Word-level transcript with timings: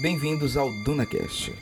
Bem-vindos 0.00 0.56
ao 0.56 0.72
DunaCast, 0.72 1.54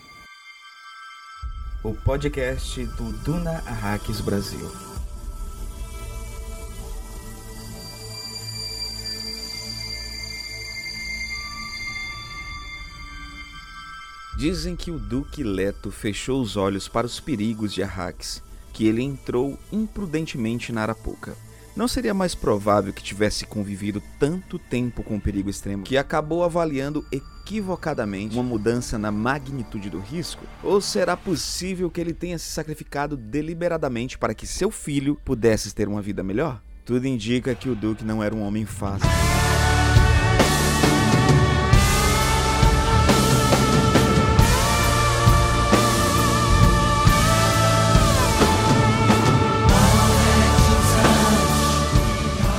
o 1.82 1.92
podcast 1.92 2.84
do 2.84 3.12
Duna 3.24 3.64
Arrakis 3.66 4.20
Brasil. 4.20 4.70
Dizem 14.36 14.76
que 14.76 14.92
o 14.92 15.00
Duque 15.00 15.42
Leto 15.42 15.90
fechou 15.90 16.40
os 16.40 16.56
olhos 16.56 16.86
para 16.86 17.08
os 17.08 17.18
perigos 17.18 17.74
de 17.74 17.82
Arrakis, 17.82 18.40
que 18.72 18.86
ele 18.86 19.02
entrou 19.02 19.58
imprudentemente 19.72 20.70
na 20.70 20.82
Arapuca. 20.82 21.36
Não 21.74 21.88
seria 21.88 22.14
mais 22.14 22.36
provável 22.36 22.92
que 22.92 23.02
tivesse 23.02 23.44
convivido 23.44 24.00
tanto 24.20 24.60
tempo 24.60 25.02
com 25.02 25.16
o 25.16 25.20
perigo 25.20 25.50
extremo 25.50 25.82
que 25.82 25.96
acabou 25.96 26.44
avaliando 26.44 27.04
equivocadamente 27.10 27.37
uma 28.36 28.42
mudança 28.42 28.98
na 28.98 29.10
magnitude 29.10 29.88
do 29.88 29.98
risco? 29.98 30.44
Ou 30.62 30.80
será 30.80 31.16
possível 31.16 31.90
que 31.90 32.00
ele 32.00 32.12
tenha 32.12 32.38
se 32.38 32.50
sacrificado 32.50 33.16
deliberadamente 33.16 34.18
para 34.18 34.34
que 34.34 34.46
seu 34.46 34.70
filho 34.70 35.18
pudesse 35.24 35.74
ter 35.74 35.88
uma 35.88 36.02
vida 36.02 36.22
melhor? 36.22 36.60
Tudo 36.84 37.06
indica 37.06 37.54
que 37.54 37.68
o 37.68 37.74
Duque 37.74 38.04
não 38.04 38.22
era 38.22 38.34
um 38.34 38.42
homem 38.42 38.66
fácil. 38.66 39.08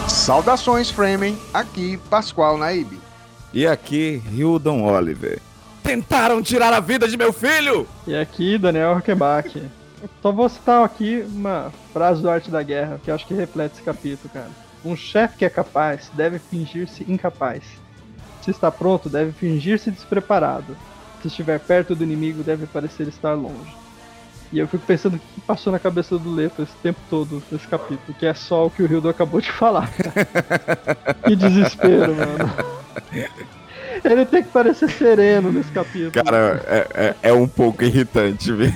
Saudações, 0.08 0.92
Fremen. 0.92 1.36
Aqui, 1.52 1.98
Pascoal 2.10 2.58
Naib. 2.58 3.09
E 3.54 3.66
aqui, 3.66 4.22
Hildon 4.32 4.84
Oliver. 4.84 5.40
Tentaram 5.82 6.42
tirar 6.42 6.72
a 6.72 6.80
vida 6.80 7.08
de 7.08 7.18
meu 7.18 7.34
filho! 7.34 7.88
E 8.06 8.16
aqui, 8.16 8.58
Daniel 8.60 8.98
Huckebach. 8.98 9.62
Só 10.22 10.32
vou 10.32 10.48
citar 10.48 10.86
aqui 10.86 11.26
uma 11.28 11.72
frase 11.92 12.22
do 12.22 12.30
Arte 12.30 12.52
da 12.52 12.62
Guerra, 12.62 13.00
que 13.04 13.10
eu 13.10 13.16
acho 13.16 13.26
que 13.26 13.34
reflete 13.34 13.74
esse 13.74 13.82
capítulo, 13.82 14.30
cara. 14.32 14.52
Um 14.86 14.96
chefe 14.96 15.38
que 15.38 15.46
é 15.46 15.50
capaz 15.50 16.12
deve 16.14 16.38
fingir-se 16.38 17.04
incapaz. 17.12 17.64
Se 18.42 18.52
está 18.52 18.72
pronto, 18.72 19.10
deve 19.10 19.32
fingir-se 19.32 19.92
despreparado. 19.92 20.78
Se 21.22 21.28
estiver 21.28 21.60
perto 21.60 21.96
do 21.96 22.04
inimigo, 22.04 22.44
deve 22.44 22.66
parecer 22.66 23.08
estar 23.08 23.34
longe. 23.34 23.76
E 24.52 24.58
eu 24.58 24.68
fico 24.68 24.84
pensando 24.86 25.16
o 25.16 25.20
que 25.20 25.42
passou 25.42 25.72
na 25.72 25.78
cabeça 25.78 26.18
do 26.18 26.34
Leto 26.34 26.64
esse 26.64 26.74
tempo 26.82 27.00
todo 27.10 27.42
nesse 27.52 27.68
capítulo, 27.68 28.18
que 28.18 28.26
é 28.26 28.34
só 28.34 28.66
o 28.66 28.72
que 28.72 28.82
o 28.82 28.92
Hildo 28.92 29.08
acabou 29.08 29.40
de 29.40 29.52
falar. 29.52 29.92
que 31.24 31.36
desespero, 31.36 32.16
mano. 32.16 32.52
Ele 34.04 34.26
tem 34.26 34.42
que 34.42 34.50
parecer 34.50 34.90
sereno 34.90 35.52
nesse 35.52 35.72
capítulo. 35.72 36.12
Cara, 36.12 36.64
é, 36.68 36.88
é, 36.94 37.30
é 37.30 37.34
um 37.34 37.48
pouco 37.48 37.84
irritante, 37.84 38.52
viu? 38.52 38.72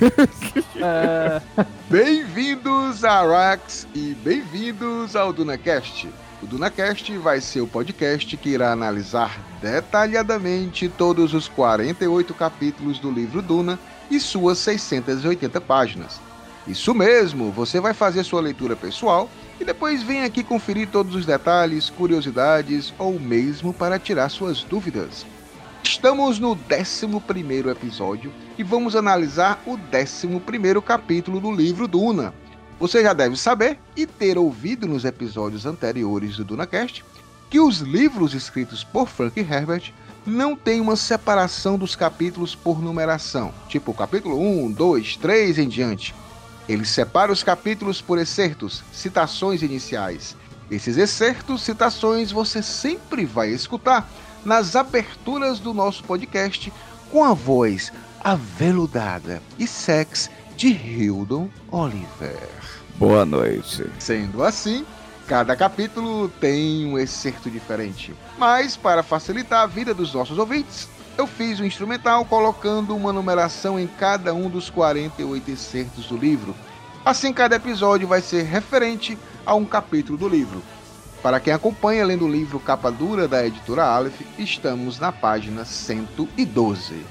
É... 0.75 1.41
Bem-vindos 1.89 3.03
a 3.03 3.21
Arax 3.21 3.87
e 3.95 4.15
bem-vindos 4.23 5.15
ao 5.15 5.33
DunaCast. 5.33 6.09
O 6.41 6.45
DunaCast 6.45 7.17
vai 7.17 7.39
ser 7.39 7.61
o 7.61 7.67
podcast 7.67 8.35
que 8.35 8.49
irá 8.49 8.71
analisar 8.71 9.39
detalhadamente 9.61 10.89
todos 10.89 11.33
os 11.33 11.47
48 11.47 12.33
capítulos 12.33 12.99
do 12.99 13.09
livro 13.09 13.41
Duna 13.41 13.79
e 14.13 14.19
suas 14.19 14.59
680 14.59 15.59
páginas. 15.61 16.21
Isso 16.67 16.93
mesmo, 16.93 17.51
você 17.51 17.79
vai 17.79 17.93
fazer 17.93 18.23
sua 18.23 18.41
leitura 18.41 18.75
pessoal 18.75 19.29
e 19.59 19.65
depois 19.65 20.03
vem 20.03 20.23
aqui 20.23 20.43
conferir 20.43 20.87
todos 20.87 21.15
os 21.15 21.25
detalhes, 21.25 21.89
curiosidades 21.89 22.93
ou 22.97 23.19
mesmo 23.19 23.73
para 23.73 23.99
tirar 23.99 24.29
suas 24.29 24.63
dúvidas. 24.63 25.25
Estamos 25.83 26.39
no 26.39 26.51
11 26.51 27.69
episódio 27.69 28.31
e 28.57 28.63
vamos 28.63 28.95
analisar 28.95 29.61
o 29.65 29.73
11 29.73 30.81
capítulo 30.85 31.41
do 31.41 31.51
livro 31.51 31.87
Duna. 31.87 32.33
Você 32.79 33.03
já 33.03 33.13
deve 33.13 33.35
saber 33.35 33.77
e 33.95 34.05
ter 34.05 34.37
ouvido 34.37 34.87
nos 34.87 35.05
episódios 35.05 35.65
anteriores 35.65 36.37
do 36.37 36.45
DunaCast 36.45 37.03
que 37.49 37.59
os 37.59 37.79
livros 37.79 38.33
escritos 38.33 38.83
por 38.83 39.07
Frank 39.07 39.39
Herbert 39.39 39.93
não 40.25 40.55
tem 40.55 40.79
uma 40.79 40.95
separação 40.95 41.77
dos 41.77 41.95
capítulos 41.95 42.55
por 42.55 42.81
numeração, 42.81 43.53
tipo 43.67 43.93
capítulo 43.93 44.39
1, 44.39 44.71
2, 44.71 45.17
3 45.17 45.59
em 45.59 45.67
diante. 45.67 46.15
Ele 46.67 46.85
separa 46.85 47.31
os 47.31 47.43
capítulos 47.43 48.01
por 48.01 48.17
excertos, 48.17 48.83
citações 48.91 49.61
iniciais. 49.61 50.35
Esses 50.71 50.97
excertos, 50.97 51.61
citações, 51.61 52.31
você 52.31 52.63
sempre 52.63 53.25
vai 53.25 53.49
escutar 53.49 54.09
nas 54.45 54.75
aberturas 54.75 55.59
do 55.59 55.73
nosso 55.73 56.03
podcast 56.03 56.71
com 57.11 57.23
a 57.23 57.33
voz 57.33 57.91
aveludada 58.23 59.41
e 59.59 59.67
sex 59.67 60.29
de 60.55 60.69
Hildon 60.69 61.49
Oliver. 61.69 62.49
Boa 62.95 63.25
noite. 63.25 63.85
Sendo 63.99 64.43
assim, 64.43 64.85
Cada 65.33 65.55
capítulo 65.55 66.29
tem 66.29 66.85
um 66.85 66.95
excerto 66.95 67.49
diferente. 67.49 68.13
Mas, 68.37 68.77
para 68.77 69.01
facilitar 69.01 69.63
a 69.63 69.65
vida 69.65 69.91
dos 69.91 70.13
nossos 70.13 70.37
ouvintes, 70.37 70.87
eu 71.17 71.25
fiz 71.25 71.59
o 71.59 71.63
um 71.63 71.65
instrumental 71.65 72.23
colocando 72.23 72.95
uma 72.95 73.11
numeração 73.11 73.79
em 73.79 73.87
cada 73.87 74.31
um 74.31 74.47
dos 74.47 74.69
48 74.69 75.49
excertos 75.49 76.05
do 76.05 76.15
livro. 76.15 76.53
Assim, 77.03 77.33
cada 77.33 77.55
episódio 77.55 78.07
vai 78.07 78.21
ser 78.21 78.43
referente 78.43 79.17
a 79.43 79.55
um 79.55 79.65
capítulo 79.65 80.19
do 80.19 80.29
livro. 80.29 80.61
Para 81.23 81.39
quem 81.39 81.51
acompanha 81.51 82.05
lendo 82.05 82.25
o 82.25 82.31
livro 82.31 82.59
Capa 82.59 82.91
Dura 82.91 83.27
da 83.27 83.43
editora 83.43 83.85
Aleph, 83.85 84.21
estamos 84.37 84.99
na 84.99 85.11
página 85.11 85.65
112. 85.65 87.03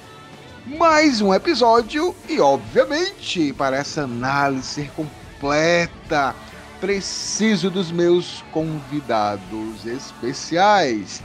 Mais 0.65 1.21
um 1.21 1.35
episódio 1.35 2.15
e, 2.29 2.39
obviamente, 2.39 3.53
para 3.53 3.79
essa 3.79 4.03
análise 4.03 4.63
ser 4.63 4.93
completa 4.93 6.37
preciso 6.83 7.71
dos 7.71 7.93
meus 7.93 8.43
convidados 8.51 9.87
especiais. 9.87 11.23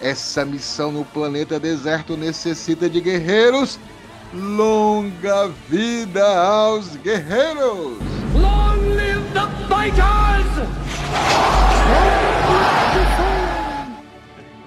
Essa 0.00 0.44
missão 0.44 0.92
no 0.92 1.04
planeta 1.04 1.58
deserto 1.58 2.16
necessita 2.16 2.88
de 2.88 3.00
guerreiros. 3.00 3.76
Longa 4.32 5.48
vida 5.68 6.24
aos 6.40 6.94
guerreiros! 6.94 7.98
Long 8.34 8.94
live 8.94 9.24
the 9.32 9.66
fighters! 9.66 10.46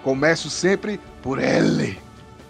Começo 0.03 0.49
sempre 0.49 0.99
por 1.21 1.41
ele, 1.41 1.97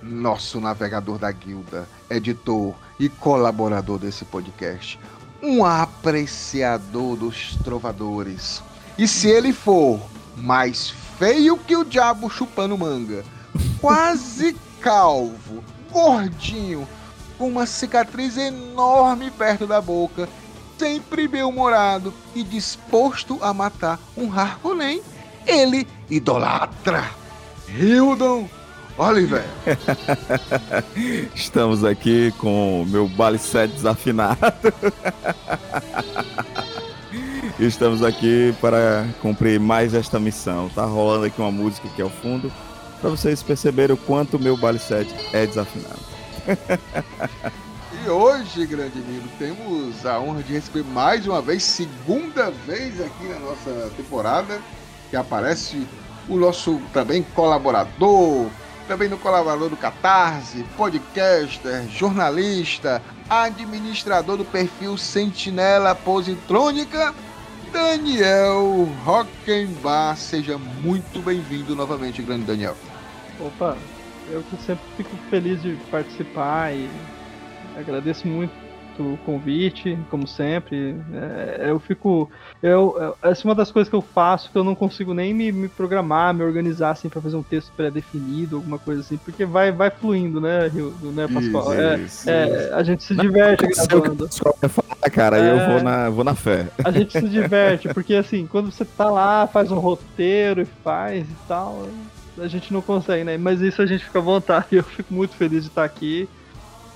nosso 0.02 0.59
navegador 0.59 1.20
da 1.20 1.32
guilda, 1.32 1.88
editor 2.09 2.74
e 3.00 3.08
colaborador 3.08 4.00
desse 4.00 4.26
podcast, 4.26 5.00
um 5.44 5.66
apreciador 5.66 7.18
dos 7.18 7.58
trovadores. 7.66 8.64
E 8.98 9.06
se 9.08 9.28
ele 9.28 9.52
for 9.52 10.00
mais 10.38 10.90
feio 11.20 11.58
que 11.58 11.76
o 11.76 11.84
diabo 11.84 12.30
chupando 12.30 12.78
manga, 12.78 13.26
quase 13.82 14.56
calvo, 14.80 15.62
gordinho, 15.92 16.88
com 17.38 17.50
uma 17.50 17.66
cicatriz 17.66 18.38
enorme 18.38 19.30
perto 19.32 19.68
da 19.68 19.82
boca, 19.82 20.30
sempre 20.80 21.28
bem-humorado 21.28 22.14
e 22.34 22.42
disposto 22.42 23.38
a 23.42 23.53
matar 23.53 24.00
um 24.16 24.32
Harkonnen, 24.32 25.02
ele 25.46 25.86
idolatra. 26.09 27.03
Hildon 27.68 28.48
Oliver. 28.98 29.44
Estamos 31.34 31.84
aqui 31.84 32.31
com 32.38 32.84
o 32.84 32.86
meu 32.86 33.08
balicete 33.08 33.74
desafinado. 33.74 34.38
Estamos 37.59 38.03
aqui 38.03 38.53
para 38.59 39.06
cumprir 39.22 39.59
mais 39.59 39.94
esta 39.94 40.20
missão. 40.20 40.70
Tá 40.70 40.86
rolando 40.86 41.26
aqui 41.26 41.40
uma 41.40 41.52
música 41.52 41.88
aqui 41.88 42.02
ao 42.02 42.09
fundo 42.09 42.52
para 43.00 43.09
vocês 43.09 43.44
perceberem 43.44 43.96
o 43.96 43.97
quanto 43.97 44.38
o 44.38 44.40
meu 44.40 44.56
balicete 44.56 45.14
é 45.34 45.46
desafinado. 45.46 46.00
e 48.06 48.09
hoje, 48.09 48.66
grande 48.66 49.00
amigo, 49.00 49.28
temos 49.38 50.06
a 50.06 50.20
honra 50.20 50.44
de 50.44 50.53
receber 50.53 50.84
mais 50.84 51.28
uma 51.28 51.41
vez, 51.41 51.64
segunda 51.64 52.52
vez 52.66 53.02
aqui 53.02 53.28
na 53.28 53.40
nossa 53.40 53.91
temporada, 53.97 54.62
que 55.09 55.16
aparece 55.16 55.85
o 56.29 56.38
nosso 56.38 56.82
também 56.94 57.23
colaborador, 57.35 58.47
também 58.88 59.09
no 59.09 59.18
colaborador 59.18 59.70
do 59.70 59.78
Catarse, 59.78 60.64
podcaster, 60.76 61.88
jornalista, 61.90 63.02
administrador 63.30 64.38
do 64.38 64.46
perfil 64.46 64.97
Sentinela 64.97 65.96
Positrônica, 65.96 67.14
Daniel 67.72 68.88
Rockenbach. 69.03 70.20
Seja 70.20 70.58
muito 70.58 71.22
bem-vindo 71.22 71.76
novamente, 71.76 72.22
grande 72.22 72.46
Daniel. 72.46 72.76
Opa, 73.40 73.78
eu 74.30 74.44
que 74.44 74.58
sempre 74.64 74.84
fico 74.96 75.16
feliz 75.29 75.62
de 75.62 75.76
participar 75.90 76.74
e 76.74 76.90
agradeço 77.76 78.28
muito 78.28 78.63
o 79.01 79.17
convite, 79.25 79.97
como 80.09 80.28
sempre. 80.28 80.95
É, 81.13 81.66
eu 81.69 81.79
fico. 81.79 82.29
Eu, 82.61 83.16
essa 83.22 83.41
é 83.41 83.45
uma 83.49 83.55
das 83.55 83.72
coisas 83.72 83.90
que 83.90 83.95
eu 83.95 84.01
faço 84.01 84.51
que 84.51 84.57
eu 84.57 84.63
não 84.63 84.75
consigo 84.75 85.13
nem 85.13 85.34
me, 85.34 85.51
me 85.51 85.67
programar, 85.67 86.34
me 86.34 86.43
organizar 86.43 86.91
assim 86.91 87.09
para 87.09 87.22
fazer 87.22 87.35
um 87.35 87.43
texto 87.43 87.72
pré-definido, 87.75 88.57
alguma 88.57 88.78
coisa 88.78 89.01
assim, 89.01 89.17
porque 89.17 89.45
vai, 89.45 89.72
vai 89.72 89.90
fluindo, 89.90 90.40
né, 90.40 90.67
Rio, 90.67 90.93
né, 91.01 91.28
Pascoal? 91.28 91.73
É, 91.73 91.97
isso, 91.97 92.29
é, 92.29 92.45
isso. 92.45 92.55
É, 92.55 92.73
a 92.73 92.84
gente 92.84 93.03
se 93.03 93.16
diverte 93.16 93.66
gravando. 93.67 94.29
Que 94.29 94.67
falar, 94.67 95.09
cara, 95.11 95.37
é, 95.37 95.51
eu 95.51 95.69
vou 95.69 95.84
na, 95.84 96.09
vou 96.09 96.23
na 96.23 96.35
fé. 96.35 96.67
A 96.84 96.91
gente 96.91 97.11
se 97.11 97.28
diverte, 97.28 97.90
porque 97.93 98.16
assim, 98.16 98.47
quando 98.47 98.72
você 98.72 98.85
tá 98.85 99.09
lá, 99.09 99.47
faz 99.47 99.72
um 99.72 99.79
roteiro 99.79 100.61
e 100.61 100.66
faz 100.66 101.25
e 101.25 101.47
tal 101.47 101.87
a 102.37 102.47
gente 102.47 102.73
não 102.73 102.81
consegue, 102.81 103.23
né? 103.23 103.37
Mas 103.37 103.61
isso 103.61 103.81
a 103.81 103.85
gente 103.85 104.05
fica 104.05 104.19
à 104.19 104.22
vontade. 104.22 104.66
Eu 104.75 104.84
fico 104.84 105.13
muito 105.13 105.35
feliz 105.35 105.63
de 105.63 105.69
estar 105.69 105.84
aqui 105.84 106.28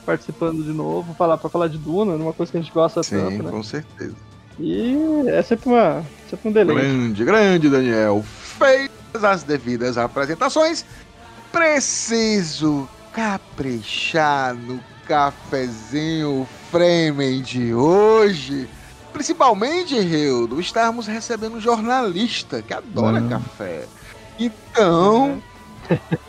participando 0.08 0.64
de 0.64 0.72
novo, 0.72 1.14
falar 1.16 1.38
para 1.38 1.50
falar 1.50 1.68
de 1.68 1.78
Duna, 1.78 2.16
uma 2.16 2.32
coisa 2.32 2.50
que 2.50 2.58
a 2.58 2.62
gente 2.62 2.72
gosta 2.72 3.04
Sim, 3.04 3.18
tanto, 3.18 3.44
né? 3.44 3.52
com 3.52 3.62
certeza. 3.62 4.16
E 4.58 4.96
é 5.28 5.42
sempre 5.42 5.70
uma, 5.70 6.02
sempre 6.30 6.50
um 6.50 6.52
deleite. 6.54 6.82
Grande, 6.82 7.26
grande 7.26 7.70
Daniel. 7.70 8.24
Feitas 8.24 9.24
as 9.26 9.44
devidas 9.44 9.98
apresentações, 9.98 10.86
preciso 11.52 12.88
caprichar 13.12 14.56
no 14.56 14.80
cafezinho 15.06 16.48
Fremen 16.72 17.42
de 17.42 17.74
hoje. 17.74 18.70
Principalmente, 19.12 20.00
Rildo, 20.00 20.62
estarmos 20.62 21.06
recebendo 21.06 21.58
um 21.58 21.62
jornalista 21.62 22.62
que 22.62 22.74
adora 22.74 23.20
hum. 23.20 23.28
café. 23.28 23.86
Então. 24.40 25.42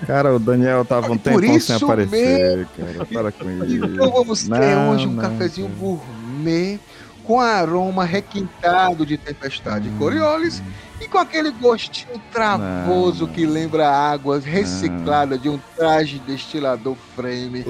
Cara, 0.06 0.34
o 0.34 0.38
Daniel 0.38 0.84
tava 0.84 1.12
um 1.12 1.18
tempo 1.18 1.60
sem 1.60 1.76
aparecer, 1.76 2.56
mesmo. 2.56 2.66
cara. 2.76 3.06
Para 3.06 3.32
com 3.32 3.64
isso. 3.64 3.84
Então 3.84 4.10
vamos 4.10 4.42
ter 4.42 4.74
não, 4.74 4.90
hoje 4.90 5.06
um 5.06 5.12
não, 5.12 5.22
cafezinho 5.22 5.68
não. 5.68 5.76
gourmet 5.76 6.78
com 7.24 7.40
aroma 7.40 8.04
requintado 8.04 9.04
de 9.04 9.18
tempestade 9.18 9.88
hum, 9.90 9.98
Coriolis 9.98 10.62
e 10.98 11.06
com 11.06 11.18
aquele 11.18 11.50
gostinho 11.50 12.18
travoso 12.32 13.28
que 13.28 13.44
lembra 13.44 13.88
água 13.90 14.40
reciclada 14.40 15.36
de 15.36 15.48
um 15.48 15.60
traje 15.76 16.18
destilador 16.20 16.96
frame. 17.14 17.64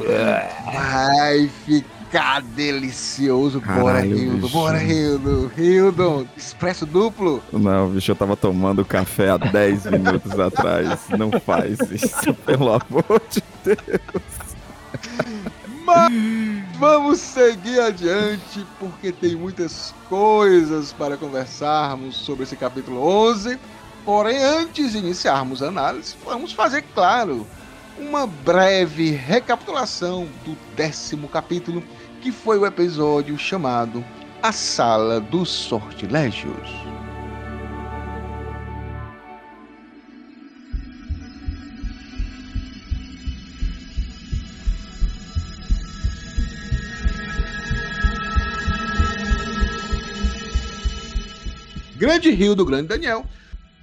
Vai 0.72 1.48
ficar 1.66 1.97
ficar 2.08 2.40
delicioso. 2.40 3.60
Caralho, 3.60 3.82
bora, 3.82 4.06
Hildo, 4.06 4.48
bora, 4.48 4.82
Hildo. 4.82 5.52
Hildo, 5.56 6.28
expresso 6.36 6.86
duplo. 6.86 7.42
Não, 7.52 7.90
bicho, 7.90 8.10
eu 8.10 8.16
tava 8.16 8.36
tomando 8.36 8.84
café 8.84 9.30
há 9.30 9.36
10 9.36 9.86
minutos 9.86 10.38
atrás. 10.40 11.00
Não 11.16 11.30
faz 11.38 11.78
isso, 11.90 12.32
pelo 12.46 12.70
amor 12.70 13.22
de 13.30 13.42
Deus. 13.62 13.78
Mas 15.84 16.12
vamos 16.78 17.18
seguir 17.18 17.80
adiante, 17.80 18.66
porque 18.78 19.12
tem 19.12 19.36
muitas 19.36 19.94
coisas 20.08 20.92
para 20.92 21.16
conversarmos 21.16 22.16
sobre 22.16 22.44
esse 22.44 22.56
capítulo 22.56 23.00
11. 23.00 23.58
Porém, 24.04 24.42
antes 24.42 24.92
de 24.92 24.98
iniciarmos 24.98 25.62
a 25.62 25.68
análise, 25.68 26.16
vamos 26.24 26.52
fazer 26.52 26.82
claro 26.94 27.46
uma 27.98 28.26
breve 28.26 29.10
recapitulação 29.10 30.28
do 30.44 30.56
décimo 30.76 31.28
capítulo 31.28 31.82
que 32.20 32.32
foi 32.32 32.58
o 32.58 32.66
episódio 32.66 33.38
chamado 33.38 34.04
A 34.42 34.50
Sala 34.50 35.20
dos 35.20 35.48
Sortilégios. 35.48 36.68
Grande 51.96 52.30
Rio 52.30 52.54
do 52.54 52.64
Grande 52.64 52.88
Daniel. 52.88 53.24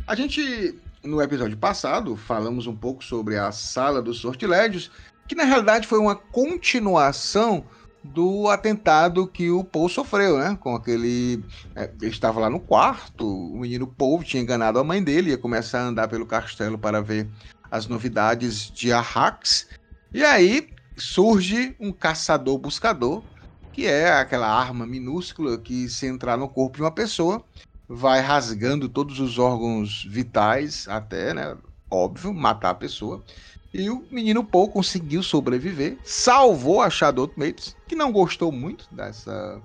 A 0.08 0.16
gente, 0.16 0.78
no 1.04 1.22
episódio 1.22 1.58
passado, 1.58 2.16
falamos 2.18 2.68
um 2.68 2.76
pouco 2.76 3.04
sobre 3.04 3.38
a 3.38 3.52
Sala 3.52 4.02
dos 4.02 4.20
Sortilégios, 4.20 4.92
que 5.28 5.36
na 5.36 5.44
realidade 5.44 5.88
foi 5.88 6.00
uma 6.00 6.16
continuação 6.16 7.66
do 8.14 8.50
atentado 8.50 9.28
que 9.28 9.50
o 9.50 9.64
Paul 9.64 9.90
sofreu, 9.90 10.38
né? 10.38 10.58
Com 10.62 10.76
aquele. 10.76 11.44
É, 11.76 11.92
ele 12.02 12.12
estava 12.12 12.40
lá 12.40 12.50
no 12.50 12.60
quarto, 12.60 13.26
o 13.26 13.60
menino 13.60 13.88
Paul 13.88 14.24
tinha 14.24 14.42
enganado 14.42 14.80
a 14.80 14.84
mãe 14.84 15.04
dele, 15.04 15.32
ia 15.32 15.38
começar 15.38 15.80
a 15.80 15.88
andar 15.88 16.08
pelo 16.08 16.26
castelo 16.26 16.78
para 16.78 17.02
ver 17.02 17.30
as 17.72 17.88
novidades 17.88 18.72
de 18.72 18.94
Arrax. 18.94 19.68
E 20.14 20.24
aí 20.24 20.70
surge 20.96 21.76
um 21.80 21.92
caçador-buscador, 21.92 23.24
que 23.74 23.86
é 23.86 24.14
aquela 24.14 24.48
arma 24.48 24.86
minúscula 24.86 25.58
que, 25.58 25.90
se 25.90 26.06
entrar 26.06 26.38
no 26.38 26.48
corpo 26.48 26.78
de 26.78 26.84
uma 26.84 26.92
pessoa, 26.92 27.44
vai 27.88 28.22
rasgando 28.22 28.88
todos 28.88 29.20
os 29.20 29.38
órgãos 29.38 30.06
vitais, 30.10 30.88
até, 30.88 31.34
né? 31.34 31.58
Óbvio, 31.90 32.34
matar 32.34 32.72
a 32.72 32.76
pessoa. 32.76 33.24
E 33.78 33.90
o 33.90 34.06
menino 34.10 34.42
Paul 34.42 34.70
conseguiu 34.70 35.22
sobreviver, 35.22 35.98
salvou 36.02 36.82
a 36.82 36.90
Shadow 36.90 37.30
Mates, 37.36 37.76
que 37.86 37.96
não 37.96 38.10
gostou 38.10 38.50
muito 38.50 38.88
dessa 38.90 39.62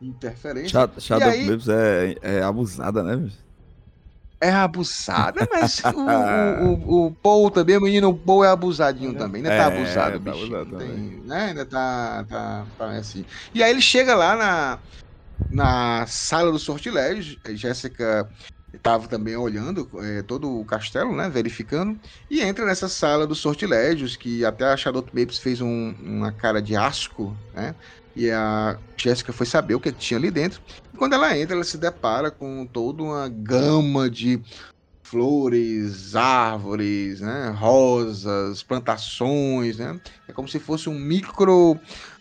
interferência. 0.00 0.90
Shadow 0.98 1.28
aí... 1.28 1.48
Mates 1.48 1.68
é, 1.68 2.16
é 2.20 2.42
abusada, 2.42 3.02
né? 3.02 3.30
É 4.38 4.50
abusada, 4.50 5.48
mas 5.50 5.80
o, 5.94 5.98
o, 5.98 6.74
o, 6.74 7.06
o, 7.06 7.10
Paul 7.10 7.50
também, 7.50 7.78
o 7.78 7.80
menino 7.80 8.14
Paul 8.14 8.44
é 8.44 8.50
abusadinho 8.50 9.12
é. 9.12 9.14
também, 9.14 9.38
ainda 9.38 9.48
tá 9.48 9.54
é, 9.54 9.58
tá 9.58 9.66
abusado, 9.68 10.20
tá 10.20 10.30
abusado 10.32 10.76
tem, 10.76 11.22
né? 11.24 11.44
Ainda 11.46 11.64
tá, 11.64 12.26
tá, 12.28 12.66
tá 12.76 12.90
assim. 12.90 13.24
E 13.54 13.62
aí 13.62 13.70
ele 13.70 13.80
chega 13.80 14.14
lá 14.14 14.36
na, 14.36 14.78
na 15.50 16.06
sala 16.06 16.52
do 16.52 16.58
sortilégio, 16.58 17.38
Jéssica 17.54 18.28
estava 18.76 19.08
também 19.08 19.36
olhando 19.36 19.88
é, 20.02 20.22
todo 20.22 20.60
o 20.60 20.64
castelo, 20.64 21.14
né, 21.14 21.28
verificando, 21.28 21.98
e 22.30 22.40
entra 22.40 22.64
nessa 22.64 22.88
sala 22.88 23.26
dos 23.26 23.38
sortilégios, 23.38 24.16
que 24.16 24.44
até 24.44 24.64
a 24.64 24.76
Charlotte 24.76 25.14
Mapes 25.14 25.38
fez 25.38 25.60
um, 25.60 25.94
uma 26.02 26.32
cara 26.32 26.60
de 26.62 26.76
asco, 26.76 27.36
né, 27.54 27.74
e 28.14 28.30
a 28.30 28.78
Jéssica 28.96 29.32
foi 29.32 29.46
saber 29.46 29.74
o 29.74 29.80
que 29.80 29.92
tinha 29.92 30.18
ali 30.18 30.30
dentro. 30.30 30.60
E 30.92 30.96
quando 30.96 31.12
ela 31.12 31.36
entra, 31.36 31.54
ela 31.54 31.64
se 31.64 31.76
depara 31.76 32.30
com 32.30 32.66
toda 32.66 33.02
uma 33.02 33.28
gama 33.28 34.08
de 34.08 34.40
flores, 35.04 36.16
árvores, 36.16 37.20
né, 37.20 37.54
rosas, 37.56 38.62
plantações, 38.62 39.78
né, 39.78 40.00
é 40.26 40.32
como 40.32 40.48
se 40.48 40.58
fosse 40.58 40.88
um 40.88 40.98
micro 40.98 41.78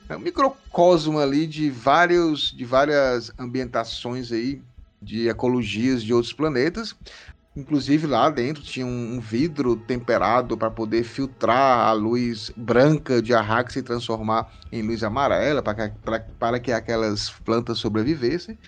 um 0.08 0.20
microcosmo 0.20 1.18
ali 1.18 1.48
de 1.48 1.72
vários 1.72 2.52
de 2.52 2.64
várias 2.64 3.32
ambientações 3.40 4.32
aí 4.32 4.62
de 5.06 5.30
ecologias 5.30 6.04
de 6.04 6.14
outros 6.14 6.34
planetas. 6.34 6.96
Inclusive 7.56 8.06
lá 8.06 8.30
dentro 8.30 8.62
tinha 8.62 8.86
um 8.86 9.20
vidro 9.22 9.78
temperado 9.78 10.58
para 10.58 10.70
poder 10.70 11.04
filtrar 11.04 11.88
a 11.88 11.94
luz 11.94 12.52
branca 12.58 13.22
de 13.22 13.34
Arrax 13.34 13.78
e 13.78 13.84
transformar 13.84 14.52
em 14.70 14.82
luz 14.82 15.04
amarela 15.04 15.64
para 15.64 16.60
que, 16.60 16.66
que 16.66 16.72
aquelas 16.74 17.30
plantas 17.30 17.78
sobrevivessem. 17.78 18.60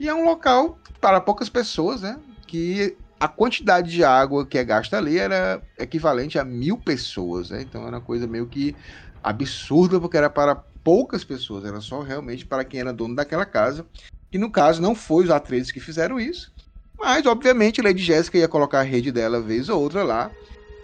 E 0.00 0.08
é 0.08 0.14
um 0.14 0.24
local 0.24 0.76
para 1.00 1.20
poucas 1.20 1.48
pessoas, 1.48 2.02
né? 2.02 2.18
Que 2.48 2.96
a 3.20 3.28
quantidade 3.28 3.92
de 3.92 4.02
água 4.02 4.44
que 4.44 4.58
é 4.58 4.64
gasta 4.64 4.98
ali 4.98 5.18
era 5.18 5.62
equivalente 5.78 6.36
a 6.36 6.44
mil 6.44 6.76
pessoas, 6.76 7.50
né? 7.50 7.62
Então 7.62 7.82
era 7.82 7.98
uma 7.98 8.00
coisa 8.02 8.26
meio 8.26 8.48
que 8.48 8.74
absurda 9.22 10.00
porque 10.00 10.16
era 10.16 10.28
para 10.28 10.56
poucas 10.82 11.22
pessoas, 11.22 11.64
era 11.64 11.80
só 11.80 12.02
realmente 12.02 12.44
para 12.44 12.64
quem 12.64 12.80
era 12.80 12.92
dono 12.92 13.14
daquela 13.14 13.46
casa 13.46 13.86
e 14.32 14.38
no 14.38 14.50
caso, 14.50 14.80
não 14.80 14.94
foi 14.94 15.24
os 15.24 15.30
atrizes 15.30 15.70
que 15.70 15.80
fizeram 15.80 16.18
isso. 16.18 16.50
Mas, 16.98 17.26
obviamente, 17.26 17.82
Lady 17.82 18.02
Jéssica 18.02 18.38
ia 18.38 18.48
colocar 18.48 18.80
a 18.80 18.84
rede 18.84 19.12
dela 19.12 19.40
vez 19.40 19.68
ou 19.68 19.80
outra 19.80 20.02
lá. 20.02 20.30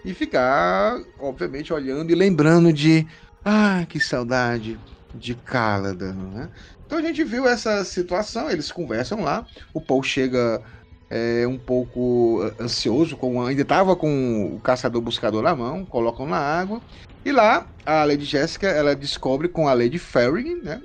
E 0.05 0.12
ficar, 0.14 1.00
obviamente, 1.19 1.73
olhando 1.73 2.11
e 2.11 2.14
lembrando 2.14 2.73
de. 2.73 3.07
Ah, 3.45 3.87
que 3.88 3.99
saudade 3.99 4.78
de 5.14 5.35
Caladan, 5.35 6.12
né? 6.12 6.50
Então 6.85 6.99
a 6.99 7.02
gente 7.02 7.23
viu 7.25 7.47
essa 7.47 7.85
situação, 7.85 8.50
eles 8.50 8.73
conversam 8.73 9.23
lá. 9.23 9.47
O 9.73 9.81
Paul 9.81 10.02
chega 10.02 10.62
é, 11.11 11.47
um 11.47 11.59
pouco 11.59 12.40
ansioso, 12.61 13.17
com, 13.17 13.45
ainda 13.45 13.62
estava 13.62 13.97
com 13.97 14.55
o 14.57 14.61
caçador-buscador 14.61 15.43
na 15.43 15.55
mão, 15.55 15.85
colocam 15.85 16.26
na 16.26 16.38
água. 16.38 16.81
E 17.28 17.32
lá, 17.32 17.66
a 17.85 18.04
Lady 18.04 18.25
Jéssica, 18.25 18.68
ela 18.68 18.97
descobre 18.97 19.49
com 19.49 19.68
a 19.68 19.75
Lady 19.75 19.99
Ferring, 19.99 20.62
né, 20.62 20.80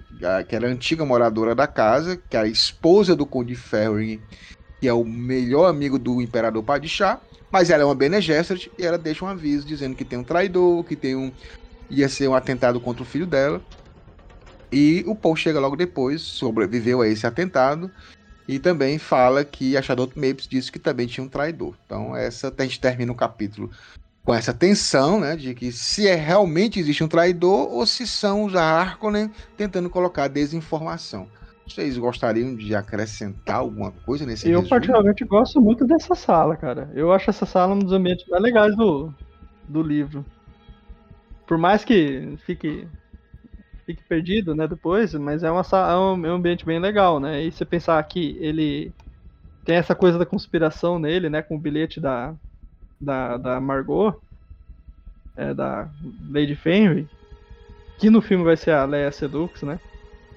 que 0.45 0.53
era 0.53 0.67
a 0.67 0.69
antiga 0.69 1.05
moradora 1.05 1.55
da 1.55 1.67
casa, 1.67 2.17
que 2.17 2.35
é 2.35 2.41
a 2.41 2.45
esposa 2.45 3.15
do 3.15 3.25
Conde 3.25 3.55
Ferring, 3.55 4.19
que 4.81 4.85
é 4.85 4.91
o 4.91 5.05
melhor 5.05 5.69
amigo 5.69 5.97
do 5.97 6.21
Imperador 6.21 6.61
Padishah, 6.61 7.21
mas 7.49 7.69
ela 7.69 7.83
é 7.83 7.85
uma 7.85 7.95
Bene 7.95 8.19
Gesserit 8.19 8.69
e 8.77 8.85
ela 8.85 8.97
deixa 8.97 9.23
um 9.23 9.29
aviso 9.29 9.65
dizendo 9.65 9.95
que 9.95 10.03
tem 10.03 10.19
um 10.19 10.23
traidor, 10.25 10.83
que 10.83 10.97
tem 10.97 11.15
um 11.15 11.31
ia 11.89 12.09
ser 12.09 12.27
um 12.27 12.35
atentado 12.35 12.77
contra 12.81 13.03
o 13.03 13.05
filho 13.05 13.25
dela. 13.25 13.61
E 14.69 15.01
o 15.07 15.15
Paul 15.15 15.37
chega 15.37 15.61
logo 15.61 15.77
depois, 15.77 16.21
sobreviveu 16.21 17.01
a 17.01 17.07
esse 17.07 17.25
atentado 17.25 17.89
e 18.49 18.59
também 18.59 18.99
fala 18.99 19.45
que 19.45 19.77
a 19.77 19.81
Shadow 19.81 20.11
Mapes 20.13 20.49
disse 20.49 20.69
que 20.69 20.77
também 20.77 21.07
tinha 21.07 21.23
um 21.23 21.29
traidor. 21.29 21.73
Então 21.85 22.13
essa 22.13 22.53
a 22.57 22.63
gente 22.63 22.81
termina 22.81 23.13
o 23.13 23.15
capítulo 23.15 23.71
com 24.25 24.33
essa 24.33 24.53
tensão, 24.53 25.19
né, 25.19 25.35
de 25.35 25.53
que 25.53 25.71
se 25.71 26.07
é 26.07 26.15
realmente 26.15 26.79
existe 26.79 27.03
um 27.03 27.07
traidor 27.07 27.71
ou 27.71 27.85
se 27.85 28.07
são 28.07 28.45
os 28.45 28.55
Harkonnen 28.55 29.29
tentando 29.57 29.89
colocar 29.89 30.27
desinformação. 30.27 31.27
Vocês 31.67 31.97
gostariam 31.97 32.55
de 32.55 32.75
acrescentar 32.75 33.57
alguma 33.57 33.91
coisa 33.91 34.25
nesse 34.25 34.45
Eu 34.47 34.59
resumo? 34.59 34.69
particularmente 34.69 35.23
gosto 35.25 35.61
muito 35.61 35.85
dessa 35.85 36.13
sala, 36.13 36.55
cara. 36.57 36.89
Eu 36.93 37.11
acho 37.11 37.29
essa 37.29 37.45
sala 37.45 37.73
um 37.73 37.79
dos 37.79 37.93
ambientes 37.93 38.27
mais 38.27 38.41
legais 38.41 38.75
do, 38.75 39.13
do 39.67 39.81
livro. 39.81 40.25
Por 41.47 41.57
mais 41.57 41.83
que 41.83 42.37
fique 42.45 42.87
fique 43.85 44.03
perdido, 44.07 44.55
né, 44.55 44.65
depois, 44.65 45.13
mas 45.13 45.43
é 45.43 45.51
uma 45.51 45.61
é 45.61 45.95
um, 45.97 46.25
é 46.25 46.31
um 46.31 46.35
ambiente 46.35 46.65
bem 46.65 46.79
legal, 46.79 47.19
né? 47.19 47.43
E 47.43 47.51
você 47.51 47.65
pensar 47.65 48.01
que 48.03 48.37
ele 48.39 48.93
tem 49.65 49.75
essa 49.75 49.93
coisa 49.93 50.17
da 50.17 50.25
conspiração 50.25 50.97
nele, 50.97 51.29
né, 51.29 51.41
com 51.41 51.55
o 51.55 51.59
bilhete 51.59 51.99
da 51.99 52.33
da, 53.03 53.37
da 53.37 53.61
Margot, 53.61 54.13
é, 55.35 55.53
da 55.53 55.89
Lady 56.29 56.55
Fenrir, 56.55 57.09
que 57.99 58.09
no 58.09 58.21
filme 58.21 58.43
vai 58.43 58.57
ser 58.57 58.71
a 58.71 58.85
Leia 58.85 59.11
Sedux, 59.11 59.61
né? 59.63 59.79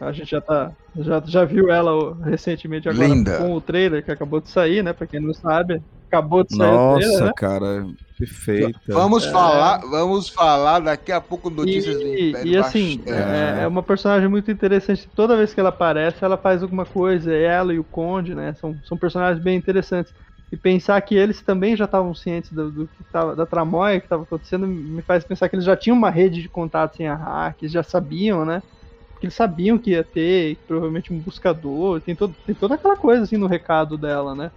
A 0.00 0.12
gente 0.12 0.30
já 0.30 0.40
tá 0.42 0.74
já, 0.96 1.22
já 1.26 1.44
viu 1.44 1.70
ela 1.70 2.16
recentemente 2.24 2.88
agora 2.88 3.16
Linda. 3.16 3.36
com 3.36 3.54
o 3.54 3.60
trailer 3.62 4.04
que 4.04 4.10
acabou 4.12 4.40
de 4.40 4.50
sair, 4.50 4.82
né? 4.84 4.92
Pra 4.92 5.06
quem 5.08 5.20
não 5.20 5.34
sabe, 5.34 5.82
acabou 6.08 6.44
de 6.44 6.54
sair 6.54 6.74
o 6.76 6.80
Nossa, 6.80 6.88
trailer, 6.90 7.22
né? 7.24 7.32
cara, 7.36 7.84
perfeita. 8.18 8.92
Vamos 8.92 9.24
É. 9.24 9.30
falar, 9.30 9.80
vamos 9.90 10.28
falar 10.30 10.80
daqui 10.80 11.12
a 11.12 11.20
pouco 11.20 11.50
notícias 11.50 11.96
do 12.00 12.08
E, 12.08 12.28
Império 12.28 12.52
e 12.52 12.56
assim, 12.56 13.02
bastante. 13.06 13.06
é, 13.06 13.62
é 13.62 13.66
uma 13.66 13.82
personagem 13.82 14.28
muito 14.28 14.50
interessante. 14.50 15.08
Toda 15.14 15.36
vez 15.36 15.54
que 15.54 15.60
ela 15.60 15.70
aparece, 15.70 16.22
ela 16.24 16.36
faz 16.36 16.62
alguma 16.62 16.84
coisa. 16.84 17.32
Ela 17.34 17.72
e 17.74 17.78
o 17.78 17.84
Conde, 17.84 18.34
né? 18.34 18.54
São, 18.54 18.78
são 18.84 18.98
personagens 18.98 19.42
bem 19.42 19.56
interessantes. 19.56 20.12
E 20.50 20.56
pensar 20.56 21.00
que 21.00 21.14
eles 21.14 21.42
também 21.42 21.76
já 21.76 21.86
estavam 21.86 22.14
cientes 22.14 22.52
do, 22.52 22.70
do 22.70 22.86
que 22.86 23.04
tava, 23.12 23.34
da 23.34 23.44
tramóia 23.44 23.98
que 23.98 24.06
estava 24.06 24.22
acontecendo 24.22 24.66
me 24.66 25.02
faz 25.02 25.24
pensar 25.24 25.48
que 25.48 25.56
eles 25.56 25.64
já 25.64 25.76
tinham 25.76 25.96
uma 25.96 26.10
rede 26.10 26.40
de 26.40 26.48
contatos 26.48 27.00
em 27.00 27.08
hack, 27.08 27.60
eles 27.62 27.72
já 27.72 27.82
sabiam, 27.82 28.44
né? 28.44 28.62
Que 29.18 29.26
eles 29.26 29.34
sabiam 29.34 29.76
que 29.76 29.90
ia 29.90 30.04
ter, 30.04 30.56
provavelmente 30.66 31.12
um 31.12 31.18
buscador. 31.18 32.00
Tem, 32.00 32.14
todo, 32.14 32.32
tem 32.46 32.54
toda 32.54 32.76
aquela 32.76 32.96
coisa 32.96 33.24
assim 33.24 33.36
no 33.36 33.48
recado 33.48 33.98
dela, 33.98 34.34
né? 34.34 34.50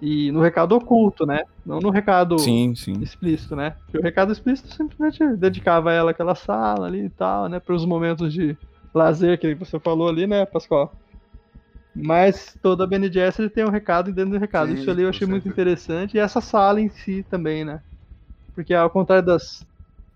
E 0.00 0.30
no 0.30 0.40
recado 0.40 0.76
oculto, 0.76 1.26
né? 1.26 1.42
Não 1.66 1.78
no 1.78 1.90
recado 1.90 2.38
Sim, 2.38 2.74
sim. 2.74 2.94
explícito, 3.02 3.56
né? 3.56 3.74
Porque 3.84 3.98
o 3.98 4.02
recado 4.02 4.32
explícito 4.32 4.72
simplesmente 4.72 5.36
dedicava 5.36 5.92
ela 5.92 6.12
àquela 6.12 6.34
sala 6.34 6.86
ali 6.86 7.06
e 7.06 7.10
tal, 7.10 7.48
né? 7.48 7.58
Para 7.60 7.74
os 7.74 7.84
momentos 7.84 8.32
de 8.32 8.56
lazer 8.94 9.38
que 9.38 9.54
você 9.54 9.78
falou 9.78 10.08
ali, 10.08 10.26
né, 10.26 10.46
Pascoal? 10.46 10.94
Mas 11.94 12.56
toda 12.62 12.84
a 12.84 12.86
Bene 12.86 13.12
Gesserit 13.12 13.52
tem 13.54 13.64
um 13.64 13.70
recado 13.70 14.12
dentro 14.12 14.32
do 14.32 14.38
recado. 14.38 14.72
Sim, 14.72 14.74
Isso 14.74 14.90
ali 14.90 15.02
eu 15.02 15.08
achei 15.10 15.26
muito 15.26 15.48
interessante. 15.48 16.16
E 16.16 16.20
essa 16.20 16.40
sala 16.40 16.80
em 16.80 16.88
si 16.90 17.24
também, 17.24 17.64
né? 17.64 17.82
Porque 18.54 18.74
ao 18.74 18.90
contrário 18.90 19.26
das 19.26 19.66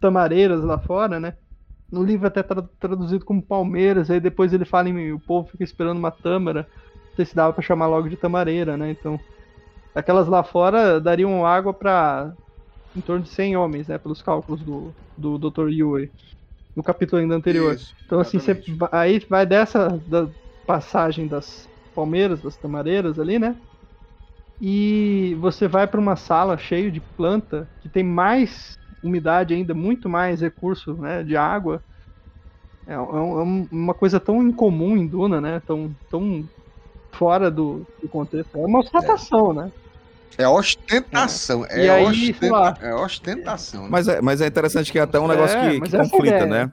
tamareiras 0.00 0.62
lá 0.64 0.78
fora, 0.78 1.20
né? 1.20 1.34
No 1.90 2.04
livro 2.04 2.26
até 2.28 2.42
tra- 2.42 2.68
traduzido 2.80 3.24
como 3.24 3.42
palmeiras, 3.46 4.10
aí 4.10 4.20
depois 4.20 4.52
ele 4.52 4.64
fala 4.66 4.88
em 4.90 5.12
o 5.12 5.20
povo 5.20 5.48
fica 5.50 5.64
esperando 5.64 5.98
uma 5.98 6.10
tâmara. 6.12 6.62
Não 6.64 7.16
sei 7.16 7.26
se 7.26 7.34
dava 7.36 7.52
pra 7.54 7.62
chamar 7.62 7.88
logo 7.88 8.08
de 8.08 8.16
tamareira, 8.18 8.76
né? 8.76 8.90
Então, 8.90 9.24
aquelas 9.94 10.28
lá 10.28 10.42
fora 10.44 11.00
dariam 11.00 11.44
água 11.46 11.72
pra 11.74 12.34
em 12.94 13.02
torno 13.02 13.24
de 13.24 13.30
100 13.30 13.56
homens, 13.56 13.88
né? 13.88 13.98
Pelos 13.98 14.22
cálculos 14.22 14.64
do, 14.64 14.96
do 15.16 15.38
Dr. 15.38 15.70
Yue. 15.70 16.12
No 16.76 16.82
capítulo 16.82 17.20
ainda 17.22 17.34
anterior. 17.36 17.80
Isso, 17.80 17.94
Então, 18.06 18.20
assim, 18.20 18.38
você, 18.40 18.62
aí 18.92 19.20
vai 19.28 19.46
dessa 19.46 19.88
da 20.06 20.30
passagem 20.66 21.28
das 21.28 21.68
palmeiras, 21.94 22.42
das 22.42 22.56
tamareiras 22.56 23.18
ali, 23.18 23.38
né? 23.38 23.56
E 24.60 25.36
você 25.40 25.66
vai 25.68 25.86
para 25.86 26.00
uma 26.00 26.16
sala 26.16 26.56
cheia 26.56 26.90
de 26.90 27.00
planta 27.16 27.68
que 27.80 27.88
tem 27.88 28.04
mais 28.04 28.74
umidade 29.02 29.52
ainda, 29.52 29.74
muito 29.74 30.08
mais 30.08 30.40
recurso 30.40 30.94
né, 30.94 31.22
de 31.22 31.36
água. 31.36 31.82
É, 32.86 32.92
é 32.92 32.94
é 32.94 32.98
um- 32.98 33.66
uma 33.70 33.94
coisa 33.94 34.20
tão 34.20 34.42
incomum 34.42 34.96
em 34.96 35.06
Duna, 35.06 35.40
né? 35.40 35.60
Tão, 35.66 35.94
tão 36.10 36.44
fora 37.14 37.50
do, 37.50 37.86
do 38.02 38.08
contexto. 38.08 38.56
É 38.56 38.66
uma 38.66 38.80
ostentação, 38.80 39.52
né? 39.54 39.70
É 40.36 40.48
ostentação. 40.48 41.64
É, 41.66 41.84
E 41.84 41.88
aí, 41.88 42.06
ostenta- 42.08 42.50
lá. 42.50 42.78
é 42.82 42.94
ostentação. 42.94 43.82
né? 43.84 43.88
Mas 43.90 44.08
é, 44.08 44.20
mas 44.20 44.40
é 44.40 44.46
interessante 44.46 44.90
que 44.90 44.98
é 44.98 45.02
até 45.02 45.18
um 45.20 45.24
É, 45.24 45.28
negócio 45.28 45.58
que, 45.58 45.80
mas 45.80 45.90
que 45.90 45.96
é 45.96 46.00
a 46.00 46.02
conflita, 46.02 46.46
né? 46.46 46.72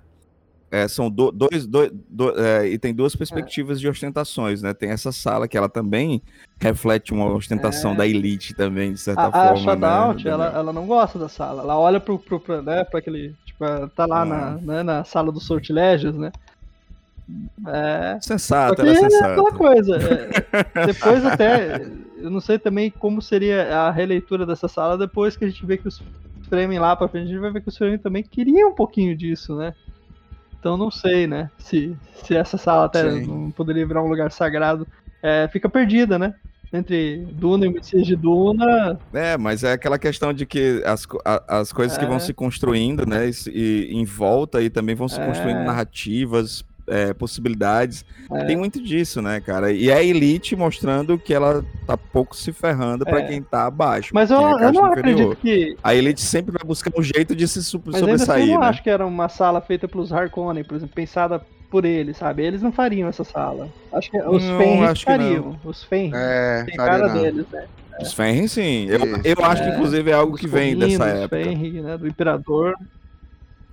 É, 0.72 0.88
são 0.88 1.10
do- 1.12 1.32
dois, 1.34 1.68
dois, 1.68 1.92
do- 2.10 2.40
é, 2.40 2.66
e 2.66 2.80
tem 2.80 2.94
duas 2.94 3.14
perspectivas 3.14 3.78
de 3.78 3.90
ostentações, 3.90 4.62
né? 4.62 4.74
Tem 4.74 4.90
essa 4.90 5.12
sala 5.12 5.46
que 5.46 5.58
ela 5.58 5.68
também 5.68 6.22
reflete 6.62 7.12
uma 7.14 7.26
ostentação 7.26 7.92
É. 7.92 7.96
da 7.98 8.08
elite 8.08 8.54
também, 8.54 8.94
de 8.94 9.00
certa 9.00 9.24
A, 9.24 9.28
a 9.28 9.32
forma. 9.50 9.58
Shadout, 9.58 10.24
né? 10.24 10.32
ela, 10.32 10.46
ela 10.48 10.72
não 10.72 10.88
gosta 10.88 11.20
da 11.20 11.28
sala. 11.28 11.62
Ela 11.64 11.78
olha 11.78 12.00
pro, 12.00 12.18
pro, 12.18 12.40
pro 12.40 12.62
né, 12.62 12.86
pra 12.86 13.00
aquele. 13.00 13.36
Tipo, 13.46 13.66
tá 13.96 14.06
lá 14.06 14.22
Ah. 14.22 14.26
na, 14.26 14.52
né, 14.62 14.84
na 14.84 15.04
sala 15.04 15.30
dos 15.30 15.46
sortilégios, 15.46 16.16
né? 16.16 16.32
É. 17.68 18.18
Sensata, 18.22 18.86
é 18.86 18.92
é 18.92 18.96
sensata. 18.96 19.32
aquela 19.34 19.52
coisa. 19.52 19.98
é, 19.98 20.86
depois 20.88 21.26
até. 21.26 21.82
Eu 22.18 22.30
não 22.30 22.40
sei 22.40 22.60
também 22.60 22.90
como 22.92 23.22
seria 23.22 23.76
a 23.78 23.92
releitura 23.92 24.46
dessa 24.46 24.68
sala 24.68 24.98
depois 24.98 25.36
que 25.36 25.44
a 25.44 25.50
gente 25.50 25.66
vê 25.66 25.76
que 25.78 25.88
os 25.88 26.02
Fremen 26.48 26.78
lá 26.80 26.96
pra 26.96 27.08
frente, 27.08 27.26
a 27.26 27.28
gente 27.30 27.40
vai 27.40 27.52
ver 27.52 27.62
que 27.62 27.70
os 27.70 27.78
Fremen 27.78 27.98
também 27.98 28.22
queriam 28.24 28.70
um 28.70 28.76
pouquinho 28.76 29.16
disso, 29.18 29.56
né? 29.56 29.74
Então 30.62 30.78
não 30.78 30.92
sei, 30.92 31.26
né? 31.26 31.50
Se, 31.58 31.98
se 32.24 32.36
essa 32.36 32.56
sala 32.56 32.86
até 32.86 33.10
Sim. 33.10 33.26
não 33.26 33.50
poderia 33.52 33.86
virar 33.86 34.04
um 34.04 34.08
lugar 34.08 34.32
sagrado. 34.32 34.88
É, 35.24 35.50
fica 35.52 35.68
perdida, 35.68 36.20
né? 36.20 36.36
Entre 36.72 37.18
Duna 37.34 37.66
e 37.66 37.68
o 37.68 37.72
Messias 37.74 38.06
de 38.06 38.16
Duna. 38.16 38.98
É, 39.12 39.36
mas 39.38 39.64
é 39.64 39.74
aquela 39.74 39.98
questão 40.00 40.32
de 40.32 40.46
que 40.46 40.82
as, 40.86 41.06
a- 41.26 41.60
as 41.60 41.74
coisas 41.74 41.98
que 41.98 42.06
vão 42.06 42.16
É. 42.18 42.20
se 42.20 42.32
construindo, 42.34 43.06
né, 43.08 43.30
e, 43.52 43.90
e 43.92 43.96
em 43.98 44.06
volta 44.06 44.62
e 44.62 44.70
também 44.70 44.96
vão 44.96 45.08
se 45.10 45.20
É. 45.20 45.26
construindo 45.26 45.64
narrativas, 45.66 46.64
é, 46.92 47.14
possibilidades. 47.14 48.06
É. 48.32 48.46
Tem 48.46 48.58
muito 48.58 48.82
disso, 48.82 49.22
né, 49.22 49.40
cara? 49.40 49.72
E 49.72 49.90
é 49.90 49.94
a 49.96 50.04
elite 50.04 50.56
mostrando 50.56 51.18
que 51.18 51.34
ela 51.34 51.64
tá 51.88 51.96
pouco 51.98 52.36
se 52.36 52.52
ferrando 52.52 53.06
pra 53.06 53.20
É. 53.22 53.28
quem 53.28 53.42
tá 53.42 53.66
abaixo. 53.66 54.12
Mas 54.14 54.30
eu, 54.30 54.38
é 54.40 54.66
eu 54.66 54.74
não 54.74 54.92
inferior. 54.92 54.92
acredito 54.92 55.36
que. 55.38 55.78
A 55.84 55.96
elite 55.96 56.22
sempre 56.22 56.52
vai 56.52 56.64
buscar 56.66 56.92
um 56.98 57.02
jeito 57.04 57.36
de 57.36 57.48
se 57.48 57.60
Mas 57.60 57.96
ainda 57.96 57.98
assim, 57.98 58.12
eu 58.12 58.18
sobressair, 58.20 58.48
não 58.54 58.60
né? 58.62 58.68
acho 58.68 58.84
que 58.84 58.90
era 58.90 59.06
uma 59.06 59.30
sala 59.30 59.62
feita 59.62 59.88
pelos 59.88 60.12
Harkonnen, 60.12 60.64
por 60.64 60.76
exemplo, 60.76 60.94
pensada 60.94 61.42
por 61.70 61.86
eles, 61.86 62.18
sabe? 62.18 62.44
Eles 62.44 62.62
não 62.62 62.72
fariam 62.72 63.08
essa 63.08 63.24
sala. 63.24 63.70
Acho 63.94 64.12
que 64.12 64.18
os 64.18 64.44
Não, 64.44 64.58
Fenris 64.58 65.00
que 65.00 65.06
fariam. 65.06 65.60
Os 65.64 65.84
Fenris. 65.86 66.14
É, 66.14 66.64
tem 66.66 66.76
cara 66.76 67.08
não. 67.08 67.22
deles, 67.22 67.46
né? 67.50 67.66
Os 68.02 68.12
Fenrir, 68.14 68.50
sim. 68.50 68.88
Eu, 68.90 69.00
eu 69.24 69.46
acho 69.46 69.64
que, 69.64 69.70
É. 69.70 69.74
inclusive, 69.76 70.12
é 70.12 70.14
algo 70.14 70.36
que 70.36 70.48
vem 70.48 70.78
dessa 70.78 71.06
época. 71.06 71.38
Fenrir, 71.42 71.82
né? 71.82 71.98
Do 71.98 72.08
Imperador. 72.08 72.74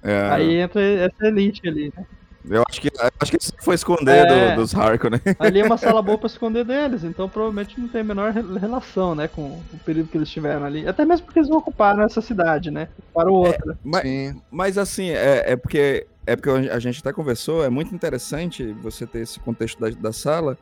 É, 0.03 0.29
Aí 0.31 0.55
entra 0.61 0.81
essa 0.81 1.27
elite 1.27 1.67
ali, 1.69 1.93
né? 1.97 2.05
Eu 2.49 2.63
acho 2.69 2.81
que, 2.81 2.89
eu 2.89 3.11
acho 3.21 3.31
que 3.33 3.39
isso 3.43 3.53
foi 3.61 3.75
esconder 3.75 4.27
É. 4.27 4.55
do- 4.55 4.61
dos 4.63 4.75
Harkonnen. 4.75 5.21
Ali 5.39 5.61
é 5.61 5.65
uma 5.65 5.77
sala 5.77 6.01
boa 6.01 6.17
pra 6.19 6.27
esconder 6.29 6.65
deles, 6.65 7.05
então 7.05 7.29
provavelmente 7.29 7.79
não 7.81 7.89
tem 7.89 8.01
a 8.01 8.05
menor 8.05 8.33
re- 8.33 8.59
relação, 8.59 9.15
né? 9.15 9.29
Com 9.29 9.43
o 9.73 9.79
período 9.85 10.09
que 10.09 10.17
eles 10.17 10.31
tiveram 10.31 10.65
ali. 10.65 10.87
Até 10.87 11.05
mesmo 11.05 11.27
porque 11.27 11.39
eles 11.41 11.49
não 11.51 11.59
ocuparam 11.59 12.03
essa 12.03 12.21
cidade, 12.21 12.71
né? 12.71 12.89
Para 13.13 13.31
outra. 13.31 13.77
Mas, 13.85 14.03
Sim. 14.03 14.43
Mas 14.51 14.79
assim, 14.79 15.11
é, 15.11 15.53
é 15.53 15.57
porque 15.57 16.07
é 16.27 16.37
porque 16.37 16.51
a 16.71 16.79
gente 16.79 17.01
até 17.01 17.11
conversou, 17.13 17.65
é 17.65 17.71
muito 17.71 17.95
interessante 17.95 18.73
você 18.83 19.07
ter 19.07 19.21
esse 19.21 19.41
contexto 19.41 19.81
da, 19.81 19.89
da 19.89 20.13
sala 20.13 20.59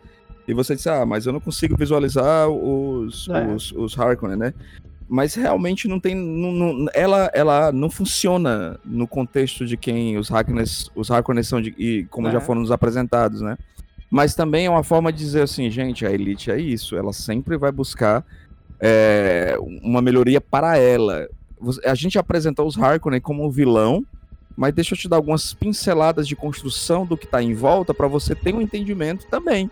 e 0.46 0.54
você 0.54 0.76
disse, 0.76 0.88
ah, 0.88 1.04
mas 1.04 1.26
eu 1.26 1.32
não 1.32 1.40
consigo 1.40 1.76
visualizar 1.76 2.48
os, 2.48 3.28
É. 3.28 3.46
os, 3.48 3.72
os 3.72 3.98
Harkonnen, 3.98 4.36
né? 4.36 4.54
Mas 5.08 5.34
realmente 5.34 5.86
não 5.86 6.00
tem. 6.00 6.14
não- 6.14 6.52
não- 6.52 6.86
ela, 6.92 7.30
ela 7.32 7.70
não 7.72 7.88
funciona 7.88 8.78
no 8.84 9.06
contexto 9.06 9.64
de 9.64 9.76
quem 9.76 10.18
os 10.18 10.30
Harkonnen, 10.32 10.64
os 10.96 11.10
Harkonnen 11.10 11.44
são 11.44 11.60
de, 11.60 11.74
e 11.78 12.04
como 12.10 12.26
É. 12.28 12.32
já 12.32 12.40
foram 12.40 12.60
nos 12.60 12.72
apresentados, 12.72 13.40
né? 13.40 13.56
Mas 14.10 14.34
também 14.34 14.66
é 14.66 14.70
uma 14.70 14.82
forma 14.82 15.12
de 15.12 15.18
dizer 15.18 15.42
assim, 15.42 15.70
gente, 15.70 16.04
a 16.06 16.10
Elite 16.12 16.50
é 16.50 16.58
isso, 16.58 16.96
ela 16.96 17.12
sempre 17.12 17.56
vai 17.56 17.70
buscar 17.72 18.24
é, 18.80 19.56
uma 19.82 20.02
melhoria 20.02 20.40
para 20.40 20.76
ela. 20.76 21.26
A 21.84 21.94
gente 21.94 22.18
apresentou 22.18 22.66
os 22.66 22.76
Harkonnen 22.78 23.20
como 23.20 23.44
um 23.46 23.50
vilão, 23.50 24.04
mas 24.56 24.74
deixa 24.74 24.94
eu 24.94 24.98
te 24.98 25.08
dar 25.08 25.16
algumas 25.16 25.54
pinceladas 25.54 26.28
de 26.28 26.36
construção 26.36 27.06
do 27.06 27.16
que 27.16 27.26
tá 27.26 27.42
em 27.42 27.54
volta 27.54 27.94
para 27.94 28.06
você 28.06 28.34
ter 28.34 28.54
um 28.54 28.60
entendimento 28.60 29.26
também. 29.28 29.70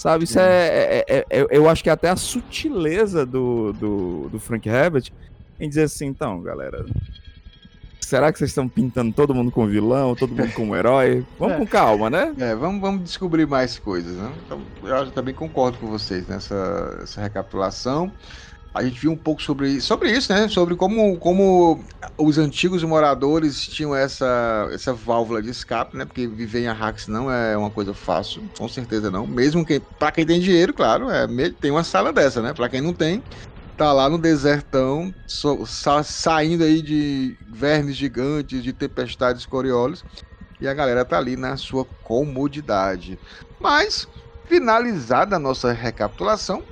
Sabe? 0.00 0.24
Isso 0.24 0.38
é, 0.40 0.44
é- 0.46 1.04
é- 1.06 1.26
é- 1.28 1.46
Eu 1.50 1.68
acho 1.68 1.82
que 1.82 1.90
é 1.90 1.92
até 1.92 2.08
a 2.08 2.16
sutileza 2.16 3.26
do, 3.26 3.70
do, 3.74 4.28
do 4.30 4.40
Frank 4.40 4.66
Herbert 4.66 5.10
em 5.60 5.68
dizer 5.68 5.82
assim, 5.82 6.06
então, 6.06 6.40
galera. 6.40 6.86
Será 8.00 8.32
que 8.32 8.38
vocês 8.38 8.48
estão 8.50 8.66
pintando 8.66 9.12
todo 9.12 9.34
mundo 9.34 9.50
como 9.50 9.68
vilão, 9.68 10.16
todo 10.16 10.34
mundo 10.34 10.50
como 10.54 10.74
herói? 10.74 11.22
Vamos 11.38 11.56
É. 11.56 11.58
com 11.58 11.66
calma, 11.66 12.08
né? 12.08 12.34
É, 12.38 12.54
vamos, 12.54 12.80
vamos 12.80 13.04
descobrir 13.04 13.46
mais 13.46 13.78
coisas, 13.78 14.16
né? 14.16 14.32
Então, 14.46 14.60
eu 14.82 15.10
também 15.10 15.34
concordo 15.34 15.76
com 15.76 15.86
vocês 15.88 16.26
nessa 16.26 16.98
essa 17.02 17.20
recapitulação. 17.20 18.10
A 18.72 18.84
gente 18.84 19.00
viu 19.00 19.10
um 19.10 19.16
pouco 19.16 19.42
sobre, 19.42 19.80
sobre 19.80 20.12
isso, 20.12 20.32
né? 20.32 20.48
Sobre 20.48 20.76
como, 20.76 21.18
como 21.18 21.84
os 22.18 22.38
antigos 22.38 22.84
moradores 22.84 23.66
tinham 23.66 23.94
essa, 23.94 24.68
essa 24.72 24.92
válvula 24.94 25.42
de 25.42 25.50
escape, 25.50 25.96
né? 25.96 26.04
Porque 26.04 26.28
viver 26.28 26.60
em 26.60 26.68
Arrax 26.68 27.08
não 27.08 27.30
é 27.30 27.56
uma 27.56 27.70
coisa 27.70 27.92
fácil, 27.92 28.48
com 28.56 28.68
certeza 28.68 29.10
não. 29.10 29.26
Mesmo 29.26 29.64
quem, 29.66 29.80
para 29.98 30.12
quem 30.12 30.24
tem 30.24 30.40
dinheiro, 30.40 30.72
claro, 30.72 31.10
é, 31.10 31.26
tem 31.60 31.70
uma 31.72 31.82
sala 31.82 32.12
dessa, 32.12 32.40
né? 32.40 32.54
Para 32.54 32.68
quem 32.68 32.80
não 32.80 32.94
tem, 32.94 33.24
tá 33.76 33.92
lá 33.92 34.08
no 34.08 34.18
desertão, 34.18 35.12
so, 35.26 35.66
sa, 35.66 36.02
saindo 36.04 36.62
aí 36.62 36.80
de 36.80 37.36
vermes 37.48 37.96
gigantes, 37.96 38.62
de 38.62 38.72
tempestades 38.72 39.46
coriolis, 39.46 40.04
e 40.60 40.68
a 40.68 40.74
galera 40.74 41.04
tá 41.04 41.18
ali 41.18 41.36
na 41.36 41.56
sua 41.56 41.86
comodidade. 42.02 43.18
Mas, 43.58 44.06
finalizada 44.46 45.36
a 45.36 45.40
nossa 45.40 45.72
recapitulação, 45.72 46.64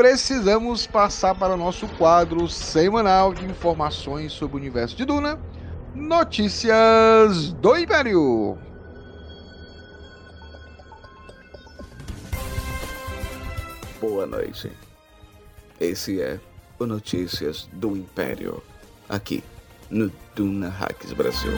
precisamos 0.00 0.86
passar 0.86 1.34
para 1.34 1.52
o 1.52 1.58
nosso 1.58 1.86
quadro 1.86 2.48
semanal 2.48 3.34
de 3.34 3.44
informações 3.44 4.32
sobre 4.32 4.56
o 4.56 4.58
universo 4.58 4.96
de 4.96 5.04
Duna, 5.04 5.38
Notícias 5.94 7.52
do 7.52 7.76
Império. 7.76 8.56
Boa 14.00 14.24
noite. 14.24 14.72
Esse 15.78 16.22
é 16.22 16.40
o 16.78 16.86
Notícias 16.86 17.68
do 17.70 17.94
Império, 17.94 18.62
aqui 19.06 19.44
no 19.90 20.10
Duna 20.34 20.70
Hacks 20.70 21.12
Brasil. 21.12 21.52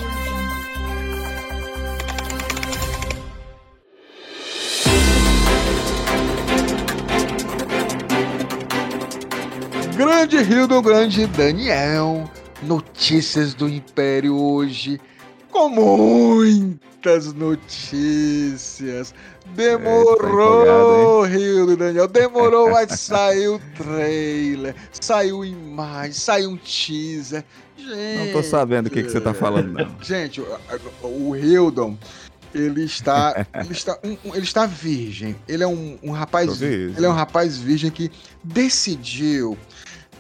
Grande 10.33 10.49
Rio 10.49 10.67
do 10.67 10.81
Grande 10.81 11.27
Daniel, 11.27 12.31
notícias 12.63 13.53
do 13.53 13.69
Império 13.69 14.35
hoje, 14.35 14.99
com 15.51 15.69
muitas 15.69 17.35
notícias. 17.35 19.15
Demorou, 19.55 21.27
é, 21.27 21.29
Rio 21.29 21.67
do 21.67 21.77
Daniel, 21.77 22.09
demorou, 22.09 22.71
mas 22.71 22.93
saiu 22.99 23.57
o 23.57 23.61
trailer, 23.77 24.75
saiu 24.91 25.45
imagem, 25.45 26.13
saiu 26.15 26.53
um 26.53 26.57
teaser. 26.57 27.45
Gente, 27.77 28.27
não 28.27 28.33
tô 28.33 28.43
sabendo 28.43 28.87
o 28.87 28.91
que, 28.91 29.03
que 29.03 29.11
você 29.11 29.21
tá 29.21 29.35
falando, 29.35 29.71
não. 29.71 29.97
Gente, 30.01 30.43
o, 31.03 31.37
Hildon, 31.37 31.99
ele 32.55 32.85
está, 32.85 33.47
ele 33.53 33.73
está, 33.73 33.99
um, 34.03 34.17
ele 34.35 34.45
está 34.45 34.65
virgem. 34.65 35.37
Ele 35.47 35.63
é 35.63 35.69
um, 35.69 35.99
um 36.03 36.11
rapaz, 36.11 36.63
ele 36.63 37.05
é 37.05 37.09
um 37.09 37.13
rapaz 37.13 37.59
virgem 37.59 37.91
que 37.91 38.11
decidiu 38.43 39.59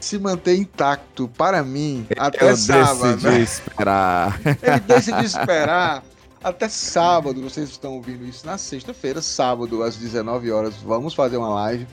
se 0.05 0.19
manter 0.19 0.57
intacto 0.57 1.29
para 1.29 1.63
mim 1.63 2.07
até 2.19 2.51
Eu 2.51 2.57
sábado. 2.57 3.15
Decidi 3.15 3.29
né? 3.29 3.41
esperar. 3.41 4.41
Ele 4.63 4.81
decidiu 4.81 5.23
esperar 5.23 6.03
até 6.43 6.69
sábado. 6.69 7.41
Vocês 7.41 7.71
estão 7.71 7.95
ouvindo 7.95 8.27
isso 8.27 8.45
na 8.45 8.59
sexta-feira, 8.59 9.23
sábado 9.23 9.83
às 9.83 9.97
19 9.97 10.51
horas. 10.51 10.75
Vamos 10.85 11.15
fazer 11.15 11.37
uma 11.37 11.51
live 11.51 11.87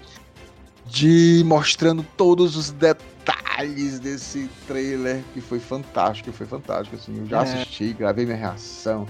de 0.87 1.43
mostrando 1.45 2.03
todos 2.17 2.55
os 2.55 2.71
detalhes 2.71 3.99
desse 3.99 4.49
trailer 4.67 5.23
que 5.33 5.39
foi 5.39 5.59
fantástico, 5.59 6.31
foi 6.31 6.47
fantástico 6.47 6.95
assim. 6.95 7.19
Eu 7.19 7.27
já 7.27 7.39
é. 7.39 7.41
assisti, 7.43 7.93
gravei 7.93 8.25
minha 8.25 8.37
reação 8.37 9.07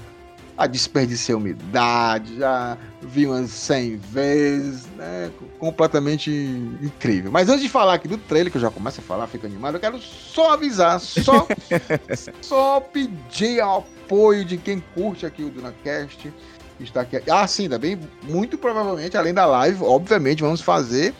a 0.59 0.67
desperdicei 0.67 1.33
umidade, 1.33 2.37
já 2.37 2.77
vi 3.01 3.25
umas 3.25 3.49
100 3.49 3.95
vezes, 3.95 4.85
né? 4.97 5.31
Completamente 5.57 6.29
incrível. 6.81 7.31
Mas 7.31 7.47
antes 7.47 7.61
de 7.61 7.69
falar 7.69 7.93
aqui 7.93 8.09
do 8.09 8.17
trailer, 8.17 8.51
que 8.51 8.57
eu 8.57 8.61
já 8.61 8.69
começo 8.69 8.99
a 8.99 9.03
falar, 9.03 9.25
fico 9.27 9.45
animado, 9.45 9.75
eu 9.75 9.79
quero 9.79 9.97
só 9.99 10.51
avisar, 10.51 10.99
só, 10.99 11.47
só 12.43 12.81
pedir 12.81 13.61
apoio 13.61 14.43
de 14.43 14.57
quem 14.57 14.83
curte 14.93 15.25
aqui 15.25 15.43
o 15.43 15.49
DunaCast. 15.49 16.33
Está 16.77 17.01
aqui. 17.01 17.21
Ah, 17.31 17.47
sim, 17.47 17.69
também, 17.69 17.97
muito 18.23 18.57
provavelmente, 18.57 19.15
além 19.15 19.33
da 19.33 19.45
live, 19.45 19.81
obviamente, 19.81 20.41
vamos 20.41 20.59
fazer 20.59 21.13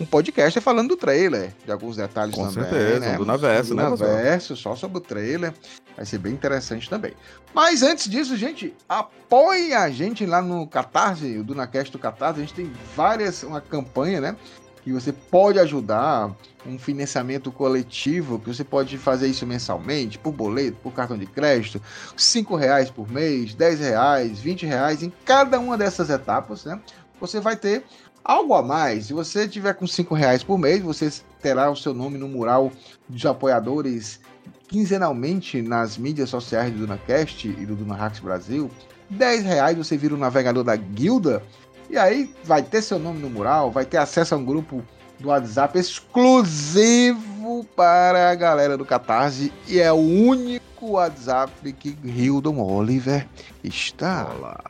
um 0.00 0.06
podcast 0.06 0.58
falando 0.60 0.88
do 0.88 0.96
trailer, 0.96 1.52
de 1.64 1.70
alguns 1.70 1.96
detalhes 1.96 2.34
Com 2.34 2.48
também. 2.48 2.70
certeza, 2.70 3.00
né? 3.00 3.16
do 3.18 3.26
Naverso, 3.26 3.74
né? 3.74 3.82
Naverso, 3.82 4.56
só 4.56 4.74
sobre 4.74 4.96
o 4.96 5.00
trailer. 5.00 5.52
Vai 5.94 6.06
ser 6.06 6.16
bem 6.16 6.32
interessante 6.32 6.88
também. 6.88 7.12
Mas 7.54 7.82
antes 7.82 8.08
disso, 8.08 8.34
gente, 8.34 8.74
apoie 8.88 9.74
a 9.74 9.90
gente 9.90 10.24
lá 10.24 10.40
no 10.40 10.66
Catarse, 10.66 11.36
o 11.36 11.44
DunaCast 11.44 11.92
do 11.92 11.98
Catarse. 11.98 12.40
A 12.40 12.42
gente 12.42 12.54
tem 12.54 12.72
várias, 12.96 13.42
uma 13.42 13.60
campanha, 13.60 14.20
né? 14.22 14.36
Que 14.82 14.90
você 14.90 15.12
pode 15.12 15.58
ajudar, 15.58 16.34
um 16.66 16.78
financiamento 16.78 17.52
coletivo, 17.52 18.38
que 18.38 18.48
você 18.48 18.64
pode 18.64 18.96
fazer 18.96 19.28
isso 19.28 19.46
mensalmente, 19.46 20.18
por 20.18 20.32
boleto, 20.32 20.78
por 20.82 20.92
cartão 20.92 21.18
de 21.18 21.26
crédito, 21.26 21.82
5 22.16 22.56
reais 22.56 22.90
por 22.90 23.10
mês, 23.10 23.54
10 23.54 23.80
reais, 23.80 24.38
20 24.38 24.64
reais, 24.64 25.02
em 25.02 25.12
cada 25.26 25.60
uma 25.60 25.76
dessas 25.76 26.08
etapas, 26.08 26.64
né? 26.64 26.80
Você 27.20 27.38
vai 27.38 27.56
ter 27.56 27.84
Algo 28.24 28.54
a 28.54 28.62
mais, 28.62 29.06
se 29.06 29.12
você 29.12 29.48
tiver 29.48 29.74
com 29.74 29.86
5 29.86 30.14
reais 30.14 30.42
por 30.42 30.58
mês, 30.58 30.82
você 30.82 31.10
terá 31.40 31.70
o 31.70 31.76
seu 31.76 31.94
nome 31.94 32.18
no 32.18 32.28
mural 32.28 32.70
dos 33.08 33.24
apoiadores 33.24 34.20
quinzenalmente 34.68 35.62
nas 35.62 35.96
mídias 35.96 36.28
sociais 36.30 36.70
do 36.72 36.80
DunaCast 36.80 37.48
e 37.48 37.66
do 37.66 37.74
DunaHacks 37.74 38.20
Brasil. 38.20 38.70
10 39.08 39.44
reais 39.44 39.76
você 39.76 39.96
vira 39.96 40.14
o 40.14 40.18
navegador 40.18 40.62
da 40.62 40.76
guilda 40.76 41.42
e 41.88 41.96
aí 41.96 42.32
vai 42.44 42.62
ter 42.62 42.82
seu 42.82 42.98
nome 42.98 43.20
no 43.20 43.30
mural, 43.30 43.70
vai 43.70 43.84
ter 43.84 43.96
acesso 43.96 44.34
a 44.34 44.38
um 44.38 44.44
grupo 44.44 44.84
do 45.18 45.28
WhatsApp 45.28 45.78
exclusivo 45.78 47.64
para 47.74 48.30
a 48.30 48.34
galera 48.34 48.76
do 48.76 48.84
Catarse 48.84 49.52
e 49.66 49.80
é 49.80 49.90
o 49.90 49.96
único 49.96 50.92
WhatsApp 50.92 51.72
que 51.72 51.98
Hildon 52.04 52.60
Oliver 52.60 53.26
está. 53.64 54.30
Olá. 54.38 54.60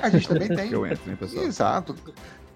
A 0.00 0.10
gente 0.10 0.28
também 0.28 0.48
tem. 0.48 0.70
Eu 0.72 0.86
entro, 0.86 1.10
hein, 1.10 1.16
pessoal? 1.16 1.44
Exato 1.44 1.96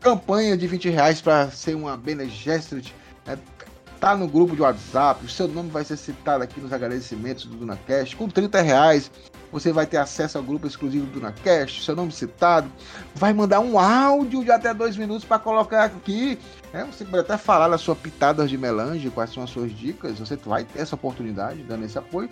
campanha 0.01 0.57
de 0.57 0.67
20 0.67 0.89
reais 0.91 1.21
para 1.21 1.51
ser 1.51 1.75
uma 1.75 1.97
Bene 1.97 2.29
Gesserit. 2.29 2.95
Né? 3.27 3.39
Tá 4.01 4.15
no 4.15 4.29
grupo 4.29 4.55
de 4.55 4.61
WhatsApp, 4.61 5.25
o 5.25 5.29
seu 5.29 5.49
nome 5.49 5.71
vai 5.71 5.83
ser 5.83 5.97
citado 5.97 6.45
aqui 6.45 6.61
nos 6.61 6.73
agradecimentos 6.73 7.47
do 7.47 7.57
DunaCast. 7.57 8.15
Com 8.15 8.29
30 8.29 8.61
reais 8.61 9.11
você 9.51 9.73
vai 9.73 9.87
ter 9.87 9.97
acesso 9.97 10.37
ao 10.37 10.45
grupo 10.45 10.67
exclusivo 10.67 11.07
do 11.07 11.13
DunaCast, 11.13 11.83
seu 11.83 11.97
nome 11.97 12.13
citado. 12.13 12.71
Vai 13.15 13.33
mandar 13.33 13.61
um 13.61 13.79
áudio 13.79 14.45
de 14.45 14.51
até 14.51 14.75
dois 14.75 14.97
minutos 14.97 15.25
para 15.25 15.39
colocar 15.39 15.85
aqui. 15.85 16.39
Né? 16.73 16.87
Você 16.93 17.05
pode 17.05 17.21
até 17.21 17.39
falar 17.39 17.69
da 17.69 17.79
sua 17.79 17.97
pitada 17.97 18.47
de 18.47 18.59
melange, 18.59 19.09
quais 19.11 19.33
são 19.33 19.43
as 19.43 19.51
suas 19.51 19.73
dicas. 19.75 20.19
Você 20.19 20.37
vai 20.37 20.65
ter 20.65 20.81
essa 20.81 20.95
oportunidade 20.95 21.63
dando 21.63 21.85
esse 21.85 21.99
apoio. 21.99 22.29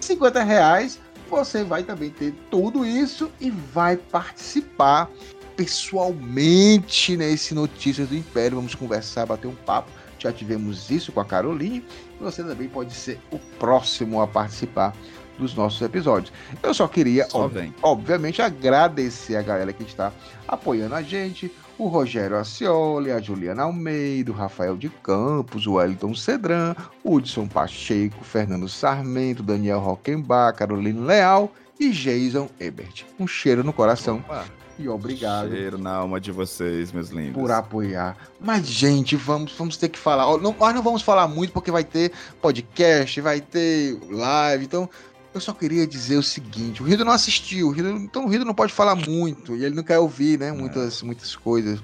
50 0.00 0.42
reais 0.44 1.00
você 1.28 1.62
vai 1.62 1.82
também 1.82 2.10
ter 2.10 2.32
tudo 2.50 2.86
isso 2.86 3.30
e 3.40 3.50
vai 3.50 3.96
participar 3.96 5.10
pessoalmente 5.58 7.16
nesse 7.16 7.52
Notícias 7.52 8.08
do 8.08 8.16
Império. 8.16 8.56
Vamos 8.56 8.76
conversar, 8.76 9.26
bater 9.26 9.48
um 9.48 9.54
papo. 9.56 9.90
Já 10.16 10.32
tivemos 10.32 10.88
isso 10.88 11.10
com 11.10 11.18
a 11.18 11.24
Caroline. 11.24 11.84
Você 12.20 12.44
também 12.44 12.68
pode 12.68 12.94
ser 12.94 13.20
o 13.32 13.38
próximo 13.58 14.22
a 14.22 14.26
participar 14.26 14.94
dos 15.36 15.54
nossos 15.56 15.82
episódios. 15.82 16.32
Eu 16.62 16.72
só 16.72 16.86
queria, 16.86 17.28
só 17.28 17.46
ob 17.46 17.72
obviamente, 17.82 18.40
agradecer 18.40 19.34
a 19.34 19.42
galera 19.42 19.72
que 19.72 19.82
está 19.82 20.12
apoiando 20.46 20.94
a 20.94 21.02
gente. 21.02 21.52
O 21.76 21.86
Rogério 21.86 22.36
Acioli, 22.36 23.10
a 23.10 23.20
Juliana 23.20 23.64
Almeida, 23.64 24.30
o 24.30 24.34
Rafael 24.34 24.76
de 24.76 24.88
Campos, 24.88 25.66
o 25.66 25.74
Wellington 25.74 26.14
Cedran, 26.14 26.74
o 27.02 27.14
Hudson 27.14 27.46
Pacheco, 27.46 28.24
Fernando 28.24 28.68
Sarmento, 28.68 29.42
Daniel 29.42 29.80
Rockenbach, 29.80 30.56
Carolina 30.56 31.04
Leal 31.04 31.52
e 31.78 31.90
Jason 31.90 32.48
Ebert. 32.58 33.04
Um 33.18 33.26
cheiro 33.26 33.62
no 33.62 33.72
coração. 33.72 34.16
Opa 34.18 34.57
e 34.78 34.88
obrigado. 34.88 35.50
Cheiro 35.50 35.76
na 35.76 35.92
alma 35.92 36.20
de 36.20 36.30
vocês, 36.30 36.92
meus 36.92 37.08
lindos. 37.08 37.34
Por 37.34 37.50
apoiar. 37.50 38.16
Mas, 38.40 38.66
gente, 38.66 39.16
vamos, 39.16 39.52
vamos 39.52 39.76
ter 39.76 39.88
que 39.88 39.98
falar. 39.98 40.24
Não, 40.38 40.54
nós 40.58 40.74
não 40.74 40.82
vamos 40.82 41.02
falar 41.02 41.26
muito 41.26 41.52
porque 41.52 41.70
vai 41.70 41.84
ter 41.84 42.12
podcast, 42.40 43.20
vai 43.20 43.40
ter 43.40 43.98
live. 44.08 44.64
Então, 44.64 44.88
eu 45.34 45.40
só 45.40 45.52
queria 45.52 45.86
dizer 45.86 46.16
o 46.16 46.22
seguinte: 46.22 46.82
o 46.82 46.86
Rido 46.86 47.04
não 47.04 47.12
assistiu, 47.12 47.68
o 47.68 47.70
Rido, 47.70 47.90
então 47.90 48.26
o 48.26 48.28
Rido 48.28 48.44
não 48.44 48.54
pode 48.54 48.72
falar 48.72 48.94
muito 48.94 49.56
e 49.56 49.64
ele 49.64 49.74
não 49.74 49.82
quer 49.82 49.98
ouvir, 49.98 50.38
né? 50.38 50.52
Muitas, 50.52 51.02
é. 51.02 51.04
muitas 51.04 51.34
coisas. 51.34 51.80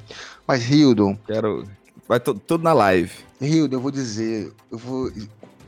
Mas, 0.47 0.63
Rildo. 0.63 1.19
Quero. 1.27 1.67
Vai 2.07 2.21
tudo 2.21 2.59
na 2.59 2.73
live. 2.73 3.13
Rildo, 3.41 3.77
eu 3.77 3.81
vou 3.81 3.91
dizer. 3.91 4.53
Eu 4.71 4.79
vou 4.79 5.11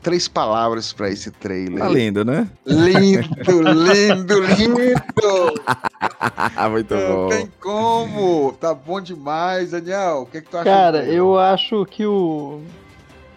três 0.07 0.29
palavras 0.29 0.93
para 0.93 1.11
esse 1.11 1.33
trailer. 1.33 1.81
Tá 1.81 1.89
lindo, 1.89 2.25
né? 2.25 2.49
Lindo, 2.65 3.61
lindo, 3.61 4.39
lindo! 4.55 4.91
Muito 6.71 6.95
Não 6.95 7.09
bom. 7.09 7.29
tem 7.29 7.53
como! 7.61 8.53
Tá 8.53 8.73
bom 8.73 9.01
demais, 9.01 9.73
Daniel. 9.73 10.21
O 10.23 10.27
que, 10.27 10.39
é 10.39 10.41
que 10.41 10.49
tu 10.49 10.59
acha? 10.59 10.65
Cara, 10.65 11.05
eu 11.07 11.37
acho 11.37 11.85
que 11.87 12.07
o. 12.07 12.61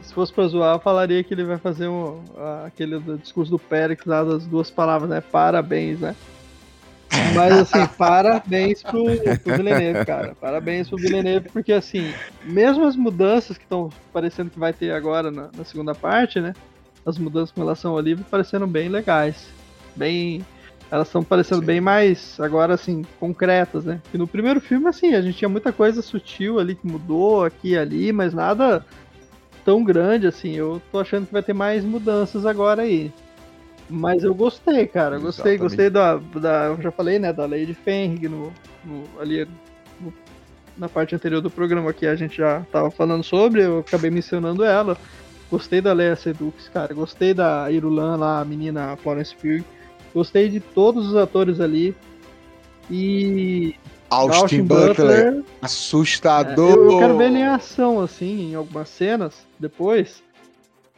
Se 0.03 0.13
fosse 0.13 0.31
pra 0.31 0.47
zoar, 0.47 0.75
eu 0.75 0.79
falaria 0.79 1.23
que 1.23 1.33
ele 1.33 1.43
vai 1.43 1.57
fazer 1.57 1.87
um, 1.87 2.19
aquele 2.67 2.99
discurso 3.17 3.49
do 3.49 3.57
Pérez 3.57 3.97
lá 4.05 4.23
das 4.23 4.45
duas 4.45 4.69
palavras, 4.69 5.09
né? 5.09 5.21
Parabéns, 5.21 5.99
né? 5.99 6.15
Mas 7.35 7.53
assim, 7.53 7.87
parabéns 7.97 8.83
pro, 8.83 9.05
pro 9.43 9.55
Villeneuve, 9.55 10.05
cara. 10.05 10.35
Parabéns 10.39 10.87
pro 10.87 10.97
Villeneuve, 10.97 11.49
porque 11.49 11.73
assim, 11.73 12.13
mesmo 12.43 12.85
as 12.85 12.95
mudanças 12.95 13.57
que 13.57 13.63
estão 13.63 13.89
parecendo 14.13 14.49
que 14.49 14.59
vai 14.59 14.73
ter 14.73 14.91
agora 14.91 15.31
na, 15.31 15.49
na, 15.55 15.63
segunda 15.63 15.95
parte, 15.95 16.39
né? 16.39 16.53
As 17.05 17.17
mudanças 17.17 17.51
com 17.51 17.61
relação 17.61 17.93
ao 17.93 17.99
livro 17.99 18.23
parecendo 18.29 18.67
bem 18.67 18.89
legais. 18.89 19.47
Bem. 19.95 20.45
Elas 20.91 21.07
estão 21.07 21.23
parecendo 21.23 21.61
Sim. 21.61 21.67
bem 21.67 21.81
mais, 21.81 22.39
agora 22.39 22.73
assim, 22.73 23.03
concretas, 23.19 23.85
né? 23.85 24.01
E 24.11 24.17
no 24.17 24.27
primeiro 24.27 24.59
filme, 24.59 24.87
assim, 24.87 25.13
a 25.13 25.21
gente 25.21 25.37
tinha 25.37 25.49
muita 25.49 25.71
coisa 25.71 26.01
sutil 26.01 26.59
ali 26.59 26.73
que 26.73 26.87
mudou 26.87 27.45
aqui 27.45 27.69
e 27.69 27.77
ali, 27.77 28.11
mas 28.11 28.33
nada 28.33 28.83
tão 29.63 29.83
grande 29.83 30.25
assim. 30.25 30.55
Eu 30.55 30.81
tô 30.91 30.99
achando 30.99 31.27
que 31.27 31.33
vai 31.33 31.43
ter 31.43 31.53
mais 31.53 31.83
mudanças 31.83 32.43
agora 32.43 32.81
aí. 32.81 33.11
Mas 33.89 34.23
eu 34.23 34.35
gostei, 34.35 34.85
cara. 34.87 35.15
Eu 35.15 35.21
gostei, 35.21 35.55
Exatamente. 35.55 35.61
gostei 35.61 35.89
da, 35.89 36.17
da. 36.17 36.65
Eu 36.67 36.81
já 36.81 36.91
falei, 36.91 37.17
né? 37.19 37.33
Da 37.33 37.45
Lady 37.45 37.73
Fenrig 37.73 38.27
no, 38.29 38.53
no- 38.85 39.03
ali 39.19 39.47
no- 39.99 40.13
na 40.77 40.87
parte 40.87 41.15
anterior 41.15 41.41
do 41.41 41.49
programa 41.49 41.91
que 41.91 42.05
a 42.05 42.15
gente 42.15 42.37
já 42.37 42.61
tava 42.71 42.91
falando 42.91 43.23
sobre. 43.23 43.63
Eu 43.63 43.79
acabei 43.79 44.11
mencionando 44.11 44.63
ela. 44.63 44.95
Gostei 45.49 45.81
da 45.81 45.91
Leia 45.93 46.15
Sedux, 46.15 46.69
cara. 46.69 46.93
Gostei 46.93 47.33
da 47.33 47.71
Irulan 47.71 48.15
lá, 48.17 48.39
a 48.41 48.45
menina 48.45 48.95
Florence 48.97 49.35
Pugh. 49.35 49.63
Gostei 50.13 50.47
de 50.49 50.59
todos 50.59 51.07
os 51.07 51.15
atores 51.15 51.59
ali. 51.59 51.95
E. 52.89 53.75
Austin 54.09 54.63
Butler, 54.63 55.43
assustador. 55.61 56.69
É, 56.69 56.73
eu, 56.73 56.91
eu 56.91 56.99
quero 56.99 57.17
ver 57.17 57.25
ele 57.25 57.37
em 57.39 57.45
ação, 57.47 58.01
assim, 58.01 58.51
em 58.51 58.55
algumas 58.55 58.89
cenas, 58.89 59.35
depois, 59.59 60.23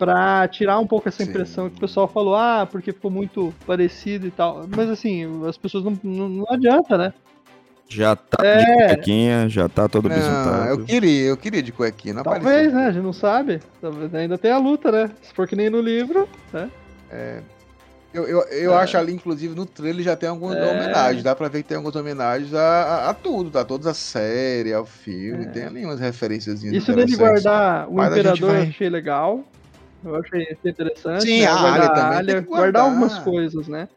pra 0.06 0.48
tirar 0.48 0.80
um 0.80 0.88
pouco 0.88 1.08
essa 1.08 1.24
Sim. 1.24 1.30
impressão 1.30 1.70
que 1.70 1.78
o 1.78 1.80
pessoal 1.80 2.08
falou, 2.08 2.36
ah, 2.36 2.68
porque 2.70 2.92
ficou 2.92 3.12
muito 3.12 3.54
parecido 3.68 4.26
e 4.26 4.32
tal. 4.32 4.66
Mas 4.76 4.90
assim, 4.90 5.46
as 5.48 5.58
pessoas 5.58 5.84
não, 5.84 5.96
não, 6.04 6.28
não 6.28 6.46
adianta, 6.50 6.98
né? 6.98 7.14
Já 7.88 8.16
tá 8.16 8.44
É. 8.44 8.58
de 8.88 8.96
cuequinha, 8.96 9.48
já 9.48 9.70
tá 9.70 9.88
todo 9.88 10.10
Não, 10.10 10.16
bisultado. 10.16 10.70
eu 10.70 10.84
queria, 10.86 11.26
eu 11.28 11.38
queria 11.38 11.62
de 11.62 11.72
cuequinha, 11.72 12.16
não 12.16 12.24
Talvez, 12.24 12.44
apareceu. 12.46 12.74
né? 12.74 12.88
A 12.88 12.92
gente 12.92 13.04
não 13.04 13.14
sabe. 13.14 13.60
Talvez 13.80 14.16
ainda 14.16 14.38
tem 14.40 14.50
a 14.52 14.58
luta, 14.58 14.92
né? 14.92 15.12
Se 15.22 15.32
for 15.36 15.48
que 15.48 15.56
nem 15.56 15.70
no 15.70 15.80
livro, 15.82 16.28
né? 16.52 16.68
Eu, 18.14 18.28
eu, 18.28 18.42
eu 18.50 18.74
É. 18.74 18.78
acho 18.78 18.98
ali, 18.98 19.14
inclusive, 19.14 19.54
no 19.56 19.66
trailer 19.66 20.04
já 20.04 20.16
tem 20.18 20.28
algumas 20.30 20.58
É. 20.58 20.64
homenagens. 20.72 21.24
Dá 21.24 21.36
pra 21.36 21.48
ver 21.48 21.62
que 21.64 21.70
tem 21.70 21.78
algumas 21.78 21.96
homenagens 21.96 22.54
a, 22.54 22.60
a, 22.60 23.10
a 23.10 23.14
tudo, 23.14 23.50
tá? 23.52 23.64
Toda 23.64 23.92
a 23.92 23.94
série, 23.94 24.74
ao 24.74 24.86
filme. 24.86 25.46
É. 25.46 25.50
Tem 25.50 25.64
ali 25.66 25.86
umas 25.86 26.00
referências 26.00 26.64
Isso 26.64 26.94
dele 26.94 27.16
guardar 27.16 27.88
o 27.88 27.94
Mas 27.94 28.12
Imperador 28.12 28.50
vai- 28.52 28.64
eu 28.66 28.70
achei 28.70 28.90
legal. 28.90 29.44
Eu 30.04 30.16
achei 30.16 30.58
interessante. 30.66 31.24
Sim, 31.24 31.42
né? 31.42 31.48
a 31.48 31.60
guardar 31.60 31.90
também 31.94 32.26
guardar 32.26 32.46
guardar. 32.46 32.84
algumas 32.84 33.20
coisas, 33.20 33.68
né? 33.68 33.88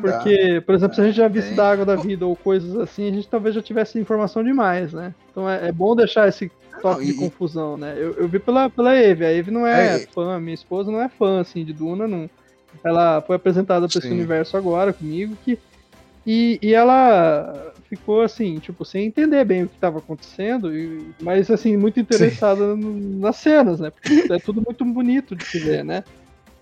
Porque, 0.00 0.62
por 0.66 0.74
exemplo, 0.74 0.94
se 0.94 1.00
a 1.00 1.04
gente 1.04 1.16
já 1.16 1.28
visse 1.28 1.48
Tem. 1.48 1.56
da 1.56 1.70
água 1.70 1.84
da 1.84 1.96
vida 1.96 2.26
ou 2.26 2.36
coisas 2.36 2.76
assim, 2.76 3.08
a 3.08 3.12
gente 3.12 3.28
talvez 3.28 3.54
já 3.54 3.62
tivesse 3.62 3.98
informação 3.98 4.44
demais, 4.44 4.92
né? 4.92 5.14
Então 5.30 5.48
é, 5.48 5.68
é 5.68 5.72
bom 5.72 5.96
deixar 5.96 6.28
esse 6.28 6.50
toque 6.80 7.00
Não, 7.00 7.06
de 7.06 7.10
e- 7.12 7.14
confusão, 7.14 7.76
né? 7.76 7.94
Eu, 7.96 8.12
eu 8.14 8.28
vi 8.28 8.38
pela, 8.38 8.68
pela 8.68 8.94
Eve, 8.94 9.24
a 9.24 9.32
Eve 9.32 9.50
não 9.50 9.66
é, 9.66 9.96
É. 9.96 9.98
fã, 10.06 10.38
minha 10.38 10.54
esposa 10.54 10.90
não 10.90 11.00
é 11.00 11.08
fã, 11.08 11.40
assim, 11.40 11.64
de 11.64 11.72
Duna, 11.72 12.06
não. 12.06 12.28
Ela 12.84 13.20
foi 13.22 13.36
apresentada 13.36 13.88
pra 13.88 13.98
esse 13.98 14.08
universo 14.10 14.56
agora 14.56 14.92
comigo, 14.92 15.36
que, 15.44 15.58
e, 16.26 16.58
e 16.62 16.74
ela 16.74 17.71
ficou, 17.96 18.22
assim, 18.22 18.58
tipo, 18.58 18.84
sem 18.86 19.06
entender 19.06 19.44
bem 19.44 19.64
o 19.64 19.68
que 19.68 19.74
estava 19.74 19.98
acontecendo, 19.98 20.74
e- 20.74 21.12
mas, 21.20 21.50
assim, 21.50 21.76
muito 21.76 22.00
interessada 22.00 22.74
nas 22.74 23.36
cenas, 23.36 23.80
né? 23.80 23.90
Porque 23.90 24.32
é 24.32 24.38
tudo 24.38 24.62
muito 24.66 24.82
bonito 24.84 25.36
de 25.36 25.44
se 25.44 25.58
ver, 25.58 25.84
né? 25.84 26.02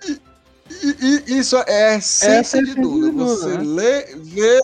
E, 0.05 1.33
e 1.33 1.39
isso 1.39 1.57
é 1.67 1.97
essência 1.97 2.59
é 2.59 2.63
de 2.63 2.75
Duna, 2.75 3.25
Você 3.25 3.59
né? 3.59 3.63
lê, 3.65 4.17
vê, 4.17 4.61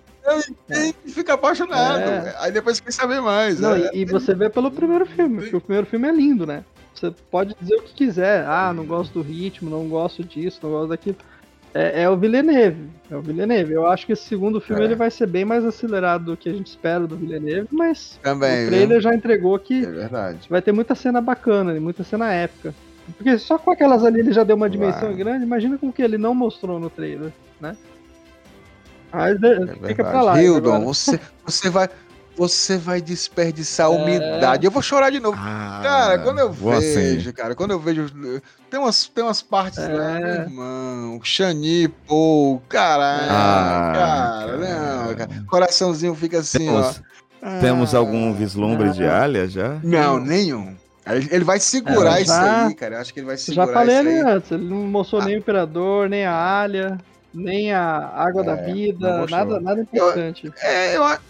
entende 0.49 0.97
e 1.05 1.11
fica 1.13 1.35
apaixonado. 1.35 2.01
É. 2.01 2.35
Aí 2.39 2.51
depois 2.53 2.81
quer 2.81 2.93
saber 2.93 3.21
mais. 3.21 3.61
Não, 3.61 3.75
é. 3.75 3.91
e, 3.93 4.01
e 4.01 4.05
você 4.05 4.35
vê 4.35 4.49
pelo 4.49 4.71
primeiro 4.71 5.07
filme, 5.07 5.41
porque 5.41 5.57
o 5.57 5.61
primeiro 5.61 5.87
filme 5.87 6.09
é 6.09 6.13
lindo, 6.13 6.47
né? 6.47 6.65
Você 6.95 7.13
pode 7.31 7.55
dizer 7.61 7.77
o 7.77 7.83
que 7.83 7.93
quiser. 7.95 8.45
Ah, 8.47 8.73
não 8.73 8.87
gosto 8.87 9.15
do 9.15 9.23
ritmo, 9.23 9.69
não 9.69 9.89
gosto 9.89 10.25
disso, 10.25 10.61
não 10.63 10.71
gosto 10.71 10.89
daquilo. 10.89 11.17
É, 11.75 12.03
é 12.03 12.11
o 12.11 12.17
Villeneuve. 12.17 12.89
É 13.11 13.17
o 13.17 13.21
Villeneuve. 13.21 13.73
Eu 13.73 13.87
acho 13.87 14.07
que 14.07 14.13
esse 14.13 14.25
segundo 14.25 14.61
filme 14.61 14.83
É. 14.83 14.85
ele 14.87 14.95
vai 14.95 15.11
ser 15.11 15.27
bem 15.27 15.45
mais 15.45 15.65
acelerado 15.65 16.25
do 16.25 16.37
que 16.37 16.49
a 16.49 16.53
gente 16.53 16.67
espera 16.69 17.07
do 17.07 17.17
Villeneuve, 17.17 17.69
mas 17.71 18.19
Também, 18.23 18.55
o 18.55 18.61
viu? 18.63 18.69
trailer 18.71 19.01
já 19.01 19.15
entregou 19.15 19.59
que 19.59 19.85
É 19.85 19.91
verdade. 19.91 20.49
vai 20.49 20.63
ter 20.63 20.73
muita 20.73 20.95
cena 20.95 21.21
bacana, 21.21 21.77
e 21.77 21.81
muita 21.81 22.03
cena 22.03 22.33
épica. 22.33 22.75
Porque 23.17 23.39
só 23.39 23.57
com 23.59 23.71
aquelas 23.71 24.05
ali 24.05 24.19
ele 24.21 24.33
já 24.33 24.43
deu 24.43 24.57
uma 24.57 24.69
dimensão 24.69 25.09
Vai. 25.09 25.15
grande, 25.15 25.45
imagina 25.45 25.79
com 25.79 25.89
o 25.89 25.93
que 25.93 26.03
ele 26.03 26.19
não 26.19 26.35
mostrou 26.35 26.81
no 26.81 26.91
trailer, 26.91 27.31
né? 27.61 27.77
Mas 29.13 29.41
é, 29.43 29.53
É 29.63 29.87
fica 29.89 30.05
pra 30.05 30.23
lá. 30.23 30.43
Hildon, 30.43 30.81
você, 30.85 31.21
você 31.45 31.71
vai. 31.71 31.89
Você 32.37 32.77
vai 32.77 33.01
desperdiçar 33.01 33.87
É. 33.87 33.89
umidade. 33.89 34.67
Eu 34.67 34.71
vou 34.71 34.83
chorar 34.83 35.11
de 35.11 35.19
novo. 35.21 35.39
Ah, 35.41 35.81
Cara, 35.83 36.19
quando 36.19 36.39
eu 36.39 36.53
vou 36.53 36.79
vejo, 36.79 37.29
assim. 37.31 37.33
cara, 37.37 37.55
quando 37.55 37.71
eu 37.71 37.81
vejo. 37.81 38.07
Tem 38.71 38.79
umas, 38.79 39.07
tem 39.09 39.25
umas 39.25 39.41
partes 39.41 39.79
É. 39.79 39.89
lá, 39.89 40.15
meu 40.21 40.29
irmão. 40.29 41.21
Xani, 41.23 41.89
pô, 42.07 42.61
caralho. 42.69 43.31
Ah, 43.31 43.93
cara, 43.95 44.47
cara. 44.47 44.57
não, 44.59 45.15
cara. 45.15 45.31
Coraçãozinho 45.49 46.15
fica 46.15 46.41
assim, 46.41 46.59
Temos, 46.59 47.03
ó. 47.43 47.61
temos 47.61 47.95
Ah, 47.95 47.99
algum 47.99 48.35
vislumbre 48.35 48.91
de 48.91 49.05
alha 49.07 49.49
já? 49.49 49.79
Não, 49.83 50.19
nenhum. 50.21 50.75
Ele 51.31 51.45
vai 51.45 51.59
segurar 51.61 52.19
É, 52.19 52.23
isso 52.23 52.33
já- 52.33 52.67
aí, 52.67 52.75
cara. 52.75 52.97
Eu 52.97 53.01
acho 53.01 53.15
que 53.15 53.21
ele 53.21 53.27
vai 53.29 53.37
Já 53.37 53.45
segurar 53.45 53.73
falei 53.73 53.95
isso 53.97 54.09
ali 54.09 54.19
aí. 54.19 54.21
antes, 54.35 54.51
ele 54.51 54.65
não 54.69 54.77
mostrou 54.79 55.23
nem 55.25 55.37
o 55.37 55.39
Imperador, 55.39 56.09
nem 56.09 56.27
a 56.27 56.33
Alha, 56.35 56.99
nem 57.33 57.73
a 57.73 58.11
Água 58.15 58.43
da 58.43 58.53
É, 58.53 58.57
não 58.57 58.75
Vida, 58.75 59.27
nada, 59.31 59.61
nada 59.61 59.81
importante. 59.81 60.53
É, 60.61 60.97
eu, 60.97 61.05
a- 61.05 61.21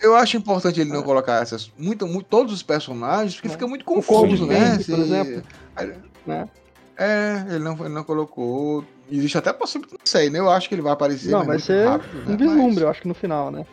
eu 0.00 0.14
acho 0.16 0.36
importante 0.36 0.80
ele 0.80 0.90
não 0.92 1.02
colocar 1.02 1.42
essas, 1.42 1.70
muito, 1.78 2.06
muito, 2.06 2.26
todos 2.26 2.52
os 2.52 2.62
personagens, 2.62 3.34
porque 3.34 3.48
É. 3.48 3.50
fica 3.50 3.66
muito 3.66 3.84
confuso, 3.84 4.46
né? 4.46 4.72
Vente, 4.76 4.84
por 4.84 4.96
Se- 4.96 5.00
exemplo. 5.00 5.42
Aí- 5.76 5.94
Né? 6.26 6.48
É, 6.96 7.44
ele 7.50 7.60
não, 7.60 7.74
ele 7.78 7.88
não 7.94 8.02
colocou. 8.04 8.84
Existe 9.10 9.38
até 9.38 9.52
possibilidade, 9.52 9.98
não 10.00 10.06
sei, 10.10 10.28
né? 10.30 10.38
Eu 10.40 10.50
acho 10.50 10.68
que 10.68 10.74
ele 10.74 10.82
vai 10.82 10.92
aparecer. 10.92 11.30
Não, 11.30 11.38
mas 11.38 11.46
vai 11.48 11.58
ser 11.60 11.86
rápido, 11.88 12.14
né? 12.16 12.34
um 12.34 12.36
vislumbre, 12.36 12.74
Mas- 12.74 12.82
eu 12.82 12.88
acho 12.90 13.00
que 13.02 13.08
no 13.08 13.14
final, 13.14 13.50
né? 13.50 13.64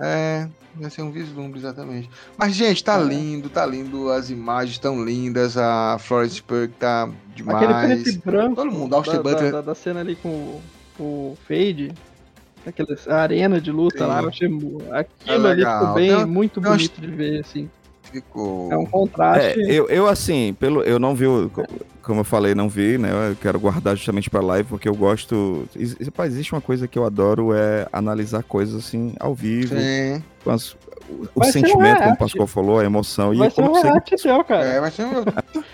É, 0.00 0.48
vai 0.74 0.90
ser 0.90 1.02
um 1.02 1.10
vislumbre, 1.12 1.58
exatamente. 1.60 2.10
Mas, 2.36 2.54
gente, 2.54 2.82
tá 2.82 2.98
É. 2.98 3.04
lindo, 3.04 3.48
tá 3.48 3.64
lindo. 3.64 4.10
As 4.10 4.30
imagens 4.30 4.78
tão 4.78 5.04
lindas. 5.04 5.56
A 5.56 5.96
Florence 6.00 6.42
Pugh 6.42 6.68
tá 6.78 7.08
demais. 7.36 7.62
Aquele 7.70 8.02
preto 8.02 8.08
e 8.08 8.18
branco 8.18 8.56
Todo 8.56 8.72
mundo, 8.72 8.96
Austin 8.96 9.16
da, 9.16 9.22
Butler. 9.22 9.52
da, 9.52 9.60
da 9.60 9.74
cena 9.74 10.00
ali 10.00 10.16
com 10.16 10.28
o, 10.28 10.62
o 10.98 11.38
Fade, 11.46 11.92
aquela 12.66 12.88
arena 13.22 13.60
de 13.60 13.70
luta 13.72 13.98
Sim. 13.98 14.04
lá, 14.04 14.22
eu 14.22 14.28
achei 14.28 14.48
mu- 14.48 14.80
aquilo 14.92 15.46
É 15.46 15.50
ali 15.50 15.64
ficou 15.64 15.94
bem, 15.94 16.16
Tem- 16.16 16.26
muito 16.26 16.60
umas- 16.60 16.76
bonito 16.76 17.00
de 17.00 17.06
ver, 17.08 17.40
assim. 17.40 17.70
Ficou. 18.10 18.70
É 18.70 18.76
um 18.76 18.84
contraste. 18.84 19.60
É, 19.60 19.72
eu, 19.72 19.88
eu 19.88 20.06
assim, 20.06 20.54
pelo, 20.60 20.82
eu 20.82 20.98
não 20.98 21.14
vi, 21.14 21.26
o- 21.26 21.50
como 22.02 22.20
eu 22.20 22.24
falei, 22.24 22.54
não 22.54 22.68
vi, 22.68 22.98
né? 22.98 23.08
Eu 23.30 23.36
quero 23.36 23.58
guardar 23.58 23.96
justamente 23.96 24.28
pra 24.28 24.40
live, 24.42 24.68
porque 24.68 24.86
eu 24.88 24.94
gosto. 24.94 25.66
Rapaz, 26.04 26.32
existe 26.34 26.52
uma 26.52 26.60
coisa 26.60 26.86
que 26.86 26.98
eu 26.98 27.04
adoro, 27.06 27.54
é 27.54 27.86
analisar 27.92 28.42
coisas 28.42 28.74
assim 28.84 29.14
ao 29.18 29.34
vivo, 29.34 29.74
Sim. 29.76 30.22
com 30.44 30.50
as- 30.50 30.72
o, 31.08 31.26
o 31.36 31.44
sentimento, 31.44 32.00
como 32.02 32.12
o. 32.12 32.16
Pascoal 32.18 32.46
falou, 32.46 32.78
a 32.80 32.84
emoção. 32.84 33.34
vai 33.34 33.48
e 33.48 33.50
ser 33.50 33.62
como 33.62 33.78
um 33.78 33.82
react 33.82 34.16
teu, 34.16 34.44
cara. 34.44 34.64
É, 34.64 34.80
vai 34.80 34.90
ser 34.90 35.04
um... 35.06 35.12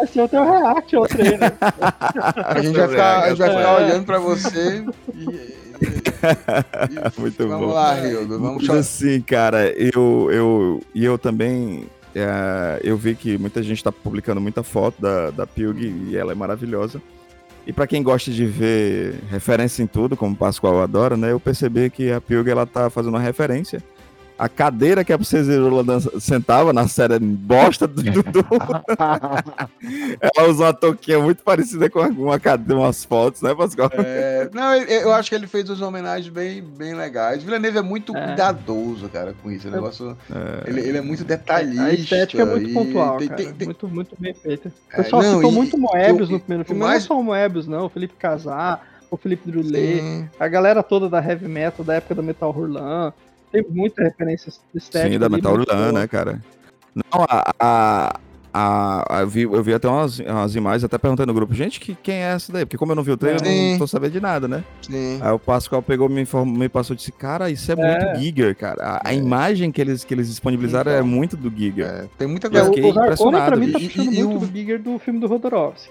Vai 0.00 0.06
ser 0.06 0.22
o 0.22 0.28
teu 0.28 0.42
react 0.42 0.96
ao 0.96 1.06
trailer. 1.06 1.52
A 2.46 2.58
gente 2.62 2.74
vai 2.74 2.88
ficar, 2.88 3.22
a 3.24 3.28
gente 3.28 3.38
vai 3.38 3.50
ficar 3.50 3.60
É. 3.80 3.84
olhando 3.84 4.06
pra 4.06 4.18
você 4.18 4.82
e. 5.14 5.59
Muito 7.18 7.48
vamos 7.48 7.68
bom. 7.68 7.72
lá, 7.72 7.94
Rildo. 7.94 8.38
Vamos 8.38 8.66
Mas 8.66 8.76
assim, 8.76 9.20
cara, 9.20 9.70
eu, 9.70 10.28
eu, 10.30 10.82
e 10.94 11.04
eu 11.04 11.18
também, 11.18 11.86
é, 12.14 12.80
eu 12.82 12.96
vi 12.96 13.14
que 13.14 13.38
muita 13.38 13.62
gente 13.62 13.82
tá 13.82 13.90
publicando 13.90 14.40
muita 14.40 14.62
foto 14.62 15.00
da, 15.00 15.30
da 15.30 15.46
Pilg 15.46 15.80
e 16.08 16.16
ela 16.16 16.32
é 16.32 16.34
maravilhosa. 16.34 17.00
E 17.66 17.72
pra 17.72 17.86
quem 17.86 18.02
gosta 18.02 18.30
de 18.30 18.46
ver 18.46 19.20
referência 19.30 19.82
em 19.82 19.86
tudo, 19.86 20.16
como 20.16 20.34
o 20.34 20.36
Pascoal 20.36 20.82
adora, 20.82 21.16
né, 21.16 21.32
eu 21.32 21.40
percebi 21.40 21.90
que 21.90 22.10
a 22.10 22.20
Pilg 22.20 22.48
ela 22.48 22.66
tá 22.66 22.90
fazendo 22.90 23.14
uma 23.14 23.20
referência. 23.20 23.82
A 24.40 24.48
cadeira 24.48 25.04
que 25.04 25.12
a 25.12 25.18
Princesa 25.18 25.52
dança- 25.84 26.18
sentava 26.18 26.72
na 26.72 26.88
série 26.88 27.18
bosta 27.18 27.86
do 27.86 28.00
Dudu, 28.02 28.42
ela 30.20 30.48
usou 30.48 30.64
uma 30.66 30.72
touquinha 30.72 31.18
muito 31.18 31.42
parecida 31.42 31.90
com 31.90 31.98
alguma 32.00 32.40
cadeira, 32.40 32.80
umas 32.80 33.04
fotos, 33.04 33.42
né, 33.42 33.54
Pascoal? 33.54 33.90
É, 33.98 34.48
não, 34.52 34.74
eu, 34.74 34.86
eu 35.02 35.12
acho 35.12 35.28
que 35.28 35.34
ele 35.34 35.46
fez 35.46 35.68
umas 35.68 35.82
homenagens 35.82 36.28
bem, 36.32 36.62
bem 36.62 36.94
legais. 36.94 37.42
Villeneuve 37.42 37.78
é 37.78 37.82
muito 37.82 38.16
É. 38.16 38.26
cuidadoso, 38.28 39.08
cara, 39.10 39.34
com 39.42 39.50
isso. 39.50 39.68
O 39.68 39.70
negócio, 39.70 40.16
É. 40.30 40.70
ele, 40.70 40.80
ele 40.80 40.96
é 40.98 41.02
muito 41.02 41.22
detalhista. 41.22 41.82
A 41.84 41.92
estética 41.92 42.42
é 42.42 42.44
muito 42.46 42.70
e 42.70 42.72
pontual, 42.72 43.18
tem- 43.18 43.28
cara. 43.28 43.42
tem- 43.42 43.52
tem- 43.52 43.66
Muito, 43.66 43.88
muito 43.88 44.16
bem 44.18 44.32
feita. 44.34 44.68
O 44.68 44.72
É, 44.92 45.02
pessoal 45.02 45.22
não, 45.22 45.34
citou 45.34 45.50
e- 45.52 45.54
muito 45.54 45.76
Moebius 45.78 46.28
e- 46.30 46.32
no 46.32 46.40
primeiro 46.40 46.64
filme, 46.64 46.80
mais- 46.80 46.92
mas 46.94 47.08
não 47.08 47.14
é 47.14 47.18
só 47.18 47.20
o 47.20 47.24
Moebius, 47.24 47.66
não. 47.66 47.84
O 47.84 47.88
Felipe 47.90 48.14
Casar, 48.18 48.86
o 49.10 49.16
Felipe 49.18 49.50
Drulé, 49.50 50.24
a 50.40 50.48
galera 50.48 50.82
toda 50.82 51.08
da 51.10 51.18
Heavy 51.22 51.46
Metal, 51.46 51.84
da 51.84 51.94
época 51.94 52.14
da 52.14 52.22
Metal 52.22 52.50
Hurlan. 52.56 53.12
Tem 53.52 53.64
muita 53.68 54.02
referência 54.02 54.50
estética. 54.74 55.12
Sim, 55.12 55.18
da 55.18 55.26
ali, 55.26 55.34
Metal 55.36 55.56
muito 55.56 55.70
Urlan, 55.70 55.90
boa. 55.90 56.00
né, 56.00 56.06
cara? 56.06 56.40
Não, 56.94 57.24
a. 57.28 57.52
a, 57.58 58.20
a- 58.52 59.04
a- 59.08 59.20
eu, 59.20 59.28
vi, 59.28 59.42
eu 59.42 59.62
vi 59.62 59.72
até 59.72 59.86
umas, 59.88 60.18
umas 60.18 60.56
imagens, 60.56 60.82
até 60.82 60.98
perguntando 60.98 61.28
no 61.28 61.34
grupo, 61.34 61.54
gente, 61.54 61.78
que, 61.78 61.94
quem 61.94 62.16
é 62.16 62.32
essa 62.32 62.52
daí? 62.52 62.64
Porque 62.66 62.76
como 62.76 62.90
eu 62.90 62.96
não 62.96 63.02
vi 63.04 63.12
o 63.12 63.16
trailer, 63.16 63.40
eu 63.46 63.70
não 63.72 63.78
tô 63.78 63.86
sabendo 63.86 64.10
de 64.12 64.20
nada, 64.20 64.48
né? 64.48 64.64
Sim. 64.82 65.20
Aí 65.22 65.30
o 65.32 65.38
Pascoal 65.38 65.80
pegou, 65.82 66.08
me, 66.08 66.20
informou, 66.22 66.58
me 66.58 66.68
passou 66.68 66.94
e 66.94 66.96
disse, 66.96 67.12
cara, 67.12 67.48
isso 67.48 67.70
é, 67.70 67.74
É. 67.78 67.98
muito 68.06 68.20
Giger, 68.20 68.56
cara. 68.56 68.82
A, 69.04 69.08
a 69.10 69.14
imagem 69.14 69.70
que 69.70 69.80
eles, 69.80 70.02
que 70.02 70.12
eles 70.14 70.28
disponibilizaram 70.28 70.90
é 70.90 70.96
Então. 70.96 71.06
muito 71.06 71.36
do 71.36 71.48
Giger. 71.48 71.86
É, 71.86 72.04
tem 72.18 72.26
muita 72.26 72.48
Eu 72.48 72.50
É, 72.50 72.52
coisa. 72.54 72.70
o, 72.70 72.74
fiquei 72.74 72.90
o 72.90 72.94
Zarcone, 72.94 73.36
pra 73.36 73.56
mim, 73.56 73.70
tá 73.72 73.78
E- 73.78 73.82
e- 73.84 73.88
puxando 73.88 74.12
e 74.14 74.22
muito 74.24 74.36
o- 74.36 74.46
do 74.48 74.52
Giger 74.56 74.82
do 74.82 74.98
filme 74.98 75.20
do 75.20 75.26
Rodorovsky. 75.28 75.90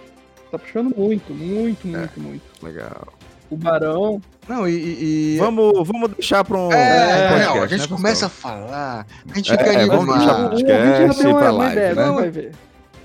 Tá 0.51 0.59
puxando 0.59 0.93
muito, 0.97 1.33
muito, 1.33 1.87
É. 1.87 1.91
muito, 1.97 2.19
muito. 2.19 2.41
Legal. 2.61 3.07
O 3.49 3.57
Barão. 3.57 4.21
Não, 4.47 4.67
e. 4.67 5.35
e- 5.35 5.37
Vamos, 5.37 5.87
vamos 5.87 6.11
deixar 6.11 6.43
pra 6.43 6.57
um. 6.57 6.71
É, 6.71 7.45
não, 7.45 7.53
podcast, 7.53 7.59
a 7.59 7.77
gente 7.77 7.89
né, 7.89 7.95
começa 7.97 8.25
a 8.27 8.29
falar, 8.29 9.07
a 9.31 9.35
gente 9.35 9.51
É, 9.53 9.57
fica 9.57 9.73
é, 9.73 9.85
vamos 9.87 10.15
animado. 10.15 10.19
deixar 10.19 10.45
o 10.45 10.49
podcast 10.49 11.17
já 11.17 11.23
deu 11.23 11.31
uma, 11.37 11.51
live, 11.51 11.73
ideia, 11.75 11.95
né? 11.95 12.05
não 12.05 12.15
vai 12.15 12.29
ver. 12.29 12.51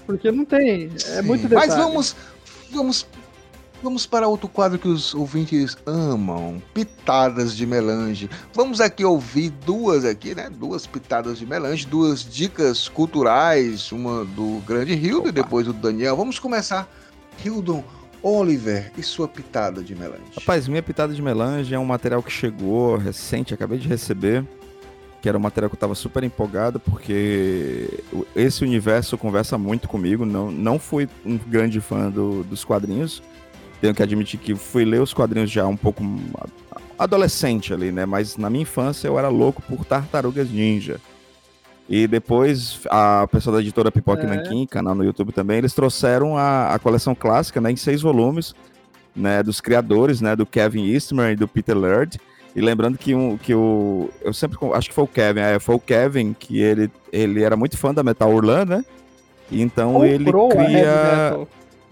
Porque 0.07 0.31
não 0.31 0.45
tem. 0.45 0.91
É 0.95 0.99
Sim. 0.99 1.23
muito 1.23 1.49
detalhe. 1.49 1.67
Mas 1.69 1.77
vamos. 1.77 2.17
Vamos 2.71 3.07
Vamos 3.83 4.07
para 4.07 4.27
outro 4.27 4.49
quadro 4.49 4.79
que 4.79 4.89
os 4.89 5.15
ouvintes 5.15 5.77
amam, 5.85 6.63
pitadas 6.73 7.55
de 7.55 7.67
melange. 7.67 8.31
Vamos 8.55 8.81
aqui 8.81 9.05
ouvir 9.05 9.51
duas 9.51 10.07
aqui, 10.07 10.35
né? 10.35 10.49
Duas 10.49 10.87
pitadas 10.87 11.39
de 11.39 11.45
melange, 11.45 11.87
duas 11.87 12.25
dicas 12.25 12.89
culturais, 12.89 13.93
uma 13.93 14.25
do 14.25 14.63
grande 14.67 14.95
Hildo 14.95 15.29
e 15.29 15.33
depois 15.33 15.67
do 15.67 15.75
Daniel. 15.75 16.17
Vamos 16.17 16.39
começar. 16.39 16.89
Hildon 17.45 17.85
Oliver 18.25 18.91
e 18.97 19.03
sua 19.03 19.29
pitada 19.29 19.83
de 19.83 19.95
melange. 19.95 20.23
Rapaz, 20.35 20.67
minha 20.67 20.83
pitada 20.83 21.13
de 21.13 21.21
melange 21.21 21.75
é 21.75 21.79
um 21.79 21.85
material 21.85 22.23
que 22.23 22.33
chegou 22.33 22.97
recente, 22.97 23.53
acabei 23.53 23.79
de 23.79 23.87
receber, 23.87 24.43
que 25.21 25.29
era 25.29 25.37
um 25.37 25.41
material 25.41 25.69
que 25.69 25.75
eu 25.75 25.77
estava 25.77 25.95
super 25.95 26.25
empolgado, 26.25 26.81
porque 26.81 27.87
esse 28.35 28.65
universo 28.65 29.19
conversa 29.19 29.59
muito 29.59 29.87
comigo. 29.87 30.25
Não, 30.25 30.51
não 30.51 30.79
fui 30.79 31.07
um 31.25 31.37
grande 31.37 31.83
fã 31.83 32.11
do, 32.11 32.43
dos 32.45 32.65
quadrinhos, 32.65 33.23
tenho 33.79 33.95
que 33.95 34.03
admitir 34.03 34.41
que 34.41 34.55
fui 34.55 34.87
ler 34.87 35.03
os 35.03 35.13
quadrinhos 35.13 35.51
já 35.51 35.67
um 35.67 35.77
pouco 35.77 36.03
adolescente 36.99 37.75
ali, 37.75 37.93
né? 37.93 38.07
Mas 38.07 38.39
na 38.39 38.49
minha 38.49 38.63
infância 38.63 39.07
eu 39.07 39.19
era 39.19 39.29
louco 39.29 39.61
por 39.61 39.85
Tartarugas 39.85 40.49
Ninja. 40.51 40.99
E 41.88 42.07
depois 42.07 42.81
a 42.90 43.27
pessoa 43.31 43.57
da 43.57 43.62
editora 43.62 43.92
Pipoca 43.92 44.23
é. 44.23 44.27
Nankin, 44.27 44.66
canal 44.66 44.94
no 44.94 45.05
YouTube 45.05 45.33
também, 45.33 45.59
eles 45.59 45.75
trouxeram 45.75 46.37
a, 46.37 46.75
a 46.75 46.79
coleção 46.79 47.14
clássica, 47.14 47.61
né, 47.61 47.70
em 47.70 47.77
seis 47.77 48.01
volumes, 48.01 48.55
né, 49.14 49.42
dos 49.42 49.61
criadores, 49.61 50.20
né, 50.20 50.35
do 50.35 50.47
Kevin 50.47 50.87
Eastman 50.87 51.33
e 51.33 51.37
do 51.37 51.47
Peter 51.47 51.77
Laird. 51.77 52.18
E 52.57 52.61
lembrando 52.61 52.97
que, 52.97 53.14
um, 53.14 53.37
que 53.37 53.53
o. 53.53 54.09
Eu 54.23 54.33
sempre. 54.33 54.57
Acho 54.75 54.88
que 54.88 54.94
foi 54.94 55.05
o 55.05 55.09
Kevin, 55.09 55.40
é, 55.40 55.59
foi 55.59 55.75
o 55.75 55.81
Kevin 55.81 56.33
que 56.33 56.61
ele, 56.61 56.90
ele 57.12 57.42
era 57.42 57.57
muito 57.57 57.77
fã 57.77 57.92
da 57.92 58.03
Metal 58.03 58.33
Urlan, 58.33 58.64
né? 58.64 58.85
Então 59.51 59.94
Comprou 59.94 60.07
ele 60.07 60.33
cria. 60.66 61.47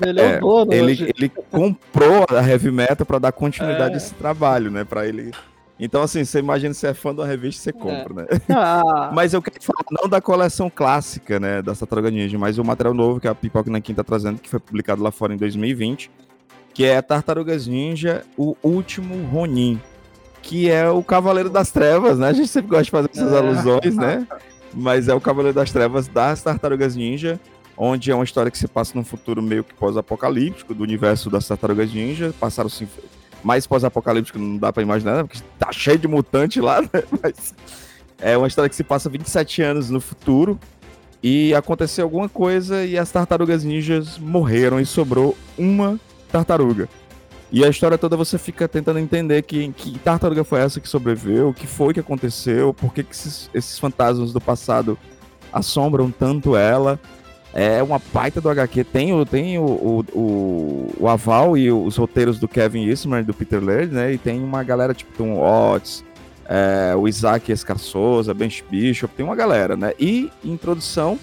Ele 0.06 0.20
é, 0.20 0.38
o 0.42 0.64
dono. 0.64 0.72
Ele, 0.72 1.12
ele 1.16 1.28
comprou 1.50 2.24
a 2.30 2.48
Heavy 2.48 2.70
Metal 2.70 3.04
para 3.04 3.18
dar 3.18 3.32
continuidade 3.32 3.92
é. 3.92 3.94
a 3.94 3.96
esse 3.96 4.14
trabalho, 4.14 4.70
né? 4.70 4.84
Para 4.84 5.06
ele. 5.06 5.32
Então, 5.78 6.02
assim, 6.02 6.24
você 6.24 6.38
imagina 6.38 6.74
se 6.74 6.86
é 6.86 6.94
fã 6.94 7.14
de 7.14 7.20
uma 7.20 7.26
revista, 7.26 7.62
você 7.62 7.72
compra, 7.72 8.26
é. 8.28 8.34
né? 8.34 8.40
Ah. 8.50 9.10
mas 9.14 9.34
eu 9.34 9.42
quero 9.42 9.62
falar 9.62 9.84
não 9.90 10.08
da 10.08 10.20
coleção 10.20 10.70
clássica, 10.70 11.40
né, 11.40 11.62
da 11.62 11.74
Tartaruga 11.74 12.10
Ninja, 12.10 12.38
mas 12.38 12.58
o 12.58 12.64
material 12.64 12.94
novo 12.94 13.20
que 13.20 13.26
a 13.26 13.34
Pipoca 13.34 13.70
Nankin 13.70 13.94
tá 13.94 14.04
trazendo, 14.04 14.38
que 14.38 14.48
foi 14.48 14.60
publicado 14.60 15.02
lá 15.02 15.10
fora 15.10 15.34
em 15.34 15.36
2020, 15.36 16.10
que 16.72 16.84
é 16.84 17.00
Tartarugas 17.02 17.66
Ninja, 17.66 18.24
o 18.36 18.56
último 18.62 19.26
Ronin, 19.26 19.80
que 20.42 20.70
é 20.70 20.88
o 20.88 21.02
Cavaleiro 21.02 21.50
das 21.50 21.70
Trevas, 21.70 22.18
né? 22.18 22.28
A 22.28 22.32
gente 22.32 22.48
sempre 22.48 22.70
gosta 22.70 22.84
de 22.84 22.90
fazer 22.90 23.10
essas 23.12 23.32
é. 23.32 23.38
alusões, 23.38 23.96
né? 23.96 24.26
Mas 24.74 25.08
é 25.08 25.14
o 25.14 25.20
Cavaleiro 25.20 25.54
das 25.54 25.70
Trevas 25.70 26.08
das 26.08 26.42
Tartarugas 26.42 26.96
Ninja, 26.96 27.38
onde 27.76 28.10
é 28.10 28.14
uma 28.14 28.24
história 28.24 28.50
que 28.50 28.58
se 28.58 28.66
passa 28.66 28.92
num 28.94 29.04
futuro 29.04 29.42
meio 29.42 29.64
que 29.64 29.74
pós-apocalíptico 29.74 30.74
do 30.74 30.82
universo 30.82 31.28
das 31.28 31.46
Tartarugas 31.46 31.92
Ninja. 31.92 32.34
Passaram-se 32.38 32.88
mais 33.42 33.66
pós-apocalíptico 33.66 34.38
não 34.38 34.56
dá 34.56 34.72
para 34.72 34.82
imaginar, 34.82 35.16
né? 35.16 35.22
porque 35.24 35.38
tá 35.58 35.72
cheio 35.72 35.98
de 35.98 36.08
mutante 36.08 36.60
lá, 36.60 36.80
né? 36.92 37.02
Mas 37.22 37.54
é 38.20 38.36
uma 38.36 38.46
história 38.46 38.68
que 38.68 38.76
se 38.76 38.84
passa 38.84 39.10
27 39.10 39.62
anos 39.62 39.90
no 39.90 40.00
futuro 40.00 40.58
e 41.22 41.54
aconteceu 41.54 42.04
alguma 42.04 42.28
coisa 42.28 42.84
e 42.84 42.98
as 42.98 43.10
tartarugas 43.10 43.64
ninjas 43.64 44.18
morreram 44.18 44.80
e 44.80 44.86
sobrou 44.86 45.36
uma 45.56 45.98
tartaruga. 46.30 46.88
E 47.50 47.62
a 47.64 47.68
história 47.68 47.98
toda 47.98 48.16
você 48.16 48.38
fica 48.38 48.66
tentando 48.66 48.98
entender 48.98 49.42
que, 49.42 49.70
que 49.72 49.98
tartaruga 49.98 50.42
foi 50.42 50.60
essa 50.60 50.80
que 50.80 50.88
sobreviveu, 50.88 51.50
o 51.50 51.54
que 51.54 51.66
foi 51.66 51.92
que 51.92 52.00
aconteceu, 52.00 52.72
por 52.72 52.94
que, 52.94 53.02
que 53.02 53.12
esses, 53.12 53.50
esses 53.52 53.78
fantasmas 53.78 54.32
do 54.32 54.40
passado 54.40 54.98
assombram 55.52 56.10
tanto 56.10 56.56
ela. 56.56 56.98
É 57.54 57.82
uma 57.82 58.00
baita 58.12 58.40
do 58.40 58.48
HQ. 58.48 58.84
Tem, 58.84 59.12
o, 59.12 59.26
tem 59.26 59.58
o, 59.58 59.64
o, 59.64 60.94
o, 60.98 61.08
aval 61.08 61.56
e 61.56 61.70
os 61.70 61.96
roteiros 61.96 62.38
do 62.38 62.48
Kevin 62.48 62.86
Eastman 62.86 63.20
e 63.20 63.24
do 63.24 63.34
Peter 63.34 63.62
Laird, 63.62 63.94
né? 63.94 64.12
E 64.12 64.18
tem 64.18 64.42
uma 64.42 64.62
galera 64.62 64.94
tipo 64.94 65.12
Tom 65.16 65.34
Oates, 65.38 66.02
é, 66.46 66.94
o 66.96 67.06
Isaac 67.06 67.52
Escarçosa, 67.52 68.32
Ben 68.32 68.50
Bishop, 68.70 69.14
tem 69.14 69.24
uma 69.24 69.36
galera, 69.36 69.76
né? 69.76 69.92
E 70.00 70.30
introdução 70.42 71.18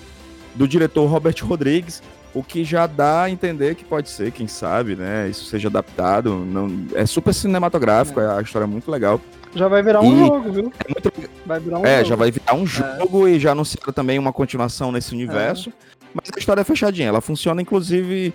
do 0.54 0.68
diretor 0.68 1.08
Robert 1.08 1.36
Rodrigues, 1.44 2.02
o 2.34 2.44
que 2.44 2.64
já 2.64 2.86
dá 2.86 3.24
a 3.24 3.30
entender 3.30 3.76
que 3.76 3.84
pode 3.84 4.10
ser, 4.10 4.32
quem 4.32 4.48
sabe, 4.48 4.96
né? 4.96 5.28
Isso 5.30 5.46
seja 5.46 5.68
adaptado. 5.68 6.36
Não, 6.46 6.70
é 6.94 7.06
super 7.06 7.34
cinematográfico, 7.34 8.20
é. 8.20 8.38
a 8.38 8.42
história 8.42 8.66
é 8.66 8.68
muito 8.68 8.92
legal. 8.92 9.20
Já 9.56 9.68
vai 9.68 9.82
virar 9.82 10.02
um 10.02 10.14
e 10.14 10.20
jogo, 10.20 10.52
viu? 10.52 10.74
É, 10.86 10.94
muito... 10.94 11.32
vai 11.46 11.60
virar 11.60 11.80
um 11.80 11.86
é 11.86 11.98
jogo. 11.98 12.10
já 12.10 12.16
vai 12.16 12.32
virar 12.32 12.54
um 12.54 12.64
é. 12.64 12.68
jogo 12.68 13.28
é. 13.28 13.32
e 13.32 13.40
já 13.40 13.52
anunciaram 13.52 13.92
também 13.92 14.20
uma 14.20 14.32
continuação 14.32 14.92
nesse 14.92 15.14
universo. 15.14 15.70
É. 15.70 15.99
Mas 16.14 16.30
a 16.36 16.40
história 16.40 16.62
é 16.62 16.64
fechadinha. 16.64 17.08
Ela 17.08 17.22
funciona, 17.22 17.62
inclusive, 17.62 18.34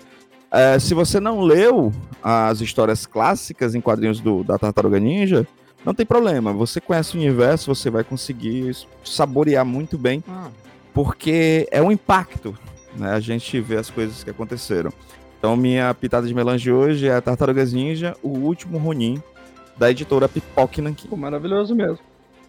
é, 0.51 0.79
se 0.79 0.93
você 0.93 1.19
não 1.19 1.41
leu 1.41 1.91
as 2.23 2.61
histórias 2.61 3.05
clássicas 3.05 3.75
em 3.75 3.81
quadrinhos 3.81 4.19
do, 4.19 4.43
da 4.43 4.57
Tartaruga 4.57 4.99
Ninja, 4.99 5.47
não 5.85 5.93
tem 5.93 6.05
problema. 6.05 6.51
Você 6.53 6.81
conhece 6.81 7.15
o 7.15 7.19
universo, 7.19 7.73
você 7.73 7.89
vai 7.89 8.03
conseguir 8.03 8.75
saborear 9.03 9.65
muito 9.65 9.97
bem, 9.97 10.23
ah. 10.27 10.47
porque 10.93 11.67
é 11.71 11.81
um 11.81 11.91
impacto. 11.91 12.57
Né? 12.95 13.11
A 13.11 13.19
gente 13.19 13.59
vê 13.59 13.77
as 13.77 13.89
coisas 13.89 14.23
que 14.23 14.29
aconteceram. 14.29 14.91
Então, 15.37 15.55
minha 15.55 15.93
pitada 15.93 16.25
de 16.25 16.33
melange 16.33 16.71
hoje 16.71 17.07
é 17.07 17.21
Tartarugas 17.21 17.71
Ninja, 17.71 18.15
o 18.23 18.29
último 18.29 18.77
Ronin, 18.79 19.21
da 19.77 19.91
editora 19.91 20.27
Pipoque 20.27 20.81
Nankin. 20.81 21.15
Maravilhoso 21.15 21.75
mesmo. 21.75 21.99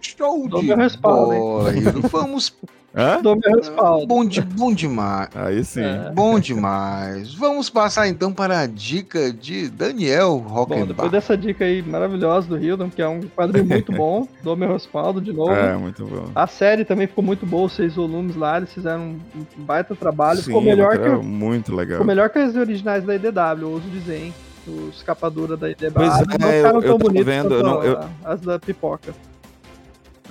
Show 0.01 0.49
de 0.49 0.75
respaldo, 0.75 1.35
bola, 1.35 1.73
Vamos 2.11 2.55
Hã? 2.97 3.21
Dou 3.21 3.37
meu 3.37 3.57
respaldo. 3.57 4.07
Bom, 4.07 4.25
de, 4.25 4.41
bom 4.41 4.73
demais. 4.73 5.29
Aí 5.35 5.63
sim. 5.63 5.83
É. 5.83 6.11
Bom 6.15 6.41
demais. 6.41 7.35
Vamos 7.35 7.69
passar 7.69 8.09
então 8.09 8.33
para 8.33 8.61
a 8.61 8.67
dica 8.67 9.31
de 9.31 9.69
Daniel 9.69 10.39
Rockenbach. 10.39 10.81
Bom, 10.81 10.87
depois 10.87 11.11
dessa 11.13 11.37
dica 11.37 11.67
aí 11.67 11.83
maravilhosa 11.83 12.49
do 12.49 12.57
Hildon, 12.57 12.89
que 12.89 13.03
é 13.03 13.09
um 13.09 13.21
quadrinho 13.21 13.67
muito 13.67 13.93
bom, 13.93 14.27
dou 14.43 14.57
meu 14.57 14.73
respaldo 14.73 15.21
de 15.21 15.31
novo. 15.31 15.53
É, 15.53 15.77
muito 15.77 16.07
bom. 16.07 16.31
A 16.35 16.47
série 16.47 16.87
também 16.87 17.07
ficou 17.07 17.23
muito 17.23 17.45
boa, 17.45 17.67
os 17.67 17.75
seis 17.75 17.97
volumes 17.97 18.35
lá, 18.35 18.57
eles 18.57 18.73
fizeram 18.73 19.03
um 19.03 19.19
baita 19.59 19.95
trabalho. 19.95 20.39
Sim, 20.39 20.45
ficou 20.47 20.63
melhor 20.63 20.99
que. 20.99 21.09
Muito 21.09 21.75
legal. 21.75 21.97
Ficou 21.99 22.07
melhor 22.07 22.31
que 22.31 22.39
as 22.39 22.57
originais 22.57 23.05
da 23.05 23.15
IDW, 23.15 23.61
eu 23.61 23.71
ouso 23.73 23.89
dizer, 23.91 24.25
hein? 24.25 24.35
Os 24.67 25.03
capadura 25.03 25.55
da 25.55 25.71
IDW. 25.71 25.93
Pois 25.93 26.15
é, 26.15 26.25
não 26.25 26.51
ficaram 26.51 26.83
eu, 26.83 26.99
tão 26.99 27.53
eu 27.53 27.63
não, 27.63 27.85
eu... 27.85 28.01
as 28.25 28.41
da 28.41 28.59
pipoca. 28.59 29.13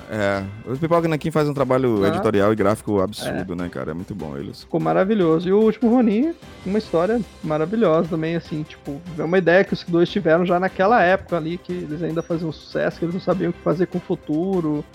É, 0.09 0.43
o 0.65 0.77
Pipoca 0.77 1.07
Nankin 1.07 1.31
faz 1.31 1.49
um 1.49 1.53
trabalho 1.53 2.03
ah. 2.03 2.09
editorial 2.09 2.53
e 2.53 2.55
gráfico 2.55 2.99
absurdo, 3.01 3.53
é. 3.53 3.55
né, 3.55 3.69
cara? 3.69 3.91
É 3.91 3.93
muito 3.93 4.13
bom 4.13 4.37
eles. 4.37 4.61
Ficou 4.61 4.79
maravilhoso. 4.79 5.47
E 5.47 5.53
o 5.53 5.59
último 5.59 5.89
Ronin, 5.89 6.33
uma 6.65 6.77
história 6.77 7.19
maravilhosa 7.43 8.09
também, 8.09 8.35
assim, 8.35 8.63
tipo, 8.63 9.01
é 9.17 9.23
uma 9.23 9.37
ideia 9.37 9.63
que 9.63 9.73
os 9.73 9.83
dois 9.83 10.09
tiveram 10.09 10.45
já 10.45 10.59
naquela 10.59 11.01
época 11.01 11.37
ali, 11.37 11.57
que 11.57 11.73
eles 11.73 12.03
ainda 12.03 12.21
faziam 12.21 12.51
sucesso, 12.51 12.99
que 12.99 13.05
eles 13.05 13.15
não 13.15 13.21
sabiam 13.21 13.49
o 13.49 13.53
que 13.53 13.59
fazer 13.59 13.87
com 13.87 13.97
o 13.97 14.01
futuro. 14.01 14.85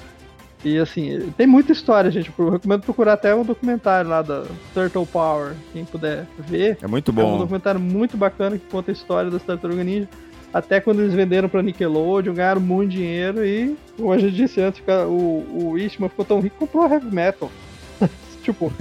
E 0.62 0.78
assim, 0.78 1.32
tem 1.36 1.46
muita 1.46 1.72
história, 1.72 2.10
gente. 2.10 2.30
Eu 2.38 2.50
recomendo 2.50 2.82
procurar 2.82 3.14
até 3.14 3.34
um 3.34 3.44
documentário 3.44 4.10
lá 4.10 4.20
da 4.20 4.44
Turtle 4.74 5.06
Power, 5.06 5.54
quem 5.72 5.84
puder 5.84 6.26
ver. 6.38 6.78
É 6.82 6.86
muito 6.86 7.10
bom. 7.12 7.22
É 7.22 7.34
um 7.34 7.38
documentário 7.38 7.80
muito 7.80 8.16
bacana 8.16 8.58
que 8.58 8.66
conta 8.70 8.90
a 8.90 8.92
história 8.92 9.30
das 9.30 9.42
Tartaruga 9.42 9.82
Ninja 9.82 10.08
até 10.52 10.80
quando 10.80 11.00
eles 11.00 11.14
venderam 11.14 11.48
pra 11.48 11.62
Nickelodeon, 11.62 12.34
ganharam 12.34 12.60
muito 12.60 12.90
dinheiro 12.90 13.44
e, 13.44 13.76
como 13.96 14.12
a 14.12 14.18
gente 14.18 14.34
disse 14.34 14.60
antes, 14.60 14.82
o, 15.06 15.70
o 15.72 15.78
Ishmael 15.78 16.10
ficou 16.10 16.24
tão 16.24 16.40
rico 16.40 16.56
que 16.56 16.66
comprou 16.66 16.84
a 16.84 16.90
Heavy 16.90 17.14
Metal. 17.14 17.50
tipo, 18.42 18.72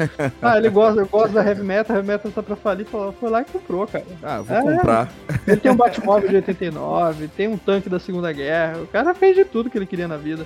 ah, 0.41 0.57
ele 0.57 0.69
gosta, 0.69 1.01
eu 1.01 1.07
gosto 1.07 1.33
da 1.33 1.45
Heavy 1.45 1.63
Metal, 1.63 1.95
a 1.95 1.99
Heavy 1.99 2.07
Metal 2.07 2.31
tá 2.31 2.41
pra 2.41 2.55
falir, 2.55 2.85
falou, 2.85 3.11
foi 3.13 3.29
lá 3.29 3.41
e 3.41 3.45
comprou, 3.45 3.85
cara. 3.85 4.05
Ah, 4.23 4.41
vou 4.41 4.57
é, 4.57 4.61
comprar. 4.61 5.11
Ele 5.45 5.57
tem 5.57 5.71
um 5.71 5.75
Batmóvel 5.75 6.29
de 6.29 6.35
89, 6.37 7.27
tem 7.29 7.47
um 7.47 7.57
tanque 7.57 7.89
da 7.89 7.99
Segunda 7.99 8.31
Guerra, 8.33 8.81
o 8.81 8.87
cara 8.87 9.13
fez 9.13 9.35
de 9.35 9.45
tudo 9.45 9.69
que 9.69 9.77
ele 9.77 9.85
queria 9.85 10.07
na 10.07 10.17
vida. 10.17 10.45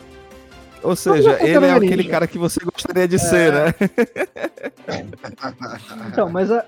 Ou 0.83 0.97
seja, 0.97 1.37
ele 1.41 1.65
é 1.65 1.71
aquele 1.71 2.03
cara 2.03 2.27
que 2.27 2.37
você 2.37 2.59
gostaria 2.65 3.07
de 3.07 3.15
é... 3.15 3.19
ser, 3.19 3.53
né? 3.53 3.73
então, 6.09 6.29
mas 6.29 6.51
a, 6.51 6.65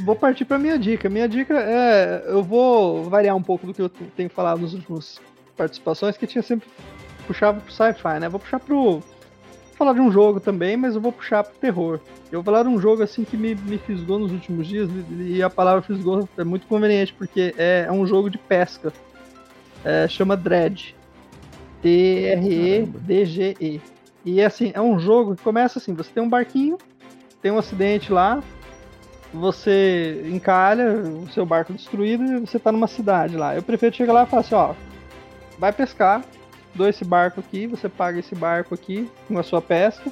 vou 0.00 0.16
partir 0.16 0.44
para 0.44 0.58
minha 0.58 0.78
dica. 0.78 1.08
Minha 1.08 1.28
dica 1.28 1.54
é. 1.54 2.24
Eu 2.26 2.42
vou 2.42 3.04
variar 3.04 3.36
um 3.36 3.42
pouco 3.42 3.66
do 3.66 3.74
que 3.74 3.82
eu 3.82 3.88
tenho 3.88 4.30
falado 4.30 4.60
nas 4.60 4.72
últimas 4.72 5.20
participações, 5.56 6.16
que 6.16 6.26
tinha 6.26 6.42
sempre. 6.42 6.68
Puxava 7.26 7.60
pro 7.60 7.72
sci-fi, 7.72 8.18
né? 8.20 8.28
Vou 8.28 8.40
puxar 8.40 8.58
pro. 8.58 9.00
Vou 9.00 9.02
falar 9.76 9.92
de 9.94 10.00
um 10.00 10.10
jogo 10.12 10.40
também, 10.40 10.76
mas 10.76 10.94
eu 10.94 11.00
vou 11.00 11.12
puxar 11.12 11.44
pro 11.44 11.58
terror. 11.58 12.00
Eu 12.30 12.42
vou 12.42 12.52
falar 12.52 12.62
de 12.64 12.68
um 12.68 12.80
jogo 12.80 13.02
assim 13.02 13.24
que 13.24 13.36
me, 13.36 13.54
me 13.54 13.78
fisgou 13.78 14.18
nos 14.18 14.32
últimos 14.32 14.66
dias, 14.66 14.88
e 15.18 15.42
a 15.42 15.50
palavra 15.50 15.82
fisgou 15.82 16.28
é 16.36 16.44
muito 16.44 16.66
conveniente, 16.66 17.12
porque 17.14 17.54
é, 17.56 17.86
é 17.88 17.92
um 17.92 18.06
jogo 18.06 18.30
de 18.30 18.38
pesca. 18.38 18.92
É, 19.84 20.06
chama 20.08 20.36
Dread. 20.36 20.94
T-R-E-D-G-E. 21.82 23.80
E 24.24 24.40
assim, 24.40 24.70
é 24.72 24.80
um 24.80 24.98
jogo 24.98 25.34
que 25.34 25.42
começa 25.42 25.78
assim: 25.78 25.94
você 25.94 26.10
tem 26.12 26.22
um 26.22 26.28
barquinho, 26.28 26.78
tem 27.40 27.50
um 27.50 27.58
acidente 27.58 28.12
lá, 28.12 28.42
você 29.32 30.24
encalha 30.30 30.92
o 30.92 31.28
seu 31.32 31.46
barco 31.46 31.72
destruído 31.72 32.24
e 32.24 32.40
você 32.40 32.58
tá 32.58 32.70
numa 32.70 32.86
cidade 32.86 33.36
lá. 33.36 33.54
Eu 33.54 33.62
prefiro 33.62 33.94
chegar 33.94 34.12
lá 34.12 34.24
e 34.24 34.26
falar 34.26 34.40
assim, 34.40 34.54
ó, 34.54 34.74
vai 35.58 35.72
pescar, 35.72 36.22
dou 36.74 36.88
esse 36.88 37.04
barco 37.04 37.40
aqui, 37.40 37.66
você 37.66 37.88
paga 37.88 38.18
esse 38.18 38.34
barco 38.34 38.74
aqui 38.74 39.10
com 39.26 39.38
a 39.38 39.42
sua 39.42 39.62
pesca 39.62 40.10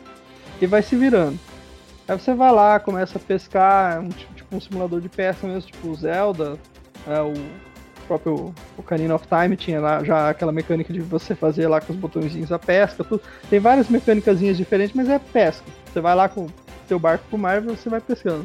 e 0.60 0.66
vai 0.66 0.82
se 0.82 0.96
virando. 0.96 1.38
Aí 2.08 2.18
você 2.18 2.34
vai 2.34 2.50
lá, 2.50 2.80
começa 2.80 3.18
a 3.18 3.20
pescar, 3.20 3.96
é 3.96 3.98
um, 4.00 4.08
tipo 4.08 4.56
um 4.56 4.60
simulador 4.60 5.00
de 5.00 5.08
pesca 5.08 5.46
mesmo, 5.46 5.70
tipo 5.70 5.88
o 5.88 5.94
Zelda, 5.94 6.58
é, 7.06 7.20
o 7.20 7.34
próprio 8.08 8.52
Ocarina 8.76 9.14
of 9.14 9.26
Time 9.28 9.56
tinha 9.56 9.80
lá 9.80 10.02
já 10.02 10.30
aquela 10.30 10.50
mecânica 10.50 10.92
de 10.92 11.00
você 11.00 11.34
fazer 11.34 11.68
lá 11.68 11.80
com 11.80 11.92
os 11.92 11.98
botõezinhos 11.98 12.50
a 12.50 12.58
pesca, 12.58 13.04
tudo. 13.04 13.22
Tem 13.48 13.60
várias 13.60 13.88
mecânicas 13.88 14.40
diferentes, 14.40 14.94
mas 14.94 15.08
é 15.08 15.18
pesca. 15.18 15.64
Você 15.86 16.00
vai 16.00 16.14
lá 16.16 16.28
com 16.28 16.46
o 16.46 16.52
seu 16.88 16.98
barco 16.98 17.24
pro 17.28 17.38
mar 17.38 17.58
e 17.58 17.66
você 17.66 17.88
vai 17.88 18.00
pescando. 18.00 18.44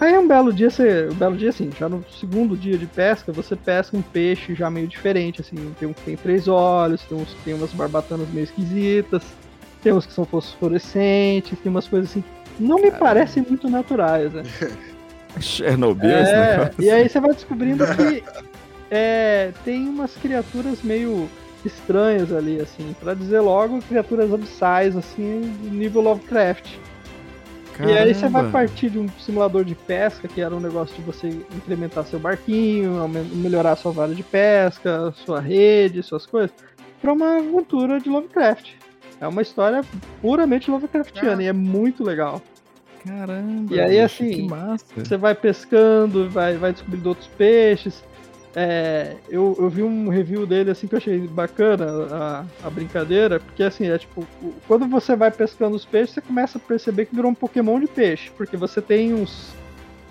Aí 0.00 0.16
um 0.16 0.28
belo 0.28 0.52
dia, 0.52 0.70
você, 0.70 1.08
um 1.10 1.14
belo 1.14 1.36
dia 1.36 1.50
assim, 1.50 1.70
já 1.76 1.88
no 1.88 2.04
segundo 2.20 2.56
dia 2.56 2.78
de 2.78 2.86
pesca, 2.86 3.32
você 3.32 3.56
pesca 3.56 3.96
um 3.96 4.02
peixe 4.02 4.54
já 4.54 4.70
meio 4.70 4.86
diferente, 4.86 5.40
assim, 5.40 5.56
tem 5.78 5.88
um 5.88 5.92
que 5.92 6.02
tem 6.02 6.16
três 6.16 6.46
olhos, 6.46 7.02
tem, 7.02 7.18
uns, 7.18 7.34
tem 7.44 7.54
umas 7.54 7.72
barbatanas 7.72 8.28
meio 8.30 8.44
esquisitas, 8.44 9.24
tem 9.82 9.92
uns 9.92 10.06
que 10.06 10.12
são 10.12 10.24
fosforescentes, 10.24 11.58
tem 11.58 11.70
umas 11.70 11.88
coisas 11.88 12.10
assim 12.10 12.22
não 12.58 12.80
me 12.80 12.90
parecem 12.90 13.44
muito 13.46 13.68
naturais, 13.70 14.32
né? 14.32 14.42
Chernobyl, 15.40 16.10
é, 16.10 16.70
E 16.78 16.90
aí 16.90 17.08
você 17.08 17.20
vai 17.20 17.32
descobrindo 17.32 17.84
que 17.94 18.24
é, 18.90 19.52
tem 19.64 19.88
umas 19.88 20.16
criaturas 20.16 20.82
meio 20.82 21.28
estranhas 21.64 22.32
ali, 22.32 22.60
assim. 22.60 22.96
Pra 22.98 23.14
dizer 23.14 23.40
logo, 23.40 23.80
criaturas 23.82 24.32
abissais, 24.32 24.96
assim, 24.96 25.40
nível 25.62 26.00
Lovecraft. 26.00 26.76
Caramba. 27.78 27.94
E 27.94 27.98
aí 27.98 28.12
você 28.12 28.28
vai 28.28 28.50
partir 28.50 28.90
de 28.90 28.98
um 28.98 29.08
simulador 29.20 29.64
de 29.64 29.76
pesca, 29.76 30.26
que 30.26 30.40
era 30.40 30.54
um 30.54 30.58
negócio 30.58 30.96
de 30.96 31.02
você 31.02 31.28
incrementar 31.28 32.04
seu 32.04 32.18
barquinho, 32.18 33.08
melhorar 33.08 33.76
sua 33.76 33.92
vara 33.92 34.12
de 34.12 34.22
pesca, 34.24 35.12
sua 35.24 35.40
rede, 35.40 36.02
suas 36.02 36.26
coisas, 36.26 36.50
pra 37.00 37.12
uma 37.12 37.38
aventura 37.38 38.00
de 38.00 38.08
Lovecraft. 38.08 38.72
É 39.20 39.28
uma 39.28 39.42
história 39.42 39.84
puramente 40.20 40.68
Lovecraftiana 40.68 41.40
ah. 41.40 41.44
e 41.44 41.46
é 41.46 41.52
muito 41.52 42.02
legal. 42.02 42.42
Caramba! 43.06 43.72
E 43.72 43.80
aí, 43.80 44.00
assim, 44.00 44.48
você 44.96 45.16
vai 45.16 45.34
pescando, 45.36 46.28
vai, 46.28 46.56
vai 46.56 46.72
descobrindo 46.72 47.10
outros 47.10 47.28
peixes. 47.28 48.02
É, 48.56 49.16
eu, 49.28 49.56
eu 49.58 49.68
vi 49.68 49.82
um 49.82 50.08
review 50.08 50.46
dele 50.46 50.70
assim 50.70 50.86
que 50.86 50.94
eu 50.94 50.98
achei 50.98 51.18
bacana 51.28 51.86
a, 52.10 52.44
a 52.66 52.70
brincadeira, 52.70 53.38
porque 53.38 53.62
assim, 53.62 53.88
é 53.88 53.98
tipo, 53.98 54.26
quando 54.66 54.86
você 54.86 55.14
vai 55.14 55.30
pescando 55.30 55.76
os 55.76 55.84
peixes, 55.84 56.14
você 56.14 56.20
começa 56.20 56.58
a 56.58 56.60
perceber 56.60 57.06
que 57.06 57.14
virou 57.14 57.30
um 57.30 57.34
Pokémon 57.34 57.78
de 57.78 57.86
peixe, 57.86 58.30
porque 58.36 58.56
você 58.56 58.80
tem 58.80 59.12
uns 59.12 59.52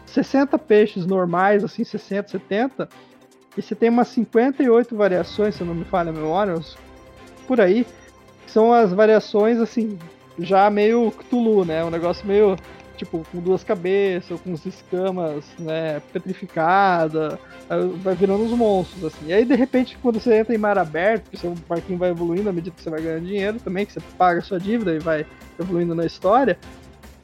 60 0.05 0.57
peixes 0.59 1.05
normais, 1.05 1.63
assim, 1.63 1.83
60, 1.83 2.29
70, 2.29 2.87
e 3.57 3.61
você 3.61 3.73
tem 3.73 3.89
umas 3.89 4.07
58 4.09 4.95
variações, 4.95 5.55
se 5.55 5.63
não 5.63 5.73
me 5.73 5.85
falha 5.85 6.11
a 6.11 6.13
memória, 6.13 6.55
por 7.47 7.59
aí, 7.59 7.87
são 8.45 8.71
as 8.71 8.93
variações, 8.93 9.59
assim, 9.59 9.97
já 10.39 10.69
meio 10.69 11.11
Cthulhu, 11.11 11.65
né? 11.65 11.83
Um 11.83 11.89
negócio 11.89 12.25
meio, 12.25 12.55
tipo, 12.97 13.25
com 13.31 13.39
duas 13.39 13.63
cabeças, 13.63 14.31
ou 14.31 14.39
com 14.39 14.53
as 14.53 14.65
escamas, 14.65 15.45
né, 15.59 16.01
petrificada, 16.11 17.39
vai 18.03 18.15
virando 18.15 18.43
uns 18.43 18.51
monstros, 18.51 19.05
assim. 19.05 19.27
E 19.27 19.33
aí, 19.33 19.45
de 19.45 19.55
repente, 19.55 19.97
quando 20.01 20.19
você 20.19 20.35
entra 20.35 20.53
em 20.53 20.57
mar 20.57 20.77
aberto, 20.77 21.37
seu 21.37 21.53
barquinho 21.67 21.99
vai 21.99 22.09
evoluindo 22.09 22.49
à 22.49 22.53
medida 22.53 22.75
que 22.75 22.81
você 22.81 22.89
vai 22.89 23.01
ganhando 23.01 23.25
dinheiro 23.25 23.59
também, 23.59 23.85
que 23.85 23.93
você 23.93 24.01
paga 24.17 24.39
a 24.39 24.43
sua 24.43 24.59
dívida 24.59 24.93
e 24.93 24.99
vai 24.99 25.25
evoluindo 25.59 25.95
na 25.95 26.05
história, 26.05 26.57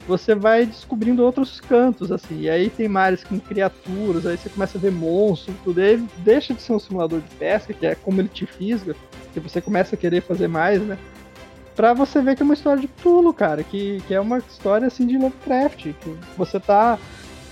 você 0.06 0.34
vai 0.34 0.66
descobrindo 0.66 1.22
outros 1.22 1.60
cantos, 1.60 2.12
assim. 2.12 2.42
E 2.42 2.50
aí 2.50 2.68
tem 2.68 2.88
mares 2.88 3.24
com 3.24 3.40
criaturas, 3.40 4.26
aí 4.26 4.36
você 4.36 4.48
começa 4.48 4.76
a 4.76 4.80
ver 4.80 4.92
monstros, 4.92 5.56
tudo. 5.64 5.80
E 5.80 5.84
aí 5.84 6.08
deixa 6.18 6.52
de 6.52 6.62
ser 6.62 6.72
um 6.72 6.78
simulador 6.78 7.20
de 7.20 7.34
pesca, 7.36 7.72
que 7.72 7.86
é 7.86 7.94
como 7.94 8.20
ele 8.20 8.28
te 8.28 8.46
fisga, 8.46 8.94
que 9.32 9.40
você 9.40 9.60
começa 9.60 9.94
a 9.94 9.98
querer 9.98 10.20
fazer 10.20 10.48
mais, 10.48 10.80
né? 10.82 10.98
Pra 11.74 11.92
você 11.92 12.22
ver 12.22 12.36
que 12.36 12.42
é 12.42 12.44
uma 12.44 12.54
história 12.54 12.80
de 12.80 12.88
Tulo, 12.88 13.34
cara, 13.34 13.64
que, 13.64 14.00
que 14.06 14.14
é 14.14 14.20
uma 14.20 14.38
história 14.38 14.86
assim 14.86 15.06
de 15.06 15.18
Lovecraft, 15.18 15.92
que 15.92 16.16
você 16.36 16.60
tá. 16.60 16.98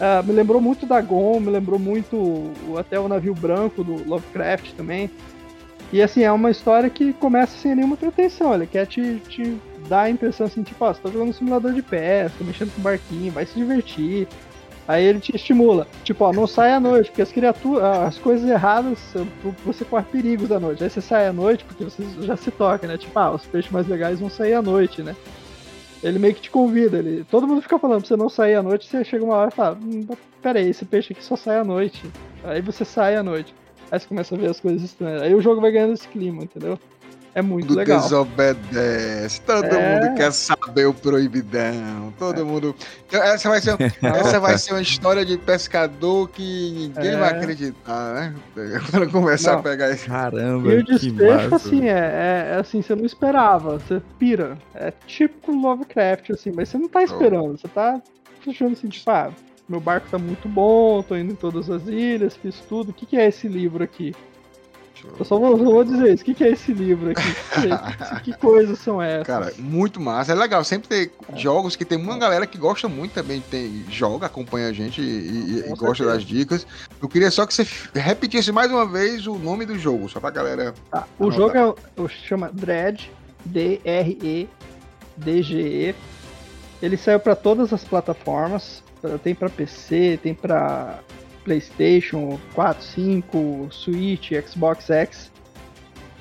Uh, 0.00 0.26
me 0.26 0.32
lembrou 0.32 0.60
muito 0.60 0.86
da 0.86 1.00
Gon, 1.00 1.38
me 1.38 1.50
lembrou 1.50 1.78
muito 1.78 2.50
até 2.78 2.98
o 2.98 3.08
navio 3.08 3.34
branco 3.34 3.84
do 3.84 4.08
Lovecraft 4.08 4.72
também. 4.72 5.10
E 5.92 6.00
assim, 6.00 6.22
é 6.22 6.32
uma 6.32 6.50
história 6.50 6.88
que 6.88 7.12
começa 7.12 7.56
sem 7.58 7.74
nenhuma 7.74 7.96
pretensão, 7.96 8.54
ele 8.54 8.66
quer 8.66 8.86
te, 8.86 9.20
te 9.28 9.58
dar 9.88 10.02
a 10.02 10.10
impressão 10.10 10.46
assim, 10.46 10.62
tipo, 10.62 10.82
ó, 10.84 10.92
você 10.92 11.00
tá 11.02 11.10
jogando 11.10 11.28
um 11.28 11.32
simulador 11.34 11.72
de 11.72 11.82
pesca, 11.82 12.42
mexendo 12.42 12.74
com 12.74 12.80
barquinho, 12.80 13.30
vai 13.30 13.44
se 13.44 13.54
divertir. 13.54 14.26
Aí 14.86 15.04
ele 15.04 15.20
te 15.20 15.34
estimula. 15.34 15.86
Tipo, 16.02 16.24
ó, 16.24 16.32
não 16.32 16.46
sai 16.46 16.72
à 16.72 16.80
noite, 16.80 17.10
porque 17.10 17.22
as 17.22 17.32
criaturas, 17.32 17.82
as 17.82 18.18
coisas 18.18 18.48
erradas, 18.48 18.98
você 19.64 19.84
corre 19.84 20.04
perigos 20.04 20.50
à 20.50 20.58
noite. 20.58 20.82
Aí 20.82 20.90
você 20.90 21.00
sai 21.00 21.26
à 21.28 21.32
noite, 21.32 21.64
porque 21.64 21.84
você 21.84 22.04
já 22.20 22.36
se 22.36 22.50
toca, 22.50 22.86
né? 22.86 22.98
Tipo, 22.98 23.16
ah, 23.18 23.32
os 23.32 23.46
peixes 23.46 23.70
mais 23.70 23.86
legais 23.86 24.18
vão 24.18 24.28
sair 24.28 24.54
à 24.54 24.62
noite, 24.62 25.02
né? 25.02 25.14
Ele 26.02 26.18
meio 26.18 26.34
que 26.34 26.40
te 26.40 26.50
convida, 26.50 26.98
ele. 26.98 27.24
Todo 27.30 27.46
mundo 27.46 27.62
fica 27.62 27.78
falando 27.78 28.00
pra 28.00 28.08
você 28.08 28.16
não 28.16 28.28
sair 28.28 28.56
à 28.56 28.62
noite, 28.62 28.88
você 28.88 29.04
chega 29.04 29.24
uma 29.24 29.36
hora 29.36 29.50
e 29.52 29.54
fala, 29.54 29.78
hum, 29.80 30.06
peraí, 30.42 30.68
esse 30.68 30.84
peixe 30.84 31.12
aqui 31.12 31.24
só 31.24 31.36
sai 31.36 31.58
à 31.58 31.64
noite. 31.64 32.02
Aí 32.42 32.60
você 32.60 32.84
sai 32.84 33.14
à 33.16 33.22
noite. 33.22 33.54
Aí 33.88 34.00
você 34.00 34.08
começa 34.08 34.34
a 34.34 34.38
ver 34.38 34.50
as 34.50 34.58
coisas 34.58 34.82
estranhas. 34.82 35.22
Aí 35.22 35.32
o 35.32 35.40
jogo 35.40 35.60
vai 35.60 35.70
ganhando 35.70 35.92
esse 35.92 36.08
clima, 36.08 36.42
entendeu? 36.42 36.76
É 37.34 37.40
muito 37.40 37.68
do 37.68 37.74
legal. 37.74 38.00
desobedece. 38.00 39.40
Todo 39.40 39.64
é... 39.64 40.00
mundo 40.00 40.16
quer 40.16 40.32
saber 40.32 40.86
o 40.86 40.92
proibidão. 40.92 42.12
Todo 42.18 42.40
é. 42.40 42.44
mundo. 42.44 42.74
Então, 43.06 43.22
essa 43.22 43.48
vai, 43.48 43.60
ser, 43.60 43.76
essa 44.02 44.38
vai 44.38 44.58
ser 44.58 44.72
uma 44.72 44.82
história 44.82 45.24
de 45.24 45.38
pescador 45.38 46.28
que 46.28 46.92
ninguém 46.92 47.12
é. 47.12 47.16
vai 47.16 47.30
acreditar, 47.30 48.14
né? 48.14 48.34
Quando 48.90 49.10
começar 49.10 49.52
não. 49.52 49.60
a 49.60 49.62
pegar 49.62 49.90
isso. 49.90 50.06
Caramba. 50.06 50.74
E 50.74 50.78
o 50.78 50.84
desfecho, 50.84 51.54
assim, 51.54 51.88
é, 51.88 52.52
é, 52.52 52.56
assim, 52.60 52.82
você 52.82 52.94
não 52.94 53.06
esperava. 53.06 53.78
Você 53.78 54.02
pira. 54.18 54.58
É 54.74 54.92
típico 55.06 55.52
Lovecraft, 55.52 56.30
assim, 56.30 56.52
mas 56.54 56.68
você 56.68 56.76
não 56.76 56.88
tá 56.88 57.02
esperando. 57.02 57.58
Você 57.58 57.68
tá 57.68 58.00
achando 58.46 58.72
assim, 58.72 58.88
tipo, 58.88 59.10
ah, 59.10 59.30
meu 59.68 59.80
barco 59.80 60.08
tá 60.10 60.18
muito 60.18 60.48
bom, 60.48 61.02
tô 61.02 61.16
indo 61.16 61.32
em 61.32 61.36
todas 61.36 61.70
as 61.70 61.86
ilhas, 61.86 62.36
fiz 62.36 62.60
tudo. 62.68 62.90
O 62.90 62.92
que, 62.92 63.06
que 63.06 63.16
é 63.16 63.26
esse 63.26 63.48
livro 63.48 63.82
aqui? 63.82 64.14
Eu 65.18 65.24
só 65.24 65.38
vou, 65.38 65.56
vou 65.56 65.84
dizer 65.84 66.14
isso. 66.14 66.22
O 66.22 66.26
que, 66.26 66.34
que 66.34 66.44
é 66.44 66.50
esse 66.50 66.72
livro 66.72 67.10
aqui? 67.10 67.22
que, 68.22 68.32
que 68.32 68.38
coisas 68.38 68.78
são 68.78 69.02
essas? 69.02 69.26
Cara, 69.26 69.52
muito 69.58 70.00
massa. 70.00 70.32
É 70.32 70.34
legal 70.34 70.62
sempre 70.64 70.88
ter 70.88 71.12
é. 71.32 71.36
jogos 71.36 71.76
que 71.76 71.84
tem 71.84 71.98
uma 71.98 72.18
galera 72.18 72.46
que 72.46 72.56
gosta 72.58 72.88
muito 72.88 73.12
também. 73.12 73.40
Tem, 73.50 73.84
joga, 73.90 74.26
acompanha 74.26 74.68
a 74.68 74.72
gente 74.72 75.00
e, 75.00 75.64
e 75.66 75.74
gosta 75.76 76.04
das 76.04 76.22
dicas. 76.22 76.66
Eu 77.00 77.08
queria 77.08 77.30
só 77.30 77.46
que 77.46 77.54
você 77.54 77.66
repetisse 77.94 78.52
mais 78.52 78.70
uma 78.70 78.86
vez 78.86 79.26
o 79.26 79.36
nome 79.36 79.66
do 79.66 79.78
jogo, 79.78 80.08
só 80.08 80.20
pra 80.20 80.30
galera. 80.30 80.74
Tá. 80.90 81.06
O 81.18 81.30
jogo 81.30 81.56
é, 81.56 81.74
chama 82.08 82.50
Dread, 82.52 83.10
D-R-E-D-G-E. 83.44 84.46
Ele 86.80 86.96
saiu 86.96 87.20
para 87.20 87.36
todas 87.36 87.72
as 87.72 87.84
plataformas. 87.84 88.82
Tem 89.24 89.34
para 89.34 89.50
PC, 89.50 90.20
tem 90.22 90.32
para 90.32 91.00
PlayStation 91.44 92.38
4, 92.54 92.82
5, 92.82 93.68
Switch, 93.70 94.30
Xbox 94.46 94.90
X, 94.90 95.30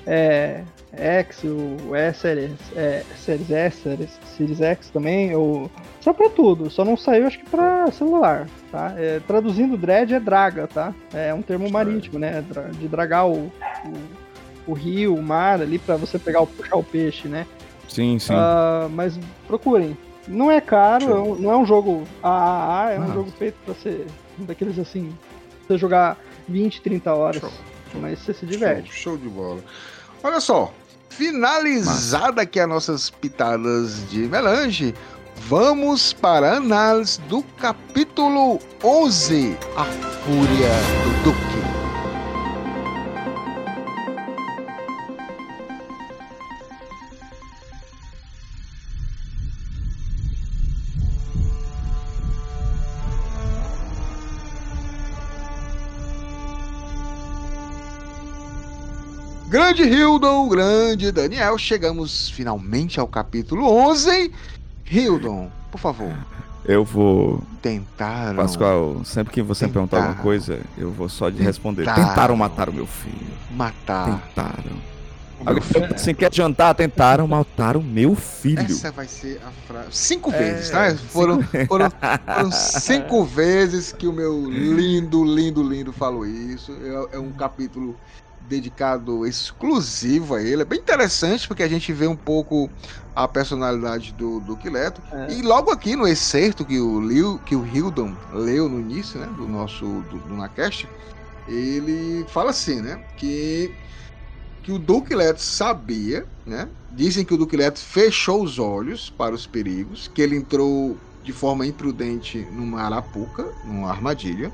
é, 0.06 0.62
X, 0.92 1.42
o 1.44 1.94
S, 1.94 2.20
Series, 2.20 2.50
é, 2.76 3.02
Series 3.16 3.50
S, 3.50 3.82
Series, 3.82 4.20
Series 4.36 4.60
X 4.60 4.90
também, 4.90 5.34
ou 5.34 5.70
só 6.00 6.12
pra 6.12 6.28
tudo, 6.28 6.68
só 6.70 6.84
não 6.84 6.96
saiu 6.96 7.26
acho 7.26 7.38
que 7.38 7.48
pra 7.48 7.90
celular, 7.92 8.48
tá? 8.70 8.94
É, 8.96 9.20
traduzindo 9.20 9.76
dread 9.76 10.14
é 10.14 10.20
draga, 10.20 10.66
tá? 10.66 10.92
É 11.14 11.32
um 11.32 11.42
termo 11.42 11.70
marítimo, 11.70 12.18
né? 12.18 12.44
De 12.78 12.88
dragar 12.88 13.28
o, 13.28 13.46
o, 13.46 13.52
o 14.66 14.72
rio, 14.72 15.14
o 15.14 15.22
mar 15.22 15.60
ali 15.62 15.78
pra 15.78 15.96
você 15.96 16.18
pegar 16.18 16.40
o, 16.40 16.46
puxar 16.46 16.76
o 16.76 16.84
peixe, 16.84 17.28
né? 17.28 17.46
Sim, 17.88 18.18
sim. 18.18 18.34
Uh, 18.34 18.88
mas 18.90 19.18
procurem. 19.46 19.96
Não 20.28 20.50
é 20.50 20.60
caro, 20.60 21.36
não 21.38 21.50
é 21.50 21.56
um 21.56 21.66
jogo 21.66 22.04
AAA, 22.22 22.92
é 22.92 23.00
um 23.00 23.02
ah. 23.02 23.14
jogo 23.14 23.30
feito 23.32 23.56
pra 23.64 23.74
ser 23.74 24.06
daqueles 24.46 24.78
assim, 24.78 25.16
você 25.66 25.78
jogar 25.78 26.18
20, 26.48 26.80
30 26.80 27.14
horas. 27.14 27.40
Show. 27.40 27.52
Mas 27.94 28.18
você 28.20 28.32
se 28.32 28.46
diverte. 28.46 28.90
Show, 28.90 29.14
show 29.14 29.18
de 29.18 29.28
bola. 29.28 29.62
Olha 30.22 30.40
só, 30.40 30.72
finalizada 31.10 32.42
aqui 32.42 32.58
as 32.58 32.68
nossas 32.68 33.10
pitadas 33.10 34.08
de 34.08 34.20
melange, 34.20 34.94
vamos 35.48 36.12
para 36.12 36.52
a 36.52 36.56
análise 36.56 37.20
do 37.22 37.42
capítulo 37.58 38.58
11, 38.82 39.56
A 39.76 39.84
Fúria 39.84 40.70
do 41.04 41.24
Duque. 41.24 41.61
Grande 59.52 59.82
Hildon, 59.82 60.48
grande 60.48 61.12
Daniel, 61.12 61.58
chegamos 61.58 62.30
finalmente 62.30 62.98
ao 62.98 63.06
capítulo 63.06 63.66
11. 63.66 64.32
Hildon, 64.90 65.50
por 65.70 65.76
favor. 65.76 66.10
Eu 66.64 66.82
vou. 66.86 67.42
Tentaram. 67.60 68.36
Pascoal, 68.36 69.04
sempre 69.04 69.30
que 69.30 69.42
você 69.42 69.66
tentaram. 69.66 69.86
perguntar 69.86 70.08
alguma 70.08 70.22
coisa, 70.22 70.58
eu 70.78 70.90
vou 70.90 71.06
só 71.06 71.28
de 71.28 71.42
responder. 71.42 71.84
Tentaram 71.84 72.34
matar 72.34 72.70
o 72.70 72.72
meu 72.72 72.86
filho. 72.86 73.14
Matar. 73.50 74.22
Tentaram. 74.22 74.92
Você 75.98 76.14
quer 76.14 76.32
jantar? 76.32 76.74
Tentaram 76.74 77.28
matar 77.28 77.76
o 77.76 77.82
meu 77.82 78.14
filho. 78.14 78.62
Essa 78.62 78.90
vai 78.90 79.06
ser 79.06 79.38
a 79.46 79.50
frase. 79.66 79.88
Cinco 79.90 80.32
é, 80.32 80.38
vezes, 80.38 80.70
tá? 80.70 80.94
Foram, 80.94 81.42
foram, 81.42 81.90
foram, 81.90 82.50
cinco 82.52 83.22
vezes 83.26 83.92
que 83.92 84.06
o 84.06 84.14
meu 84.14 84.48
lindo, 84.48 85.22
lindo, 85.22 85.62
lindo 85.62 85.92
falou 85.92 86.24
isso. 86.24 86.72
É, 86.82 87.16
é, 87.16 87.18
um 87.18 87.32
capítulo 87.32 87.94
dedicado 88.48 89.26
exclusivo 89.26 90.34
a 90.34 90.42
ele. 90.42 90.62
É 90.62 90.64
bem 90.64 90.78
interessante 90.78 91.46
porque 91.46 91.62
a 91.62 91.68
gente 91.68 91.92
vê 91.92 92.06
um 92.06 92.16
pouco 92.16 92.70
a 93.14 93.28
personalidade 93.28 94.12
do, 94.12 94.40
do 94.40 94.56
Quileto. 94.56 95.02
É. 95.12 95.32
E 95.32 95.42
logo 95.42 95.70
aqui 95.70 95.96
no 95.96 96.06
excerto 96.06 96.64
que 96.64 96.80
o, 96.80 97.00
Liu, 97.00 97.38
que 97.44 97.54
o 97.54 97.66
Hildon 97.66 98.14
leu 98.32 98.68
no 98.68 98.80
início 98.80 99.18
né, 99.18 99.28
do 99.36 99.46
nosso 99.46 99.84
do, 99.84 100.18
do 100.18 100.34
Nacast, 100.34 100.88
ele 101.48 102.24
fala 102.28 102.50
assim, 102.50 102.80
né? 102.80 103.00
Que 103.16 103.74
que 104.62 104.70
o 104.70 104.78
Duque 104.78 105.14
Leto 105.14 105.40
sabia, 105.40 106.24
né? 106.46 106.68
Dizem 106.92 107.24
que 107.24 107.34
o 107.34 107.36
Duque 107.36 107.56
Leto 107.56 107.80
fechou 107.80 108.42
os 108.42 108.58
olhos 108.58 109.10
para 109.10 109.34
os 109.34 109.46
perigos, 109.46 110.08
que 110.14 110.22
ele 110.22 110.36
entrou 110.36 110.96
de 111.22 111.32
forma 111.32 111.66
imprudente 111.66 112.46
numa 112.52 112.82
arapuca, 112.82 113.44
numa 113.64 113.90
armadilha. 113.90 114.52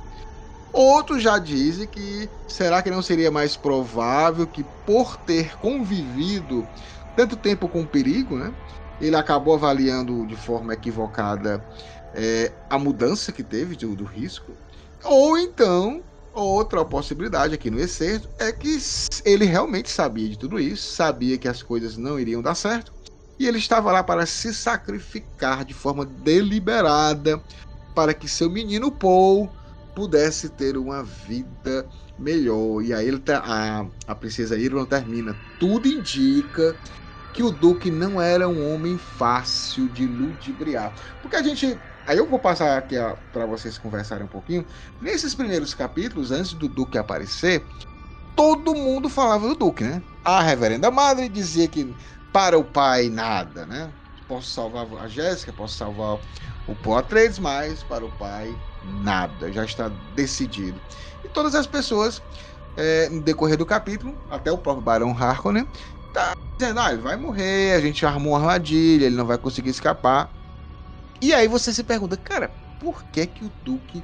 Outros 0.72 1.22
já 1.22 1.38
dizem 1.38 1.86
que 1.86 2.28
será 2.46 2.82
que 2.82 2.90
não 2.90 3.02
seria 3.02 3.30
mais 3.30 3.56
provável 3.56 4.46
que 4.46 4.64
por 4.84 5.16
ter 5.16 5.56
convivido 5.58 6.66
tanto 7.16 7.36
tempo 7.36 7.68
com 7.68 7.82
o 7.82 7.86
perigo, 7.86 8.36
né? 8.36 8.52
Ele 9.00 9.16
acabou 9.16 9.54
avaliando 9.54 10.26
de 10.26 10.36
forma 10.36 10.74
equivocada 10.74 11.64
é, 12.14 12.52
a 12.68 12.78
mudança 12.78 13.32
que 13.32 13.42
teve 13.42 13.76
do, 13.76 13.94
do 13.94 14.04
risco. 14.04 14.52
Ou 15.04 15.38
então 15.38 16.02
Outra 16.38 16.84
possibilidade 16.84 17.52
aqui 17.52 17.68
no 17.68 17.80
excerto 17.80 18.28
é 18.38 18.52
que 18.52 18.78
ele 19.24 19.44
realmente 19.44 19.90
sabia 19.90 20.28
de 20.28 20.38
tudo 20.38 20.60
isso, 20.60 20.94
sabia 20.94 21.36
que 21.36 21.48
as 21.48 21.64
coisas 21.64 21.96
não 21.96 22.18
iriam 22.18 22.40
dar 22.40 22.54
certo, 22.54 22.92
e 23.36 23.48
ele 23.48 23.58
estava 23.58 23.90
lá 23.90 24.04
para 24.04 24.24
se 24.24 24.54
sacrificar 24.54 25.64
de 25.64 25.74
forma 25.74 26.04
deliberada 26.04 27.42
para 27.92 28.14
que 28.14 28.28
seu 28.28 28.48
menino 28.48 28.92
Paul 28.92 29.50
pudesse 29.98 30.48
ter 30.50 30.76
uma 30.76 31.02
vida 31.02 31.84
melhor. 32.16 32.80
E 32.82 32.94
aí 32.94 33.08
ele 33.08 33.18
tá, 33.18 33.42
a, 33.44 33.84
a 34.06 34.14
princesa 34.14 34.56
Irma 34.56 34.86
termina. 34.86 35.36
Tudo 35.58 35.88
indica 35.88 36.76
que 37.32 37.42
o 37.42 37.50
Duque 37.50 37.90
não 37.90 38.22
era 38.22 38.48
um 38.48 38.72
homem 38.72 38.96
fácil 38.96 39.88
de 39.88 40.06
ludibriar. 40.06 40.94
Porque 41.20 41.34
a 41.34 41.42
gente 41.42 41.76
Aí 42.06 42.16
eu 42.16 42.26
vou 42.26 42.38
passar 42.38 42.78
aqui 42.78 42.94
para 43.32 43.44
vocês 43.44 43.76
conversarem 43.76 44.24
um 44.24 44.28
pouquinho. 44.28 44.64
Nesses 44.98 45.34
primeiros 45.34 45.74
capítulos, 45.74 46.30
antes 46.30 46.54
do 46.54 46.66
Duque 46.66 46.96
aparecer, 46.96 47.66
todo 48.34 48.74
mundo 48.74 49.10
falava 49.10 49.46
do 49.46 49.54
Duque, 49.54 49.84
né? 49.84 50.02
A 50.24 50.40
reverenda 50.40 50.90
madre 50.90 51.28
dizia 51.28 51.68
que 51.68 51.94
para 52.32 52.56
o 52.58 52.64
pai 52.64 53.10
nada, 53.10 53.66
né? 53.66 53.92
Posso 54.26 54.48
salvar 54.48 54.86
a 55.02 55.06
Jéssica, 55.06 55.52
posso 55.52 55.76
salvar 55.76 56.18
o 56.68 56.74
Poitres, 56.76 57.38
mas 57.38 57.82
para 57.82 58.04
o 58.04 58.10
pai 58.12 58.54
nada, 59.02 59.50
já 59.50 59.64
está 59.64 59.88
decidido. 60.14 60.80
E 61.24 61.28
todas 61.28 61.54
as 61.54 61.66
pessoas, 61.66 62.22
é, 62.76 63.08
no 63.08 63.22
decorrer 63.22 63.56
do 63.56 63.66
capítulo, 63.66 64.14
até 64.30 64.52
o 64.52 64.58
próprio 64.58 64.84
Barão 64.84 65.10
Harkonnen, 65.10 65.66
tá 66.12 66.34
dizendo, 66.58 66.80
ah, 66.80 66.92
ele 66.92 67.02
vai 67.02 67.16
morrer, 67.16 67.72
a 67.72 67.80
gente 67.80 68.04
armou 68.04 68.32
uma 68.32 68.38
armadilha, 68.38 69.06
ele 69.06 69.16
não 69.16 69.26
vai 69.26 69.38
conseguir 69.38 69.70
escapar. 69.70 70.30
E 71.20 71.32
aí 71.34 71.48
você 71.48 71.72
se 71.72 71.82
pergunta, 71.82 72.16
cara, 72.16 72.50
por 72.78 73.02
que 73.04 73.26
que 73.26 73.44
o 73.44 73.52
Duque 73.64 74.02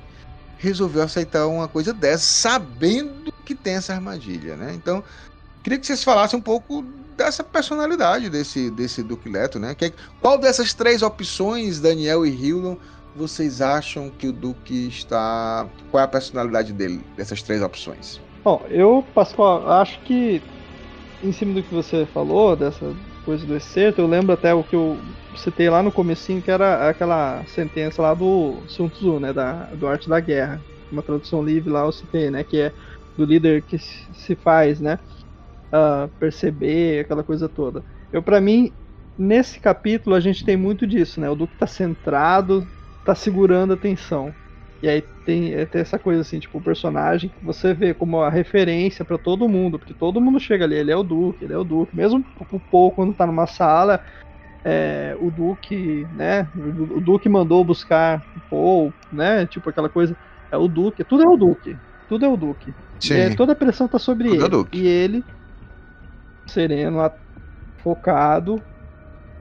resolveu 0.59 1.03
aceitar 1.03 1.47
uma 1.47 1.69
coisa 1.69 1.93
dessa, 1.93 2.25
sabendo 2.25 3.33
que 3.45 3.55
tem 3.55 3.75
essa 3.75 3.93
armadilha, 3.93 4.57
né? 4.57 4.73
Então, 4.75 5.05
queria 5.62 5.79
que 5.79 5.87
vocês 5.87 6.03
falassem 6.03 6.39
um 6.39 6.43
pouco 6.43 6.85
dessa 7.17 7.43
personalidade 7.43 8.29
desse, 8.29 8.71
desse 8.71 9.03
Duque 9.03 9.29
Leto, 9.29 9.59
né? 9.59 9.75
Que, 9.75 9.93
qual 10.21 10.39
dessas 10.39 10.75
três 10.75 11.03
opções, 11.03 11.81
Daniel 11.81 12.27
e 12.27 12.31
Hildon, 12.31 12.77
vocês 13.17 13.61
acham 13.61 14.11
que 14.11 14.29
o 14.29 14.33
Duque 14.33 14.89
está. 14.89 15.67
Qual 15.91 16.01
é 16.01 16.05
a 16.05 16.09
personalidade 16.09 16.73
dele, 16.73 17.01
dessas 17.17 17.43
três 17.43 17.62
opções? 17.62 18.21
Bom, 18.43 18.62
eu, 18.69 19.05
Pascoal, 19.15 19.71
acho 19.71 20.01
que 20.01 20.43
em 21.23 21.33
cima 21.33 21.55
do 21.55 21.62
que 21.62 21.75
você 21.75 22.07
falou, 22.12 22.55
dessa 22.55 22.95
coisa 23.25 23.47
do 23.47 23.57
excerto, 23.57 24.01
eu 24.01 24.07
lembro 24.07 24.35
até 24.35 24.53
o 24.53 24.62
que 24.62 24.77
eu 24.77 24.99
citei 25.37 25.71
lá 25.71 25.83
no 25.83 25.91
comecinho, 25.91 26.43
que 26.43 26.51
era 26.51 26.89
aquela 26.89 27.43
sentença 27.47 28.03
lá 28.03 28.12
do 28.12 28.59
Sun 28.69 28.89
Tzu, 28.89 29.19
né, 29.19 29.33
da, 29.33 29.65
do 29.75 29.87
Arte 29.87 30.09
da 30.09 30.21
Guerra. 30.21 30.61
Uma 30.93 31.03
tradução 31.03 31.43
livre 31.43 31.71
lá 31.71 31.85
eu 31.85 31.93
citei, 31.93 32.31
né, 32.31 32.45
que 32.45 32.61
é 32.61 32.73
do 33.17 33.25
líder 33.25 33.62
que 33.62 33.79
se 33.79 34.35
faz, 34.35 34.81
né, 34.81 34.99
uh, 35.75 36.09
perceber, 36.18 37.01
aquela 37.01 37.25
coisa 37.25 37.49
toda. 37.49 37.83
Eu, 38.12 38.22
para 38.22 38.41
mim, 38.41 38.70
nesse 39.18 39.59
capítulo 39.59 40.14
a 40.14 40.20
gente 40.20 40.45
tem 40.45 40.57
muito 40.57 40.87
disso, 40.87 41.20
né, 41.20 41.29
o 41.29 41.35
Duque 41.35 41.57
tá 41.59 41.66
centrado, 41.66 42.66
tá 43.05 43.14
segurando 43.14 43.72
a 43.72 43.75
atenção. 43.75 44.33
E 44.83 44.89
aí 44.89 45.03
tem, 45.25 45.55
é, 45.55 45.64
tem 45.64 45.81
essa 45.81 45.99
coisa 45.99 46.20
assim, 46.20 46.39
tipo, 46.39 46.59
o 46.59 46.62
personagem 46.62 47.31
que 47.31 47.45
você 47.45 47.72
vê 47.72 47.95
como 47.95 48.20
a 48.20 48.29
referência 48.29 49.03
para 49.03 49.16
todo 49.16 49.49
mundo, 49.49 49.79
porque 49.79 49.95
todo 49.95 50.20
mundo 50.20 50.39
chega 50.39 50.64
ali, 50.66 50.75
ele 50.75 50.93
é 50.93 50.97
o 50.97 51.03
Duque, 51.03 51.45
ele 51.45 51.55
é 51.55 51.59
o 51.59 51.64
Duque. 51.64 51.97
Mesmo 51.97 52.22
o 52.39 52.61
Paul, 52.61 52.91
quando 52.91 53.14
tá 53.14 53.27
numa 53.27 53.47
sala, 53.47 54.05
é, 54.62 55.16
o 55.18 55.31
Duque, 55.31 56.07
né? 56.14 56.47
O, 56.55 57.01
Duque 57.01 57.31
mandou 57.31 57.64
buscar 57.64 58.22
o 58.37 58.51
Paul, 58.51 58.93
né? 59.11 59.47
Tipo 59.47 59.70
aquela 59.70 59.89
coisa. 59.89 60.14
É 60.51 60.57
o 60.59 60.68
Duque, 60.68 61.03
tudo 61.03 61.22
é 61.22 61.29
o 61.29 61.37
Duque. 61.37 61.79
Tudo 62.07 62.27
é 62.27 62.29
o 62.29 62.37
Duque. 62.37 62.75
É, 63.11 63.35
toda 63.35 63.53
a 63.53 63.57
pressão 63.57 63.89
tá 63.89 63.99
sobre 63.99 64.29
tudo 64.29 64.35
é 64.35 64.47
ele. 64.47 64.47
É 64.47 64.77
e 64.77 64.87
ele, 64.87 65.25
sereno, 66.47 66.99
focado, 67.78 68.62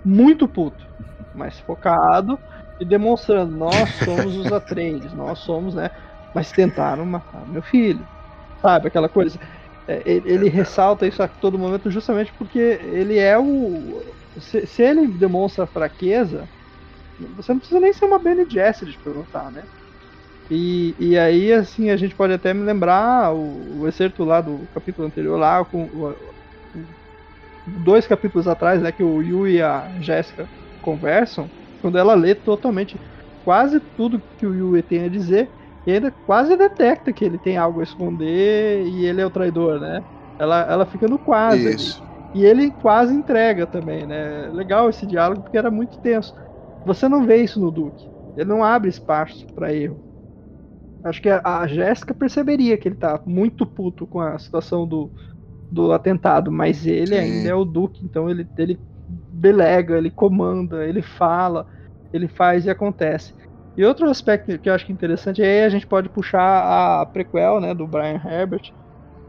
muito 0.03 0.47
puto, 0.47 0.85
mas 1.33 1.59
focado 1.59 2.37
e 2.79 2.85
demonstrando, 2.85 3.55
nós 3.55 3.89
somos 4.03 4.35
os 4.35 4.51
Atreides, 4.51 5.13
nós 5.13 5.39
somos, 5.39 5.75
né? 5.75 5.89
Mas 6.33 6.51
tentaram 6.51 7.05
matar 7.05 7.47
meu 7.47 7.61
filho, 7.61 8.05
sabe? 8.61 8.87
Aquela 8.87 9.07
coisa. 9.07 9.39
É, 9.87 10.01
ele, 10.05 10.31
ele, 10.31 10.49
ressalta 10.49 11.05
isso 11.05 11.21
a 11.21 11.27
todo 11.27 11.59
momento 11.59 11.91
justamente 11.91 12.33
porque 12.33 12.59
ele 12.59 13.17
é 13.17 13.37
o. 13.37 14.01
Se, 14.39 14.65
se, 14.65 14.81
ele 14.81 15.07
demonstra 15.07 15.67
fraqueza, 15.67 16.49
você 17.35 17.53
não 17.53 17.59
precisa 17.59 17.79
nem 17.79 17.93
ser 17.93 18.05
uma 18.05 18.19
Benny 18.19 18.49
Gesserit 18.49 18.97
para 18.97 19.11
perguntar, 19.11 19.51
né? 19.51 19.63
E, 20.49 20.95
e 20.99 21.17
aí, 21.17 21.53
assim, 21.53 21.89
a 21.89 21.97
gente 21.97 22.15
pode 22.15 22.33
até 22.33 22.53
me 22.53 22.63
lembrar 22.63 23.33
o, 23.33 23.79
o 23.79 23.87
excerto 23.87 24.23
lá 24.23 24.41
do 24.41 24.67
capítulo 24.73 25.07
anterior, 25.07 25.37
lá, 25.39 25.63
com 25.65 25.85
o, 25.85 26.32
dois 27.65 28.07
capítulos 28.07 28.47
atrás, 28.47 28.81
né, 28.81 28.91
que 28.91 29.03
o 29.03 29.21
Yu 29.21 29.47
e 29.47 29.61
a 29.61 29.93
Jéssica 29.99 30.49
conversam 30.81 31.49
quando 31.81 31.97
ela 31.97 32.13
lê 32.13 32.35
totalmente 32.35 32.99
quase 33.43 33.79
tudo 33.79 34.21
que 34.37 34.45
o 34.45 34.53
Yue 34.53 34.81
tem 34.81 35.03
a 35.03 35.09
dizer, 35.09 35.51
e 35.85 35.91
ainda 35.91 36.11
quase 36.25 36.55
detecta 36.55 37.11
que 37.11 37.25
ele 37.25 37.37
tem 37.37 37.57
algo 37.57 37.81
a 37.81 37.83
esconder 37.83 38.85
e 38.87 39.05
ele 39.05 39.19
é 39.21 39.25
o 39.25 39.29
traidor, 39.29 39.79
né? 39.81 40.01
Ela, 40.39 40.61
ela 40.61 40.85
fica 40.85 41.07
no 41.07 41.19
quase. 41.19 41.75
Isso. 41.75 42.01
E 42.33 42.45
ele 42.45 42.71
quase 42.71 43.13
entrega 43.13 43.67
também, 43.67 44.07
né? 44.07 44.47
Legal 44.49 44.89
esse 44.89 45.05
diálogo 45.05 45.41
porque 45.41 45.57
era 45.57 45.69
muito 45.69 45.99
tenso. 45.99 46.33
Você 46.85 47.07
não 47.09 47.25
vê 47.25 47.43
isso 47.43 47.59
no 47.59 47.69
Duque. 47.69 48.09
Ele 48.35 48.47
não 48.49 48.63
abre 48.63 48.89
espaço 48.89 49.45
para 49.53 49.73
erro. 49.73 50.01
Acho 51.03 51.21
que 51.21 51.29
a, 51.29 51.41
a 51.43 51.67
Jéssica 51.67 52.13
perceberia 52.13 52.77
que 52.77 52.87
ele 52.87 52.95
tá 52.95 53.21
muito 53.25 53.65
puto 53.65 54.07
com 54.07 54.21
a 54.21 54.39
situação 54.39 54.87
do, 54.87 55.11
do 55.73 55.91
atentado, 55.91 56.51
mas 56.51 56.85
ele 56.85 57.15
Sim. 57.15 57.21
ainda 57.21 57.49
é 57.49 57.55
o 57.55 57.65
Duque, 57.65 58.05
então 58.05 58.29
ele, 58.29 58.47
ele 58.57 58.79
delega, 59.07 59.97
ele 59.97 60.11
comanda, 60.11 60.85
ele 60.85 61.01
fala, 61.01 61.65
ele 62.11 62.27
faz 62.27 62.65
e 62.65 62.69
acontece. 62.69 63.33
E 63.75 63.83
outro 63.83 64.09
aspecto 64.09 64.57
que 64.59 64.69
eu 64.69 64.73
acho 64.73 64.85
que 64.85 64.91
é 64.91 64.95
interessante 64.95 65.41
é 65.41 65.65
a 65.65 65.69
gente 65.69 65.87
pode 65.87 66.09
puxar 66.09 67.01
a 67.01 67.05
prequel, 67.05 67.59
né, 67.59 67.73
do 67.73 67.87
Brian 67.87 68.21
Herbert 68.23 68.71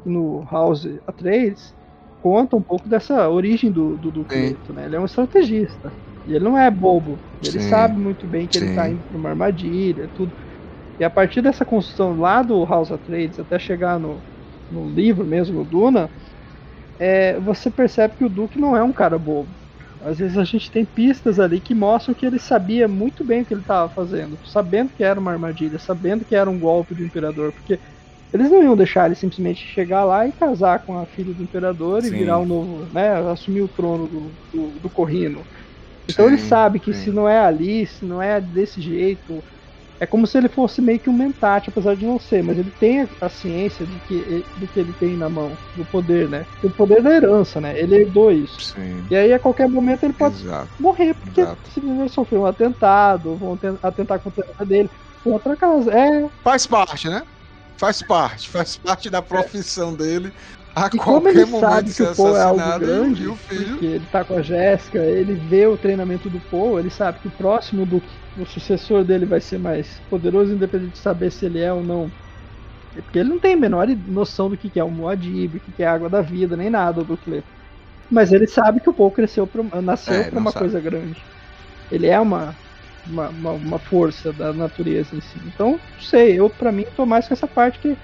no 0.04 0.44
House 0.50 0.86
Atreides, 1.06 1.74
conta 2.20 2.56
um 2.56 2.62
pouco 2.62 2.88
dessa 2.88 3.28
origem 3.28 3.72
do 3.72 3.96
do, 3.96 4.24
Cleto, 4.24 4.72
né? 4.72 4.84
Ele 4.86 4.96
é 4.96 5.00
um 5.00 5.04
estrategista. 5.06 5.92
E 6.26 6.34
ele 6.34 6.44
não 6.44 6.58
é 6.58 6.70
bobo. 6.70 7.20
Ele 7.42 7.60
Sim. 7.60 7.68
sabe 7.70 7.98
muito 7.98 8.26
bem 8.26 8.46
que 8.46 8.58
Sim. 8.58 8.64
ele 8.64 8.70
está 8.72 8.88
indo 8.88 9.02
para 9.02 9.16
uma 9.16 9.30
armadilha, 9.30 10.08
tudo. 10.14 10.32
E 10.98 11.04
a 11.04 11.10
partir 11.10 11.42
dessa 11.42 11.64
construção 11.64 12.18
lá 12.18 12.42
do 12.42 12.64
House 12.64 12.90
Atreides 12.92 13.38
até 13.38 13.58
chegar 13.58 13.98
no, 13.98 14.22
no 14.70 14.88
livro 14.88 15.26
mesmo, 15.26 15.58
no 15.58 15.64
Duna, 15.64 16.10
é, 16.98 17.38
você 17.38 17.70
percebe 17.70 18.14
que 18.16 18.24
o 18.24 18.28
Duke 18.28 18.58
não 18.58 18.76
é 18.76 18.82
um 18.82 18.92
cara 18.92 19.18
bobo. 19.18 19.48
Às 20.04 20.18
vezes 20.18 20.36
a 20.36 20.44
gente 20.44 20.70
tem 20.70 20.84
pistas 20.84 21.40
ali 21.40 21.58
que 21.58 21.74
mostram 21.74 22.14
que 22.14 22.26
ele 22.26 22.38
sabia 22.38 22.86
muito 22.86 23.24
bem 23.24 23.40
o 23.40 23.44
que 23.44 23.54
ele 23.54 23.62
estava 23.62 23.88
fazendo, 23.88 24.38
sabendo 24.44 24.90
que 24.94 25.02
era 25.02 25.18
uma 25.18 25.32
armadilha, 25.32 25.78
sabendo 25.78 26.24
que 26.26 26.34
era 26.34 26.48
um 26.48 26.58
golpe 26.58 26.94
do 26.94 27.02
imperador, 27.02 27.52
porque 27.52 27.78
eles 28.32 28.50
não 28.50 28.62
iam 28.62 28.76
deixar 28.76 29.06
ele 29.06 29.14
simplesmente 29.14 29.66
chegar 29.66 30.04
lá 30.04 30.26
e 30.26 30.32
casar 30.32 30.80
com 30.80 30.98
a 30.98 31.06
filha 31.06 31.32
do 31.32 31.42
imperador 31.42 32.02
sim. 32.02 32.08
e 32.08 32.18
virar 32.18 32.38
um 32.38 32.44
novo, 32.44 32.86
né, 32.92 33.16
assumir 33.30 33.62
o 33.62 33.68
trono 33.68 34.06
do, 34.06 34.30
do, 34.52 34.80
do 34.80 34.90
Corrino. 34.90 35.40
Então 36.06 36.26
sim, 36.26 36.34
ele 36.34 36.42
sabe 36.42 36.78
que 36.78 36.92
sim. 36.92 37.04
se 37.04 37.10
não 37.10 37.26
é 37.26 37.38
ali, 37.38 37.86
se 37.86 38.04
não 38.04 38.20
é 38.20 38.40
desse 38.40 38.82
jeito, 38.82 39.42
é 40.00 40.06
como 40.06 40.26
se 40.26 40.36
ele 40.36 40.48
fosse 40.48 40.80
meio 40.82 40.98
que 40.98 41.08
um 41.08 41.16
mentate, 41.16 41.70
apesar 41.70 41.94
de 41.94 42.04
não 42.04 42.18
ser, 42.18 42.42
mas 42.42 42.58
ele 42.58 42.72
tem 42.78 43.08
a 43.20 43.28
ciência 43.28 43.86
de 43.86 43.98
que, 44.00 44.44
do 44.56 44.66
que 44.66 44.80
ele 44.80 44.92
tem 44.98 45.16
na 45.16 45.28
mão, 45.28 45.56
do 45.76 45.84
poder, 45.86 46.28
né? 46.28 46.46
O 46.62 46.70
poder 46.70 47.02
da 47.02 47.10
herança, 47.10 47.60
né? 47.60 47.78
Ele 47.78 48.02
herdou 48.02 48.32
isso. 48.32 48.60
Sim. 48.60 49.04
E 49.10 49.16
aí, 49.16 49.32
a 49.32 49.38
qualquer 49.38 49.68
momento, 49.68 50.04
ele 50.04 50.12
pode 50.12 50.42
Exato. 50.42 50.68
morrer, 50.80 51.14
porque 51.14 51.40
Exato. 51.40 51.68
simplesmente 51.72 52.12
sofreu 52.12 52.42
um 52.42 52.46
atentado, 52.46 53.36
vão 53.36 53.58
atentar 53.82 54.18
contra 54.18 54.44
a 54.58 54.64
dele. 54.64 54.90
Outra 55.24 55.56
casa. 55.56 55.90
É. 55.92 56.28
Faz 56.42 56.66
parte, 56.66 57.08
né? 57.08 57.22
Faz 57.76 58.02
parte, 58.02 58.48
faz 58.48 58.76
parte 58.76 59.10
da 59.10 59.22
profissão 59.22 59.92
é. 59.94 59.96
dele. 59.96 60.32
A 60.76 60.90
e 60.92 60.98
como 60.98 61.28
ele 61.28 61.46
sabe 61.46 61.94
que 61.94 62.02
o 62.02 62.16
Paul 62.16 62.36
é 62.36 62.42
algo 62.42 62.78
grande, 62.80 63.28
porque 63.28 63.86
ele 63.86 64.06
tá 64.06 64.24
com 64.24 64.34
a 64.34 64.42
Jéssica, 64.42 64.98
ele 64.98 65.34
vê 65.34 65.66
o 65.66 65.76
treinamento 65.76 66.28
do 66.28 66.40
Paul, 66.50 66.80
ele 66.80 66.90
sabe 66.90 67.20
que 67.20 67.28
o 67.28 67.30
próximo 67.30 67.86
do 67.86 68.02
o 68.36 68.44
sucessor 68.44 69.04
dele 69.04 69.24
vai 69.24 69.40
ser 69.40 69.58
mais 69.58 70.00
poderoso, 70.10 70.52
independente 70.52 70.92
de 70.92 70.98
saber 70.98 71.30
se 71.30 71.46
ele 71.46 71.60
é 71.60 71.72
ou 71.72 71.84
não. 71.84 72.10
Porque 72.92 73.20
ele 73.20 73.28
não 73.28 73.38
tem 73.38 73.54
a 73.54 73.56
menor 73.56 73.86
noção 74.08 74.48
do 74.48 74.56
que 74.56 74.78
é 74.78 74.82
o 74.82 74.90
Moadib, 74.90 75.56
o 75.56 75.60
que 75.60 75.82
é 75.82 75.86
a 75.86 75.92
água 75.92 76.08
da 76.08 76.20
vida, 76.20 76.56
nem 76.56 76.70
nada 76.70 77.04
do 77.04 77.16
Cleto. 77.16 77.46
Mas 78.10 78.32
ele 78.32 78.46
sabe 78.48 78.80
que 78.80 78.90
o 78.90 78.94
Paul 78.94 79.12
cresceu 79.12 79.46
pra, 79.46 79.62
nasceu 79.80 80.14
é, 80.14 80.30
para 80.30 80.38
uma 80.38 80.50
sabe. 80.50 80.64
coisa 80.64 80.80
grande. 80.80 81.24
Ele 81.90 82.08
é 82.08 82.18
uma, 82.18 82.56
uma, 83.06 83.28
uma, 83.28 83.52
uma, 83.52 83.78
força 83.78 84.32
da 84.32 84.52
natureza 84.52 85.14
em 85.14 85.20
si. 85.20 85.38
Então, 85.46 85.72
não 85.72 86.00
sei, 86.00 86.38
eu 86.38 86.50
para 86.50 86.72
mim 86.72 86.84
tô 86.96 87.06
mais 87.06 87.28
com 87.28 87.34
essa 87.34 87.46
parte 87.46 87.78
que 87.78 87.96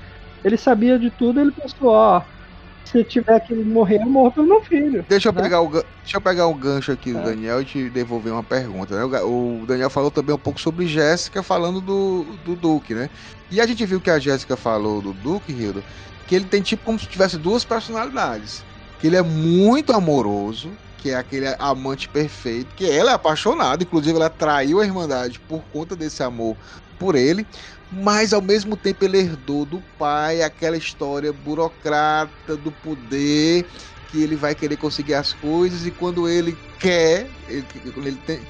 ele 0.45 0.57
sabia 0.57 0.99
de 0.99 1.11
tudo, 1.11 1.41
ele 1.41 1.53
pensou, 1.53 1.89
ó, 1.89 2.19
oh, 2.19 2.40
se 2.85 3.05
tiver 3.05 3.39
que 3.41 3.55
morrer, 3.55 4.01
eu 4.01 4.07
morro 4.07 4.33
pelo 4.33 4.47
meu 4.47 4.63
filho. 4.63 5.05
Deixa 5.09 5.29
eu, 5.29 5.33
né? 5.33 5.43
pegar, 5.43 5.63
o, 5.63 5.71
deixa 5.71 6.17
eu 6.17 6.21
pegar 6.21 6.47
o 6.47 6.55
gancho 6.55 6.93
aqui 6.93 7.13
do 7.13 7.21
é. 7.21 7.23
Daniel 7.23 7.63
e 7.63 7.65
te 7.65 7.89
devolver 7.91 8.33
uma 8.33 8.43
pergunta. 8.43 8.97
Né? 8.97 9.21
O 9.23 9.65
Daniel 9.67 9.91
falou 9.91 10.11
também 10.11 10.35
um 10.35 10.39
pouco 10.39 10.61
sobre 10.61 10.87
Jéssica, 10.87 11.43
falando 11.43 11.81
do, 11.81 12.25
do 12.45 12.57
Duke, 12.57 12.95
né? 12.95 13.09
E 13.51 13.61
a 13.61 13.67
gente 13.67 13.85
viu 13.87 14.01
que 14.01 14.11
a 14.11 14.19
Jéssica 14.19 14.57
falou 14.57 15.01
do 15.01 15.13
Duke, 15.13 15.53
Hildo, 15.53 15.85
que 16.27 16.35
ele 16.35 16.45
tem 16.45 16.63
tipo 16.63 16.85
como 16.85 16.99
se 16.99 17.07
tivesse 17.07 17.37
duas 17.37 17.65
personalidades. 17.65 18.65
Que 19.01 19.07
ele 19.07 19.17
é 19.17 19.23
muito 19.23 19.93
amoroso, 19.93 20.71
que 20.99 21.11
é 21.11 21.15
aquele 21.15 21.47
amante 21.59 22.09
perfeito, 22.09 22.75
que 22.75 22.91
ela 22.91 23.13
é 23.13 23.15
apaixonada, 23.15 23.83
inclusive 23.83 24.17
ela 24.17 24.29
traiu 24.29 24.81
a 24.81 24.85
Irmandade 24.85 25.41
por 25.41 25.63
conta 25.73 25.97
desse 25.97 26.23
amor 26.23 26.57
por 26.99 27.15
ele, 27.15 27.47
mas 27.93 28.33
ao 28.33 28.41
mesmo 28.41 28.77
tempo 28.77 29.05
ele 29.05 29.19
herdou 29.19 29.65
do 29.65 29.83
pai 29.99 30.43
aquela 30.43 30.77
história 30.77 31.33
burocrata 31.33 32.57
do 32.57 32.71
poder 32.71 33.67
que 34.11 34.23
ele 34.23 34.37
vai 34.37 34.55
querer 34.55 34.77
conseguir 34.77 35.15
as 35.15 35.33
coisas 35.33 35.87
e 35.87 35.91
quando 35.91 36.29
ele 36.29 36.57
quer, 36.79 37.29
ele, 37.49 37.65
ele, 37.97 38.19
tem, 38.27 38.41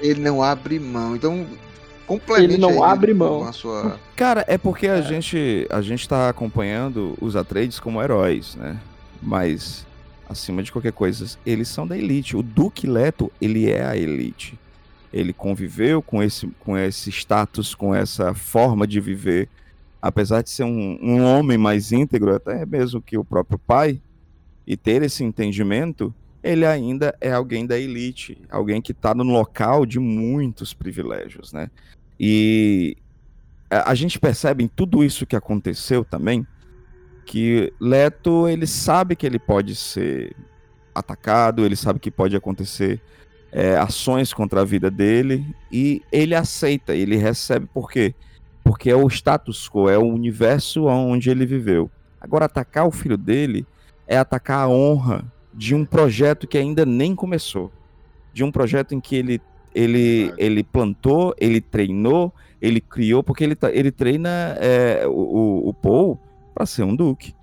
ele 0.00 0.20
não 0.20 0.42
abre 0.42 0.78
mão. 0.78 1.16
Então, 1.16 1.46
completamente 2.06 2.54
ele 2.54 2.60
não 2.60 2.82
abre 2.84 3.12
mão. 3.12 3.52
Sua... 3.52 3.98
Cara, 4.14 4.44
é 4.46 4.56
porque 4.56 4.86
é. 4.86 4.92
a 4.92 5.00
gente 5.00 5.66
a 5.70 5.80
gente 5.80 6.08
tá 6.08 6.28
acompanhando 6.28 7.14
os 7.20 7.34
Atreides 7.34 7.80
como 7.80 8.00
heróis, 8.00 8.54
né? 8.54 8.76
Mas 9.20 9.84
acima 10.28 10.62
de 10.62 10.70
qualquer 10.70 10.92
coisa, 10.92 11.26
eles 11.44 11.68
são 11.68 11.86
da 11.86 11.96
elite. 11.96 12.36
O 12.36 12.42
Duque 12.42 12.86
Leto, 12.86 13.32
ele 13.40 13.68
é 13.68 13.84
a 13.84 13.96
elite 13.96 14.56
ele 15.12 15.32
conviveu 15.32 16.02
com 16.02 16.22
esse, 16.22 16.46
com 16.60 16.76
esse 16.76 17.10
status, 17.10 17.74
com 17.74 17.94
essa 17.94 18.34
forma 18.34 18.86
de 18.86 19.00
viver, 19.00 19.48
apesar 20.00 20.42
de 20.42 20.50
ser 20.50 20.64
um, 20.64 20.98
um 21.02 21.22
homem 21.22 21.56
mais 21.56 21.92
íntegro, 21.92 22.34
até 22.34 22.64
mesmo 22.66 23.00
que 23.00 23.16
o 23.16 23.24
próprio 23.24 23.58
pai, 23.58 24.00
e 24.66 24.76
ter 24.76 25.02
esse 25.02 25.24
entendimento, 25.24 26.14
ele 26.42 26.66
ainda 26.66 27.16
é 27.20 27.32
alguém 27.32 27.66
da 27.66 27.78
elite, 27.78 28.38
alguém 28.50 28.82
que 28.82 28.92
está 28.92 29.14
no 29.14 29.24
local 29.24 29.86
de 29.86 29.98
muitos 29.98 30.74
privilégios, 30.74 31.52
né? 31.52 31.70
E 32.20 32.96
a 33.70 33.94
gente 33.94 34.18
percebe 34.18 34.64
em 34.64 34.68
tudo 34.68 35.04
isso 35.04 35.26
que 35.26 35.36
aconteceu 35.36 36.04
também 36.04 36.46
que 37.28 37.70
Leto 37.78 38.48
ele 38.48 38.66
sabe 38.66 39.14
que 39.14 39.26
ele 39.26 39.38
pode 39.38 39.76
ser 39.76 40.34
atacado, 40.94 41.64
ele 41.64 41.76
sabe 41.76 42.00
que 42.00 42.10
pode 42.10 42.34
acontecer 42.34 43.00
é, 43.52 43.76
ações 43.76 44.32
contra 44.32 44.60
a 44.60 44.64
vida 44.64 44.90
dele 44.90 45.44
e 45.70 46.02
ele 46.12 46.34
aceita, 46.34 46.94
ele 46.94 47.16
recebe 47.16 47.66
por 47.72 47.90
quê? 47.90 48.14
Porque 48.62 48.90
é 48.90 48.96
o 48.96 49.08
status 49.08 49.68
quo, 49.68 49.88
é 49.88 49.98
o 49.98 50.06
universo 50.06 50.86
onde 50.86 51.30
ele 51.30 51.46
viveu. 51.46 51.90
Agora, 52.20 52.44
atacar 52.44 52.86
o 52.86 52.90
filho 52.90 53.16
dele 53.16 53.66
é 54.06 54.16
atacar 54.16 54.64
a 54.64 54.68
honra 54.68 55.24
de 55.54 55.74
um 55.74 55.84
projeto 55.84 56.46
que 56.46 56.58
ainda 56.58 56.84
nem 56.84 57.14
começou. 57.14 57.72
De 58.32 58.44
um 58.44 58.50
projeto 58.50 58.94
em 58.94 59.00
que 59.00 59.16
ele, 59.16 59.40
ele, 59.74 60.32
ele 60.36 60.62
plantou, 60.62 61.34
ele 61.38 61.60
treinou, 61.60 62.32
ele 62.60 62.80
criou, 62.80 63.22
porque 63.22 63.44
ele, 63.44 63.54
tá, 63.54 63.70
ele 63.72 63.90
treina 63.90 64.56
é, 64.58 65.06
o, 65.06 65.68
o 65.68 65.74
Paul 65.74 66.18
para 66.54 66.66
ser 66.66 66.82
um 66.82 66.94
duque. 66.94 67.34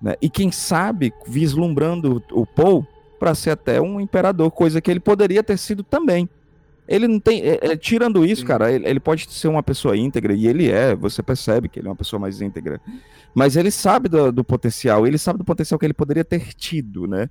Né? 0.00 0.14
E 0.22 0.30
quem 0.30 0.50
sabe, 0.50 1.12
vislumbrando 1.26 2.22
o 2.32 2.46
Paul, 2.46 2.86
para 3.20 3.34
ser 3.34 3.50
até 3.50 3.78
um 3.78 4.00
imperador, 4.00 4.50
coisa 4.50 4.80
que 4.80 4.90
ele 4.90 4.98
poderia 4.98 5.42
ter 5.42 5.58
sido 5.58 5.84
também. 5.84 6.26
Ele 6.88 7.06
não 7.06 7.20
tem. 7.20 7.42
É, 7.42 7.58
é, 7.60 7.76
tirando 7.76 8.24
isso, 8.24 8.44
cara, 8.44 8.72
ele, 8.72 8.88
ele, 8.88 8.98
pode 8.98 9.30
ser 9.30 9.46
uma 9.46 9.62
pessoa 9.62 9.96
íntegra, 9.96 10.32
e 10.32 10.48
ele 10.48 10.70
é, 10.70 10.96
você 10.96 11.22
percebe 11.22 11.68
que 11.68 11.78
ele 11.78 11.86
é 11.86 11.90
uma 11.90 11.96
pessoa 11.96 12.18
mais 12.18 12.40
íntegra. 12.40 12.80
Mas 13.34 13.54
ele 13.56 13.70
sabe 13.70 14.08
do, 14.08 14.32
do 14.32 14.42
potencial, 14.42 15.06
ele 15.06 15.18
sabe 15.18 15.38
do 15.38 15.44
potencial 15.44 15.78
que 15.78 15.86
ele 15.86 15.92
poderia 15.92 16.24
ter 16.24 16.52
tido, 16.54 17.06
né? 17.06 17.28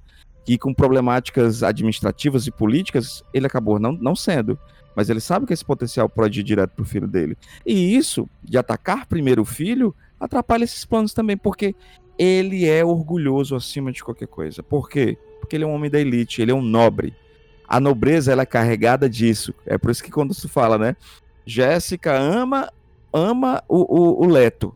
E 0.48 0.58
com 0.58 0.74
problemáticas 0.74 1.62
administrativas 1.64 2.48
e 2.48 2.52
políticas, 2.52 3.24
ele 3.34 3.48
acabou 3.48 3.80
não, 3.80 3.92
não 3.92 4.16
sendo. 4.16 4.58
Mas 4.96 5.10
ele 5.10 5.20
sabe 5.20 5.46
que 5.46 5.54
esse 5.54 5.66
potencial 5.66 6.08
pode 6.08 6.40
ir 6.40 6.44
direto 6.44 6.72
pro 6.72 6.86
filho 6.86 7.08
dele. 7.08 7.38
E 7.66 7.96
isso, 7.96 8.30
de 8.44 8.58
atacar 8.58 9.08
primeiro 9.08 9.42
o 9.42 9.46
filho, 9.46 9.94
atrapalha 10.20 10.64
esses 10.64 10.86
planos 10.86 11.14
também, 11.14 11.36
porque 11.36 11.76
ele 12.20 12.68
é 12.68 12.86
orgulhoso 12.86 13.56
acima 13.56 13.92
de 13.92 14.04
qualquer 14.04 14.28
coisa. 14.28 14.62
Por 14.62 14.88
quê? 14.90 15.18
porque 15.50 15.56
ele 15.56 15.64
é 15.64 15.68
um 15.68 15.74
homem 15.74 15.90
da 15.90 16.00
elite, 16.00 16.42
ele 16.42 16.52
é 16.52 16.54
um 16.54 16.62
nobre. 16.62 17.16
A 17.68 17.80
nobreza 17.80 18.32
ela 18.32 18.44
é 18.44 18.46
carregada 18.46 19.10
disso. 19.10 19.54
É 19.66 19.78
por 19.78 19.90
isso 19.90 20.04
que 20.04 20.12
quando 20.12 20.34
se 20.34 20.48
fala, 20.48 20.78
né? 20.78 20.96
Jéssica 21.46 22.16
ama 22.16 22.72
ama 23.12 23.64
o, 23.68 23.78
o, 23.78 24.24
o, 24.24 24.28
Leto. 24.28 24.76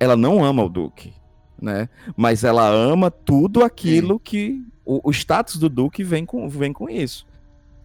Ela 0.00 0.16
não 0.16 0.42
ama 0.42 0.64
o 0.64 0.68
Duque, 0.68 1.12
né? 1.60 1.88
Mas 2.16 2.44
ela 2.44 2.66
ama 2.66 3.10
tudo 3.10 3.62
aquilo 3.62 4.14
Sim. 4.14 4.20
que 4.24 4.66
o, 4.84 5.10
o, 5.10 5.10
status 5.10 5.56
do 5.56 5.68
Duque 5.68 6.02
vem 6.02 6.24
com, 6.24 6.48
vem 6.48 6.72
com 6.72 6.88
isso. 6.88 7.26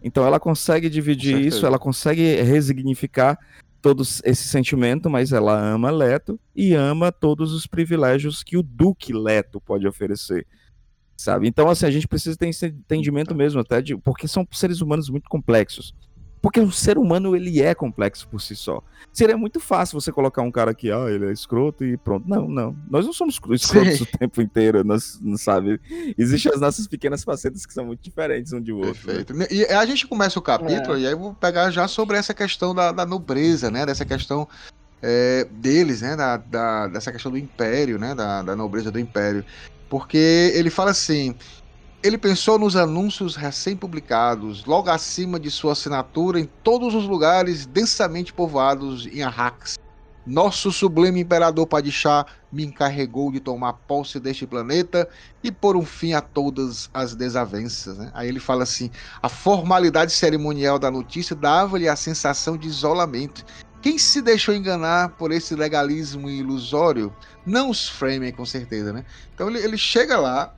Então 0.02 0.26
ela 0.26 0.40
consegue 0.40 0.90
dividir 0.90 1.38
isso, 1.40 1.66
ela 1.66 1.80
consegue 1.80 2.42
resignificar 2.42 3.38
todo 3.88 4.04
esse 4.04 4.44
sentimento, 4.44 5.10
mas 5.10 5.32
ela 5.32 5.58
ama 5.58 5.90
Leto 5.90 6.38
e 6.54 6.74
ama 6.74 7.10
todos 7.10 7.54
os 7.54 7.66
privilégios 7.66 8.44
que 8.44 8.58
o 8.58 8.62
Duque 8.62 9.14
Leto 9.14 9.62
pode 9.62 9.88
oferecer 9.88 10.46
sabe? 11.16 11.48
Então, 11.48 11.68
assim, 11.68 11.86
a 11.86 11.90
gente 11.90 12.08
precisa 12.08 12.38
ter 12.38 12.48
esse 12.48 12.68
entendimento 12.68 13.34
mesmo, 13.34 13.60
até 13.60 13.82
de. 13.82 13.98
Porque 13.98 14.28
são 14.28 14.48
seres 14.52 14.82
humanos 14.82 15.10
muito 15.10 15.28
complexos. 15.28 15.96
Porque 16.42 16.60
o 16.60 16.72
ser 16.72 16.98
humano, 16.98 17.36
ele 17.36 17.62
é 17.62 17.74
complexo 17.74 18.28
por 18.28 18.40
si 18.40 18.56
só. 18.56 18.82
Seria 19.12 19.38
muito 19.38 19.60
fácil 19.60 20.00
você 20.00 20.12
colocar 20.12 20.42
um 20.42 20.52
cara 20.52 20.74
que, 20.74 20.92
ah, 20.92 21.10
ele 21.10 21.26
é 21.26 21.32
escroto 21.32 21.84
e 21.84 21.98
pronto. 21.98 22.28
Não, 22.30 22.48
não. 22.48 22.76
Nós 22.90 23.06
não 23.06 23.14
somos 23.14 23.36
escrotos 23.36 23.98
Sim. 23.98 24.04
o 24.04 24.18
tempo 24.18 24.42
inteiro, 24.42 24.84
nós, 24.84 25.20
não 25.22 25.38
sabe? 25.38 25.80
Existem 26.18 26.52
as 26.54 26.62
nossas 26.62 26.88
pequenas 26.88 27.24
facetas 27.24 27.66
que 27.66 27.74
são 27.74 27.86
muito 27.86 28.02
diferentes 28.02 28.54
um 28.54 28.62
de 28.62 28.72
outro. 28.72 29.08
Né? 29.08 29.24
Perfeito. 29.24 29.34
Né? 29.34 29.48
E 29.50 29.66
a 29.66 29.86
gente 29.86 30.06
começa 30.08 30.38
o 30.38 30.42
capítulo, 30.42 30.96
é. 30.96 31.02
e 31.02 31.08
aí 31.08 31.14
eu 31.14 31.20
vou 31.20 31.34
pegar 31.34 31.72
já 31.72 31.88
sobre 31.88 32.18
essa 32.18 32.34
questão 32.34 32.74
da, 32.76 32.92
da 32.92 33.06
nobreza, 33.06 33.72
né? 33.72 33.86
Dessa 33.86 34.06
questão 34.06 34.48
é, 35.02 35.48
deles, 35.52 36.02
né? 36.02 36.16
Da, 36.16 36.38
da, 36.38 36.88
dessa 36.88 37.12
questão 37.12 37.32
do 37.32 37.38
império, 37.38 37.98
né? 37.98 38.14
Da, 38.14 38.44
da 38.44 38.56
nobreza 38.56 38.92
do 38.92 39.00
império. 39.00 39.44
Porque 39.90 40.52
ele 40.54 40.70
fala 40.70 40.92
assim: 40.92 41.36
ele 42.04 42.18
pensou 42.18 42.60
nos 42.60 42.76
anúncios 42.76 43.36
recém-publicados, 43.36 44.66
logo 44.66 44.89
acima 44.89 45.39
de 45.39 45.50
sua 45.50 45.72
assinatura, 45.72 46.39
em 46.39 46.50
todos 46.64 46.93
os 46.93 47.08
lugares 47.08 47.66
densamente 47.66 48.32
povoados 48.32 49.08
em 49.08 49.24
Arrax. 49.24 49.78
Nosso 50.26 50.72
sublime 50.72 51.22
imperador 51.22 51.66
Padishah 51.66 52.26
me 52.52 52.66
encarregou 52.66 53.32
de 53.32 53.39
tomar 53.39 53.74
posse 53.74 54.20
deste 54.20 54.45
planeta 54.45 55.08
e 55.41 55.52
pôr 55.52 55.78
um 55.78 55.86
fim 55.86 56.14
a 56.14 56.22
todas 56.22 56.89
as 56.93 57.16
desavenças. 57.16 57.98
Né? 57.98 58.12
Aí 58.14 58.28
ele 58.28 58.39
fala 58.39 58.64
assim: 58.64 58.91
a 59.22 59.30
formalidade 59.30 60.12
cerimonial 60.12 60.78
da 60.78 60.91
notícia 60.91 61.34
dava-lhe 61.34 61.88
a 61.88 61.95
sensação 61.95 62.58
de 62.58 62.68
isolamento 62.68 63.45
quem 63.82 63.98
se 63.98 64.22
deixou 64.22 64.56
enganar 64.56 65.10
por 65.10 65.32
esse 65.32 65.56
legalismo 65.56 66.30
ilusório? 66.30 67.16
Não 67.45 67.70
os 67.70 67.88
Fremen, 67.88 68.34
com 68.34 68.45
certeza, 68.45 68.91
né? 68.91 69.06
Então 69.34 69.50
ele, 69.50 69.60
ele 69.60 69.78
chega 69.78 70.18
lá, 70.18 70.54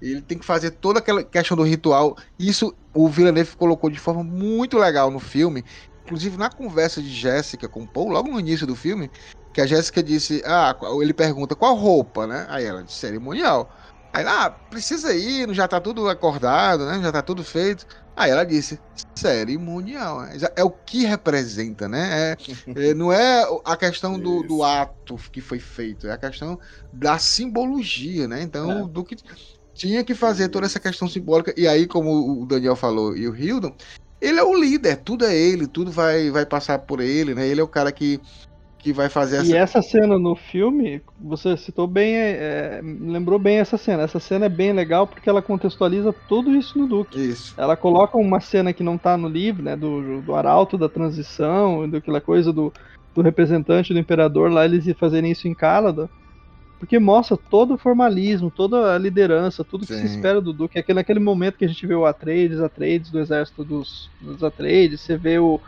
ele 0.00 0.20
tem 0.20 0.38
que 0.38 0.44
fazer 0.44 0.72
toda 0.72 0.98
aquela 0.98 1.22
questão 1.22 1.56
do 1.56 1.62
ritual. 1.62 2.16
Isso 2.38 2.74
o 2.94 3.08
Villeneuve 3.08 3.56
colocou 3.56 3.90
de 3.90 3.98
forma 3.98 4.22
muito 4.22 4.78
legal 4.78 5.10
no 5.10 5.20
filme. 5.20 5.64
Inclusive 6.04 6.36
na 6.36 6.48
conversa 6.48 7.02
de 7.02 7.08
Jéssica 7.08 7.68
com 7.68 7.86
Paul, 7.86 8.10
logo 8.10 8.30
no 8.30 8.38
início 8.38 8.66
do 8.66 8.76
filme, 8.76 9.10
que 9.52 9.60
a 9.60 9.66
Jéssica 9.66 10.02
disse, 10.02 10.42
ah, 10.46 10.76
ele 11.02 11.12
pergunta 11.12 11.56
qual 11.56 11.74
roupa, 11.74 12.26
né? 12.26 12.46
Aí 12.48 12.64
ela 12.64 12.84
disse 12.84 12.98
cerimonial. 12.98 13.72
Aí, 14.12 14.24
ah, 14.24 14.50
precisa 14.50 15.12
ir, 15.14 15.52
já 15.52 15.68
tá 15.68 15.80
tudo 15.80 16.08
acordado, 16.08 16.86
né? 16.86 17.00
Já 17.02 17.12
tá 17.12 17.20
tudo 17.20 17.42
feito. 17.42 17.86
Aí 18.16 18.30
ela 18.30 18.44
disse, 18.44 18.80
cerimonial. 19.14 20.24
É 20.56 20.64
o 20.64 20.70
que 20.70 21.04
representa, 21.04 21.86
né? 21.86 22.32
É, 22.32 22.36
é, 22.90 22.94
não 22.94 23.12
é 23.12 23.44
a 23.62 23.76
questão 23.76 24.18
do, 24.18 24.42
do, 24.42 24.62
ato 24.62 25.16
que 25.30 25.42
foi 25.42 25.58
feito, 25.58 26.06
é 26.06 26.12
a 26.12 26.16
questão 26.16 26.58
da 26.90 27.18
simbologia, 27.18 28.26
né? 28.26 28.40
Então, 28.40 28.84
é. 28.84 28.88
do 28.88 29.04
que 29.04 29.16
tinha 29.76 30.02
que 30.02 30.14
fazer 30.14 30.48
toda 30.48 30.66
essa 30.66 30.80
questão 30.80 31.06
simbólica. 31.06 31.54
E 31.56 31.68
aí, 31.68 31.86
como 31.86 32.42
o 32.42 32.46
Daniel 32.46 32.74
falou 32.74 33.16
e 33.16 33.28
o 33.28 33.36
Hildon, 33.36 33.72
ele 34.20 34.38
é 34.38 34.42
o 34.42 34.58
líder, 34.58 34.96
tudo 34.96 35.24
é 35.24 35.36
ele, 35.36 35.66
tudo 35.66 35.90
vai, 35.90 36.30
vai 36.30 36.46
passar 36.46 36.78
por 36.80 37.00
ele, 37.00 37.34
né? 37.34 37.46
Ele 37.46 37.60
é 37.60 37.64
o 37.64 37.68
cara 37.68 37.92
que 37.92 38.20
que 38.86 38.92
vai 38.92 39.08
fazer 39.08 39.38
essa. 39.38 39.50
E 39.50 39.54
essa 39.56 39.82
cena 39.82 40.16
no 40.16 40.36
filme, 40.36 41.02
você 41.20 41.56
citou 41.56 41.88
bem, 41.88 42.14
é, 42.14 42.80
lembrou 42.82 43.36
bem 43.36 43.58
essa 43.58 43.76
cena. 43.76 44.04
Essa 44.04 44.20
cena 44.20 44.46
é 44.46 44.48
bem 44.48 44.72
legal 44.72 45.08
porque 45.08 45.28
ela 45.28 45.42
contextualiza 45.42 46.14
tudo 46.28 46.54
isso 46.54 46.78
no 46.78 46.86
Duque. 46.86 47.18
Isso. 47.18 47.52
Ela 47.58 47.76
coloca 47.76 48.16
uma 48.16 48.38
cena 48.38 48.72
que 48.72 48.84
não 48.84 48.96
tá 48.96 49.16
no 49.16 49.26
livro, 49.26 49.60
né? 49.60 49.74
Do, 49.74 50.20
do 50.22 50.34
arauto 50.36 50.78
da 50.78 50.88
transição, 50.88 51.88
daquela 51.90 52.20
coisa 52.20 52.52
do, 52.52 52.72
do 53.12 53.22
representante 53.22 53.92
do 53.92 53.98
imperador 53.98 54.52
lá, 54.52 54.64
eles 54.64 54.86
fazerem 54.96 55.32
isso 55.32 55.48
em 55.48 55.54
Cálada. 55.54 56.08
Porque 56.78 56.98
mostra 56.98 57.36
todo 57.36 57.74
o 57.74 57.78
formalismo, 57.78 58.50
toda 58.50 58.94
a 58.94 58.98
liderança, 58.98 59.64
tudo 59.64 59.86
que 59.86 59.94
Sim. 59.94 60.00
se 60.00 60.14
espera 60.14 60.40
do 60.40 60.52
Duque. 60.52 60.78
Aquele, 60.78 60.96
naquele 60.96 61.20
momento 61.20 61.56
que 61.56 61.64
a 61.64 61.68
gente 61.68 61.86
vê 61.86 61.94
o 61.94 62.04
Atreides, 62.04 62.60
Atreides 62.60 63.10
do 63.10 63.18
exército 63.18 63.64
dos, 63.64 64.10
dos 64.20 64.44
Atreides, 64.44 65.00
você 65.00 65.16
vê 65.16 65.38
o, 65.38 65.58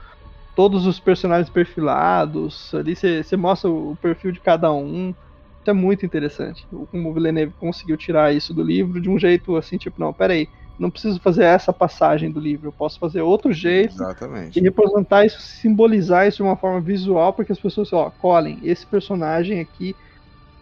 todos 0.54 0.86
os 0.86 1.00
personagens 1.00 1.48
perfilados, 1.48 2.74
ali 2.74 2.94
você 2.94 3.36
mostra 3.36 3.70
o 3.70 3.96
perfil 4.02 4.32
de 4.32 4.40
cada 4.40 4.72
um. 4.72 5.14
Isso 5.60 5.70
é 5.70 5.72
muito 5.72 6.04
interessante. 6.04 6.66
Como 6.90 7.10
o 7.10 7.14
Villeneuve 7.14 7.54
conseguiu 7.58 7.96
tirar 7.96 8.34
isso 8.34 8.52
do 8.52 8.62
livro 8.62 9.00
de 9.00 9.08
um 9.08 9.18
jeito 9.18 9.56
assim, 9.56 9.78
tipo, 9.78 9.98
não, 9.98 10.12
peraí, 10.12 10.48
não 10.78 10.90
preciso 10.90 11.20
fazer 11.20 11.44
essa 11.44 11.72
passagem 11.72 12.30
do 12.30 12.38
livro, 12.38 12.68
eu 12.68 12.72
posso 12.72 12.98
fazer 12.98 13.20
outro 13.22 13.52
jeito 13.52 13.94
Exatamente. 13.94 14.58
e 14.58 14.62
representar 14.62 15.24
isso, 15.24 15.40
simbolizar 15.40 16.28
isso 16.28 16.38
de 16.38 16.42
uma 16.42 16.56
forma 16.56 16.80
visual, 16.80 17.32
porque 17.32 17.52
as 17.52 17.58
pessoas, 17.58 17.92
ó, 17.92 18.10
Colin, 18.10 18.60
esse 18.62 18.86
personagem 18.86 19.60
aqui 19.60 19.96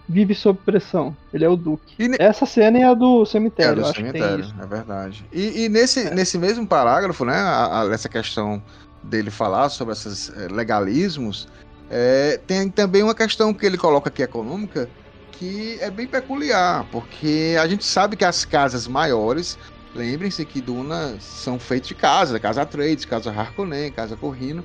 vive 0.09 0.35
sob 0.35 0.59
pressão. 0.65 1.17
Ele 1.33 1.45
é 1.45 1.49
o 1.49 1.57
Duque. 1.57 2.09
Ne... 2.09 2.17
Essa 2.19 2.47
cena 2.47 2.79
é 2.79 2.85
a 2.85 2.95
do 2.95 3.25
cemitério. 3.27 3.85
É 3.85 3.89
do 3.89 3.95
cemitério, 3.95 4.47
é 4.61 4.67
verdade. 4.67 5.25
E, 5.33 5.65
e 5.65 5.69
nesse, 5.69 6.07
é. 6.07 6.15
nesse 6.15 6.39
mesmo 6.39 6.67
parágrafo, 6.67 7.25
né, 7.25 7.35
a, 7.35 7.83
a, 7.83 7.93
essa 7.93 8.09
questão 8.09 8.63
dele 9.03 9.31
falar 9.31 9.69
sobre 9.69 9.93
esses 9.93 10.31
eh, 10.37 10.49
legalismos, 10.51 11.49
é, 11.89 12.41
tem 12.47 12.69
também 12.69 13.03
uma 13.03 13.15
questão 13.15 13.55
que 13.55 13.65
ele 13.65 13.79
coloca 13.79 14.09
aqui 14.09 14.23
econômica 14.23 14.89
que 15.33 15.79
é 15.81 15.91
bem 15.91 16.07
peculiar, 16.07 16.87
porque 16.91 17.57
a 17.61 17.69
gente 17.69 17.85
sabe 17.85 18.17
que 18.17 18.25
as 18.25 18.45
casas 18.45 18.89
maiores, 18.89 19.59
lembrem-se 19.95 20.45
que 20.47 20.63
Duna 20.63 21.17
são 21.21 21.59
feitas 21.59 21.89
de 21.89 21.95
casa, 21.95 22.41
casa 22.41 22.65
Trades, 22.65 23.05
casa 23.05 23.31
Harkonnen, 23.31 23.93
casa 23.93 24.17
Corrino, 24.17 24.65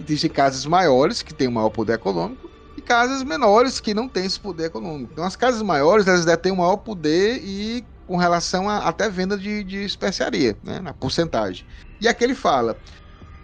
existem 0.00 0.30
casas 0.30 0.64
maiores 0.64 1.22
que 1.22 1.34
têm 1.34 1.48
um 1.48 1.52
maior 1.52 1.70
poder 1.70 1.94
econômico 1.94 2.51
e 2.76 2.82
casas 2.82 3.22
menores 3.22 3.80
que 3.80 3.94
não 3.94 4.08
têm 4.08 4.26
esse 4.26 4.40
poder 4.40 4.66
econômico. 4.66 5.12
Então 5.12 5.24
as 5.24 5.36
casas 5.36 5.62
maiores 5.62 6.06
elas 6.06 6.24
ter 6.36 6.50
um 6.50 6.56
maior 6.56 6.78
poder 6.78 7.40
e 7.42 7.84
com 8.06 8.16
relação 8.16 8.68
a 8.68 8.88
até 8.88 9.08
venda 9.08 9.36
de, 9.36 9.64
de 9.64 9.84
especiaria, 9.84 10.56
né, 10.62 10.80
na 10.80 10.92
porcentagem. 10.92 11.64
E 12.00 12.08
aqui 12.08 12.24
ele 12.24 12.34
fala, 12.34 12.78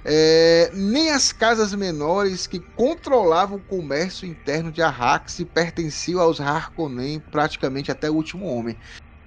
é, 0.05 0.71
nem 0.73 1.11
as 1.11 1.33
casas 1.33 1.75
menores 1.75 2.47
que 2.47 2.61
controlavam 2.75 3.59
o 3.59 3.63
comércio 3.63 4.27
interno 4.27 4.73
de 4.73 4.83
Arrax 4.83 5.39
pertenciam 5.45 6.21
aos 6.21 6.41
Harkonnen 6.41 7.21
praticamente 7.21 7.91
até 7.91 8.11
o 8.11 8.15
último 8.15 8.47
homem. 8.47 8.77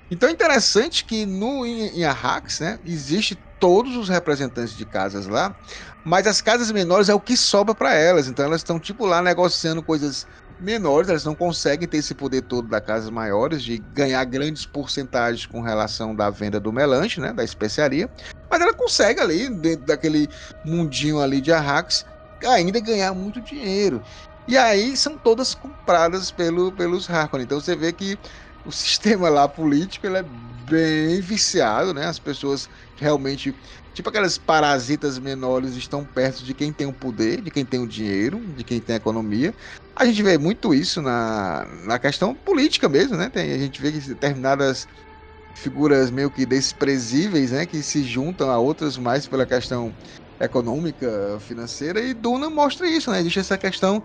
Então 0.10 0.28
é 0.28 0.32
interessante 0.32 1.06
que 1.06 1.26
no, 1.26 1.66
em, 1.66 2.00
em 2.00 2.04
Arrax, 2.04 2.60
né, 2.60 2.80
existe 2.84 3.42
todos 3.62 3.96
os 3.96 4.10
representantes 4.10 4.76
de 4.76 4.84
casas 4.86 5.28
lá, 5.28 5.56
mas 6.04 6.26
as 6.26 6.42
casas 6.42 6.72
menores 6.72 7.08
é 7.08 7.14
o 7.14 7.20
que 7.20 7.38
sobra 7.38 7.76
para 7.76 7.94
elas. 7.94 8.28
Então 8.28 8.44
elas 8.44 8.62
estão 8.62 8.80
tipo 8.80 9.06
lá 9.06 9.22
negociando 9.22 9.84
coisas 9.84 10.26
menores, 10.60 11.10
elas 11.10 11.24
não 11.24 11.36
conseguem 11.36 11.88
ter 11.88 11.98
esse 11.98 12.16
poder 12.16 12.42
todo 12.42 12.68
das 12.68 12.84
casas 12.84 13.10
maiores 13.10 13.64
de 13.64 13.78
ganhar 13.78 14.24
grandes 14.26 14.66
porcentagens 14.66 15.46
com 15.46 15.62
relação 15.62 16.16
da 16.16 16.30
venda 16.30 16.60
do 16.60 16.74
melange, 16.74 17.22
né, 17.22 17.32
da 17.32 17.44
especiaria, 17.44 18.10
mas 18.50 18.62
ela 18.62 18.74
consegue 18.74 19.20
ali 19.22 19.48
dentro 19.50 19.86
daquele 19.86 20.28
mundinho 20.66 21.20
ali 21.20 21.40
de 21.40 21.52
Arrax 21.54 22.06
ainda 22.44 22.80
ganhar 22.80 23.14
muito 23.14 23.40
dinheiro. 23.42 24.02
E 24.48 24.58
aí 24.58 24.98
são 24.98 25.18
todas 25.18 25.54
compradas 25.54 26.32
pelo, 26.32 26.72
pelos 26.72 27.10
Harkonnen. 27.10 27.46
Então 27.46 27.60
você 27.60 27.76
vê 27.76 27.94
que 27.94 28.18
o 28.66 28.72
sistema 28.74 29.30
lá 29.30 29.48
político 29.48 30.06
ele 30.08 30.18
é 30.18 30.26
bem 30.72 31.20
viciado, 31.20 31.94
né? 31.94 32.06
As 32.06 32.18
pessoas 32.18 32.70
realmente, 32.96 33.54
tipo 33.94 34.08
aquelas 34.10 34.38
parasitas 34.38 35.20
menores, 35.20 35.76
estão 35.76 36.06
perto 36.06 36.44
de 36.44 36.54
quem 36.54 36.72
tem 36.72 36.88
o 36.88 36.94
poder, 36.94 37.42
de 37.42 37.52
quem 37.52 37.66
tem 37.66 37.82
o 37.82 37.88
dinheiro, 37.88 38.40
de 38.56 38.64
quem 38.64 38.80
tem 38.80 38.94
a 38.94 38.98
economia. 38.98 39.54
A 39.94 40.06
gente 40.06 40.24
vê 40.24 40.38
muito 40.38 40.74
isso 40.74 41.02
na, 41.02 41.68
na 41.84 42.00
questão 42.00 42.34
política 42.34 42.88
mesmo, 42.88 43.18
né? 43.18 43.30
Tem, 43.30 43.52
a 43.52 43.58
gente 43.58 43.82
vê 43.82 43.92
que 43.92 44.00
determinadas 44.00 44.88
figuras 45.54 46.10
meio 46.10 46.32
que 46.32 46.46
desprezíveis, 46.46 47.52
né? 47.52 47.66
Que 47.66 47.84
se 47.84 48.04
juntam 48.04 48.50
a 48.50 48.58
outras 48.58 48.98
mais 48.98 49.28
pela 49.28 49.46
questão 49.46 49.94
econômica, 50.40 51.38
financeira, 51.42 52.00
e 52.00 52.14
Duna 52.14 52.50
mostra 52.50 52.88
isso, 52.88 53.12
né? 53.12 53.20
Existe 53.20 53.40
essa 53.40 53.58
questão 53.58 54.02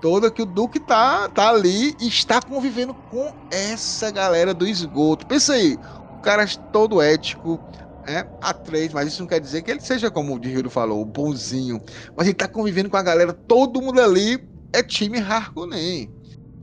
toda 0.00 0.30
que 0.30 0.42
o 0.42 0.46
Duque 0.46 0.80
tá, 0.80 1.28
tá 1.28 1.50
ali 1.50 1.94
e 2.00 2.08
está 2.08 2.40
convivendo 2.40 2.94
com 3.10 3.32
essa 3.50 4.10
galera 4.10 4.54
do 4.54 4.66
esgoto. 4.66 5.26
Pensa 5.26 5.54
aí, 5.54 5.78
cara 6.18 6.42
é 6.42 6.46
todo 6.72 7.00
ético, 7.00 7.60
é, 8.06 8.26
a 8.40 8.54
três, 8.54 8.92
mas 8.92 9.08
isso 9.08 9.20
não 9.20 9.28
quer 9.28 9.40
dizer 9.40 9.62
que 9.62 9.70
ele 9.70 9.80
seja, 9.80 10.10
como 10.10 10.34
o 10.34 10.38
Dihiro 10.38 10.70
falou, 10.70 11.02
o 11.02 11.04
bonzinho. 11.04 11.80
Mas 12.16 12.26
ele 12.26 12.34
tá 12.34 12.48
convivendo 12.48 12.88
com 12.88 12.96
a 12.96 13.02
galera, 13.02 13.32
todo 13.32 13.82
mundo 13.82 14.00
ali 14.00 14.42
é 14.72 14.82
time 14.82 15.18
Harkonnen. 15.18 16.10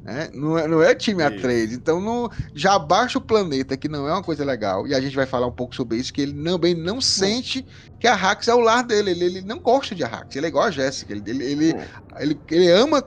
Né? 0.06 0.30
Não, 0.36 0.56
é, 0.56 0.68
não 0.68 0.84
é 0.84 0.94
time 0.94 1.24
A3. 1.24 1.74
Então 1.74 2.00
não, 2.00 2.30
já 2.54 2.78
baixa 2.78 3.18
o 3.18 3.22
planeta, 3.22 3.76
que 3.76 3.90
não 3.90 4.08
é 4.08 4.12
uma 4.12 4.22
coisa 4.22 4.46
legal. 4.46 4.88
E 4.88 4.94
a 4.94 5.02
gente 5.02 5.16
vai 5.16 5.26
falar 5.26 5.48
um 5.48 5.52
pouco 5.52 5.76
sobre 5.76 5.98
isso, 5.98 6.14
que 6.14 6.22
ele 6.22 6.44
também 6.44 6.76
não 6.76 7.02
sente 7.02 7.66
que 8.00 8.08
a 8.08 8.14
Hax 8.14 8.48
é 8.48 8.54
o 8.54 8.60
lar 8.60 8.84
dele. 8.84 9.10
Ele, 9.10 9.26
ele 9.26 9.42
não 9.42 9.58
gosta 9.58 9.96
de 9.96 10.04
Hax. 10.04 10.36
Ele 10.36 10.46
é 10.46 10.50
igual 10.50 10.66
a 10.66 10.72
Jéssica. 10.72 11.12
Ele, 11.12 11.24
ele, 11.28 11.76
ele, 12.20 12.40
ele, 12.52 12.70
ama 12.70 13.04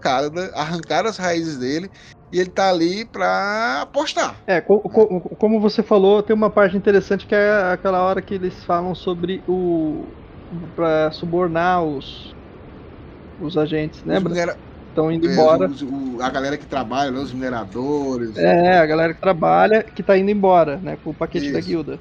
arrancar 0.55 1.07
as 1.07 1.16
raízes 1.16 1.59
dele. 1.59 1.88
E 2.33 2.39
ele 2.39 2.51
tá 2.51 2.68
ali 2.68 3.05
pra 3.07 3.83
apostar. 3.83 4.37
É, 4.47 4.61
co 4.61 4.81
co 4.81 5.37
como 5.37 5.61
você 5.61 5.83
falou, 5.83 6.22
tem 6.22 6.37
uma 6.37 6.51
parte 6.51 6.76
interessante 6.76 7.26
que 7.26 7.35
é 7.35 7.72
aquela 7.72 8.03
hora 8.03 8.20
que 8.20 8.35
eles 8.35 8.62
falam 8.64 8.95
sobre 8.95 9.43
o. 9.49 10.05
pra 10.74 11.11
subornar 11.12 11.83
os. 11.83 12.35
os 13.41 13.57
agentes, 13.57 14.03
lembra? 14.05 14.59
estão 14.99 15.12
indo 15.12 15.29
é, 15.29 15.33
embora. 15.33 15.68
Os, 15.68 15.83
o, 15.83 16.18
a 16.20 16.29
galera 16.29 16.57
que 16.57 16.66
trabalha, 16.66 17.11
né, 17.11 17.18
os 17.18 17.33
mineradores. 17.33 18.37
É, 18.37 18.79
a 18.79 18.87
galera 18.87 19.14
que 19.14 19.20
trabalha, 19.20 19.83
que 19.83 20.03
tá 20.03 20.18
indo 20.18 20.31
embora, 20.31 20.79
né? 20.79 20.97
Com 20.97 21.11
o 21.11 21.14
paquete 21.14 21.45
Isso. 21.45 21.53
da 21.55 21.61
guilda. 21.61 22.01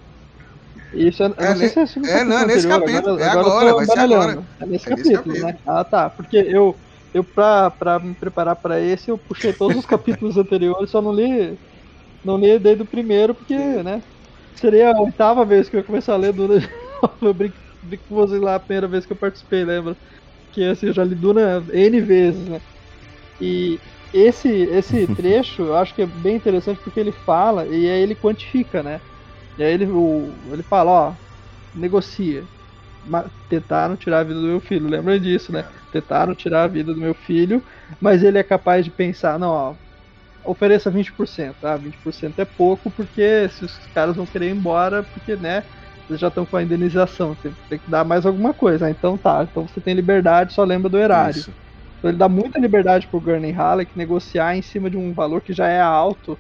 Isso 0.94 1.24
é, 1.24 1.26
é, 1.26 1.30
não 1.30 1.88
se 1.88 2.10
é, 2.10 2.20
é 2.20 2.24
não, 2.24 2.46
nesse 2.46 2.68
capítulo. 2.68 3.16
Agora, 3.16 3.24
é 3.24 3.30
agora, 3.30 3.74
vai 3.76 3.86
ser 3.86 4.00
agora. 4.00 4.44
É 4.60 4.66
nesse, 4.66 4.86
é 4.86 4.90
capítulo, 4.90 4.98
nesse 4.98 5.14
capítulo, 5.14 5.48
né? 5.48 5.60
Ah, 5.66 5.84
tá. 5.84 6.10
Porque 6.10 6.38
eu, 6.38 6.76
eu 7.14 7.24
pra, 7.24 7.72
pra 7.72 8.00
me 8.00 8.16
preparar 8.16 8.56
pra 8.58 8.80
esse, 8.80 9.10
eu 9.12 9.18
puxei 9.18 9.54
todos 9.54 9.78
os 9.78 9.86
capítulos 9.88 10.38
anteriores, 10.38 10.90
só 10.92 11.02
não 11.02 11.14
li, 11.14 11.60
não 12.24 12.38
li 12.38 12.60
desde 12.60 12.84
o 12.84 12.88
primeiro, 12.88 13.36
porque, 13.36 13.56
né? 13.84 14.04
Seria 14.56 14.92
a 14.92 15.02
oitava 15.02 15.46
vez 15.46 15.70
que 15.70 15.76
eu 15.76 15.80
ia 15.80 15.86
começar 15.86 16.14
a 16.14 16.18
ler 16.18 16.34
Duna. 16.34 16.56
eu 17.22 17.34
brinco, 17.34 17.58
brinco 17.82 18.06
com 18.08 18.16
vocês 18.16 18.42
lá 18.42 18.56
a 18.56 18.60
primeira 18.60 18.88
vez 18.88 19.06
que 19.06 19.14
eu 19.14 19.18
participei, 19.18 19.64
lembra? 19.66 19.98
Que 20.52 20.64
assim, 20.66 20.88
eu 20.88 20.94
já 20.94 21.04
li 21.04 21.16
Duna 21.16 21.66
N 21.74 22.02
vezes, 22.02 22.48
né? 22.48 22.62
E 23.40 23.80
esse, 24.14 24.50
esse 24.50 25.08
trecho 25.16 25.64
eu 25.64 25.76
acho 25.78 25.94
que 25.96 26.02
é 26.02 26.06
bem 26.06 26.36
interessante 26.36 26.80
porque 26.84 27.00
ele 27.00 27.12
fala 27.12 27.68
e 27.68 27.90
aí 27.90 28.02
ele 28.02 28.16
quantifica, 28.16 28.84
né? 28.84 29.02
E 29.58 29.64
aí 29.64 29.74
ele, 29.74 29.88
o, 29.88 30.54
ele 30.54 30.64
fala, 30.64 30.92
ó, 30.92 31.18
negocia. 31.74 32.50
Tentaram 33.48 33.96
tirar 33.98 34.20
a 34.20 34.24
vida 34.24 34.40
do 34.40 34.48
meu 34.48 34.60
filho, 34.62 34.90
lembra 34.90 35.20
disso, 35.20 35.52
né? 35.52 35.70
Tentaram 35.92 36.36
tirar 36.36 36.64
a 36.64 36.68
vida 36.68 36.94
do 36.94 37.00
meu 37.00 37.14
filho, 37.14 37.64
mas 38.00 38.24
ele 38.24 38.38
é 38.38 38.44
capaz 38.44 38.84
de 38.84 38.92
pensar, 38.92 39.40
não, 39.40 39.50
ó, 39.50 39.74
ofereça 40.44 40.92
20%, 40.92 41.56
tá? 41.62 41.78
20% 41.78 42.40
é 42.40 42.46
pouco 42.46 42.90
porque 42.92 43.50
se 43.50 43.66
os 43.66 43.78
caras 43.94 44.16
vão 44.16 44.26
querer 44.26 44.50
ir 44.50 44.56
embora, 44.56 45.04
porque, 45.04 45.36
né, 45.36 45.64
eles 46.10 46.22
já 46.22 46.30
estão 46.30 46.46
com 46.46 46.56
a 46.56 46.64
indenização, 46.64 47.36
tem, 47.36 47.54
tem, 47.70 47.80
que 47.80 47.90
dar 47.90 48.06
mais 48.06 48.26
alguma 48.26 48.54
coisa. 48.54 48.86
Ah, 48.86 48.90
então 48.90 49.18
tá, 49.18 49.46
então 49.50 49.68
você 49.68 49.82
tem 49.82 49.94
liberdade, 49.94 50.54
só 50.54 50.64
lembra 50.64 50.90
do 50.90 50.98
erário. 50.98 51.40
Isso. 51.40 51.54
Então 51.98 52.10
ele 52.10 52.18
dá 52.18 52.30
muita 52.30 52.60
liberdade 52.60 53.08
pro 53.08 53.20
Gurney 53.20 53.52
Halleck 53.52 53.92
negociar 53.98 54.56
em 54.56 54.62
cima 54.62 54.90
de 54.90 54.98
um 54.98 55.14
valor 55.14 55.42
que 55.42 55.52
já 55.52 55.68
é 55.68 55.82
alto 55.82 56.38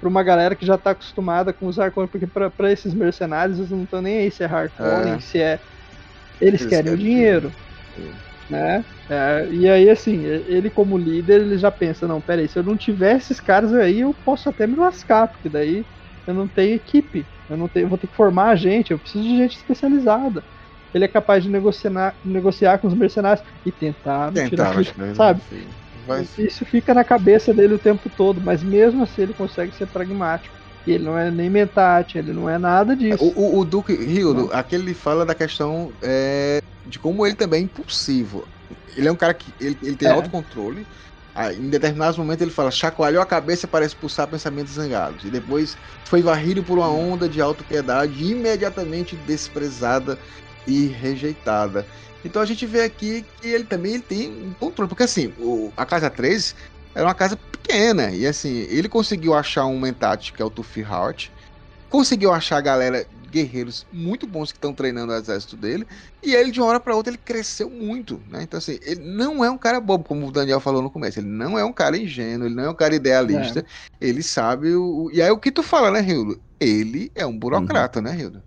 para 0.00 0.08
uma 0.08 0.22
galera 0.22 0.54
que 0.54 0.66
já 0.66 0.76
está 0.76 0.90
acostumada 0.90 1.52
com 1.52 1.66
os 1.66 1.78
Harkonnen, 1.78 2.08
porque 2.08 2.26
para 2.26 2.72
esses 2.72 2.94
mercenários 2.94 3.58
eles 3.58 3.70
não 3.70 3.82
estão 3.82 4.00
nem 4.00 4.18
aí 4.18 4.30
se 4.30 4.42
é 4.42 4.46
Harkonnen, 4.46 5.14
é. 5.14 5.20
se 5.20 5.40
é. 5.40 5.60
Eles, 6.40 6.60
eles 6.60 6.66
querem, 6.66 6.92
o 6.92 6.96
dinheiro. 6.96 7.52
Né? 8.48 8.84
É, 9.08 9.48
e 9.52 9.68
aí, 9.68 9.88
assim, 9.90 10.24
ele 10.24 10.70
como 10.70 10.96
líder, 10.98 11.40
ele 11.42 11.58
já 11.58 11.70
pensa, 11.70 12.06
não, 12.08 12.20
peraí, 12.20 12.48
se 12.48 12.58
eu 12.58 12.62
não 12.62 12.76
tiver 12.76 13.16
esses 13.16 13.40
caras 13.40 13.72
aí, 13.74 14.00
eu 14.00 14.14
posso 14.14 14.48
até 14.48 14.66
me 14.66 14.76
lascar, 14.76 15.28
porque 15.28 15.48
daí 15.48 15.86
eu 16.26 16.34
não 16.34 16.48
tenho 16.48 16.74
equipe, 16.74 17.30
eu 17.48 17.56
não 17.56 17.68
tenho, 17.68 17.88
vou 17.88 17.98
ter 17.98 18.08
que 18.08 18.16
formar 18.16 18.56
gente, 18.56 18.90
eu 18.90 18.98
preciso 18.98 19.24
de 19.24 19.36
gente 19.36 19.56
especializada. 19.56 20.44
ele 20.92 21.04
é 21.04 21.08
capaz 21.08 21.44
de 21.44 21.50
negociar, 21.50 22.18
negociar 22.24 22.78
com 22.78 22.88
os 22.88 22.94
mercenários 22.94 23.44
e 23.64 23.72
tentar, 23.72 24.32
tentar 24.32 24.48
tirar, 24.48 24.94
sabe? 25.12 25.42
Vai... 25.92 26.24
Isso 26.38 26.64
fica 26.66 26.94
na 26.94 27.04
cabeça 27.04 27.54
dele 27.54 27.74
o 27.74 27.78
tempo 27.78 28.10
todo, 28.10 28.42
mas 28.42 28.62
mesmo 28.64 29.02
assim 29.02 29.22
ele 29.22 29.34
consegue 29.34 29.72
ser 29.74 29.86
pragmático. 29.88 30.57
Ele 30.92 31.04
não 31.04 31.18
é 31.18 31.30
nem 31.30 31.50
mentate, 31.50 32.18
ele 32.18 32.32
não 32.32 32.48
é 32.48 32.58
nada 32.58 32.96
disso. 32.96 33.22
O, 33.24 33.56
o, 33.56 33.58
o 33.60 33.64
Duque 33.64 33.92
Hildo, 33.92 34.50
aquele 34.52 34.94
fala 34.94 35.24
da 35.24 35.34
questão 35.34 35.92
é, 36.02 36.60
de 36.86 36.98
como 36.98 37.26
ele 37.26 37.36
também 37.36 37.60
é 37.60 37.64
impulsivo. 37.64 38.46
Ele 38.96 39.08
é 39.08 39.12
um 39.12 39.16
cara 39.16 39.34
que 39.34 39.52
ele, 39.60 39.76
ele 39.82 39.96
tem 39.96 40.08
é. 40.08 40.12
autocontrole. 40.12 40.86
Em 41.56 41.68
determinados 41.68 42.18
momentos 42.18 42.42
ele 42.42 42.50
fala, 42.50 42.68
chacoalhou 42.68 43.22
a 43.22 43.26
cabeça 43.26 43.68
para 43.68 43.84
expulsar 43.84 44.26
pensamentos 44.26 44.72
zangados. 44.72 45.24
E 45.24 45.30
depois 45.30 45.76
foi 46.04 46.20
varrido 46.20 46.64
por 46.64 46.78
uma 46.78 46.90
onda 46.90 47.28
de 47.28 47.40
autopiedade 47.40 48.24
imediatamente 48.24 49.14
desprezada 49.14 50.18
e 50.66 50.86
rejeitada. 50.86 51.86
Então 52.24 52.42
a 52.42 52.44
gente 52.44 52.66
vê 52.66 52.82
aqui 52.82 53.24
que 53.40 53.48
ele 53.48 53.64
também 53.64 53.94
ele 53.94 54.02
tem 54.02 54.28
um 54.28 54.52
controle, 54.52 54.88
porque 54.88 55.04
assim, 55.04 55.32
o, 55.38 55.72
a 55.76 55.86
casa 55.86 56.10
13 56.10 56.54
era 56.98 57.06
uma 57.06 57.14
casa 57.14 57.36
pequena, 57.36 58.10
e 58.10 58.26
assim, 58.26 58.66
ele 58.68 58.88
conseguiu 58.88 59.32
achar 59.32 59.66
um 59.66 59.78
mentate, 59.78 60.32
que 60.32 60.42
é 60.42 60.44
o 60.44 60.50
Tufi 60.50 60.80
Heart, 60.80 61.28
conseguiu 61.88 62.32
achar 62.32 62.56
a 62.56 62.60
galera, 62.60 63.06
guerreiros 63.30 63.86
muito 63.92 64.26
bons 64.26 64.50
que 64.50 64.58
estão 64.58 64.74
treinando 64.74 65.12
o 65.12 65.16
exército 65.16 65.56
dele, 65.56 65.86
e 66.20 66.34
ele 66.34 66.50
de 66.50 66.60
uma 66.60 66.70
hora 66.70 66.80
para 66.80 66.96
outra 66.96 67.12
ele 67.12 67.20
cresceu 67.24 67.70
muito, 67.70 68.20
né? 68.28 68.42
Então 68.42 68.58
assim, 68.58 68.80
ele 68.82 69.00
não 69.00 69.44
é 69.44 69.50
um 69.50 69.56
cara 69.56 69.80
bobo, 69.80 70.02
como 70.02 70.26
o 70.26 70.32
Daniel 70.32 70.58
falou 70.58 70.82
no 70.82 70.90
começo, 70.90 71.20
ele 71.20 71.28
não 71.28 71.56
é 71.56 71.64
um 71.64 71.72
cara 71.72 71.96
ingênuo, 71.96 72.48
ele 72.48 72.54
não 72.56 72.64
é 72.64 72.70
um 72.70 72.74
cara 72.74 72.96
idealista, 72.96 73.60
é. 73.60 73.64
ele 74.00 74.22
sabe 74.22 74.74
o... 74.74 75.08
E 75.12 75.22
aí 75.22 75.30
o 75.30 75.38
que 75.38 75.52
tu 75.52 75.62
fala, 75.62 75.92
né, 75.92 76.02
Hildo? 76.02 76.40
Ele 76.58 77.12
é 77.14 77.24
um 77.24 77.38
burocrata, 77.38 78.00
uhum. 78.00 78.06
né, 78.06 78.18
Hildo? 78.18 78.42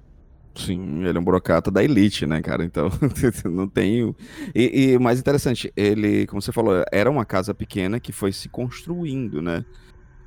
Sim, 0.53 1.05
ele 1.05 1.17
é 1.17 1.21
um 1.21 1.23
burocrata 1.23 1.71
da 1.71 1.83
elite, 1.83 2.25
né, 2.25 2.41
cara? 2.41 2.63
Então, 2.63 2.89
não 3.49 3.67
tem. 3.67 4.13
E, 4.53 4.91
e 4.91 4.99
mais 4.99 5.19
interessante, 5.19 5.71
ele, 5.75 6.27
como 6.27 6.41
você 6.41 6.51
falou, 6.51 6.83
era 6.91 7.09
uma 7.09 7.25
casa 7.25 7.53
pequena 7.53 7.99
que 7.99 8.11
foi 8.11 8.31
se 8.33 8.49
construindo, 8.49 9.41
né? 9.41 9.63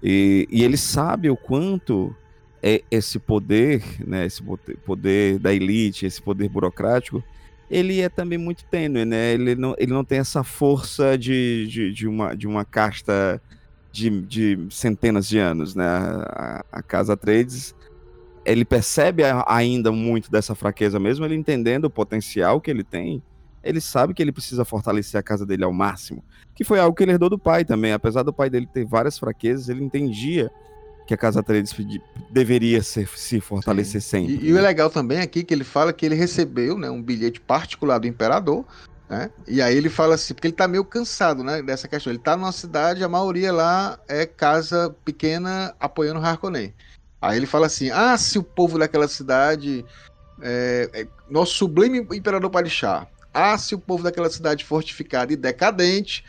E, 0.02 0.48
e 0.50 0.62
ele 0.62 0.76
sabe 0.76 1.30
o 1.30 1.36
quanto 1.36 2.14
é 2.62 2.82
esse 2.90 3.18
poder, 3.18 3.82
né? 4.06 4.24
Esse 4.24 4.42
poder 4.84 5.38
da 5.38 5.52
elite, 5.52 6.06
esse 6.06 6.22
poder 6.22 6.48
burocrático, 6.48 7.22
ele 7.70 8.00
é 8.00 8.08
também 8.08 8.38
muito 8.38 8.64
tênue, 8.64 9.04
né? 9.04 9.34
Ele 9.34 9.54
não, 9.54 9.74
ele 9.78 9.92
não 9.92 10.04
tem 10.04 10.18
essa 10.18 10.42
força 10.42 11.18
de, 11.18 11.66
de, 11.66 11.92
de 11.92 12.08
uma, 12.08 12.34
de 12.34 12.46
uma 12.46 12.64
casta 12.64 13.40
de, 13.92 14.08
de 14.22 14.66
centenas 14.70 15.28
de 15.28 15.38
anos, 15.38 15.74
né? 15.74 15.86
A, 15.86 16.64
a 16.72 16.82
Casa 16.82 17.16
Trades 17.16 17.74
ele 18.44 18.64
percebe 18.64 19.22
ainda 19.46 19.90
muito 19.90 20.30
dessa 20.30 20.54
fraqueza 20.54 20.98
mesmo, 21.00 21.24
ele 21.24 21.34
entendendo 21.34 21.86
o 21.86 21.90
potencial 21.90 22.60
que 22.60 22.70
ele 22.70 22.84
tem, 22.84 23.22
ele 23.62 23.80
sabe 23.80 24.12
que 24.12 24.22
ele 24.22 24.32
precisa 24.32 24.64
fortalecer 24.64 25.18
a 25.18 25.22
casa 25.22 25.46
dele 25.46 25.64
ao 25.64 25.72
máximo, 25.72 26.22
que 26.54 26.64
foi 26.64 26.78
algo 26.78 26.94
que 26.94 27.02
ele 27.02 27.12
herdou 27.12 27.30
do 27.30 27.38
pai 27.38 27.64
também, 27.64 27.92
apesar 27.92 28.22
do 28.22 28.32
pai 28.32 28.50
dele 28.50 28.68
ter 28.72 28.84
várias 28.84 29.18
fraquezas, 29.18 29.68
ele 29.68 29.82
entendia 29.82 30.50
que 31.06 31.14
a 31.14 31.16
casa 31.16 31.42
Trades 31.42 31.74
deveria 32.30 32.82
ser, 32.82 33.08
se 33.08 33.40
fortalecer 33.40 34.00
Sim. 34.00 34.26
sempre. 34.28 34.46
E, 34.46 34.50
e, 34.50 34.52
o 34.52 34.60
legal 34.60 34.88
também 34.88 35.20
aqui 35.20 35.44
que 35.44 35.52
ele 35.52 35.64
fala 35.64 35.92
que 35.92 36.04
ele 36.04 36.14
recebeu, 36.14 36.78
né, 36.78 36.90
um 36.90 37.02
bilhete 37.02 37.40
particular 37.40 37.98
do 37.98 38.06
imperador, 38.06 38.64
né? 39.08 39.30
E 39.46 39.60
aí 39.60 39.76
ele 39.76 39.90
fala 39.90 40.14
assim, 40.14 40.32
porque 40.32 40.46
ele 40.46 40.54
tá 40.54 40.66
meio 40.66 40.84
cansado, 40.84 41.44
né, 41.44 41.62
dessa 41.62 41.86
questão. 41.86 42.10
Ele 42.10 42.18
tá 42.18 42.36
numa 42.36 42.52
cidade, 42.52 43.04
a 43.04 43.08
maioria 43.08 43.52
lá 43.52 43.98
é 44.08 44.24
casa 44.24 44.94
pequena 45.04 45.74
apoiando 45.78 46.20
o 46.20 46.24
Harkonnen. 46.24 46.72
Aí 47.24 47.38
ele 47.38 47.46
fala 47.46 47.66
assim: 47.66 47.90
ah, 47.90 48.16
se 48.18 48.38
o 48.38 48.42
povo 48.42 48.78
daquela 48.78 49.08
cidade. 49.08 49.84
É, 50.42 50.90
é, 50.92 51.06
nosso 51.30 51.54
sublime 51.54 52.00
imperador 52.12 52.50
Padishah. 52.50 53.06
Ah, 53.32 53.56
se 53.56 53.74
o 53.74 53.78
povo 53.78 54.04
daquela 54.04 54.28
cidade 54.28 54.64
fortificada 54.64 55.32
e 55.32 55.36
decadente. 55.36 56.24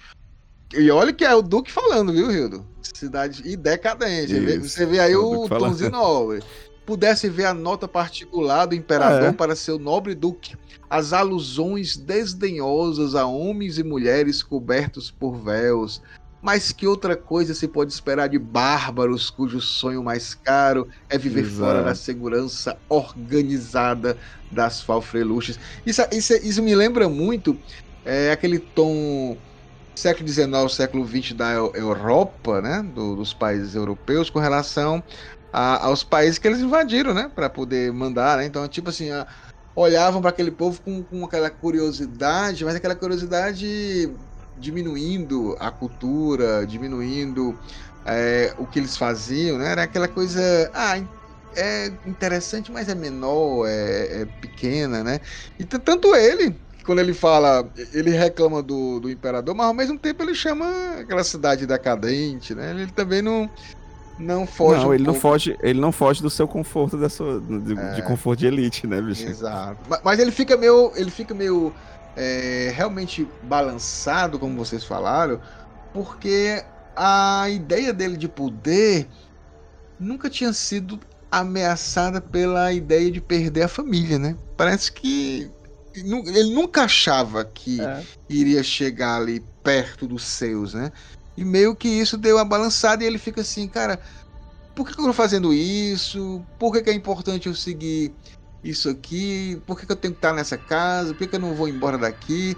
E 0.73 0.89
olha 0.89 1.11
que 1.11 1.25
é 1.25 1.35
o 1.35 1.41
Duque 1.41 1.71
falando, 1.71 2.13
viu, 2.13 2.31
Rildo? 2.31 2.65
Cidade 2.81 3.41
e 3.45 3.55
decadente. 3.57 4.33
Isso, 4.33 4.69
Você 4.69 4.85
vê 4.85 4.99
aí 4.99 5.13
é 5.13 5.17
o, 5.17 5.43
o 5.43 5.49
Tonzinol. 5.49 6.39
Pudesse 6.85 7.29
ver 7.29 7.45
a 7.45 7.53
nota 7.53 7.87
particular 7.87 8.65
do 8.65 8.75
imperador 8.75 9.29
ah, 9.29 9.33
para 9.33 9.55
seu 9.55 9.77
nobre 9.77 10.15
duque, 10.15 10.55
as 10.89 11.13
alusões 11.13 11.97
desdenhosas 11.97 13.15
a 13.15 13.25
homens 13.25 13.77
e 13.79 13.83
mulheres 13.83 14.43
cobertos 14.43 15.09
por 15.09 15.35
véus, 15.35 16.01
mas 16.45 16.71
que 16.71 16.85
outra 16.85 17.17
coisa 17.17 17.55
se 17.55 17.67
pode 17.67 17.91
esperar 17.91 18.29
de 18.29 18.37
bárbaros 18.37 19.31
cujo 19.31 19.59
sonho 19.59 20.03
mais 20.03 20.35
caro 20.35 20.87
é 21.09 21.17
viver 21.17 21.39
Exato. 21.39 21.57
fora 21.57 21.83
da 21.83 21.95
segurança 21.95 22.77
organizada 22.87 24.15
das 24.51 24.79
falfreluches? 24.79 25.59
Isso, 25.83 26.03
isso, 26.11 26.33
isso 26.35 26.61
me 26.61 26.75
lembra 26.75 27.09
muito 27.09 27.59
é, 28.05 28.31
aquele 28.31 28.59
tom 28.59 29.35
século 29.95 30.29
XIX, 30.29 30.71
século 30.71 31.07
XX 31.07 31.33
da 31.33 31.51
Europa, 31.51 32.61
né, 32.61 32.83
do, 32.83 33.15
dos 33.15 33.33
países 33.33 33.73
europeus, 33.73 34.29
com 34.29 34.37
relação 34.37 35.03
a, 35.51 35.87
aos 35.87 36.03
países 36.03 36.37
que 36.37 36.47
eles 36.47 36.59
invadiram, 36.59 37.11
né, 37.11 37.31
para 37.33 37.49
poder 37.49 37.91
mandar, 37.91 38.37
né? 38.37 38.45
Então, 38.45 38.67
tipo 38.67 38.89
assim, 38.91 39.09
a, 39.09 39.25
olhavam 39.75 40.21
para 40.21 40.29
aquele 40.29 40.51
povo 40.51 40.79
com, 40.83 41.03
com 41.03 41.25
aquela 41.25 41.49
curiosidade, 41.49 42.63
mas 42.63 42.75
aquela 42.75 42.95
curiosidade 42.95 44.13
diminuindo 44.57 45.55
a 45.59 45.71
cultura, 45.71 46.65
diminuindo 46.65 47.57
é, 48.05 48.53
o 48.57 48.65
que 48.65 48.79
eles 48.79 48.95
faziam, 48.95 49.57
né? 49.57 49.71
Era 49.71 49.83
aquela 49.83 50.07
coisa, 50.07 50.71
ah, 50.73 51.01
é 51.55 51.91
interessante, 52.05 52.71
mas 52.71 52.89
é 52.89 52.95
menor, 52.95 53.65
é, 53.67 54.21
é 54.21 54.25
pequena, 54.41 55.03
né? 55.03 55.19
E 55.57 55.63
tanto 55.63 56.15
ele, 56.15 56.55
quando 56.85 56.99
ele 56.99 57.13
fala, 57.13 57.67
ele 57.93 58.11
reclama 58.11 58.61
do, 58.61 58.99
do 58.99 59.09
imperador, 59.09 59.55
mas 59.55 59.67
ao 59.67 59.73
mesmo 59.73 59.97
tempo 59.97 60.23
ele 60.23 60.35
chama 60.35 60.65
aquela 60.99 61.23
cidade 61.23 61.65
decadente, 61.65 62.53
né? 62.53 62.71
Ele 62.71 62.91
também 62.91 63.21
não 63.21 63.49
não 64.17 64.47
foge. 64.47 64.81
Não, 64.81 64.89
um 64.89 64.93
ele 64.93 65.03
pouco. 65.03 65.15
não 65.15 65.21
foge, 65.21 65.57
ele 65.61 65.79
não 65.79 65.91
foge 65.91 66.21
do 66.21 66.29
seu 66.29 66.47
conforto 66.47 66.97
dessa 66.97 67.23
de, 67.41 67.77
é, 67.77 67.91
de 67.95 68.01
conforto 68.03 68.39
de 68.39 68.47
elite, 68.47 68.87
né, 68.87 69.01
bicho? 69.01 69.27
Exato. 69.27 69.77
Mas, 69.89 69.99
mas 70.03 70.19
ele 70.19 70.31
fica 70.31 70.55
meio, 70.55 70.91
ele 70.95 71.11
fica 71.11 71.33
meio 71.33 71.73
é, 72.15 72.71
realmente 72.75 73.27
balançado, 73.43 74.39
como 74.39 74.57
vocês 74.57 74.83
falaram, 74.83 75.39
porque 75.93 76.63
a 76.95 77.49
ideia 77.49 77.93
dele 77.93 78.17
de 78.17 78.27
poder 78.27 79.07
nunca 79.99 80.29
tinha 80.29 80.53
sido 80.53 80.99
ameaçada 81.31 82.21
pela 82.21 82.71
ideia 82.71 83.11
de 83.11 83.19
perder 83.19 83.63
a 83.63 83.67
família, 83.67 84.17
né? 84.17 84.37
Parece 84.55 84.91
que 84.91 85.51
ele 85.93 86.53
nunca 86.53 86.83
achava 86.83 87.45
que 87.45 87.81
é. 87.81 88.03
iria 88.29 88.63
chegar 88.63 89.17
ali 89.17 89.43
perto 89.63 90.07
dos 90.07 90.23
seus, 90.23 90.73
né? 90.73 90.91
E 91.37 91.43
meio 91.43 91.75
que 91.75 91.87
isso 91.87 92.17
deu 92.17 92.37
uma 92.37 92.45
balançada 92.45 93.03
e 93.03 93.07
ele 93.07 93.17
fica 93.17 93.41
assim, 93.41 93.67
cara, 93.67 93.99
por 94.73 94.85
que 94.87 94.99
eu 94.99 95.05
tô 95.05 95.13
fazendo 95.13 95.53
isso? 95.53 96.43
Por 96.59 96.71
que, 96.71 96.81
que 96.81 96.89
é 96.89 96.93
importante 96.93 97.47
eu 97.47 97.55
seguir 97.55 98.13
isso 98.65 98.89
aqui, 98.89 99.61
por 99.67 99.79
que, 99.79 99.85
que 99.85 99.91
eu 99.91 99.95
tenho 99.95 100.13
que 100.13 100.17
estar 100.17 100.33
nessa 100.33 100.57
casa, 100.57 101.13
por 101.13 101.19
que, 101.19 101.27
que 101.27 101.35
eu 101.35 101.39
não 101.39 101.53
vou 101.53 101.67
embora 101.67 101.99
daqui. 101.99 102.57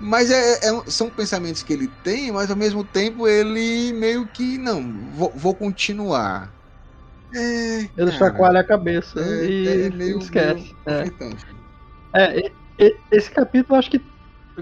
Mas 0.00 0.30
é, 0.30 0.68
é, 0.68 0.82
são 0.86 1.08
pensamentos 1.08 1.62
que 1.62 1.72
ele 1.72 1.88
tem, 2.02 2.32
mas 2.32 2.50
ao 2.50 2.56
mesmo 2.56 2.82
tempo 2.82 3.28
ele 3.28 3.92
meio 3.92 4.26
que 4.26 4.58
não, 4.58 4.82
vou, 5.14 5.32
vou 5.34 5.54
continuar. 5.54 6.52
É, 7.32 7.88
ele 7.96 8.12
chacoalha 8.12 8.60
a 8.60 8.64
cabeça 8.64 9.20
é, 9.20 9.46
e 9.46 9.68
é 9.68 9.90
meio, 9.90 10.18
esquece. 10.18 10.74
Meio 10.84 11.36
é. 12.12 12.50
é. 12.78 12.96
esse 13.10 13.30
capítulo 13.30 13.78
acho 13.78 13.90
que 13.90 14.02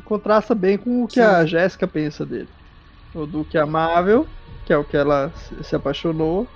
contrasta 0.04 0.54
bem 0.54 0.76
com 0.76 1.04
o 1.04 1.08
que 1.08 1.14
Sim. 1.14 1.20
a 1.20 1.44
Jéssica 1.46 1.88
pensa 1.88 2.24
dele. 2.24 2.48
O 3.14 3.26
Duque 3.26 3.56
amável, 3.56 4.26
que 4.66 4.72
é 4.72 4.76
o 4.76 4.84
que 4.84 4.96
ela 4.96 5.32
se 5.62 5.74
apaixonou, 5.74 6.46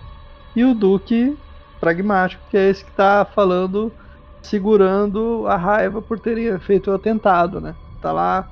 e 0.54 0.64
o 0.64 0.74
Duque 0.74 1.36
pragmático, 1.80 2.42
que 2.50 2.56
é 2.56 2.70
esse 2.70 2.84
que 2.84 2.90
está 2.90 3.24
falando 3.24 3.92
segurando 4.46 5.44
a 5.46 5.56
raiva 5.56 6.00
por 6.00 6.18
terem 6.18 6.58
feito 6.58 6.90
o 6.90 6.94
atentado, 6.94 7.60
né? 7.60 7.74
Tá 8.00 8.12
lá 8.12 8.48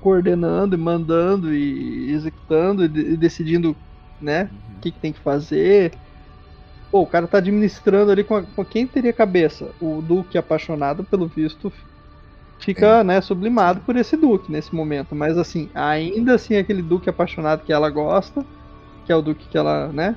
coordenando 0.00 0.74
e 0.74 0.78
mandando 0.78 1.52
e 1.52 2.12
executando 2.12 2.84
e, 2.84 2.88
de, 2.88 3.00
e 3.00 3.16
decidindo, 3.16 3.76
né, 4.20 4.44
o 4.44 4.46
uhum. 4.46 4.80
que, 4.80 4.90
que, 4.92 4.98
tem 4.98 5.12
que 5.12 5.20
fazer. 5.20 5.92
Pô, 6.90 7.02
o 7.02 7.06
cara 7.06 7.26
tá 7.26 7.38
administrando 7.38 8.10
ali 8.10 8.24
com, 8.24 8.36
a, 8.36 8.42
com 8.42 8.64
quem 8.64 8.86
teria 8.86 9.12
cabeça. 9.12 9.70
O 9.80 10.00
Duque 10.00 10.38
apaixonado, 10.38 11.04
pelo 11.04 11.26
visto, 11.26 11.72
fica, 12.58 13.00
é. 13.00 13.04
né, 13.04 13.20
sublimado 13.20 13.80
por 13.80 13.96
esse 13.96 14.16
Duque 14.16 14.50
nesse 14.50 14.74
momento. 14.74 15.14
Mas 15.14 15.36
assim, 15.36 15.68
ainda 15.74 16.34
assim 16.34 16.56
aquele 16.56 16.82
Duque 16.82 17.10
apaixonado 17.10 17.64
que 17.64 17.72
ela 17.72 17.90
gosta, 17.90 18.44
que 19.04 19.12
é 19.12 19.16
o 19.16 19.22
Duque 19.22 19.48
que 19.48 19.58
ela, 19.58 19.88
né, 19.88 20.16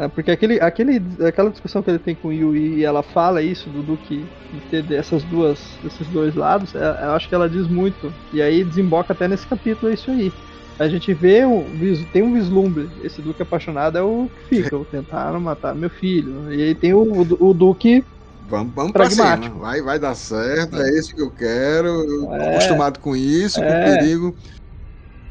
é, 0.00 0.08
porque 0.08 0.30
aquele, 0.30 0.58
aquele, 0.60 1.02
aquela 1.26 1.50
discussão 1.50 1.82
que 1.82 1.90
ele 1.90 1.98
tem 1.98 2.14
com 2.14 2.28
o 2.28 2.32
Yui 2.32 2.78
e 2.78 2.84
ela 2.84 3.02
fala 3.02 3.42
isso 3.42 3.68
do 3.68 3.82
Duque 3.82 4.24
ter 4.70 4.82
dessas 4.82 5.22
duas, 5.24 5.60
desses 5.82 6.06
dois 6.06 6.34
lados, 6.34 6.74
é, 6.74 7.04
eu 7.04 7.12
acho 7.12 7.28
que 7.28 7.34
ela 7.34 7.50
diz 7.50 7.68
muito. 7.68 8.10
E 8.32 8.40
aí 8.40 8.64
desemboca 8.64 9.12
até 9.12 9.28
nesse 9.28 9.46
capítulo 9.46 9.92
isso 9.92 10.10
aí. 10.10 10.32
A 10.78 10.88
gente 10.88 11.12
vê, 11.12 11.44
um, 11.44 11.66
tem 12.14 12.22
um 12.22 12.32
vislumbre. 12.32 12.88
Esse 13.04 13.20
Duque 13.20 13.42
apaixonado 13.42 13.98
é 13.98 14.02
o 14.02 14.30
que 14.48 14.62
fica, 14.62 14.74
o 14.74 14.86
tentaram 14.86 15.38
matar 15.38 15.74
meu 15.74 15.90
filho. 15.90 16.50
E 16.50 16.62
aí 16.62 16.74
tem 16.74 16.94
o, 16.94 17.02
o, 17.02 17.50
o 17.50 17.52
Duque 17.52 18.02
Vamos, 18.48 18.74
vamos 18.74 18.92
pra 18.92 19.08
cima. 19.08 19.36
Vai, 19.60 19.82
vai 19.82 19.98
dar 19.98 20.14
certo, 20.14 20.80
é 20.80 20.98
isso 20.98 21.14
que 21.14 21.20
eu 21.20 21.30
quero. 21.30 21.88
Eu 21.88 22.34
é, 22.34 22.56
acostumado 22.56 22.98
com 22.98 23.14
isso, 23.14 23.62
é. 23.62 23.66
com 23.66 23.98
perigo. 23.98 24.36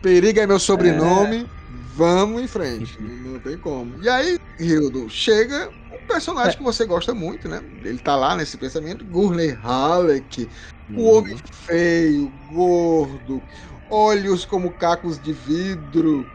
Perigo 0.01 0.39
é 0.39 0.45
meu 0.45 0.59
sobrenome. 0.59 1.47
Vamos 1.99 2.41
em 2.41 2.47
frente. 2.47 2.97
Não 3.01 3.37
tem 3.39 3.57
como. 3.57 4.01
E 4.01 4.07
aí, 4.07 4.39
Hildo, 4.57 5.09
chega 5.09 5.69
um 5.91 6.07
personagem 6.07 6.53
é. 6.53 6.55
que 6.55 6.63
você 6.63 6.85
gosta 6.85 7.13
muito, 7.13 7.49
né? 7.49 7.61
Ele 7.83 7.97
tá 7.97 8.15
lá 8.15 8.37
nesse 8.37 8.55
pensamento. 8.55 9.03
Gurney 9.03 9.51
Halleck. 9.51 10.47
O 10.91 10.93
uhum. 10.93 11.17
homem 11.17 11.37
feio, 11.51 12.31
gordo, 12.53 13.43
olhos 13.89 14.45
como 14.45 14.71
cacos 14.71 15.21
de 15.21 15.33
vidro 15.33 16.25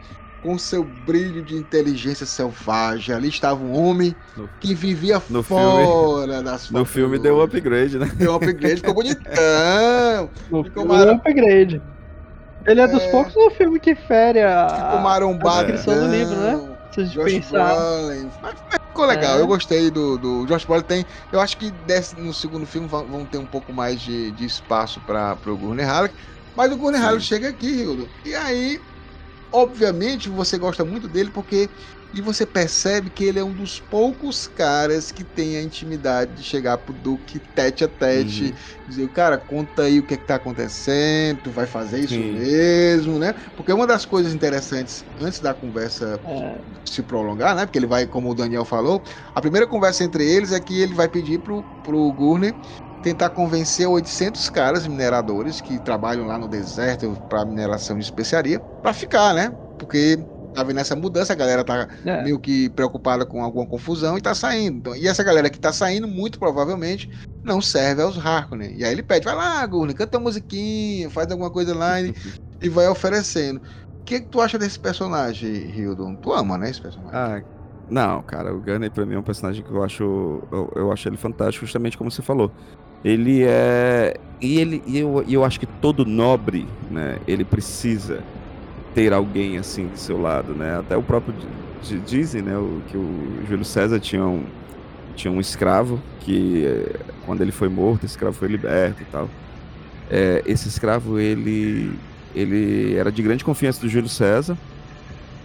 com 0.43 0.55
seu 0.59 0.83
brilho 0.83 1.41
de 1.41 1.55
inteligência 1.55 2.27
selvagem. 2.27 3.15
Ali 3.15 3.29
estava 3.29 3.63
um 3.63 3.73
homem 3.73 4.15
no, 4.37 4.47
que 4.61 4.75
vivia 4.75 5.19
no 5.31 5.41
fora 5.41 6.27
filme, 6.27 6.43
das 6.43 6.69
No 6.69 6.85
filme 6.85 7.17
deu 7.17 7.37
um 7.37 7.41
upgrade, 7.41 7.97
né? 7.97 8.05
Deu 8.15 8.33
um 8.33 8.35
upgrade, 8.35 8.75
ficou 8.75 8.93
bonitão. 8.93 10.29
No 10.51 10.63
ficou 10.63 10.85
um 10.85 10.93
upgrade. 10.93 11.81
Ele 12.65 12.81
é, 12.81 12.87
dos 12.87 13.01
é... 13.01 13.11
poucos 13.11 13.35
no 13.35 13.49
filme 13.51 13.79
que 13.79 13.95
fere 13.95 14.41
a, 14.41 14.99
marombado, 15.03 15.59
a 15.59 15.63
descrição 15.63 16.07
do 16.07 16.15
livro, 16.15 16.35
né? 16.35 16.77
Se 16.91 17.03
Josh 17.05 17.31
pensar. 17.31 17.75
Mas, 18.41 18.55
mas 18.69 18.81
ficou 18.87 19.05
legal, 19.05 19.37
é. 19.37 19.41
eu 19.41 19.47
gostei 19.47 19.91
do, 19.91 20.17
do 20.17 20.45
Josh 20.45 20.65
Brolin. 20.65 20.83
Tem, 20.83 21.05
eu 21.31 21.39
acho 21.39 21.57
que 21.57 21.69
desse, 21.85 22.19
no 22.19 22.33
segundo 22.33 22.65
filme 22.65 22.87
vão, 22.87 23.05
vão 23.05 23.25
ter 23.25 23.37
um 23.37 23.45
pouco 23.45 23.73
mais 23.73 24.01
de, 24.01 24.31
de 24.31 24.45
espaço 24.45 24.99
para 25.01 25.37
o 25.45 25.57
Gurney 25.57 25.85
Halleck. 25.85 26.15
Mas 26.55 26.71
o 26.71 26.77
Gurney 26.77 26.99
Halleck 26.99 27.23
chega 27.23 27.49
aqui, 27.49 27.67
Hildo. 27.67 28.07
E 28.23 28.33
aí 28.33 28.79
obviamente 29.55 30.27
você 30.27 30.57
gosta 30.57 30.83
muito 30.83 31.07
dele 31.07 31.31
porque 31.33 31.69
e 32.13 32.21
você 32.21 32.45
percebe 32.45 33.09
que 33.09 33.23
ele 33.23 33.39
é 33.39 33.43
um 33.43 33.53
dos 33.53 33.79
poucos 33.79 34.47
caras 34.47 35.11
que 35.11 35.23
tem 35.23 35.57
a 35.57 35.61
intimidade 35.61 36.33
de 36.33 36.43
chegar 36.43 36.77
pro 36.77 36.93
Duke 36.93 37.39
tete 37.39 37.83
a 37.83 37.87
tete, 37.87 38.45
uhum. 38.45 38.87
dizer, 38.87 39.09
cara, 39.09 39.37
conta 39.37 39.83
aí 39.83 39.99
o 39.99 40.03
que 40.03 40.13
é 40.13 40.17
que 40.17 40.23
tá 40.23 40.35
acontecendo, 40.35 41.41
tu 41.43 41.51
vai 41.51 41.65
fazer 41.65 41.99
isso 41.99 42.13
Sim. 42.13 42.33
mesmo, 42.33 43.19
né? 43.19 43.35
Porque 43.55 43.73
uma 43.73 43.85
das 43.85 44.05
coisas 44.05 44.33
interessantes, 44.33 45.03
antes 45.21 45.39
da 45.39 45.53
conversa 45.53 46.19
é. 46.25 46.57
se 46.85 47.01
prolongar, 47.01 47.55
né? 47.55 47.65
Porque 47.65 47.79
ele 47.79 47.87
vai, 47.87 48.05
como 48.05 48.31
o 48.31 48.35
Daniel 48.35 48.63
falou, 48.63 49.01
a 49.33 49.41
primeira 49.41 49.67
conversa 49.67 50.03
entre 50.03 50.25
eles 50.25 50.51
é 50.51 50.59
que 50.59 50.81
ele 50.81 50.93
vai 50.93 51.09
pedir 51.09 51.39
pro, 51.39 51.63
pro 51.83 52.11
Gurney 52.13 52.53
tentar 53.05 53.29
convencer 53.29 53.87
800 53.87 54.49
caras 54.49 54.87
mineradores 54.87 55.61
que 55.61 55.79
trabalham 55.79 56.25
lá 56.25 56.39
no 56.39 56.47
deserto 56.47 57.15
para 57.29 57.45
mineração 57.45 57.95
de 57.97 58.03
especiaria 58.03 58.59
para 58.81 58.93
ficar, 58.93 59.31
né? 59.33 59.51
Porque 59.77 60.17
tá 60.55 60.63
vendo 60.63 60.79
essa 60.79 60.95
mudança, 60.95 61.33
a 61.33 61.35
galera 61.35 61.63
tá 61.63 61.87
é. 62.05 62.23
meio 62.23 62.39
que 62.39 62.69
preocupada 62.69 63.25
com 63.25 63.43
alguma 63.43 63.65
confusão 63.65 64.17
e 64.17 64.21
tá 64.21 64.33
saindo. 64.33 64.77
Então, 64.77 64.95
e 64.95 65.07
essa 65.07 65.23
galera 65.23 65.49
que 65.49 65.59
tá 65.59 65.71
saindo, 65.71 66.07
muito 66.07 66.39
provavelmente, 66.39 67.09
não 67.43 67.61
serve 67.61 68.01
aos 68.01 68.17
Harkonnen. 68.17 68.75
E 68.75 68.83
aí 68.83 68.91
ele 68.91 69.03
pede, 69.03 69.25
vai 69.25 69.35
lá, 69.35 69.65
Gurney, 69.65 69.93
canta 69.93 70.17
uma 70.17 70.25
musiquinha, 70.25 71.09
faz 71.09 71.31
alguma 71.31 71.49
coisa 71.49 71.75
lá 71.75 72.01
e, 72.01 72.13
e 72.61 72.69
vai 72.69 72.87
oferecendo. 72.87 73.61
O 73.99 74.03
que, 74.05 74.19
que 74.19 74.27
tu 74.27 74.39
acha 74.39 74.57
desse 74.57 74.79
personagem, 74.79 75.51
Hildon? 75.51 76.15
Tu 76.15 76.31
ama, 76.31 76.57
né, 76.57 76.69
esse 76.69 76.81
personagem? 76.81 77.13
Ah, 77.13 77.41
não, 77.89 78.21
cara, 78.23 78.53
o 78.53 78.59
Gunner 78.59 78.91
pra 78.91 79.05
mim 79.05 79.15
é 79.15 79.19
um 79.19 79.23
personagem 79.23 79.63
que 79.63 79.71
eu 79.71 79.83
acho, 79.83 80.41
eu, 80.51 80.71
eu 80.75 80.91
acho 80.91 81.07
ele 81.07 81.17
fantástico, 81.17 81.65
justamente 81.65 81.97
como 81.97 82.09
você 82.09 82.21
falou. 82.21 82.51
Ele 83.03 83.43
é. 83.43 84.15
E 84.41 84.59
ele, 84.59 84.83
e 84.87 84.97
eu, 84.97 85.23
eu 85.27 85.43
acho 85.43 85.59
que 85.59 85.65
todo 85.65 86.05
nobre, 86.05 86.67
né, 86.89 87.19
ele 87.27 87.45
precisa 87.45 88.23
ter 88.95 89.11
alguém 89.11 89.57
assim 89.57 89.87
do 89.87 89.97
seu 89.99 90.19
lado, 90.19 90.53
né? 90.53 90.79
Até 90.79 90.95
o 90.95 91.03
próprio 91.03 91.35
dizem, 92.03 92.41
né, 92.41 92.53
que 92.89 92.97
o 92.97 93.43
Júlio 93.47 93.63
César 93.63 93.99
tinha 93.99 94.25
um, 94.25 94.43
tinha 95.15 95.31
um 95.31 95.39
escravo 95.39 96.01
que 96.21 96.65
quando 97.27 97.41
ele 97.41 97.51
foi 97.51 97.69
morto, 97.69 98.05
esse 98.05 98.13
escravo 98.13 98.35
foi 98.35 98.47
liberto 98.47 99.03
e 99.03 99.05
tal. 99.05 99.29
É, 100.09 100.41
esse 100.47 100.67
escravo 100.67 101.19
ele 101.19 101.91
ele 102.33 102.95
era 102.95 103.11
de 103.11 103.21
grande 103.21 103.43
confiança 103.43 103.79
do 103.79 103.87
Júlio 103.87 104.09
César 104.09 104.57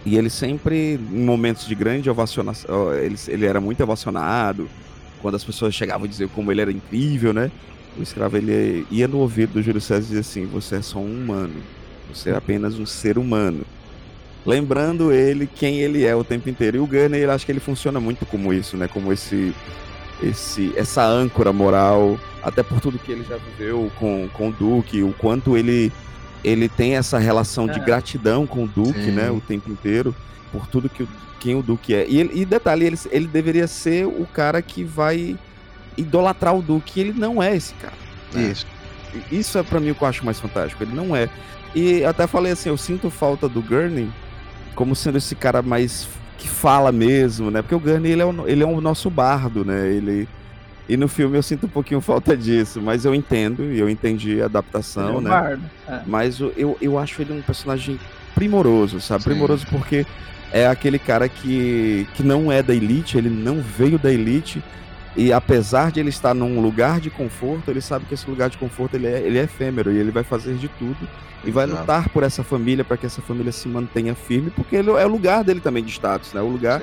e 0.05 0.17
ele 0.17 0.29
sempre 0.29 0.95
em 0.95 1.23
momentos 1.23 1.67
de 1.67 1.75
grande 1.75 2.09
ovacionação, 2.09 2.93
ele, 2.93 3.15
ele 3.27 3.45
era 3.45 3.61
muito 3.61 3.83
ovacionado 3.83 4.67
quando 5.21 5.35
as 5.35 5.43
pessoas 5.43 5.75
chegavam 5.75 6.05
a 6.05 6.07
dizer 6.07 6.27
como 6.29 6.51
ele 6.51 6.61
era 6.61 6.71
incrível, 6.71 7.33
né? 7.33 7.51
O 7.97 8.01
escravo 8.01 8.37
ele 8.37 8.87
ia 8.89 9.07
no 9.07 9.19
ouvido 9.19 9.53
do 9.53 9.61
Júlio 9.61 9.81
César 9.81 9.99
e 9.99 10.03
dizia 10.03 10.19
assim: 10.21 10.45
Você 10.47 10.77
é 10.77 10.81
só 10.81 10.97
um 10.97 11.23
humano, 11.23 11.61
você 12.13 12.31
é 12.31 12.35
apenas 12.35 12.77
um 12.77 12.85
ser 12.85 13.17
humano. 13.17 13.61
Lembrando 14.45 15.11
ele 15.11 15.47
quem 15.47 15.79
ele 15.79 16.03
é 16.05 16.15
o 16.15 16.23
tempo 16.23 16.49
inteiro. 16.49 16.77
E 16.77 16.79
o 16.79 16.87
Gunner, 16.87 17.21
ele 17.21 17.31
acho 17.31 17.45
que 17.45 17.51
ele 17.51 17.59
funciona 17.59 17.99
muito 17.99 18.25
como 18.25 18.53
isso, 18.53 18.75
né? 18.75 18.87
Como 18.87 19.13
esse, 19.13 19.53
esse, 20.21 20.73
essa 20.75 21.05
âncora 21.05 21.53
moral, 21.53 22.19
até 22.41 22.63
por 22.63 22.79
tudo 22.79 22.97
que 22.97 23.11
ele 23.11 23.23
já 23.23 23.37
viveu 23.37 23.91
com, 23.99 24.27
com 24.33 24.49
o 24.49 24.51
Duque, 24.51 25.03
o 25.03 25.13
quanto 25.13 25.55
ele, 25.55 25.91
ele 26.43 26.67
tem 26.67 26.95
essa 26.95 27.19
relação 27.19 27.67
de 27.67 27.79
é. 27.79 27.83
gratidão 27.83 28.47
com 28.47 28.63
o 28.63 28.67
Duque, 28.67 29.05
Sim. 29.05 29.11
né? 29.11 29.29
O 29.29 29.39
tempo 29.39 29.69
inteiro, 29.69 30.15
por 30.51 30.65
tudo 30.67 30.89
que 30.89 31.03
o 31.03 31.07
quem 31.41 31.55
o 31.55 31.63
Duque 31.63 31.93
é. 31.93 32.05
E, 32.07 32.19
ele, 32.19 32.41
e 32.41 32.45
detalhe, 32.45 32.85
ele, 32.85 32.97
ele 33.09 33.27
deveria 33.27 33.67
ser 33.67 34.05
o 34.05 34.25
cara 34.31 34.61
que 34.61 34.83
vai 34.83 35.35
idolatrar 35.97 36.55
o 36.55 36.61
Duque. 36.61 37.01
Ele 37.01 37.11
não 37.11 37.41
é 37.41 37.55
esse 37.55 37.73
cara. 37.73 37.95
Né? 38.31 38.51
Isso. 38.51 38.67
Isso 39.31 39.57
é 39.57 39.63
para 39.63 39.79
mim 39.79 39.91
o 39.91 39.95
que 39.95 40.03
eu 40.03 40.07
acho 40.07 40.25
mais 40.25 40.39
fantástico. 40.39 40.83
Ele 40.83 40.93
não 40.93 41.15
é. 41.15 41.29
E 41.73 42.03
até 42.03 42.27
falei 42.27 42.51
assim, 42.51 42.69
eu 42.69 42.77
sinto 42.77 43.09
falta 43.09 43.47
do 43.47 43.61
Gurney 43.61 44.09
como 44.75 44.95
sendo 44.95 45.17
esse 45.17 45.35
cara 45.35 45.61
mais 45.61 46.07
que 46.37 46.47
fala 46.47 46.91
mesmo, 46.91 47.51
né? 47.51 47.61
Porque 47.61 47.75
o 47.75 47.79
Gurney 47.79 48.11
ele 48.11 48.21
é 48.21 48.25
o, 48.25 48.47
ele 48.47 48.63
é 48.63 48.65
o 48.65 48.81
nosso 48.81 49.09
bardo, 49.09 49.63
né? 49.63 49.87
Ele 49.87 50.27
e 50.89 50.97
no 50.97 51.07
filme 51.07 51.37
eu 51.37 51.43
sinto 51.43 51.67
um 51.67 51.69
pouquinho 51.69 52.01
falta 52.01 52.35
disso, 52.35 52.81
mas 52.81 53.05
eu 53.05 53.15
entendo 53.15 53.63
e 53.71 53.79
eu 53.79 53.89
entendi 53.89 54.41
a 54.41 54.45
adaptação, 54.45 55.19
é 55.19 55.21
né? 55.21 55.29
Bardo, 55.29 55.63
é. 55.87 56.01
Mas 56.05 56.39
eu, 56.39 56.77
eu 56.81 56.99
acho 56.99 57.21
ele 57.21 57.31
um 57.31 57.41
personagem 57.41 57.99
primoroso, 58.35 58.99
sabe? 58.99 59.23
Sim. 59.23 59.29
Primoroso 59.29 59.65
porque 59.67 60.05
é 60.51 60.67
aquele 60.67 60.99
cara 60.99 61.29
que, 61.29 62.07
que 62.15 62.23
não 62.23 62.51
é 62.51 62.61
da 62.61 62.73
elite, 62.73 63.17
ele 63.17 63.29
não 63.29 63.61
veio 63.61 63.97
da 63.97 64.11
elite, 64.11 64.61
e 65.15 65.33
apesar 65.33 65.91
de 65.91 65.99
ele 65.99 66.09
estar 66.09 66.33
num 66.33 66.61
lugar 66.61 66.99
de 66.99 67.09
conforto, 67.09 67.69
ele 67.69 67.81
sabe 67.81 68.05
que 68.05 68.13
esse 68.13 68.29
lugar 68.29 68.49
de 68.49 68.57
conforto 68.57 68.95
ele 68.95 69.07
é, 69.07 69.19
ele 69.19 69.37
é 69.37 69.43
efêmero 69.43 69.91
e 69.91 69.97
ele 69.97 70.11
vai 70.11 70.23
fazer 70.23 70.55
de 70.55 70.67
tudo 70.67 71.07
e 71.43 71.51
vai 71.51 71.65
lutar 71.65 72.07
por 72.09 72.23
essa 72.23 72.43
família 72.43 72.83
para 72.83 72.97
que 72.97 73.05
essa 73.05 73.21
família 73.21 73.51
se 73.51 73.67
mantenha 73.67 74.15
firme, 74.15 74.51
porque 74.51 74.75
ele 74.75 74.89
é 74.91 75.05
o 75.05 75.09
lugar 75.09 75.43
dele 75.43 75.59
também 75.59 75.83
de 75.83 75.91
status, 75.91 76.33
né? 76.33 76.41
O 76.41 76.47
lugar 76.47 76.81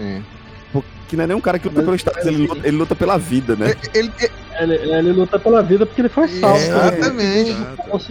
que 1.08 1.16
não 1.16 1.24
é 1.24 1.26
nem 1.26 1.36
um 1.36 1.40
cara 1.40 1.58
que 1.58 1.68
luta 1.68 1.82
pelo 1.82 1.96
status, 1.96 2.26
ele 2.26 2.46
luta, 2.46 2.68
ele 2.68 2.76
luta 2.76 2.94
pela 2.94 3.16
vida, 3.16 3.56
né? 3.56 3.74
Ele, 3.94 4.12
ele, 4.20 4.74
ele, 4.74 4.92
ele, 4.92 5.12
luta 5.12 5.38
pela 5.38 5.62
vida 5.62 5.86
porque 5.86 6.02
ele 6.02 6.08
foi 6.10 6.28
salvo. 6.28 6.58
Exatamente. 6.58 7.56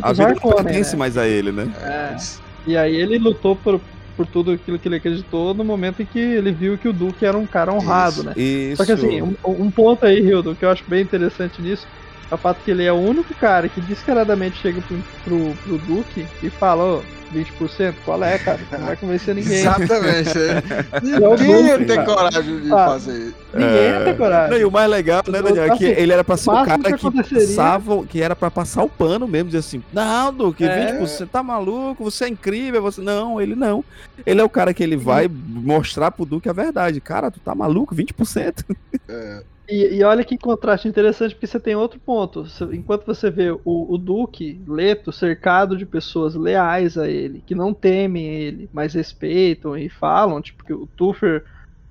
A 0.02 0.12
vida 0.14 0.36
não 0.44 0.52
pertence 0.54 0.94
né? 0.94 0.98
mais 0.98 1.18
a 1.18 1.28
ele, 1.28 1.52
né? 1.52 1.72
É. 1.80 2.18
E 2.66 2.76
aí 2.76 2.96
ele 2.96 3.20
lutou 3.20 3.56
por, 3.56 3.80
por 4.18 4.26
tudo 4.26 4.52
aquilo 4.52 4.80
que 4.80 4.88
ele 4.88 4.96
acreditou 4.96 5.54
no 5.54 5.64
momento 5.64 6.02
em 6.02 6.06
que 6.06 6.20
ele 6.20 6.52
viu 6.52 6.78
que 6.78 6.88
o 6.88 6.94
Duque 6.94 7.24
era 7.24 7.38
um 7.38 7.46
cara 7.46 7.72
honrado, 7.72 8.16
isso, 8.16 8.24
né? 8.24 8.34
Isso. 8.36 8.78
Só 8.78 8.86
que 8.86 8.92
assim, 8.92 9.22
um, 9.22 9.36
um 9.46 9.70
ponto 9.70 10.06
aí, 10.06 10.20
Hildo, 10.20 10.56
que 10.56 10.66
eu 10.66 10.72
acho 10.72 10.84
bem 10.88 11.04
interessante 11.04 11.62
nisso, 11.62 11.88
é 12.30 12.34
o 12.34 12.38
fato 12.38 12.62
que 12.66 12.72
ele 12.72 12.84
é 12.84 12.92
o 12.92 12.96
único 12.96 13.34
cara 13.36 13.70
que 13.70 13.80
descaradamente 13.80 14.58
chega 14.58 14.82
pro, 14.82 14.98
pro, 15.24 15.54
pro 15.64 15.78
Duque 15.78 16.26
e 16.42 16.50
fala, 16.50 16.84
oh, 16.84 17.17
20%? 17.34 17.96
Qual 18.06 18.24
é, 18.24 18.38
cara? 18.38 18.60
Não 18.72 18.86
vai 18.86 18.96
convencer 18.96 19.36
ninguém. 19.36 19.60
Exatamente. 19.60 20.38
É. 20.38 20.64
ninguém 21.02 21.66
ia 21.66 21.86
ter 21.86 22.06
coragem 22.06 22.62
de 22.62 22.74
ah, 22.74 22.86
fazer 22.86 23.18
isso. 23.28 23.36
Ninguém 23.54 23.90
ia 23.90 24.04
ter 24.04 24.18
coragem. 24.18 24.52
Não, 24.52 24.58
e 24.58 24.66
o 24.66 24.72
mais 24.72 24.90
legal, 24.90 25.24
né, 25.28 25.42
Daniel, 25.42 25.64
é 25.66 25.78
que 25.78 25.86
assim, 25.86 26.02
ele 26.02 26.14
era 26.14 26.24
pra 26.24 26.38
ser 26.38 26.50
o 26.50 26.66
cara 26.66 26.78
que, 26.78 26.94
que 26.94 27.12
passava, 27.12 28.06
que 28.06 28.22
era 28.22 28.36
pra 28.36 28.52
passar 28.52 28.84
o 28.84 28.90
pano 28.90 29.28
mesmo, 29.28 29.48
dizer 29.48 29.60
assim, 29.60 29.84
não, 29.92 30.34
Duque, 30.34 30.64
é. 30.64 31.00
20%, 31.00 31.28
tá 31.30 31.44
maluco, 31.44 32.04
você 32.04 32.26
é 32.26 32.30
incrível, 32.30 32.82
você... 32.82 33.02
Não, 33.02 33.42
ele 33.42 33.56
não. 33.56 33.84
Ele 34.26 34.42
é 34.42 34.44
o 34.44 34.50
cara 34.50 34.74
que 34.74 34.84
ele 34.84 34.98
vai 34.98 35.30
mostrar 35.30 36.12
pro 36.12 36.26
Duque 36.26 36.50
a 36.50 36.54
verdade. 36.54 37.00
Cara, 37.00 37.32
tu 37.32 37.40
tá 37.40 37.54
maluco, 37.54 37.96
20%. 37.96 38.64
É. 39.08 39.42
E, 39.70 39.98
e, 39.98 40.04
olha 40.04 40.24
que 40.24 40.38
contraste 40.38 40.88
interessante, 40.88 41.36
porque 41.36 41.46
você 41.48 41.60
tem 41.60 41.76
outro 41.76 42.00
ponto. 42.00 42.46
Enquanto 42.72 43.06
você 43.06 43.30
vê 43.30 43.52
o, 43.52 43.62
o, 43.66 43.98
Duque, 43.98 44.62
Leto, 44.66 45.12
cercado 45.12 45.76
de 45.76 45.86
pessoas 45.86 46.36
leais 46.36 46.98
a 46.98 47.10
ele, 47.10 47.44
que 47.46 47.54
não 47.54 47.74
temem 47.74 48.26
ele, 48.26 48.70
mas 48.72 48.94
respeitam 48.94 49.78
e 49.78 49.90
falam, 49.90 50.42
tipo, 50.42 50.64
que 50.64 50.74
o 50.74 50.88
Tuffer 50.88 51.44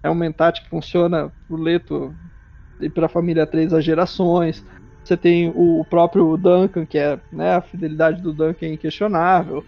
é 0.02 0.08
um 0.08 0.14
mentate 0.14 0.62
que 0.62 0.70
funciona 0.70 1.30
pro 1.46 1.56
Leto 1.56 2.14
e 2.80 2.88
pra 2.88 3.08
família 3.08 3.46
três 3.46 3.74
a 3.74 3.80
gerações. 3.80 4.64
Você 5.04 5.16
tem 5.16 5.50
o, 5.50 5.80
o 5.80 5.84
próprio 5.84 6.34
Duncan, 6.38 6.86
que 6.86 6.96
é 6.96 7.20
né, 7.30 7.56
a 7.56 7.60
fidelidade 7.60 8.22
do 8.22 8.32
Duncan 8.32 8.66
é 8.66 8.72
inquestionável. 8.72 9.62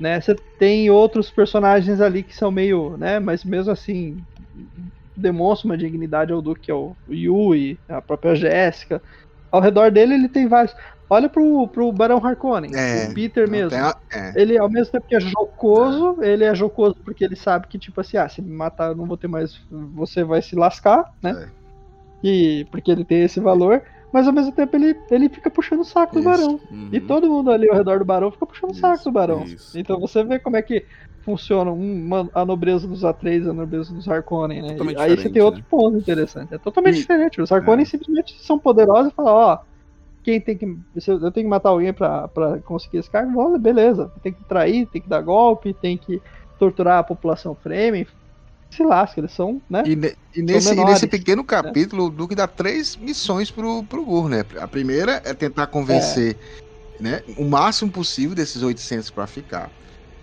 Né? 0.00 0.20
Você 0.20 0.34
tem 0.58 0.90
outros 0.90 1.30
personagens 1.30 2.00
ali 2.00 2.24
que 2.24 2.34
são 2.34 2.50
meio, 2.50 2.96
né, 2.96 3.20
mas 3.20 3.44
mesmo 3.44 3.70
assim 3.70 4.16
demonstra 5.16 5.68
uma 5.68 5.76
dignidade 5.76 6.32
ao 6.32 6.42
Duque, 6.42 6.62
que 6.62 6.70
é 6.70 6.74
o 6.74 6.94
Yui, 7.10 7.78
a 7.88 8.00
própria 8.00 8.34
Jéssica. 8.34 9.02
Ao 9.50 9.60
redor 9.60 9.90
dele 9.90 10.14
ele 10.14 10.28
tem 10.28 10.46
vários. 10.46 10.74
Olha 11.08 11.28
pro, 11.28 11.68
pro 11.68 11.92
Barão 11.92 12.24
Harkonnen, 12.24 12.74
é, 12.74 13.08
o 13.10 13.14
Peter 13.14 13.48
mesmo. 13.48 13.76
A... 13.76 13.94
É. 14.10 14.32
Ele, 14.34 14.56
ao 14.56 14.70
mesmo 14.70 14.92
tempo 14.92 15.06
que 15.06 15.14
é 15.14 15.20
jocoso, 15.20 16.16
é. 16.22 16.28
ele 16.28 16.44
é 16.44 16.54
jocoso 16.54 16.96
porque 17.04 17.22
ele 17.22 17.36
sabe 17.36 17.66
que, 17.66 17.78
tipo 17.78 18.00
assim, 18.00 18.16
ah, 18.16 18.26
se 18.28 18.40
me 18.40 18.50
matar 18.50 18.88
eu 18.88 18.96
não 18.96 19.04
vou 19.04 19.18
ter 19.18 19.28
mais. 19.28 19.60
Você 19.94 20.24
vai 20.24 20.40
se 20.40 20.56
lascar, 20.56 21.12
né? 21.22 21.48
É. 21.48 21.62
E, 22.26 22.64
porque 22.70 22.90
ele 22.90 23.04
tem 23.04 23.22
esse 23.24 23.40
valor. 23.40 23.82
mas 24.10 24.26
ao 24.26 24.32
mesmo 24.32 24.52
tempo 24.52 24.74
ele, 24.76 24.96
ele 25.10 25.28
fica 25.28 25.50
puxando 25.50 25.80
o 25.80 25.84
saco 25.84 26.18
Isso. 26.18 26.22
do 26.22 26.30
barão. 26.30 26.60
Uhum. 26.70 26.88
E 26.92 27.00
todo 27.00 27.28
mundo 27.28 27.50
ali 27.50 27.68
ao 27.68 27.76
redor 27.76 27.98
do 27.98 28.04
barão 28.06 28.30
fica 28.30 28.46
puxando 28.46 28.70
o 28.70 28.74
saco 28.74 29.04
do 29.04 29.12
barão. 29.12 29.42
isso. 29.44 29.78
Então 29.78 30.00
você 30.00 30.24
vê 30.24 30.38
como 30.38 30.56
é 30.56 30.62
que 30.62 30.86
funciona 31.24 31.70
uma, 31.70 32.28
a 32.34 32.44
nobreza 32.44 32.86
dos 32.86 33.04
Atreides 33.04 33.46
e 33.46 33.50
a 33.50 33.52
nobreza 33.52 33.92
dos 33.92 34.08
Harkonnen, 34.08 34.62
né? 34.62 34.76
E 34.76 34.96
aí 35.00 35.16
você 35.16 35.28
tem 35.30 35.42
outro 35.42 35.60
né? 35.60 35.66
ponto 35.70 35.96
interessante. 35.96 36.54
É 36.54 36.58
totalmente 36.58 36.96
E- 36.96 37.00
diferente. 37.00 37.40
Os 37.40 37.50
Harkonnen 37.52 37.82
É. 37.82 37.86
simplesmente 37.86 38.36
são 38.42 38.58
poderosos 38.58 39.12
e 39.12 39.14
falam, 39.14 39.32
ó, 39.34 39.58
quem 40.22 40.40
tem 40.40 40.56
que. 40.56 40.64
Eu 41.06 41.30
tenho 41.32 41.32
que 41.32 41.50
matar 41.50 41.70
alguém 41.70 41.92
pra, 41.92 42.28
pra 42.28 42.58
conseguir 42.58 42.98
esse 42.98 43.10
cargo, 43.10 43.40
olha, 43.40 43.58
beleza. 43.58 44.10
Tem 44.22 44.32
que 44.32 44.44
trair, 44.44 44.86
tem 44.86 45.00
que 45.02 45.08
dar 45.08 45.20
golpe, 45.20 45.72
tem 45.74 45.96
que 45.96 46.20
torturar 46.58 46.98
a 46.98 47.02
população 47.04 47.54
Fremen. 47.54 48.06
Se 48.70 48.82
lasca, 48.82 49.20
eles 49.20 49.32
são, 49.32 49.60
né? 49.68 49.82
E, 49.86 49.94
ne- 49.94 50.14
e 50.34 50.40
nesse, 50.42 50.68
e 50.68 50.70
menores, 50.70 50.94
nesse 50.94 51.06
pequeno 51.06 51.44
capítulo, 51.44 52.06
o 52.06 52.10
Duque 52.10 52.34
dá 52.34 52.46
três 52.46 52.96
missões 52.96 53.50
pro, 53.50 53.82
pro 53.84 54.02
Gur, 54.04 54.28
né? 54.30 54.44
A 54.60 54.66
primeira 54.66 55.20
é 55.24 55.34
tentar 55.34 55.66
convencer 55.66 56.38
né, 56.98 57.22
o 57.36 57.44
máximo 57.44 57.90
possível 57.90 58.34
desses 58.34 58.62
800 58.62 59.10
para 59.10 59.26
ficar. 59.26 59.70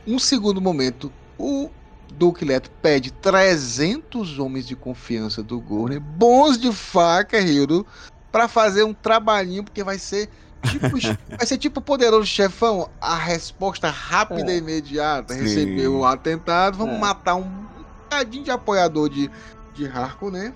Um 0.10 0.18
segundo 0.18 0.60
momento, 0.60 1.14
o 1.38 1.70
Duque 2.14 2.44
Leto 2.44 2.72
pede 2.82 3.12
300 3.12 4.40
homens 4.40 4.66
de 4.66 4.76
confiança 4.76 5.44
do 5.44 5.60
Gurney, 5.60 6.00
bons 6.00 6.58
de 6.58 6.72
faca, 6.74 7.40
Hildo, 7.40 7.86
para 8.32 8.48
fazer 8.48 8.84
um 8.84 8.92
trabalhinho, 8.92 9.64
porque 9.64 9.84
vai 9.84 10.00
ser 10.00 10.28
tipo, 10.72 10.88
vai 11.38 11.46
ser 11.46 11.60
tipo 11.60 11.80
poderoso 11.80 12.26
chefão, 12.26 12.90
a 13.00 13.16
resposta 13.16 13.92
rápida 13.92 14.52
É. 14.52 14.56
e 14.56 14.58
imediata, 14.58 15.36
Sim. 15.36 15.42
recebeu 15.42 15.98
o 15.98 16.06
atentado, 16.06 16.76
vamos 16.76 16.96
É. 16.96 16.98
matar 17.00 17.36
um 17.36 17.48
bocadinho 18.02 18.44
de 18.44 18.50
apoiador 18.50 19.10
de, 19.10 19.30
de 19.76 19.86
Harkonnen. 19.86 20.52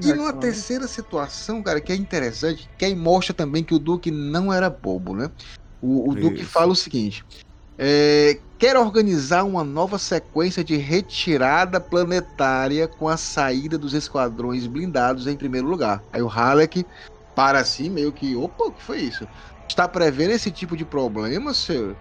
E 0.00 0.12
numa 0.12 0.32
terceira 0.32 0.86
situação, 0.86 1.60
cara, 1.60 1.80
que 1.80 1.90
é 1.90 1.96
interessante, 1.96 2.70
que 2.78 2.84
aí 2.84 2.94
mostra 2.94 3.34
também 3.34 3.64
que 3.64 3.74
o 3.74 3.80
Duque 3.80 4.12
não 4.12 4.52
era 4.52 4.70
bobo, 4.70 5.16
né? 5.16 5.28
O, 5.82 6.10
o 6.10 6.14
Duque 6.14 6.44
fala 6.44 6.70
o 6.70 6.76
seguinte: 6.76 7.24
é, 7.78 8.38
quer 8.58 8.76
organizar 8.76 9.44
uma 9.44 9.62
nova 9.62 9.98
sequência 9.98 10.64
de 10.64 10.76
retirada 10.76 11.80
planetária 11.80 12.88
com 12.88 13.08
a 13.08 13.16
saída 13.16 13.76
dos 13.76 13.94
esquadrões 13.94 14.66
blindados 14.66 15.26
em 15.26 15.36
primeiro 15.36 15.68
lugar. 15.68 16.02
Aí 16.12 16.22
o 16.22 16.28
Halleck 16.28 16.86
para 17.34 17.60
assim, 17.60 17.90
meio 17.90 18.12
que, 18.12 18.34
opa, 18.34 18.64
o 18.64 18.72
que 18.72 18.82
foi 18.82 19.00
isso? 19.00 19.28
Está 19.68 19.86
prevendo 19.86 20.30
esse 20.30 20.50
tipo 20.50 20.74
de 20.76 20.86
problema, 20.86 21.52
senhor? 21.52 21.94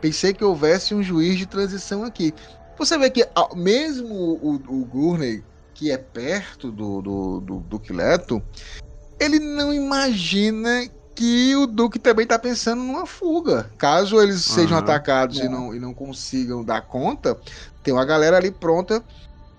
Pensei 0.00 0.32
que 0.32 0.44
houvesse 0.44 0.94
um 0.94 1.02
juiz 1.02 1.36
de 1.36 1.46
transição 1.46 2.04
aqui. 2.04 2.32
Você 2.78 2.96
vê 2.96 3.10
que 3.10 3.26
ah, 3.34 3.48
mesmo 3.56 4.14
o, 4.14 4.54
o 4.68 4.84
Gurney, 4.84 5.42
que 5.74 5.90
é 5.90 5.98
perto 5.98 6.70
do, 6.70 7.02
do, 7.02 7.40
do 7.40 7.56
Duque 7.60 7.92
Leto, 7.92 8.40
ele 9.18 9.40
não 9.40 9.72
imagina 9.72 10.88
que 11.16 11.56
o 11.56 11.66
Duque 11.66 11.98
também 12.00 12.24
está 12.24 12.38
pensando 12.38 12.82
numa 12.82 13.06
fuga. 13.06 13.72
Caso 13.78 14.20
eles 14.22 14.44
sejam 14.44 14.76
Aham. 14.76 14.78
atacados 14.78 15.40
e, 15.42 15.48
É. 15.48 15.48
não, 15.48 15.74
e 15.74 15.80
não 15.80 15.94
consigam 15.94 16.64
dar 16.64 16.82
conta, 16.82 17.40
tem 17.82 17.94
uma 17.94 18.04
galera 18.06 18.36
ali 18.38 18.52
pronta 18.52 19.04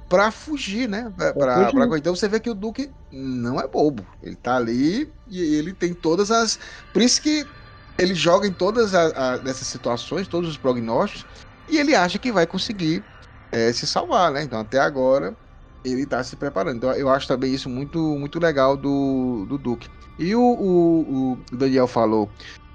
para 0.09 0.31
fugir, 0.31 0.87
né? 0.89 1.11
Pra, 1.15 1.33
pra- 1.35 1.73
fugir. 1.73 1.73
pra- 1.73 1.97
Então 1.97 2.15
você 2.15 2.27
vê 2.29 2.39
que 2.39 2.49
o 2.49 2.55
Duque 2.55 2.95
não 3.11 3.59
é 3.59 3.67
bobo. 3.67 4.07
Ele 4.21 4.35
tá 4.35 4.57
ali 4.57 5.13
e 5.27 5.41
ele 5.55 5.73
tem 5.73 5.93
todas 5.93 6.31
as. 6.31 6.59
Por 6.93 7.01
isso 7.01 7.21
que 7.21 7.53
ele 7.97 8.15
joga 8.15 8.47
em 8.47 8.53
todas 8.53 8.93
a- 8.93 9.35
a- 9.35 9.41
essas 9.49 9.67
situações, 9.67 10.27
todos 10.27 10.49
os 10.49 10.57
prognósticos, 10.57 11.25
e 11.67 11.77
ele 11.77 11.95
acha 11.95 12.19
que 12.19 12.31
vai 12.31 12.47
conseguir 12.47 13.07
eh, 13.51 13.71
se 13.73 13.87
salvar, 13.87 14.31
né? 14.31 14.43
Então 14.43 14.59
até 14.59 14.79
agora 14.79 15.37
ele 15.83 16.05
tá 16.05 16.23
se 16.23 16.35
preparando. 16.35 16.77
Então 16.77 16.93
eu 16.95 17.09
acho 17.09 17.27
também 17.27 17.53
isso 17.53 17.69
muito, 17.69 17.99
muito 18.17 18.39
legal 18.39 18.75
do, 18.77 19.45
do 19.47 19.57
Duque. 19.57 19.89
E 20.17 20.35
o, 20.35 20.41
o, 20.41 21.33
o 21.33 21.37
Daniel 21.51 21.87
falou 21.87 22.31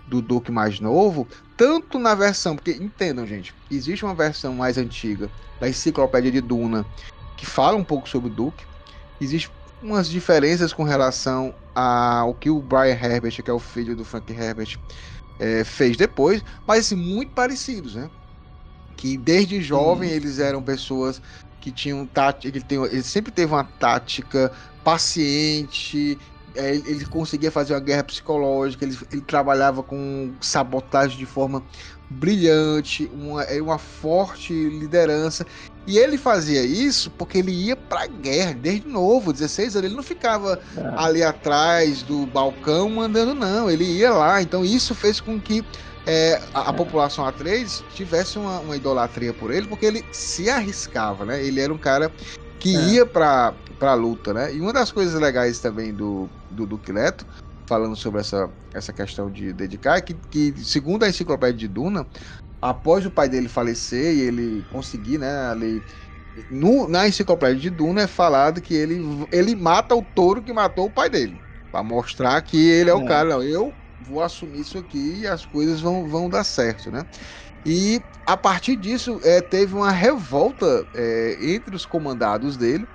do 0.07 0.20
Duque 0.20 0.53
mais 0.53 0.78
novo, 0.80 1.26
tanto 1.57 1.99
na 1.99 2.14
versão, 2.14 2.55
porque 2.55 2.72
entendam, 2.72 3.26
gente, 3.26 3.55
existe 3.70 4.05
uma 4.05 4.14
versão 4.14 4.55
mais 4.55 4.76
antiga 4.78 5.30
da 5.59 5.68
Enciclopédia 5.68 6.30
de 6.30 6.40
Duna 6.40 6.86
que 7.36 7.47
fala 7.47 7.76
um 7.76 7.84
pouco 7.84 8.09
sobre 8.09 8.30
o 8.30 8.34
Duque. 8.34 8.64
Existem 9.20 9.53
umas 9.80 10.09
diferenças 10.09 10.72
com 10.72 10.84
relação 10.84 11.55
ao 11.74 12.34
que 12.34 12.51
o 12.51 12.61
Brian 12.61 12.93
Herbert, 12.95 13.43
que 13.43 13.51
é 13.51 13.55
o 13.55 13.59
filho 13.59 13.97
do 13.97 14.05
Frank 14.05 14.32
Herbert, 14.32 14.78
eh, 15.38 15.64
fez 15.64 15.97
depois, 15.97 16.45
mas 16.66 16.86
assim, 16.86 16.95
muito 16.95 17.32
parecidos, 17.32 17.95
né? 17.97 18.09
Que 18.97 19.16
desde 19.16 19.61
jovem 19.61 20.11
eles 20.11 20.38
eram 20.38 20.62
pessoas 20.62 21.20
que 21.61 21.72
tinham 21.72 22.07
tática, 22.07 22.57
ele, 22.57 22.64
tem, 22.64 22.82
ele 22.84 23.03
sempre 23.03 23.32
teve 23.32 23.53
uma 23.53 23.64
tática 23.64 24.53
paciente, 24.84 26.18
é, 26.55 26.74
ele, 26.74 27.05
conseguia 27.07 27.50
fazer 27.50 27.74
uma 27.74 27.80
guerra 27.80 28.05
psicológica, 28.05 28.84
ele, 28.84 28.98
ele 29.11 29.22
trabalhava 29.22 29.82
com 29.82 30.32
sabotagem 30.40 31.18
de 31.18 31.26
forma 31.26 31.62
brilhante, 32.11 33.11
uma, 33.14 33.42
é 33.44 33.61
uma 33.61 33.78
forte 33.78 34.53
liderança. 34.53 35.46
E 35.86 35.98
ele 35.98 36.16
fazia 36.16 36.62
isso 36.62 37.11
porque 37.11 37.38
ele 37.38 37.50
ia 37.50 37.74
pra 37.74 38.07
guerra 38.07 38.53
desde 38.53 38.86
novo, 38.86 39.32
16 39.32 39.76
anos. 39.76 39.86
Ele 39.86 39.96
não 39.96 40.03
ficava 40.03 40.61
É. 40.76 40.92
ali 40.96 41.22
atrás 41.22 42.03
do 42.03 42.26
balcão 42.26 42.88
mandando, 42.88 43.34
não. 43.34 43.70
Ele 43.70 43.84
ia 43.84 44.12
lá. 44.12 44.40
Então 44.40 44.64
isso 44.64 44.94
fez 44.94 45.20
com 45.20 45.40
que 45.40 45.64
é, 46.07 46.40
a, 46.55 46.68
a 46.70 46.72
população 46.72 47.24
A3 47.24 47.82
tivesse 47.94 48.38
uma, 48.38 48.61
uma 48.61 48.76
idolatria 48.76 49.32
por 49.32 49.53
ele, 49.53 49.66
porque 49.66 49.86
ele 49.86 50.05
se 50.12 50.48
arriscava, 50.48 51.24
né? 51.24 51.44
Ele 51.44 51.61
era 51.61 51.72
um 51.72 51.78
cara 51.78 52.12
que 52.62 52.68
É. 52.76 52.80
ia 52.94 53.04
pra, 53.06 53.58
pra 53.76 53.94
luta, 53.94 54.32
né? 54.32 54.54
E 54.54 54.60
uma 54.60 54.72
das 54.72 54.92
coisas 54.92 55.20
legais 55.20 55.58
também 55.58 55.92
do, 55.92 56.30
do 56.48 56.64
Duque 56.64 56.92
Leto, 56.92 57.26
falando 57.68 57.96
sobre 57.96 58.20
essa, 58.20 58.52
essa 58.72 58.92
questão 58.92 59.28
de 59.28 59.52
dedicar, 59.52 59.96
é 59.96 60.00
que, 60.00 60.14
que, 60.30 60.54
segundo 60.64 61.02
a 61.02 61.08
enciclopédia 61.08 61.58
de 61.58 61.66
Duna, 61.66 62.06
após 62.60 63.04
o 63.04 63.10
pai 63.10 63.28
dele 63.28 63.48
falecer 63.48 64.14
e 64.14 64.20
ele 64.20 64.64
conseguir, 64.70 65.18
né, 65.18 65.48
ali. 65.48 65.82
No, 66.48 66.88
na 66.88 67.08
enciclopédia 67.08 67.60
de 67.60 67.70
Duna 67.70 68.02
é 68.02 68.06
falado 68.06 68.62
que 68.62 68.74
ele, 68.74 69.00
ele 69.32 69.56
mata 69.56 69.96
o 69.96 70.02
touro 70.02 70.40
que 70.40 70.52
matou 70.52 70.86
o 70.86 70.90
pai 70.90 71.10
dele. 71.10 71.42
Pra 71.72 71.82
mostrar 71.82 72.40
que 72.42 72.56
ele 72.56 72.90
é, 72.90 72.94
o 72.94 73.00
É. 73.02 73.08
cara. 73.08 73.30
Não, 73.30 73.42
eu 73.42 73.74
vou 73.98 74.22
assumir 74.22 74.60
isso 74.60 74.78
aqui 74.78 75.20
e 75.20 75.26
as 75.26 75.44
coisas 75.44 75.80
vão, 75.80 76.06
vão 76.06 76.28
dar 76.30 76.44
certo, 76.44 76.92
né? 76.92 77.04
E 77.64 78.02
a 78.26 78.36
partir 78.36 78.76
disso 78.76 79.20
é, 79.22 79.40
teve 79.40 79.74
uma 79.74 79.90
revolta 79.90 80.86
é, 80.94 81.36
entre 81.40 81.74
os 81.74 81.86
comandados 81.86 82.56
dele. 82.56 82.88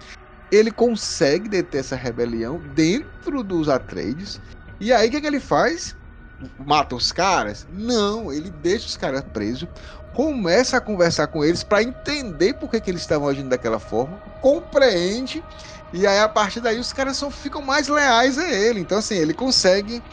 Ele 0.51 0.71
consegue 0.71 1.49
deter 1.49 1.81
essa 1.81 1.95
rebelião 1.95 2.59
dentro 2.73 3.43
dos 3.43 3.67
Atreides. 3.67 4.39
E 4.79 4.93
aí 4.93 5.07
o 5.07 5.11
que, 5.11 5.21
que 5.21 5.27
ele 5.27 5.39
faz? 5.39 5.95
Mata 6.57 6.95
os 6.95 7.11
caras? 7.11 7.67
Não, 7.69 8.31
ele 8.31 8.49
deixa 8.49 8.85
os 8.85 8.95
caras 8.95 9.23
presos, 9.23 9.67
começa 10.13 10.77
a 10.77 10.81
conversar 10.81 11.27
com 11.27 11.43
eles 11.43 11.63
para 11.63 11.81
entender 11.81 12.53
por 12.53 12.69
que, 12.69 12.79
que 12.79 12.91
eles 12.91 13.01
estavam 13.01 13.27
agindo 13.27 13.49
daquela 13.49 13.79
forma, 13.79 14.17
compreende, 14.39 15.43
e 15.91 16.05
aí 16.05 16.19
a 16.19 16.29
partir 16.29 16.59
daí 16.59 16.79
os 16.79 16.93
caras 16.93 17.17
só 17.17 17.31
ficam 17.31 17.61
mais 17.61 17.87
leais 17.87 18.37
a 18.37 18.49
ele. 18.49 18.79
Então, 18.79 18.97
assim, 18.97 19.15
ele 19.15 19.33
consegue 19.33 20.03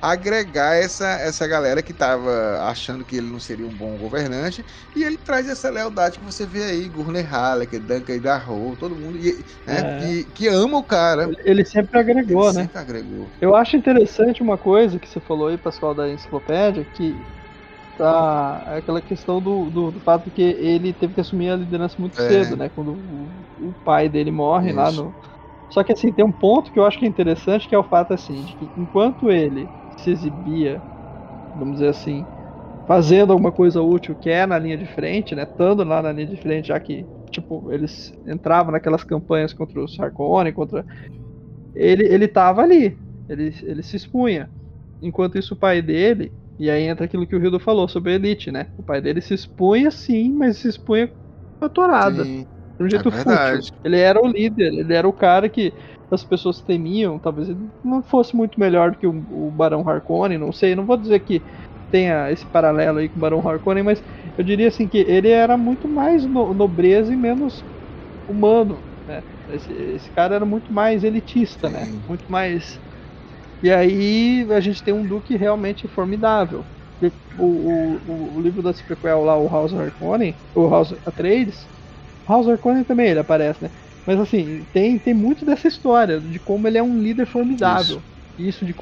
agregar 0.00 0.74
essa, 0.76 1.06
essa 1.20 1.46
galera 1.46 1.82
que 1.82 1.92
tava 1.92 2.30
achando 2.62 3.04
que 3.04 3.16
ele 3.16 3.30
não 3.30 3.40
seria 3.40 3.66
um 3.66 3.70
bom 3.72 3.96
governante, 3.96 4.64
e 4.94 5.02
ele 5.02 5.18
traz 5.18 5.48
essa 5.48 5.70
lealdade 5.70 6.18
que 6.18 6.24
você 6.24 6.46
vê 6.46 6.62
aí, 6.64 6.88
Gurney 6.88 7.22
Halleck, 7.22 7.78
Duncan 7.78 8.14
Idaho, 8.14 8.76
todo 8.76 8.96
mundo, 8.96 9.18
e, 9.18 9.44
né, 9.66 9.82
É. 9.82 9.98
que, 9.98 10.24
que 10.32 10.48
ama 10.48 10.78
o 10.78 10.84
cara. 10.84 11.28
Ele 11.44 11.64
sempre 11.64 11.98
agregou, 11.98 12.48
ele 12.48 12.58
né? 12.58 12.62
sempre 12.64 12.78
agregou. 12.78 13.30
Eu 13.40 13.54
acho 13.54 13.76
interessante 13.76 14.42
uma 14.42 14.58
coisa 14.58 14.98
que 14.98 15.08
você 15.08 15.20
falou 15.20 15.48
aí, 15.48 15.58
Pascoal, 15.58 15.94
da 15.94 16.08
enciclopédia, 16.08 16.84
que 16.84 17.26
tá 17.96 18.64
é 18.68 18.78
aquela 18.78 19.02
questão 19.02 19.40
do, 19.42 19.70
do, 19.70 19.90
do 19.90 20.00
fato 20.00 20.30
que 20.30 20.40
ele 20.42 20.92
teve 20.92 21.14
que 21.14 21.20
assumir 21.20 21.50
a 21.50 21.56
liderança 21.56 21.96
muito 21.98 22.20
É. 22.20 22.28
cedo, 22.28 22.56
né? 22.56 22.68
Quando 22.68 22.94
o, 22.94 23.30
o 23.58 23.74
pai 23.84 24.08
dele 24.08 24.30
morre 24.30 24.72
lá 24.72 24.88
Isso. 24.88 25.02
no. 25.02 25.14
Só 25.68 25.82
que 25.84 25.92
assim, 25.92 26.12
tem 26.12 26.24
um 26.24 26.32
ponto 26.32 26.72
que 26.72 26.78
eu 26.78 26.84
acho 26.86 26.98
que 26.98 27.04
é 27.04 27.08
interessante, 27.08 27.68
que 27.68 27.74
é 27.74 27.78
o 27.78 27.84
fato 27.84 28.12
assim, 28.14 28.44
de 28.44 28.54
que 28.54 28.70
enquanto 28.76 29.30
ele 29.30 29.70
se 30.00 30.10
exibia, 30.10 30.84
vamos 31.54 31.76
dizer 31.76 31.88
assim, 31.90 32.28
fazendo 32.86 33.32
alguma 33.32 33.52
coisa 33.52 33.82
útil 33.82 34.16
que 34.16 34.30
é 34.30 34.46
na 34.46 34.58
linha 34.58 34.78
de 34.78 34.86
frente, 34.86 35.34
né? 35.34 35.44
Estando 35.44 35.84
lá 35.84 36.02
na 36.02 36.12
linha 36.12 36.26
de 36.28 36.36
frente, 36.36 36.68
já 36.68 36.80
que, 36.80 37.08
tipo, 37.32 37.72
eles 37.72 38.12
entravam 38.26 38.72
naquelas 38.72 39.04
campanhas 39.04 39.52
contra 39.54 39.80
o 39.82 39.88
Sarcone, 39.88 40.52
contra. 40.52 40.86
Ele, 41.74 42.04
ele 42.06 42.28
tava 42.28 42.62
ali, 42.62 43.00
ele, 43.28 43.54
ele 43.62 43.82
se 43.82 43.96
expunha. 43.96 44.50
Enquanto 45.00 45.38
isso, 45.38 45.54
o 45.54 45.56
pai 45.56 45.82
dele, 45.82 46.34
e 46.58 46.70
aí 46.70 46.84
entra 46.84 47.04
aquilo 47.06 47.26
que 47.26 47.36
o 47.36 47.42
Hildo 47.44 47.60
falou 47.60 47.88
sobre 47.88 48.12
a 48.12 48.14
elite, 48.16 48.50
né? 48.52 48.68
O 48.76 48.82
pai 48.82 49.00
dele 49.00 49.20
se 49.20 49.34
expunha 49.34 49.90
sim, 49.90 50.32
mas 50.32 50.58
se 50.58 50.68
expunha 50.68 51.08
com 51.60 51.66
a 51.66 51.68
torada, 51.68 52.30
Sim. 52.30 52.48
De 52.78 52.84
um 52.84 52.88
jeito 52.88 53.10
É 53.10 53.12
fútil. 53.12 53.64
Ele 53.84 53.98
era 53.98 54.20
o 54.20 54.26
líder, 54.28 54.72
ele 54.74 54.94
era 54.94 55.08
o 55.08 55.12
cara 55.12 55.48
que 55.48 55.74
as 56.10 56.24
pessoas 56.24 56.62
temiam, 56.62 57.18
talvez 57.18 57.48
ele 57.48 57.70
não 57.82 58.02
fosse 58.02 58.34
muito 58.36 58.58
melhor 58.58 58.92
do 58.92 58.98
que 58.98 59.06
o, 59.06 59.48
o 59.48 59.50
Barão 59.52 59.86
Harkonnen, 59.88 60.38
não 60.38 60.52
sei, 60.52 60.74
não 60.74 60.86
vou 60.86 60.96
dizer 60.96 61.20
que 61.20 61.44
tenha 61.90 62.30
esse 62.30 62.46
paralelo 62.46 62.98
aí 62.98 63.08
com 63.08 63.18
o 63.18 63.20
Barão 63.20 63.46
Harkonnen, 63.46 63.82
mas 63.84 64.02
eu 64.36 64.44
diria 64.44 64.68
assim 64.68 64.88
que 64.88 64.98
ele 64.98 65.28
era 65.30 65.56
muito 65.56 65.88
mais 65.88 66.26
no- 66.26 66.54
nobreza 66.54 67.12
e 67.12 67.16
menos 67.16 67.64
humano, 68.26 68.86
né? 69.06 69.24
Esse, 69.48 69.72
esse 69.72 70.12
cara 70.12 70.34
era 70.36 70.46
muito 70.46 70.72
mais 70.72 71.04
elitista, 71.04 71.70
né? 71.70 71.86
Sim. 71.86 72.02
Muito 72.08 72.24
mais 72.30 72.80
E 73.62 73.70
aí 73.70 74.46
a 74.52 74.60
gente 74.60 74.82
tem 74.82 74.94
um 74.94 75.06
Duque 75.06 75.36
realmente 75.36 75.88
formidável. 75.88 76.66
O, 77.00 77.08
o, 77.44 78.34
o, 78.34 78.36
o 78.36 78.40
livro 78.40 78.62
da 78.62 78.72
prequel 78.74 79.22
lá, 79.24 79.36
o 79.38 79.48
House 79.48 79.74
Harkonnen, 79.74 80.36
o 80.54 80.68
House 80.68 80.94
Atreides, 81.06 81.70
House 82.28 82.46
Harkonnen 82.46 82.84
também 82.84 83.08
ele 83.08 83.20
aparece, 83.20 83.62
né? 83.62 83.70
Mas 84.06 84.20
assim, 84.20 84.64
tem, 84.72 84.98
tem 84.98 85.14
muito 85.14 85.44
dessa 85.44 85.68
história, 85.68 86.20
de 86.20 86.38
como 86.38 86.66
ele 86.66 86.78
é 86.78 86.82
um 86.82 87.00
líder 87.00 87.26
formidável. 87.26 88.02
Isso, 88.38 88.64
Isso 88.64 88.64
de 88.66 88.74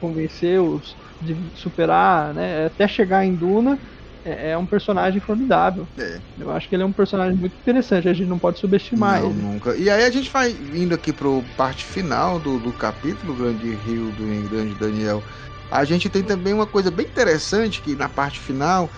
convencer 0.00 0.60
os, 0.60 0.96
de 1.20 1.36
superar, 1.54 2.34
né? 2.34 2.66
Até 2.66 2.88
chegar 2.88 3.24
em 3.24 3.34
Duna, 3.34 3.78
é, 4.24 4.50
é 4.50 4.58
um 4.58 4.66
personagem 4.66 5.20
formidável. 5.20 5.88
É. 5.98 6.20
Eu 6.38 6.50
acho 6.50 6.68
que 6.68 6.74
ele 6.74 6.82
é 6.82 6.86
um 6.86 6.92
personagem 6.92 7.36
muito 7.36 7.56
interessante, 7.56 8.08
a 8.08 8.12
gente 8.12 8.28
não 8.28 8.38
pode 8.38 8.58
subestimar 8.58 9.20
não, 9.20 9.30
ele. 9.30 9.42
Nunca. 9.42 9.76
E 9.76 9.90
aí 9.90 10.04
a 10.04 10.10
gente 10.10 10.30
vai 10.30 10.50
indo 10.50 10.94
aqui 10.94 11.12
pro 11.12 11.42
parte 11.56 11.84
final 11.84 12.38
do, 12.38 12.58
do 12.58 12.72
capítulo 12.72 13.34
Grande 13.34 13.74
Rio 13.74 14.10
do 14.12 14.48
Grande 14.48 14.74
Daniel. 14.74 15.22
A 15.70 15.84
gente 15.84 16.08
tem 16.08 16.22
também 16.22 16.52
uma 16.52 16.66
coisa 16.66 16.90
bem 16.90 17.06
interessante 17.06 17.80
que 17.80 17.94
na 17.94 18.08
parte 18.08 18.40
final 18.40 18.88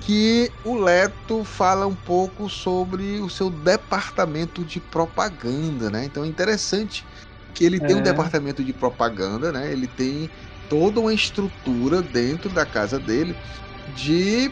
que 0.00 0.50
o 0.64 0.76
Leto 0.76 1.44
fala 1.44 1.86
um 1.86 1.94
pouco 1.94 2.48
sobre 2.48 3.20
o 3.20 3.28
seu 3.28 3.50
departamento 3.50 4.64
de 4.64 4.80
propaganda, 4.80 5.90
né? 5.90 6.04
Então 6.04 6.24
é 6.24 6.26
interessante 6.26 7.06
que 7.54 7.64
ele 7.64 7.76
é. 7.76 7.80
tem 7.80 7.96
um 7.96 8.00
é. 8.00 8.02
departamento 8.02 8.64
de 8.64 8.72
propaganda, 8.72 9.52
né? 9.52 9.70
Ele 9.70 9.86
tem 9.86 10.30
toda 10.68 11.00
uma 11.00 11.12
estrutura 11.12 12.00
dentro 12.00 12.48
da 12.50 12.64
casa 12.64 12.98
dele 12.98 13.36
de 13.94 14.50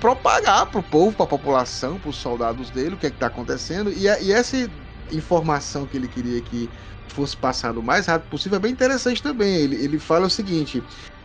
propagar 0.00 0.66
para 0.66 0.80
o 0.80 0.82
povo, 0.82 1.14
para 1.14 1.24
a 1.24 1.28
população, 1.28 1.98
para 1.98 2.10
os 2.10 2.16
soldados 2.16 2.70
dele, 2.70 2.94
o 2.94 2.98
que 2.98 3.06
é 3.06 3.10
está 3.10 3.26
acontecendo. 3.26 3.90
E, 3.92 4.04
e, 4.04 4.32
essa 4.32 4.56
informação 5.12 5.86
que 5.86 5.96
ele 5.96 6.08
queria 6.08 6.40
que 6.40 6.68
fosse 7.08 7.36
passada 7.36 7.78
o 7.78 7.82
mais 7.82 8.06
rápido 8.06 8.28
possível 8.28 8.56
é 8.56 8.60
bem 8.60 8.72
interessante 8.72 9.22
também. 9.22 9.54
Ele, 9.56 9.76
ele 9.76 9.98
fala 9.98 10.26
o 10.26 10.30
seguinte: 10.30 10.82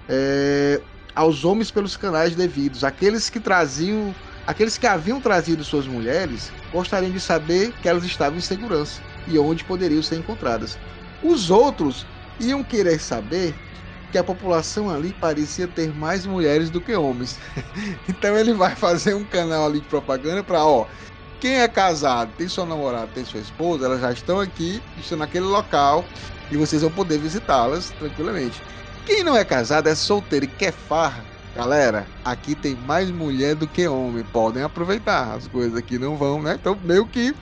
é, 0.07 0.81
aos 1.15 1.45
homens 1.45 1.71
pelos 1.71 1.95
canais 1.95 2.35
devidos, 2.35 2.83
aqueles 2.83 3.29
que 3.29 3.39
traziam, 3.39 4.13
aqueles 4.47 4.77
que 4.77 4.87
haviam 4.87 5.21
trazido 5.21 5.63
suas 5.63 5.87
mulheres, 5.87 6.51
gostariam 6.71 7.11
de 7.11 7.19
saber 7.19 7.71
que 7.81 7.87
elas 7.87 8.03
estavam 8.03 8.37
em 8.37 8.41
segurança 8.41 9.01
e 9.27 9.37
onde 9.37 9.63
poderiam 9.63 10.01
ser 10.01 10.17
encontradas. 10.17 10.77
Os 11.21 11.49
outros 11.49 12.05
iam 12.39 12.63
querer 12.63 12.99
saber 12.99 13.55
que 14.11 14.17
a 14.17 14.23
população 14.23 14.89
ali 14.89 15.13
parecia 15.13 15.67
ter 15.67 15.93
mais 15.93 16.25
mulheres 16.25 16.69
do 16.69 16.79
que 16.79 16.95
homens. 16.95 17.39
então 18.07 18.37
ele 18.37 18.53
vai 18.53 18.75
fazer 18.75 19.15
um 19.15 19.25
canal 19.25 19.65
ali 19.65 19.81
de 19.81 19.87
propaganda 19.87 20.43
para, 20.43 20.63
ó, 20.63 20.87
quem 21.39 21.55
é 21.55 21.67
casado, 21.67 22.31
tem 22.37 22.47
sua 22.47 22.65
namorada, 22.65 23.07
tem 23.07 23.25
sua 23.25 23.39
esposa, 23.39 23.85
elas 23.85 24.01
já 24.01 24.11
estão 24.11 24.39
aqui, 24.39 24.81
estão 24.95 25.17
naquele 25.17 25.45
local 25.45 26.05
e 26.49 26.57
vocês 26.57 26.81
vão 26.81 26.91
poder 26.91 27.17
visitá-las 27.17 27.91
tranquilamente. 27.91 28.63
Quem 29.05 29.23
não 29.23 29.35
é 29.35 29.43
casado, 29.43 29.89
é 29.89 29.95
solteiro 29.95 30.45
e 30.45 30.47
quer 30.47 30.71
farra, 30.71 31.25
galera, 31.53 32.07
aqui 32.23 32.55
tem 32.55 32.75
mais 32.75 33.11
mulher 33.11 33.55
do 33.55 33.67
que 33.67 33.87
homem. 33.87 34.23
Podem 34.23 34.63
aproveitar, 34.63 35.35
as 35.35 35.47
coisas 35.47 35.77
aqui 35.77 35.99
não 35.99 36.15
vão, 36.17 36.41
né? 36.41 36.55
Então, 36.59 36.79
meio 36.81 37.05
que 37.05 37.35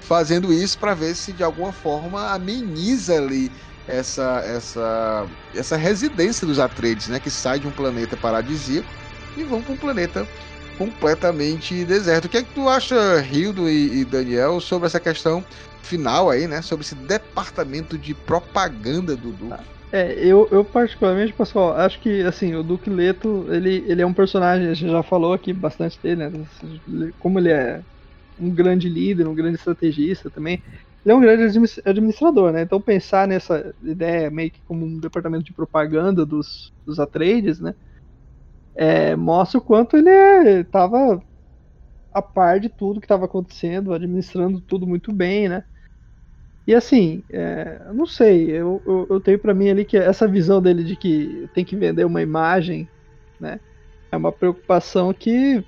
fazendo 0.00 0.52
isso 0.52 0.78
para 0.78 0.94
ver 0.94 1.14
se 1.14 1.32
de 1.32 1.42
alguma 1.42 1.72
forma 1.72 2.32
ameniza 2.32 3.16
ali 3.16 3.50
essa, 3.86 4.42
essa, 4.44 5.26
essa 5.54 5.76
residência 5.76 6.46
dos 6.46 6.58
Atreides, 6.58 7.08
né? 7.08 7.18
Que 7.18 7.30
sai 7.30 7.58
de 7.58 7.66
um 7.66 7.72
planeta 7.72 8.16
paradisíaco 8.16 8.88
e 9.36 9.42
vão 9.44 9.62
para 9.62 9.72
um 9.72 9.76
planeta 9.76 10.28
completamente 10.76 11.84
deserto. 11.84 12.26
O 12.26 12.28
que 12.28 12.38
é 12.38 12.44
que 12.44 12.54
tu 12.54 12.68
acha, 12.68 12.94
Hildo 13.28 13.68
e, 13.68 14.00
e 14.00 14.04
Daniel, 14.04 14.60
sobre 14.60 14.86
essa 14.86 15.00
questão 15.00 15.44
final 15.82 16.30
aí, 16.30 16.46
né? 16.46 16.62
Sobre 16.62 16.84
esse 16.86 16.94
departamento 16.94 17.98
de 17.98 18.14
propaganda 18.14 19.16
do 19.16 19.32
Duque? 19.32 19.77
É, 19.90 20.12
eu, 20.24 20.46
eu 20.52 20.64
particularmente, 20.66 21.32
pessoal, 21.32 21.72
acho 21.74 21.98
que 22.00 22.20
assim, 22.22 22.54
o 22.54 22.62
Duque 22.62 22.90
Leto, 22.90 23.50
ele, 23.50 23.84
ele 23.90 24.02
é 24.02 24.06
um 24.06 24.12
personagem, 24.12 24.68
a 24.68 24.74
gente 24.74 24.90
já 24.90 25.02
falou 25.02 25.32
aqui 25.32 25.52
bastante 25.52 25.98
dele, 26.02 26.28
né? 26.28 26.46
Como 27.18 27.38
ele 27.38 27.50
é 27.50 27.82
um 28.38 28.54
grande 28.54 28.88
líder, 28.88 29.28
um 29.28 29.34
grande 29.34 29.56
estrategista 29.58 30.30
também 30.30 30.62
ele 31.04 31.12
é 31.14 31.16
um 31.16 31.20
grande 31.22 31.44
administrador, 31.86 32.52
né? 32.52 32.62
Então 32.62 32.80
pensar 32.82 33.28
nessa 33.28 33.74
ideia 33.82 34.30
meio 34.30 34.50
que 34.52 34.62
como 34.64 34.84
um 34.86 35.00
departamento 35.00 35.44
de 35.44 35.54
propaganda 35.54 36.26
dos, 36.26 36.72
dos 36.86 36.98
Atreides, 37.00 37.60
né? 37.60 37.74
É, 38.74 39.16
mostra 39.16 39.58
o 39.58 39.62
quanto 39.62 39.96
ele 39.96 40.08
estava 40.60 41.20
a 42.12 42.22
par 42.22 42.60
de 42.60 42.68
tudo 42.68 43.00
que 43.00 43.06
estava 43.06 43.26
acontecendo, 43.26 43.92
administrando 43.94 44.60
tudo 44.62 44.86
muito 44.86 45.12
bem, 45.12 45.48
né? 45.48 45.64
E 46.68 46.74
assim, 46.74 47.24
é, 47.30 47.80
não 47.94 48.04
sei, 48.04 48.50
eu, 48.50 48.82
eu, 48.86 49.06
eu 49.08 49.20
tenho 49.20 49.38
para 49.38 49.54
mim 49.54 49.70
ali 49.70 49.86
que 49.86 49.96
essa 49.96 50.28
visão 50.28 50.60
dele 50.60 50.84
de 50.84 50.96
que 50.96 51.48
tem 51.54 51.64
que 51.64 51.74
vender 51.74 52.04
uma 52.04 52.20
imagem, 52.20 52.86
né? 53.40 53.58
É 54.12 54.16
uma 54.18 54.30
preocupação 54.30 55.14
que 55.14 55.64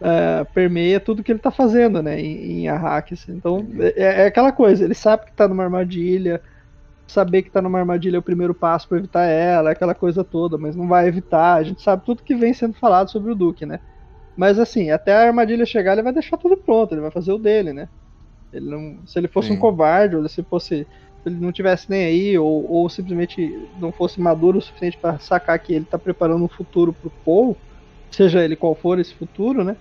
uh, 0.00 0.52
permeia 0.52 0.98
tudo 0.98 1.22
que 1.22 1.30
ele 1.30 1.38
está 1.38 1.52
fazendo, 1.52 2.02
né, 2.02 2.20
em, 2.20 2.62
em 2.62 2.68
Arrakis. 2.68 3.28
Então, 3.28 3.58
uhum. 3.58 3.76
é, 3.80 4.22
é, 4.22 4.26
aquela 4.26 4.50
coisa, 4.50 4.84
ele 4.84 4.94
sabe 4.94 5.26
que 5.26 5.30
está 5.30 5.46
numa 5.46 5.62
armadilha, 5.62 6.42
saber 7.06 7.42
que 7.42 7.48
está 7.48 7.62
numa 7.62 7.78
armadilha 7.78 8.16
é 8.16 8.18
o 8.18 8.22
primeiro 8.22 8.52
passo 8.52 8.88
para 8.88 8.98
evitar 8.98 9.26
ela, 9.26 9.70
é 9.70 9.74
aquela 9.74 9.94
coisa 9.94 10.24
toda, 10.24 10.58
mas 10.58 10.74
não 10.74 10.88
vai 10.88 11.06
evitar. 11.06 11.54
A 11.54 11.62
gente 11.62 11.80
sabe 11.80 12.04
tudo 12.04 12.24
que 12.24 12.34
vem 12.34 12.52
sendo 12.52 12.74
falado 12.74 13.12
sobre 13.12 13.30
o 13.30 13.36
Duque, 13.36 13.64
né? 13.64 13.78
Mas 14.36 14.58
assim, 14.58 14.90
até 14.90 15.14
a 15.14 15.24
armadilha 15.24 15.64
chegar, 15.64 15.92
ele 15.92 16.02
vai 16.02 16.12
deixar 16.12 16.36
tudo 16.36 16.56
pronto, 16.56 16.92
ele 16.92 17.00
vai 17.00 17.12
fazer 17.12 17.30
o 17.30 17.38
dele, 17.38 17.72
né? 17.72 17.88
Ele 18.54 18.70
não, 18.70 19.06
se 19.06 19.18
ele 19.18 19.28
fosse 19.28 19.48
Sim. 19.48 19.54
um 19.54 19.58
covarde, 19.58 20.16
ou 20.16 20.28
se 20.28 20.42
fosse 20.44 20.86
se 21.24 21.28
ele 21.28 21.40
não 21.40 21.50
tivesse 21.52 21.88
nem 21.88 22.04
aí, 22.04 22.38
ou, 22.38 22.70
ou 22.70 22.88
simplesmente 22.88 23.50
não 23.78 23.90
fosse 23.90 24.20
maduro 24.20 24.58
o 24.58 24.62
suficiente 24.62 24.98
para 25.00 25.18
sacar 25.18 25.58
que 25.58 25.72
ele 25.72 25.84
está 25.84 25.98
preparando 25.98 26.44
um 26.44 26.48
futuro 26.48 26.92
para 26.92 27.08
o 27.08 27.12
povo, 27.24 27.58
seja 28.10 28.44
ele 28.44 28.56
qual 28.56 28.74
for 28.76 28.98
esse 28.98 29.14
futuro, 29.14 29.64
né? 29.64 29.76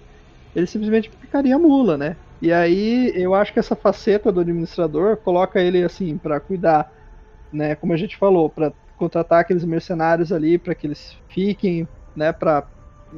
Ele 0.56 0.66
simplesmente 0.66 1.12
ficaria 1.20 1.60
mula, 1.60 1.98
né? 1.98 2.16
E 2.42 2.52
aí 2.52 3.12
eu 3.16 3.34
acho 3.36 3.52
que 3.52 3.60
essa 3.60 3.76
faceta 3.76 4.32
do 4.32 4.40
administrador 4.40 5.18
coloca 5.18 5.62
ele 5.62 5.84
assim 5.84 6.18
para 6.18 6.40
cuidar, 6.40 6.90
né? 7.52 7.76
Como 7.76 7.94
a 7.94 7.98
gente 7.98 8.18
falou, 8.18 8.50
para 8.50 8.74
contratar 8.96 9.42
aqueles 9.42 9.66
mercenários 9.66 10.32
ali 10.32 10.58
para 10.58 10.74
que 10.74 10.88
eles 10.88 11.18
fiquem, 11.28 11.88
né? 12.16 12.32
Para 12.32 12.66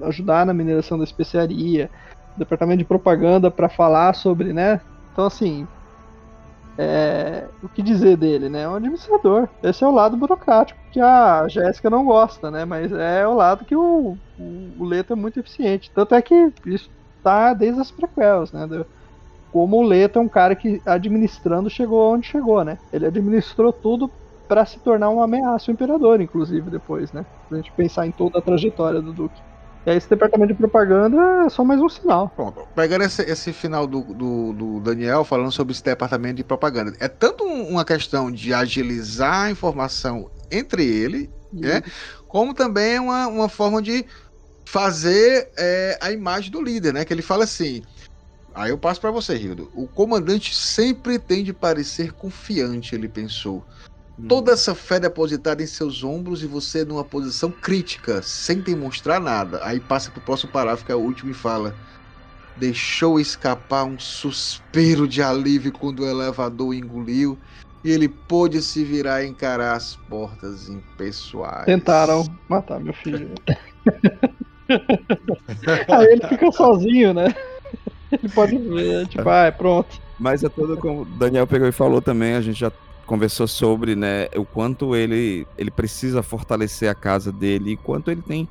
ajudar 0.03 0.45
na 0.45 0.53
mineração 0.53 0.97
da 0.97 1.03
especiaria, 1.03 1.91
departamento 2.35 2.79
de 2.79 2.85
propaganda 2.85 3.51
para 3.51 3.69
falar 3.69 4.13
sobre, 4.13 4.51
né? 4.51 4.81
Então 5.16 5.26
assim, 5.26 5.66
é, 6.78 7.49
o 7.63 7.70
que 7.70 7.82
dizer 7.82 8.18
dele, 8.18 8.49
né? 8.49 8.63
É 8.63 8.70
um 8.70 8.76
administrador. 8.76 9.49
Esse 9.63 9.84
é 9.84 9.88
o 9.88 9.91
lado 9.91 10.18
burocrático 10.18 10.80
que 10.91 10.99
a 10.99 11.47
Jéssica 11.47 11.89
não 11.89 12.05
gosta, 12.05 12.51
né? 12.51 12.66
Mas 12.66 12.91
é 12.91 13.26
o 13.28 13.34
lado 13.34 13.66
que 13.66 13.76
o, 13.76 14.18
o, 14.38 14.76
o 14.78 14.84
Leto 14.84 15.13
é 15.13 15.16
muito 15.16 15.39
eficiente. 15.39 15.91
Tanto 15.93 16.16
é 16.16 16.22
que 16.22 16.53
isso 16.66 16.89
tá 17.24 17.53
desde 17.53 17.80
as 17.82 17.91
prequels, 17.91 18.51
né? 18.51 18.68
Como 19.51 19.78
o 19.78 19.84
Leto 19.84 20.20
é 20.20 20.22
um 20.22 20.30
cara 20.30 20.55
que 20.55 20.82
administrando 20.86 21.70
chegou 21.70 22.13
onde 22.13 22.28
chegou, 22.28 22.63
né? 22.63 22.80
Ele 22.91 23.05
administrou 23.07 23.72
tudo 23.74 24.13
para 24.47 24.66
se 24.66 24.80
tornar 24.82 25.09
uma 25.09 25.26
ameaça 25.26 25.72
ao 25.72 25.74
imperador, 25.74 26.22
inclusive 26.22 26.70
depois, 26.70 27.11
né? 27.13 27.26
Se 27.47 27.53
a 27.53 27.57
gente 27.57 27.74
pensar 27.74 28.05
em 28.07 28.11
toda 28.11 28.39
a 28.39 28.41
trajetória 28.41 29.01
do 29.01 29.13
Duque. 29.13 29.41
E 29.86 29.91
aí 29.91 29.97
esse 29.97 30.09
departamento 30.09 30.51
de 30.51 30.57
propaganda 30.57 31.45
é 31.45 31.49
só 31.49 31.63
mais 31.63 31.79
um 31.79 31.88
sinal. 31.88 32.29
Pronto. 32.29 32.67
Pegando 32.75 33.03
esse, 33.03 33.21
esse 33.21 33.53
final 33.53 33.86
do, 33.86 34.01
do, 34.01 34.53
do, 34.53 34.79
Daniel 34.79 35.23
falando 35.23 35.51
sobre 35.51 35.73
esse 35.73 35.83
departamento 35.83 36.38
de 36.38 36.43
propaganda. 36.43 36.93
É 36.99 37.07
tanto 37.07 37.43
uma 37.43 37.86
questão 37.86 38.31
de 38.31 38.51
agilizar 38.51 39.43
a 39.43 39.51
informação 39.51 40.31
entre 40.51 40.83
ele, 40.83 41.29
né? 41.53 41.83
Como 42.28 42.53
também 42.53 42.97
uma, 42.97 43.28
uma 43.28 43.47
forma 43.47 43.79
de 43.79 44.05
fazer 44.66 45.49
é, 45.55 45.99
a 46.01 46.12
imagem 46.12 46.51
do 46.51 46.62
líder, 46.62 46.91
né? 46.91 47.05
Que 47.05 47.13
ele 47.13 47.21
fala 47.21 47.43
assim. 47.43 47.83
Aí 48.55 48.71
eu 48.71 48.78
passo 48.78 48.99
para 48.99 49.12
você, 49.12 49.36
Rildo. 49.36 49.70
O 49.75 49.86
comandante 49.86 50.55
sempre 50.55 51.20
tem 51.20 51.43
de 51.43 51.53
parecer 51.53 52.12
confiante, 52.13 52.95
ele 52.95 53.07
pensou. 53.07 53.63
Hum. 54.17 54.28
Toda 54.28 54.54
essa 54.54 54.74
fé 54.74 55.00
depositada 55.00 55.62
em 55.62 55.67
seus 55.67 56.04
ombros 56.04 56.42
e 56.42 56.47
você 56.47 56.86
numa 56.86 57.04
posição 57.04 57.51
crítica, 57.51 58.21
sem 58.21 58.59
demonstrar 58.59 59.20
nada. 59.20 59.59
Aí 59.63 59.79
passa 59.79 60.12
pro 60.12 60.21
próximo 60.21 60.51
parágrafo, 60.51 60.86
que 60.86 60.92
é 60.92 60.96
o 60.96 61.00
último, 61.00 61.32
e 61.32 61.33
fala: 61.33 61.75
Deixou 62.55 63.20
escapar 63.20 63.83
um 63.83 64.00
suspiro 64.00 65.08
de 65.08 65.21
alívio 65.21 65.71
quando 65.74 66.00
o 66.01 66.08
elevador 66.08 66.74
engoliu 66.74 67.37
e 67.86 67.92
ele 67.92 68.09
pôde 68.09 68.62
se 68.63 68.83
virar 68.83 69.24
e 69.24 69.28
encarar 69.28 69.74
as 69.74 69.96
portas 69.96 70.70
impessoais. 70.70 71.66
Tentaram 71.66 72.25
matar 72.50 72.79
meu 72.79 72.93
filho. 72.93 73.29
Aí 75.87 76.05
ele 76.08 76.28
fica 76.28 76.51
sozinho, 76.51 77.13
né? 77.13 77.32
Ele 78.12 78.28
pode 78.29 78.58
ver, 78.58 79.05
tipo, 79.08 79.29
ah, 79.29 79.46
é 79.46 79.51
pronto. 79.51 80.01
Mas 80.20 80.43
é 80.43 80.50
tudo 80.50 80.75
como 80.78 81.01
o 81.01 81.05
Daniel 81.05 81.46
pegou 81.46 81.67
e 81.67 81.71
falou 81.71 82.01
também, 82.01 82.33
a 82.33 82.42
gente 82.42 82.59
já 82.59 82.71
conversou 83.05 83.47
sobre, 83.47 83.95
né, 83.95 84.27
o 84.36 84.45
quanto 84.45 84.95
ele, 84.95 85.47
ele 85.57 85.71
precisa 85.71 86.23
fortalecer 86.23 86.89
a 86.89 86.95
casa 86.95 87.32
dele 87.32 87.71
e 87.71 87.77
quanto 87.77 88.11
ele 88.11 88.21
tem. 88.21 88.47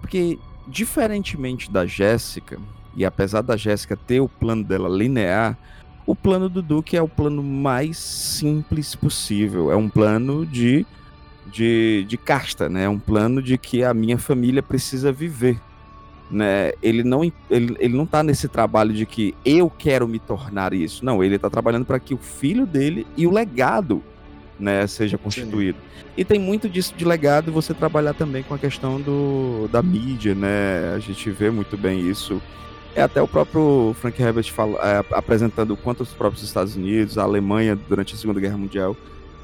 Porque, 0.00 0.38
diferentemente 0.66 1.70
da 1.70 1.86
Jéssica, 1.86 2.58
e 2.96 3.04
apesar 3.04 3.42
da 3.42 3.56
Jéssica 3.56 3.96
ter 3.96 4.20
o 4.20 4.28
plano 4.28 4.64
dela 4.64 4.88
linear, 4.88 5.56
o 6.06 6.16
plano 6.16 6.48
do 6.48 6.60
Duque 6.60 6.96
é 6.96 7.02
o 7.02 7.08
plano 7.08 7.42
mais 7.42 7.96
simples 7.96 8.94
possível. 8.94 9.70
É 9.70 9.76
um 9.76 9.88
plano 9.88 10.44
de 10.44 10.84
de, 11.46 12.04
de 12.08 12.16
casta, 12.16 12.68
né? 12.68 12.84
É 12.84 12.88
um 12.88 12.98
plano 12.98 13.42
de 13.42 13.58
que 13.58 13.84
a 13.84 13.92
minha 13.92 14.18
família 14.18 14.62
precisa 14.62 15.12
viver. 15.12 15.60
Né? 16.32 16.72
Ele 16.82 17.04
não 17.04 17.22
ele, 17.22 17.76
ele 17.78 17.94
não 17.94 18.06
tá 18.06 18.22
nesse 18.22 18.48
trabalho 18.48 18.94
de 18.94 19.04
que 19.04 19.34
eu 19.44 19.70
quero 19.70 20.08
me 20.08 20.18
tornar 20.18 20.72
isso. 20.72 21.04
Não, 21.04 21.22
ele 21.22 21.36
está 21.36 21.50
trabalhando 21.50 21.84
para 21.84 22.00
que 22.00 22.14
o 22.14 22.18
filho 22.18 22.64
dele 22.64 23.06
e 23.16 23.26
o 23.26 23.30
legado, 23.30 24.02
né, 24.58 24.86
seja 24.86 25.18
constituído. 25.18 25.78
Sim. 25.78 26.04
E 26.16 26.24
tem 26.24 26.38
muito 26.38 26.68
disso 26.68 26.94
de 26.96 27.04
legado 27.04 27.52
você 27.52 27.74
trabalhar 27.74 28.14
também 28.14 28.42
com 28.42 28.54
a 28.54 28.58
questão 28.58 29.00
do, 29.00 29.68
da 29.70 29.82
mídia, 29.82 30.34
né? 30.34 30.94
A 30.94 30.98
gente 30.98 31.30
vê 31.30 31.50
muito 31.50 31.76
bem 31.76 32.08
isso. 32.08 32.40
É 32.94 33.02
até 33.02 33.20
o 33.20 33.28
próprio 33.28 33.94
Frank 33.98 34.22
Herbert 34.22 34.50
fala, 34.52 34.78
é, 34.82 35.04
apresentando 35.12 35.76
quanto 35.76 36.02
os 36.02 36.10
próprios 36.10 36.42
Estados 36.42 36.76
Unidos, 36.76 37.16
a 37.18 37.22
Alemanha 37.22 37.76
durante 37.76 38.14
a 38.14 38.18
Segunda 38.18 38.40
Guerra 38.40 38.58
Mundial 38.58 38.96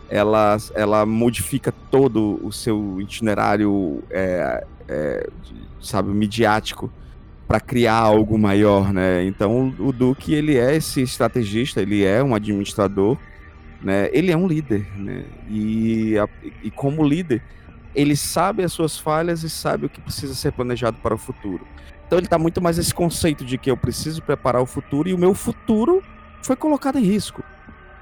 ela, 0.08 0.56
ela 0.74 1.06
modifica 1.06 1.72
todo 1.90 2.40
o 2.42 2.50
seu 2.50 3.00
itinerário, 3.00 4.02
é, 4.10 4.64
é, 4.88 5.28
sabe, 5.80 6.10
midiático 6.10 6.90
para 7.46 7.60
criar 7.60 7.94
algo 7.94 8.38
maior, 8.38 8.92
né? 8.92 9.24
Então 9.24 9.74
o 9.78 9.92
Duque 9.92 10.34
ele 10.34 10.56
é 10.56 10.76
esse 10.76 11.00
estrategista, 11.02 11.80
ele 11.80 12.04
é 12.04 12.22
um 12.22 12.34
administrador, 12.34 13.16
né? 13.82 14.10
Ele 14.12 14.30
é 14.30 14.36
um 14.36 14.46
líder, 14.46 14.86
né? 14.96 15.24
E, 15.48 16.18
a, 16.18 16.28
e 16.62 16.70
como 16.70 17.02
líder 17.02 17.42
ele 17.94 18.14
sabe 18.16 18.62
as 18.62 18.72
suas 18.72 18.98
falhas 18.98 19.42
e 19.42 19.50
sabe 19.50 19.86
o 19.86 19.88
que 19.88 20.00
precisa 20.00 20.34
ser 20.34 20.52
planejado 20.52 20.98
para 20.98 21.14
o 21.14 21.18
futuro. 21.18 21.66
Então 22.06 22.18
ele 22.18 22.26
está 22.26 22.38
muito 22.38 22.60
mais 22.60 22.78
esse 22.78 22.94
conceito 22.94 23.44
de 23.44 23.58
que 23.58 23.70
eu 23.70 23.76
preciso 23.76 24.22
preparar 24.22 24.62
o 24.62 24.66
futuro 24.66 25.08
e 25.08 25.14
o 25.14 25.18
meu 25.18 25.34
futuro 25.34 26.02
foi 26.42 26.54
colocado 26.54 26.98
em 26.98 27.02
risco. 27.02 27.42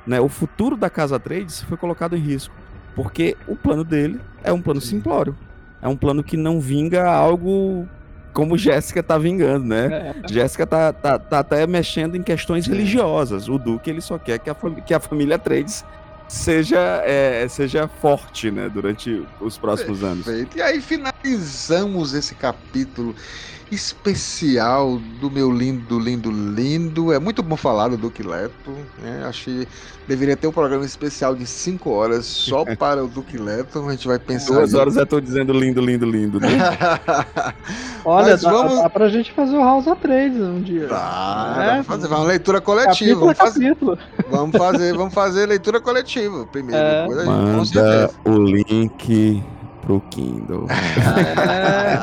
Né? 0.06 0.20
O 0.20 0.28
futuro 0.28 0.76
da 0.76 0.90
Casa 0.90 1.18
Trades 1.18 1.62
foi 1.62 1.76
colocado 1.76 2.16
em 2.16 2.20
risco, 2.20 2.54
porque 2.94 3.36
o 3.48 3.56
plano 3.56 3.82
dele 3.82 4.20
é 4.44 4.52
um 4.52 4.60
plano 4.60 4.80
simplório. 4.80 5.36
É 5.80 5.88
um 5.88 5.96
plano 5.96 6.22
que 6.22 6.36
não 6.36 6.60
vinga 6.60 7.08
algo 7.08 7.86
como 8.32 8.58
Jéssica 8.58 9.02
tá 9.02 9.16
vingando, 9.16 9.64
né? 9.64 10.14
É. 10.24 10.32
Jéssica 10.32 10.66
tá, 10.66 10.92
tá, 10.92 11.18
tá 11.18 11.38
até 11.38 11.66
mexendo 11.66 12.16
em 12.16 12.22
questões 12.22 12.66
religiosas. 12.66 13.48
O 13.48 13.58
Duque 13.58 13.88
ele 13.88 14.02
só 14.02 14.18
quer 14.18 14.38
que 14.38 14.50
a, 14.50 14.54
que 14.54 14.92
a 14.92 15.00
família 15.00 15.38
Trades 15.38 15.84
seja, 16.28 17.02
é, 17.04 17.46
seja 17.48 17.88
forte, 17.88 18.50
né? 18.50 18.68
Durante 18.68 19.26
os 19.40 19.56
próximos 19.56 20.00
Perfeito. 20.00 20.28
anos. 20.28 20.56
E 20.56 20.60
aí 20.60 20.80
finalizamos 20.82 22.12
esse 22.12 22.34
capítulo 22.34 23.14
especial 23.70 25.01
do 25.20 25.30
meu 25.30 25.51
lindo, 25.51 25.98
lindo, 25.98 26.30
lindo. 26.30 27.12
É 27.12 27.18
muito 27.18 27.43
bom 27.43 27.56
falar 27.56 27.88
do 27.88 27.97
Duque 27.97 28.22
Leto. 28.22 28.70
Né? 29.02 29.24
Acho 29.26 29.44
que 29.44 29.68
deveria 30.06 30.36
ter 30.36 30.47
um 30.47 30.52
programa 30.52 30.84
especial 30.84 31.34
de 31.34 31.47
5 31.47 31.90
horas 31.90 32.24
só 32.26 32.64
para 32.76 33.05
o 33.05 33.09
Duque 33.09 33.36
Leto. 33.36 33.86
A 33.86 33.90
gente 33.90 34.06
vai 34.06 34.18
pensar. 34.18 34.55
Duas 34.55 34.74
horas 34.74 34.97
eu 34.97 35.06
tô 35.06 35.20
dizendo 35.20 35.52
lindo, 35.52 35.80
lindo, 35.80 36.06
lindo. 36.06 36.38
Né? 36.38 36.48
Olha, 38.05 38.32
Mas 38.32 38.43
dá, 38.43 38.51
vamos... 38.51 38.78
dá 38.80 38.90
pra 38.90 39.09
gente 39.09 39.32
fazer 39.32 39.56
o 39.56 39.60
House 39.60 39.86
of 39.86 40.01
Trades 40.01 40.40
um 40.40 40.62
dia. 40.62 40.86
Dá, 40.86 41.78
é, 41.78 41.82
fazer 41.82 42.06
uma 42.06 42.22
leitura 42.22 42.60
coletiva. 42.60 43.20
Vamos 43.20 43.38
fazer, 43.38 43.76
vamos 44.30 44.56
fazer, 44.56 44.94
vamos 44.94 45.14
fazer 45.14 45.47
leitura 45.47 45.80
coletiva 45.80 46.47
primeiro. 46.47 46.80
É. 46.80 47.02
Depois 47.02 47.18
a 47.18 47.24
gente, 47.24 47.76
Manda 47.76 48.10
o 48.24 48.38
link 48.38 49.43
pro 49.86 50.00
Kindle. 50.10 50.66
É. 50.68 51.96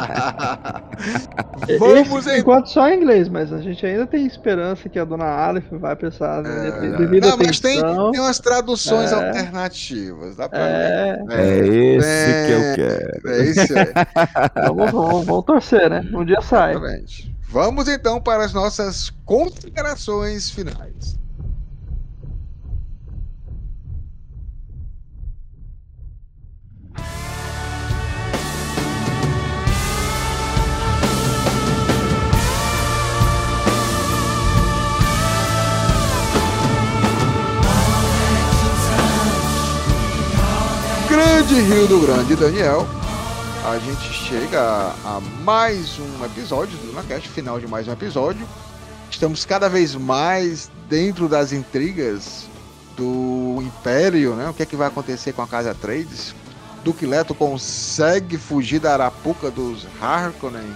Vamos 1.77 2.25
Esse, 2.25 2.39
enquanto 2.39 2.67
só 2.67 2.87
em 2.89 2.97
inglês, 2.97 3.27
mas 3.27 3.51
a 3.51 3.59
gente 3.61 3.85
ainda 3.85 4.07
tem 4.07 4.25
esperança 4.25 4.87
que 4.87 4.97
a 4.97 5.03
dona 5.03 5.25
Aleph 5.25 5.69
vai 5.71 5.95
pensar 5.95 6.45
é, 6.45 6.97
devido 6.97 7.27
Não, 7.27 7.37
mas 7.37 7.59
tem, 7.59 7.81
tem 7.81 8.19
umas 8.19 8.39
traduções 8.39 9.11
é, 9.11 9.15
alternativas. 9.15 10.37
Dá 10.37 10.47
pra 10.47 10.59
é, 10.59 11.19
é, 11.29 11.67
esse 11.67 12.07
é, 12.07 12.45
que 12.47 12.51
eu 12.53 12.75
quero. 12.75 13.29
É 13.29 13.45
isso 13.45 13.77
aí. 13.77 13.93
vamos, 14.67 14.91
vamos, 14.91 15.25
vamos 15.25 15.45
torcer, 15.45 15.89
né? 15.89 16.07
Um 16.13 16.23
dia 16.23 16.41
sai. 16.41 16.71
Exatamente. 16.71 17.35
Vamos 17.49 17.87
então 17.87 18.21
para 18.21 18.45
as 18.45 18.53
nossas 18.53 19.11
considerações 19.25 20.49
finais. 20.49 21.22
Grande 41.23 41.61
Rio 41.61 41.87
do 41.87 41.99
Grande 42.01 42.35
Daniel, 42.35 42.85
a 43.65 43.79
gente 43.79 44.11
chega 44.11 44.59
a, 44.59 44.93
a 45.05 45.21
mais 45.41 45.97
um 45.97 46.25
episódio 46.25 46.77
do 46.79 46.91
NaCast, 46.91 47.29
final 47.29 47.61
de 47.61 47.65
mais 47.65 47.87
um 47.87 47.93
episódio. 47.93 48.45
Estamos 49.09 49.45
cada 49.45 49.69
vez 49.69 49.95
mais 49.95 50.69
dentro 50.89 51.29
das 51.29 51.53
intrigas 51.53 52.45
do 52.97 53.57
Império, 53.61 54.35
né? 54.35 54.49
O 54.49 54.53
que 54.53 54.63
é 54.63 54.65
que 54.65 54.75
vai 54.75 54.89
acontecer 54.89 55.31
com 55.31 55.41
a 55.41 55.47
Casa 55.47 55.73
Trades? 55.73 56.35
Duque 56.83 57.05
Leto 57.05 57.33
consegue 57.33 58.37
fugir 58.37 58.79
da 58.79 58.91
arapuca 58.91 59.49
dos 59.49 59.87
Harkonnen. 60.01 60.75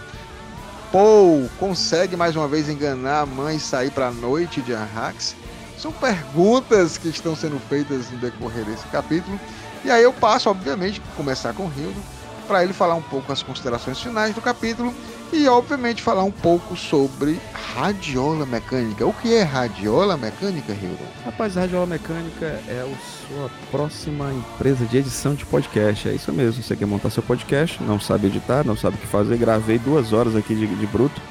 Paul 0.93 1.49
consegue 1.59 2.15
mais 2.15 2.37
uma 2.37 2.47
vez 2.47 2.69
enganar 2.69 3.21
a 3.21 3.25
mãe 3.25 3.57
e 3.57 3.59
sair 3.59 3.91
para 3.91 4.07
a 4.07 4.11
noite 4.11 4.61
de 4.61 4.73
Arrax. 4.73 5.35
São 5.77 5.91
perguntas 5.91 6.97
que 6.97 7.09
estão 7.09 7.35
sendo 7.35 7.59
feitas 7.67 8.09
no 8.11 8.17
decorrer 8.17 8.63
desse 8.63 8.87
capítulo. 8.87 9.37
E 9.83 9.91
aí 9.91 10.03
eu 10.03 10.13
passo, 10.13 10.49
obviamente, 10.49 11.01
começar 11.15 11.53
com 11.53 11.63
o 11.63 11.71
Hildo, 11.77 12.01
para 12.47 12.63
ele 12.63 12.73
falar 12.73 12.95
um 12.95 13.01
pouco 13.01 13.31
as 13.31 13.43
considerações 13.43 13.99
finais 13.99 14.33
do 14.33 14.41
capítulo 14.41 14.93
e, 15.33 15.47
obviamente, 15.47 16.01
falar 16.01 16.23
um 16.23 16.31
pouco 16.31 16.75
sobre 16.75 17.39
radiola 17.75 18.45
mecânica. 18.45 19.05
O 19.05 19.13
que 19.13 19.33
é 19.33 19.43
radiola 19.43 20.15
mecânica, 20.15 20.71
Hildo? 20.71 21.03
Rapaz, 21.25 21.55
radiola 21.55 21.85
mecânica 21.85 22.45
é 22.67 22.81
a 22.81 23.27
sua 23.27 23.49
próxima 23.69 24.31
empresa 24.31 24.85
de 24.85 24.97
edição 24.97 25.35
de 25.35 25.45
podcast. 25.45 26.07
É 26.07 26.13
isso 26.13 26.31
mesmo. 26.31 26.63
Você 26.63 26.75
quer 26.75 26.85
montar 26.85 27.09
seu 27.09 27.21
podcast, 27.21 27.83
não 27.83 27.99
sabe 27.99 28.27
editar, 28.27 28.63
não 28.63 28.77
sabe 28.77 28.95
o 28.95 28.99
que 28.99 29.07
fazer. 29.07 29.37
Gravei 29.37 29.77
duas 29.77 30.13
horas 30.13 30.35
aqui 30.35 30.55
de, 30.55 30.65
de 30.65 30.87
bruto. 30.87 31.21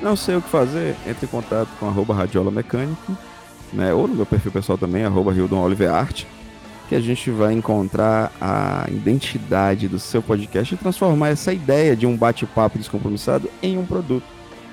Não 0.00 0.16
sei 0.16 0.36
o 0.36 0.42
que 0.42 0.48
fazer, 0.48 0.96
entre 1.06 1.26
em 1.26 1.28
contato 1.28 1.68
com 1.78 1.90
radiola 1.90 2.50
mecânica, 2.50 3.12
né? 3.72 3.92
Ou 3.92 4.08
no 4.08 4.14
meu 4.14 4.24
perfil 4.24 4.50
pessoal 4.50 4.78
também, 4.78 5.04
arroba 5.04 5.34
Hildon 5.34 5.62
Oliver 5.62 5.92
Arte 5.92 6.26
que 6.90 6.96
a 6.96 7.00
gente 7.00 7.30
vai 7.30 7.52
encontrar 7.52 8.32
a 8.40 8.84
identidade 8.90 9.86
do 9.86 10.00
seu 10.00 10.20
podcast 10.20 10.74
e 10.74 10.76
transformar 10.76 11.28
essa 11.28 11.52
ideia 11.52 11.94
de 11.94 12.04
um 12.04 12.16
bate-papo 12.16 12.78
descompromissado 12.78 13.48
em 13.62 13.78
um 13.78 13.86
produto, 13.86 14.26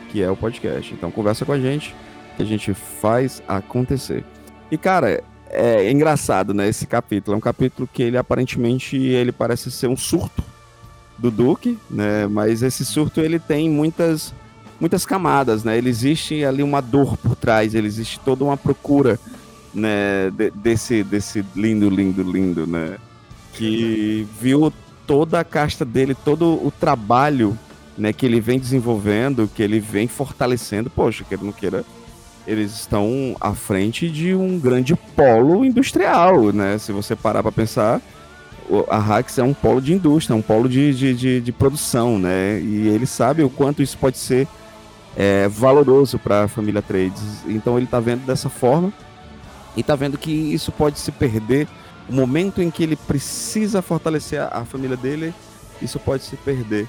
que 0.09 0.23
é 0.23 0.27
o 0.27 0.35
podcast. 0.35 0.95
Então 0.95 1.11
conversa 1.11 1.45
com 1.45 1.51
a 1.51 1.59
gente, 1.59 1.95
que 2.35 2.41
a 2.41 2.45
gente 2.45 2.73
faz 2.73 3.43
acontecer. 3.47 4.25
E 4.71 4.79
cara, 4.79 5.23
é 5.47 5.91
engraçado, 5.91 6.55
né, 6.55 6.67
esse 6.67 6.87
capítulo. 6.87 7.35
É 7.35 7.37
um 7.37 7.41
capítulo 7.41 7.87
que 7.93 8.01
ele 8.01 8.17
aparentemente 8.17 8.97
ele 8.97 9.31
parece 9.31 9.69
ser 9.69 9.85
um 9.85 9.95
surto 9.95 10.43
do 11.19 11.29
Duque, 11.29 11.77
né? 11.87 12.25
Mas 12.25 12.63
esse 12.63 12.83
surto 12.83 13.21
ele 13.21 13.37
tem 13.37 13.69
muitas 13.69 14.33
muitas 14.79 15.05
camadas, 15.05 15.63
né? 15.63 15.77
Ele 15.77 15.89
existe 15.89 16.43
ali 16.43 16.63
uma 16.63 16.81
dor 16.81 17.15
por 17.15 17.35
trás, 17.35 17.75
ele 17.75 17.85
existe 17.85 18.19
toda 18.21 18.43
uma 18.43 18.57
procura 18.57 19.19
né, 19.77 20.31
de, 20.31 20.49
desse, 20.51 21.03
desse 21.03 21.45
lindo, 21.55 21.89
lindo, 21.89 22.23
lindo, 22.23 22.65
né, 22.65 22.97
que 23.53 24.27
viu 24.41 24.73
toda 25.05 25.39
a 25.39 25.43
casta 25.43 25.85
dele, 25.85 26.15
todo 26.15 26.45
o 26.45 26.71
trabalho, 26.71 27.57
né, 27.97 28.11
que 28.11 28.25
ele 28.25 28.41
vem 28.41 28.59
desenvolvendo, 28.59 29.49
que 29.53 29.61
ele 29.61 29.79
vem 29.79 30.07
fortalecendo, 30.07 30.89
poxa, 30.89 31.23
que 31.23 31.35
ele 31.35 31.45
não 31.45 31.51
queira, 31.51 31.85
eles 32.45 32.71
estão 32.73 33.35
à 33.39 33.53
frente 33.53 34.09
de 34.09 34.33
um 34.33 34.59
grande 34.59 34.95
polo 35.15 35.63
industrial, 35.63 36.51
né, 36.51 36.77
se 36.77 36.91
você 36.91 37.15
parar 37.15 37.43
para 37.43 37.51
pensar, 37.51 38.01
a 38.89 38.97
Hax 38.97 39.37
é 39.37 39.43
um 39.43 39.53
polo 39.53 39.79
de 39.79 39.93
indústria, 39.93 40.35
um 40.35 40.41
polo 40.41 40.67
de, 40.67 40.93
de, 40.93 41.13
de, 41.13 41.41
de 41.41 41.51
produção, 41.51 42.17
né, 42.17 42.59
e 42.59 42.87
ele 42.87 43.05
sabe 43.05 43.43
o 43.43 43.49
quanto 43.49 43.81
isso 43.81 43.97
pode 43.97 44.17
ser 44.17 44.47
é, 45.15 45.47
valoroso 45.47 46.19
para 46.19 46.43
a 46.43 46.47
família 46.47 46.81
Trades, 46.81 47.43
então 47.47 47.77
ele 47.77 47.85
está 47.85 47.99
vendo 47.99 48.25
dessa 48.25 48.49
forma, 48.49 48.91
e 49.77 49.83
tá 49.83 49.95
vendo 49.95 50.17
que 50.17 50.31
isso 50.31 50.71
pode 50.71 50.99
se 50.99 51.11
perder. 51.11 51.67
O 52.09 52.13
momento 52.13 52.61
em 52.61 52.71
que 52.71 52.81
ele 52.81 52.95
precisa 52.95 53.81
fortalecer 53.81 54.41
a, 54.41 54.47
a 54.47 54.65
família 54.65 54.97
dele, 54.97 55.33
isso 55.81 55.99
pode 55.99 56.23
se 56.23 56.35
perder. 56.35 56.87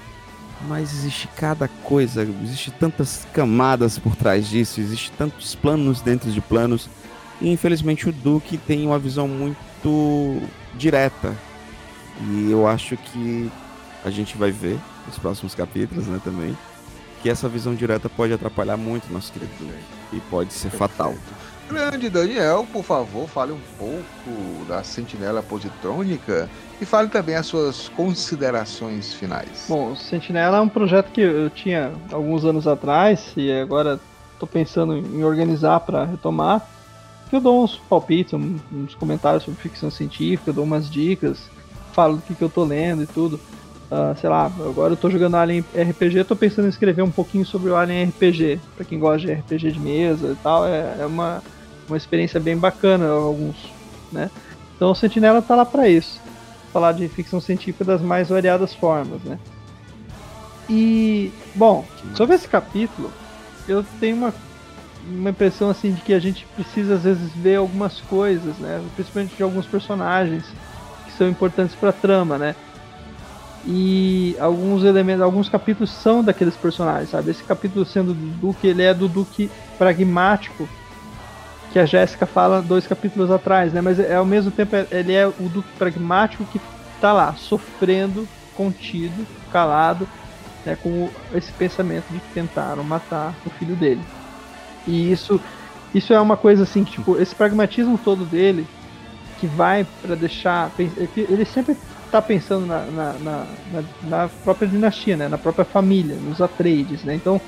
Mas 0.67 0.91
existe 0.91 1.29
cada 1.37 1.67
coisa, 1.67 2.27
existe 2.43 2.71
tantas 2.71 3.25
camadas 3.31 3.97
por 3.99 4.15
trás 4.15 4.49
disso, 4.49 4.81
existe 4.81 5.11
tantos 5.11 5.55
planos 5.55 6.01
dentro 6.01 6.31
de 6.31 6.41
planos. 6.41 6.89
E 7.39 7.49
infelizmente 7.49 8.09
o 8.09 8.11
Duque 8.11 8.57
tem 8.57 8.85
uma 8.87 8.99
visão 8.99 9.27
muito 9.27 10.41
direta. 10.75 11.33
E 12.27 12.51
eu 12.51 12.67
acho 12.67 12.97
que 12.97 13.49
a 14.03 14.09
gente 14.09 14.35
vai 14.35 14.51
ver 14.51 14.77
nos 15.05 15.17
próximos 15.17 15.53
capítulos, 15.53 16.07
né, 16.07 16.19
também, 16.23 16.57
que 17.21 17.29
essa 17.29 17.47
visão 17.47 17.75
direta 17.75 18.09
pode 18.09 18.33
atrapalhar 18.33 18.77
muito 18.77 19.11
nosso 19.11 19.31
querido 19.31 19.51
e 20.11 20.19
pode 20.21 20.53
ser 20.53 20.69
fatal. 20.69 21.13
Grande 21.69 22.09
Daniel, 22.09 22.65
por 22.73 22.83
favor, 22.83 23.27
fale 23.27 23.51
um 23.51 23.59
pouco 23.77 24.65
da 24.67 24.81
Sentinela 24.83 25.43
Positrônica 25.43 26.49
e 26.81 26.85
fale 26.85 27.09
também 27.09 27.35
as 27.35 27.45
suas 27.45 27.87
considerações 27.89 29.13
finais. 29.13 29.65
Bom, 29.69 29.95
Sentinela 29.95 30.57
é 30.57 30.61
um 30.61 30.67
projeto 30.67 31.11
que 31.11 31.21
eu 31.21 31.47
tinha 31.51 31.91
alguns 32.11 32.43
anos 32.43 32.67
atrás 32.67 33.33
e 33.37 33.51
agora 33.51 33.99
estou 34.33 34.47
pensando 34.47 34.97
em 34.97 35.23
organizar 35.23 35.79
para 35.81 36.05
retomar. 36.05 36.67
Eu 37.31 37.39
dou 37.39 37.63
uns 37.63 37.77
palpites, 37.77 38.33
uns 38.33 38.95
comentários 38.95 39.43
sobre 39.43 39.61
ficção 39.61 39.91
científica, 39.91 40.51
dou 40.51 40.63
umas 40.63 40.89
dicas, 40.89 41.51
falo 41.93 42.15
do 42.15 42.23
que, 42.23 42.33
que 42.33 42.43
eu 42.43 42.49
tô 42.49 42.63
lendo 42.63 43.03
e 43.03 43.07
tudo. 43.07 43.39
Uh, 43.91 44.19
sei 44.19 44.29
lá, 44.29 44.45
agora 44.45 44.93
eu 44.93 44.97
tô 44.97 45.09
jogando 45.09 45.35
Alien 45.35 45.63
RPG, 45.73 46.23
tô 46.23 46.35
pensando 46.35 46.65
em 46.65 46.69
escrever 46.69 47.03
um 47.03 47.11
pouquinho 47.11 47.45
sobre 47.45 47.69
o 47.69 47.75
Alien 47.75 48.09
RPG, 48.09 48.59
para 48.75 48.85
quem 48.85 48.99
gosta 48.99 49.27
de 49.27 49.33
RPG 49.33 49.71
de 49.71 49.79
mesa 49.79 50.31
e 50.31 50.35
tal, 50.43 50.65
é, 50.65 50.97
é 50.99 51.05
uma, 51.05 51.41
uma 51.89 51.97
experiência 51.97 52.39
bem 52.39 52.57
bacana, 52.57 53.07
alguns, 53.09 53.55
né? 54.11 54.29
Então 54.75 54.91
o 54.91 54.95
Sentinela 54.95 55.41
tá 55.41 55.55
lá 55.55 55.65
para 55.65 55.89
isso, 55.89 56.21
falar 56.71 56.93
de 56.93 57.07
ficção 57.07 57.41
científica 57.41 57.83
das 57.83 58.01
mais 58.01 58.29
variadas 58.29 58.73
formas, 58.73 59.21
né? 59.23 59.37
E, 60.69 61.31
bom, 61.55 61.83
sobre 62.13 62.35
esse 62.35 62.47
capítulo, 62.47 63.11
eu 63.67 63.83
tenho 63.99 64.15
uma, 64.15 64.33
uma 65.09 65.31
impressão 65.31 65.69
assim 65.69 65.91
de 65.91 66.01
que 66.01 66.13
a 66.13 66.19
gente 66.19 66.45
precisa 66.55 66.95
às 66.95 67.03
vezes 67.03 67.31
ver 67.33 67.55
algumas 67.55 67.99
coisas, 68.01 68.57
né? 68.57 68.81
Principalmente 68.95 69.35
de 69.35 69.43
alguns 69.43 69.65
personagens 69.65 70.45
que 71.05 71.11
são 71.13 71.27
importantes 71.27 71.75
para 71.75 71.89
a 71.89 71.93
trama, 71.93 72.37
né? 72.37 72.55
e 73.65 74.35
alguns 74.39 74.83
elementos, 74.83 75.21
alguns 75.21 75.49
capítulos 75.49 75.89
são 75.89 76.23
daqueles 76.23 76.55
personagens, 76.55 77.09
sabe? 77.09 77.31
Esse 77.31 77.43
capítulo 77.43 77.85
sendo 77.85 78.13
do 78.13 78.27
Duque, 78.37 78.67
ele 78.67 78.83
é 78.83 78.93
do 78.93 79.07
Duque 79.07 79.51
pragmático 79.77 80.67
que 81.71 81.79
a 81.79 81.85
Jéssica 81.85 82.25
fala 82.25 82.61
dois 82.61 82.87
capítulos 82.87 83.29
atrás, 83.29 83.73
né? 83.73 83.81
Mas 83.81 83.99
é 83.99 84.15
ao 84.15 84.25
mesmo 84.25 84.51
tempo 84.51 84.75
ele 84.91 85.13
é 85.13 85.27
o 85.27 85.49
Duque 85.49 85.69
pragmático 85.77 86.43
que 86.45 86.59
tá 86.99 87.13
lá 87.13 87.33
sofrendo, 87.33 88.27
contido, 88.55 89.25
calado, 89.51 90.07
né? 90.65 90.77
Com 90.81 91.09
esse 91.33 91.51
pensamento 91.53 92.05
de 92.09 92.19
que 92.19 92.33
tentaram 92.33 92.83
matar 92.83 93.35
o 93.45 93.49
filho 93.51 93.75
dele. 93.75 94.01
E 94.87 95.11
isso 95.11 95.39
isso 95.93 96.13
é 96.13 96.19
uma 96.19 96.37
coisa 96.37 96.63
assim, 96.63 96.83
que, 96.83 96.91
tipo, 96.91 97.19
esse 97.19 97.33
pragmatismo 97.33 97.97
todo 97.97 98.23
dele 98.23 98.67
que 99.39 99.47
vai 99.47 99.87
para 100.01 100.15
deixar 100.15 100.71
ele 100.77 101.45
sempre 101.45 101.75
tá 102.11 102.21
pensando 102.21 102.65
na, 102.65 102.85
na, 102.85 103.13
na, 103.13 103.83
na, 104.03 104.29
própria 104.43 104.67
dinastia, 104.67 105.15
né? 105.15 105.27
na 105.27 105.37
própria 105.37 105.65
família, 105.65 106.15
nos 106.15 106.41
Atreides. 106.41 107.03
Né? 107.03 107.15
Então, 107.15 107.39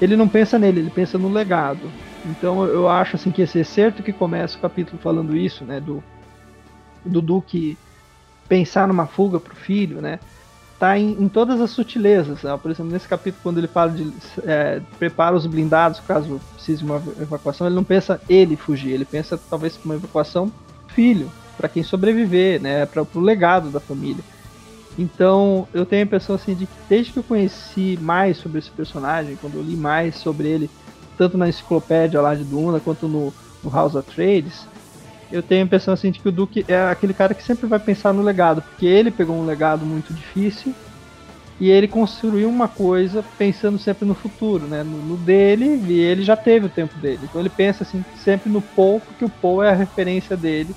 ele 0.00 0.16
não 0.16 0.28
pensa 0.28 0.58
nele, 0.58 0.80
ele 0.80 0.90
pensa 0.90 1.18
no 1.18 1.28
legado. 1.28 1.90
Então, 2.24 2.64
eu 2.64 2.88
acho 2.88 3.16
assim 3.16 3.30
que 3.30 3.42
esse 3.42 3.60
é 3.60 3.64
certo 3.64 4.02
que 4.02 4.12
começa 4.12 4.56
o 4.56 4.60
capítulo 4.60 4.98
falando 5.02 5.36
isso, 5.36 5.64
né? 5.64 5.80
do, 5.80 6.02
do 7.04 7.20
Duque 7.20 7.76
pensar 8.48 8.86
numa 8.86 9.06
fuga 9.06 9.40
para 9.40 9.52
o 9.52 9.56
filho, 9.56 10.00
né? 10.00 10.18
tá 10.82 10.98
em, 10.98 11.12
em, 11.12 11.28
todas 11.28 11.60
as 11.60 11.70
sutilezas. 11.70 12.42
Né? 12.42 12.58
Por 12.60 12.68
exemplo, 12.68 12.90
nesse 12.90 13.06
capítulo, 13.06 13.40
quando 13.40 13.58
ele 13.58 13.68
fala 13.68 13.92
de 13.92 14.12
é, 14.44 14.80
prepara 14.98 15.36
os 15.36 15.46
blindados 15.46 16.00
caso 16.00 16.40
precise 16.54 16.78
de 16.80 16.84
uma 16.84 16.96
evacuação, 17.20 17.68
ele 17.68 17.76
não 17.76 17.84
pensa 17.84 18.20
ele 18.28 18.56
fugir, 18.56 18.90
ele 18.90 19.04
pensa 19.04 19.38
talvez 19.48 19.78
uma 19.84 19.94
evacuação 19.94 20.50
filho 20.88 21.30
para 21.56 21.68
quem 21.68 21.84
sobreviver, 21.84 22.60
né, 22.60 22.84
para 22.84 23.06
o 23.14 23.20
legado 23.20 23.70
da 23.70 23.78
família. 23.78 24.24
Então, 24.98 25.68
eu 25.72 25.86
tenho 25.86 26.02
a 26.02 26.04
impressão 26.04 26.34
assim 26.34 26.52
de 26.52 26.66
que 26.66 26.72
desde 26.88 27.12
que 27.12 27.20
eu 27.20 27.22
conheci 27.22 27.96
mais 28.00 28.36
sobre 28.38 28.58
esse 28.58 28.70
personagem, 28.70 29.36
quando 29.36 29.54
eu 29.54 29.62
li 29.62 29.76
mais 29.76 30.16
sobre 30.16 30.48
ele, 30.48 30.68
tanto 31.16 31.38
na 31.38 31.48
enciclopédia 31.48 32.20
lá 32.20 32.34
de 32.34 32.44
Duna 32.44 32.80
quanto 32.80 33.08
no, 33.08 33.32
no 33.62 33.70
House 33.70 33.94
of 33.94 34.08
Trades, 34.08 34.66
eu 35.30 35.42
tenho 35.42 35.62
a 35.62 35.64
impressão 35.64 35.94
assim 35.94 36.10
de 36.10 36.20
que 36.20 36.28
o 36.28 36.32
Duke 36.32 36.64
é 36.68 36.76
aquele 36.82 37.14
cara 37.14 37.34
que 37.34 37.42
sempre 37.42 37.66
vai 37.66 37.80
pensar 37.80 38.12
no 38.12 38.22
legado, 38.22 38.62
porque 38.62 38.86
ele 38.86 39.10
pegou 39.10 39.36
um 39.36 39.44
legado 39.44 39.86
muito 39.86 40.12
difícil 40.12 40.74
e 41.58 41.70
ele 41.70 41.86
construiu 41.88 42.48
uma 42.48 42.68
coisa 42.68 43.22
pensando 43.38 43.78
sempre 43.78 44.04
no 44.06 44.14
futuro, 44.14 44.66
né? 44.66 44.82
No, 44.82 45.00
no, 45.02 45.16
dele, 45.16 45.76
e 45.86 45.98
ele 46.00 46.22
já 46.22 46.36
teve 46.36 46.66
o 46.66 46.70
tempo 46.70 46.98
dele. 46.98 47.26
Então 47.26 47.40
ele 47.40 47.48
pensa 47.50 47.84
assim 47.84 48.04
sempre 48.14 48.50
no 48.50 48.60
Paul, 48.60 49.00
porque 49.00 49.24
o 49.24 49.30
Paul 49.30 49.62
é 49.62 49.70
a 49.70 49.74
referência 49.74 50.36
dele 50.36 50.74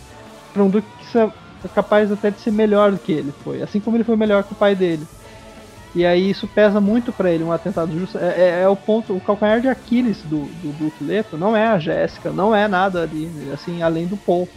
para 0.53 0.63
um 0.63 0.69
Duque 0.69 0.87
que 0.97 1.17
é 1.17 1.31
capaz 1.73 2.11
até 2.11 2.29
de 2.29 2.39
ser 2.39 2.51
melhor 2.51 2.91
do 2.91 2.99
que 2.99 3.11
ele 3.11 3.31
foi, 3.43 3.61
assim 3.61 3.81
como 3.81 3.97
ele 3.97 4.03
foi 4.03 4.15
melhor 4.15 4.43
que 4.43 4.53
o 4.53 4.55
pai 4.55 4.75
dele. 4.75 5.09
E 5.95 6.05
aí 6.05 6.29
isso 6.29 6.47
pesa 6.47 6.81
muito 6.81 7.13
para 7.13 7.31
ele, 7.31 7.43
um 7.43 7.51
atentado 7.51 7.97
justo. 7.97 8.17
É, 8.17 8.35
é, 8.37 8.61
é, 8.63 8.67
o 8.67 8.75
ponto, 8.75 9.15
o 9.15 9.21
calcanhar 9.21 9.61
de 9.61 9.69
Aquiles 9.69 10.21
do, 10.23 10.45
do 10.61 10.73
Duque 10.77 11.03
Leto 11.03 11.37
não 11.37 11.55
é 11.55 11.67
a 11.67 11.79
Jéssica, 11.79 12.31
não 12.31 12.53
é 12.53 12.67
nada 12.67 13.03
ali, 13.03 13.31
assim, 13.53 13.81
além 13.81 14.05
do 14.05 14.17
Paul. 14.17 14.47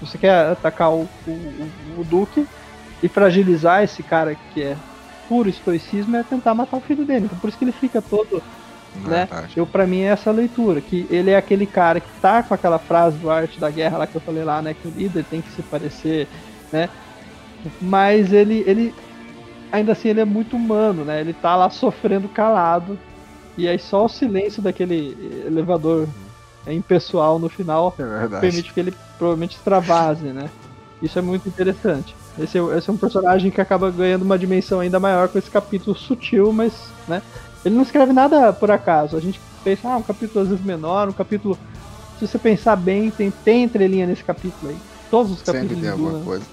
Você 0.00 0.18
quer 0.18 0.50
atacar 0.50 0.92
o, 0.92 1.08
o, 1.26 1.70
o 1.98 2.04
Duque 2.04 2.46
e 3.02 3.08
fragilizar 3.08 3.82
esse 3.82 4.02
cara 4.02 4.36
que 4.52 4.62
é 4.62 4.76
puro 5.28 5.48
estoicismo, 5.48 6.14
é 6.16 6.22
tentar 6.22 6.54
matar 6.54 6.76
o 6.76 6.80
filho 6.80 7.04
dele. 7.04 7.24
Então, 7.24 7.38
por 7.38 7.48
isso 7.48 7.58
que 7.58 7.64
ele 7.64 7.72
fica 7.72 8.02
todo 8.02 8.42
né? 9.04 9.28
Eu 9.54 9.66
para 9.66 9.86
mim 9.86 10.00
é 10.00 10.06
essa 10.06 10.30
leitura, 10.30 10.80
que 10.80 11.06
ele 11.10 11.30
é 11.30 11.36
aquele 11.36 11.66
cara 11.66 12.00
que 12.00 12.08
tá 12.20 12.42
com 12.42 12.54
aquela 12.54 12.78
frase 12.78 13.16
do 13.18 13.30
arte 13.30 13.60
da 13.60 13.70
guerra 13.70 13.98
lá 13.98 14.06
que 14.06 14.14
eu 14.14 14.20
falei 14.20 14.44
lá, 14.44 14.62
né, 14.62 14.74
que 14.74 14.88
o 14.88 14.90
líder 14.90 15.24
tem 15.24 15.42
que 15.42 15.50
se 15.50 15.62
parecer, 15.62 16.28
né? 16.72 16.88
Mas 17.80 18.32
ele 18.32 18.62
ele 18.66 18.94
ainda 19.70 19.92
assim 19.92 20.08
ele 20.08 20.20
é 20.20 20.24
muito 20.24 20.56
humano, 20.56 21.04
né? 21.04 21.20
Ele 21.20 21.32
tá 21.32 21.56
lá 21.56 21.70
sofrendo 21.70 22.28
calado. 22.28 22.98
E 23.56 23.66
aí 23.66 23.78
só 23.78 24.04
o 24.04 24.08
silêncio 24.08 24.62
daquele 24.62 25.16
elevador 25.46 26.06
é 26.66 26.74
impessoal 26.74 27.38
no 27.38 27.48
final 27.48 27.94
é 27.98 28.40
permite 28.40 28.72
que 28.72 28.80
ele 28.80 28.92
provavelmente 29.16 29.56
extravase, 29.56 30.26
né? 30.26 30.50
Isso 31.00 31.18
é 31.18 31.22
muito 31.22 31.48
interessante. 31.48 32.14
Esse, 32.38 32.58
é 32.58 32.62
esse 32.76 32.90
é 32.90 32.92
um 32.92 32.96
personagem 32.96 33.50
que 33.50 33.60
acaba 33.60 33.90
ganhando 33.90 34.22
uma 34.22 34.38
dimensão 34.38 34.80
ainda 34.80 34.98
maior 35.00 35.28
com 35.28 35.38
esse 35.38 35.50
capítulo 35.50 35.96
sutil, 35.96 36.52
mas, 36.52 36.72
né? 37.06 37.22
Ele 37.64 37.74
não 37.74 37.82
escreve 37.82 38.12
nada 38.12 38.52
por 38.52 38.70
acaso. 38.70 39.16
A 39.16 39.20
gente 39.20 39.40
pensa, 39.64 39.88
ah, 39.88 39.96
um 39.96 40.02
capítulo 40.02 40.42
às 40.42 40.48
vezes 40.48 40.64
menor, 40.64 41.08
um 41.08 41.12
capítulo. 41.12 41.58
Se 42.18 42.26
você 42.26 42.38
pensar 42.38 42.76
bem, 42.76 43.10
tem, 43.10 43.30
tem 43.30 43.64
entrelinha 43.64 44.06
nesse 44.06 44.24
capítulo 44.24 44.70
aí. 44.70 44.76
Todos 45.10 45.32
os 45.32 45.42
capítulos. 45.42 45.68
Sempre 45.70 45.82
tem 45.82 45.90
alguma 45.90 46.20
coisa. 46.20 46.44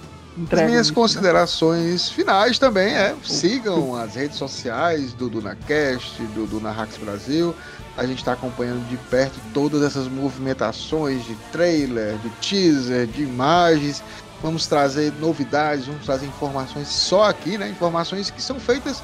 As 0.52 0.62
minhas 0.62 0.88
isso, 0.88 0.92
né? 0.92 0.96
considerações 0.96 2.10
né? 2.10 2.16
finais 2.16 2.58
também 2.58 2.94
é 2.94 3.16
sigam 3.24 3.96
as 3.96 4.16
redes 4.16 4.38
sociais 4.38 5.14
do 5.14 5.30
DunaCast, 5.30 6.22
do 6.28 6.48
Dunahax 6.48 6.98
Brasil. 6.98 7.56
A 7.96 8.06
gente 8.06 8.20
está 8.20 8.34
acompanhando 8.34 8.88
de 8.90 8.98
perto 8.98 9.40
todas 9.54 9.84
essas 9.84 10.08
movimentações 10.08 11.24
de 11.26 11.36
trailer, 11.52 12.18
de 12.18 12.30
teaser, 12.42 13.06
de 13.06 13.22
imagens. 13.22 14.04
Vamos 14.42 14.66
trazer 14.66 15.14
novidades, 15.20 15.86
vamos 15.86 16.04
trazer 16.04 16.26
informações 16.26 16.88
só 16.88 17.30
aqui, 17.30 17.58
né? 17.58 17.70
Informações 17.70 18.32
que 18.32 18.42
são 18.42 18.60
feitas 18.60 19.04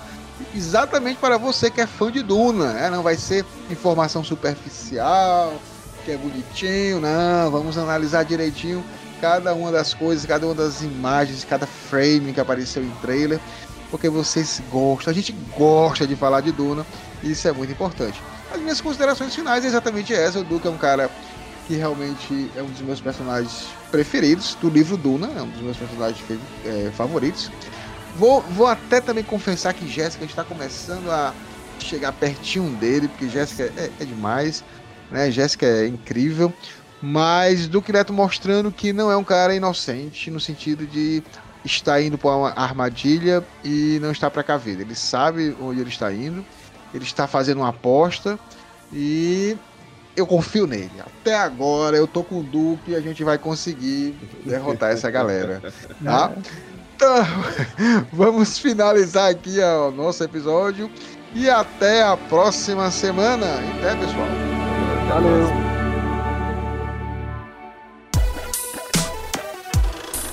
exatamente 0.55 1.19
para 1.19 1.37
você 1.37 1.69
que 1.69 1.79
é 1.79 1.85
fã 1.85 2.11
de 2.11 2.23
Duna, 2.23 2.73
né? 2.73 2.89
Não 2.89 3.03
vai 3.03 3.15
ser 3.15 3.45
informação 3.69 4.23
superficial, 4.23 5.53
que 6.03 6.11
é 6.11 6.17
bonitinho, 6.17 6.99
não. 6.99 7.51
Vamos 7.51 7.77
analisar 7.77 8.23
direitinho 8.23 8.83
cada 9.21 9.53
uma 9.53 9.71
das 9.71 9.93
coisas, 9.93 10.25
cada 10.25 10.45
uma 10.45 10.55
das 10.55 10.81
imagens, 10.81 11.43
cada 11.43 11.65
frame 11.65 12.33
que 12.33 12.39
apareceu 12.39 12.83
em 12.83 12.91
trailer, 13.01 13.39
porque 13.91 14.09
vocês 14.09 14.61
gostam, 14.71 15.11
a 15.11 15.13
gente 15.13 15.31
gosta 15.57 16.05
de 16.05 16.15
falar 16.15 16.41
de 16.41 16.51
Duna, 16.51 16.85
e 17.23 17.31
isso 17.31 17.47
é 17.47 17.51
muito 17.51 17.71
importante. 17.71 18.21
As 18.53 18.59
minhas 18.59 18.81
considerações 18.81 19.35
finais 19.35 19.63
é 19.63 19.67
exatamente 19.67 20.13
essa. 20.13 20.39
O 20.39 20.43
Duke 20.43 20.67
é 20.67 20.71
um 20.71 20.77
cara 20.77 21.09
que 21.67 21.75
realmente 21.75 22.49
é 22.55 22.63
um 22.63 22.67
dos 22.67 22.81
meus 22.81 22.99
personagens 22.99 23.67
preferidos 23.91 24.55
do 24.55 24.69
livro 24.69 24.97
Duna, 24.97 25.29
é 25.35 25.41
um 25.41 25.49
dos 25.49 25.61
meus 25.61 25.77
personagens 25.77 26.19
é, 26.65 26.91
favoritos. 26.95 27.51
Vou, 28.15 28.41
vou 28.41 28.67
até 28.67 28.99
também 28.99 29.23
confessar 29.23 29.73
que 29.73 29.87
Jéssica 29.87 30.25
está 30.25 30.43
começando 30.43 31.11
a 31.11 31.33
chegar 31.79 32.11
pertinho 32.11 32.69
dele, 32.77 33.07
porque 33.07 33.29
Jéssica 33.29 33.71
é, 33.77 33.91
é 33.99 34.05
demais, 34.05 34.63
né? 35.11 35.31
Jéssica 35.31 35.65
é 35.65 35.87
incrível, 35.87 36.51
mas 37.01 37.67
Duque 37.67 37.91
Neto 37.91 38.11
mostrando 38.11 38.71
que 38.71 38.91
não 38.91 39.11
é 39.11 39.17
um 39.17 39.23
cara 39.23 39.55
inocente 39.55 40.29
no 40.29 40.39
sentido 40.39 40.85
de 40.85 41.23
estar 41.63 42.01
indo 42.01 42.17
para 42.17 42.35
uma 42.35 42.49
armadilha 42.51 43.43
e 43.63 43.99
não 44.01 44.11
está 44.11 44.29
para 44.29 44.43
cá 44.43 44.57
ver. 44.57 44.79
Ele 44.79 44.95
sabe 44.95 45.55
onde 45.61 45.79
ele 45.79 45.89
está 45.89 46.11
indo, 46.11 46.45
ele 46.93 47.03
está 47.03 47.27
fazendo 47.27 47.59
uma 47.59 47.69
aposta 47.69 48.39
e 48.91 49.57
eu 50.15 50.27
confio 50.27 50.67
nele. 50.67 50.91
Até 50.99 51.35
agora 51.35 51.95
eu 51.95 52.07
tô 52.07 52.23
com 52.23 52.39
o 52.39 52.43
Duque 52.43 52.91
e 52.91 52.95
a 52.95 53.01
gente 53.01 53.23
vai 53.23 53.37
conseguir 53.37 54.15
derrotar 54.45 54.91
essa 54.91 55.09
galera, 55.09 55.61
tá? 56.03 56.31
Então, 56.95 57.25
vamos 58.11 58.59
finalizar 58.59 59.31
aqui 59.31 59.59
o 59.61 59.91
nosso 59.91 60.21
episódio 60.23 60.91
e 61.33 61.49
até 61.49 62.03
a 62.03 62.17
próxima 62.17 62.91
semana. 62.91 63.45
Até, 63.77 63.95
pessoal. 63.95 64.27
Valeu. 65.07 65.78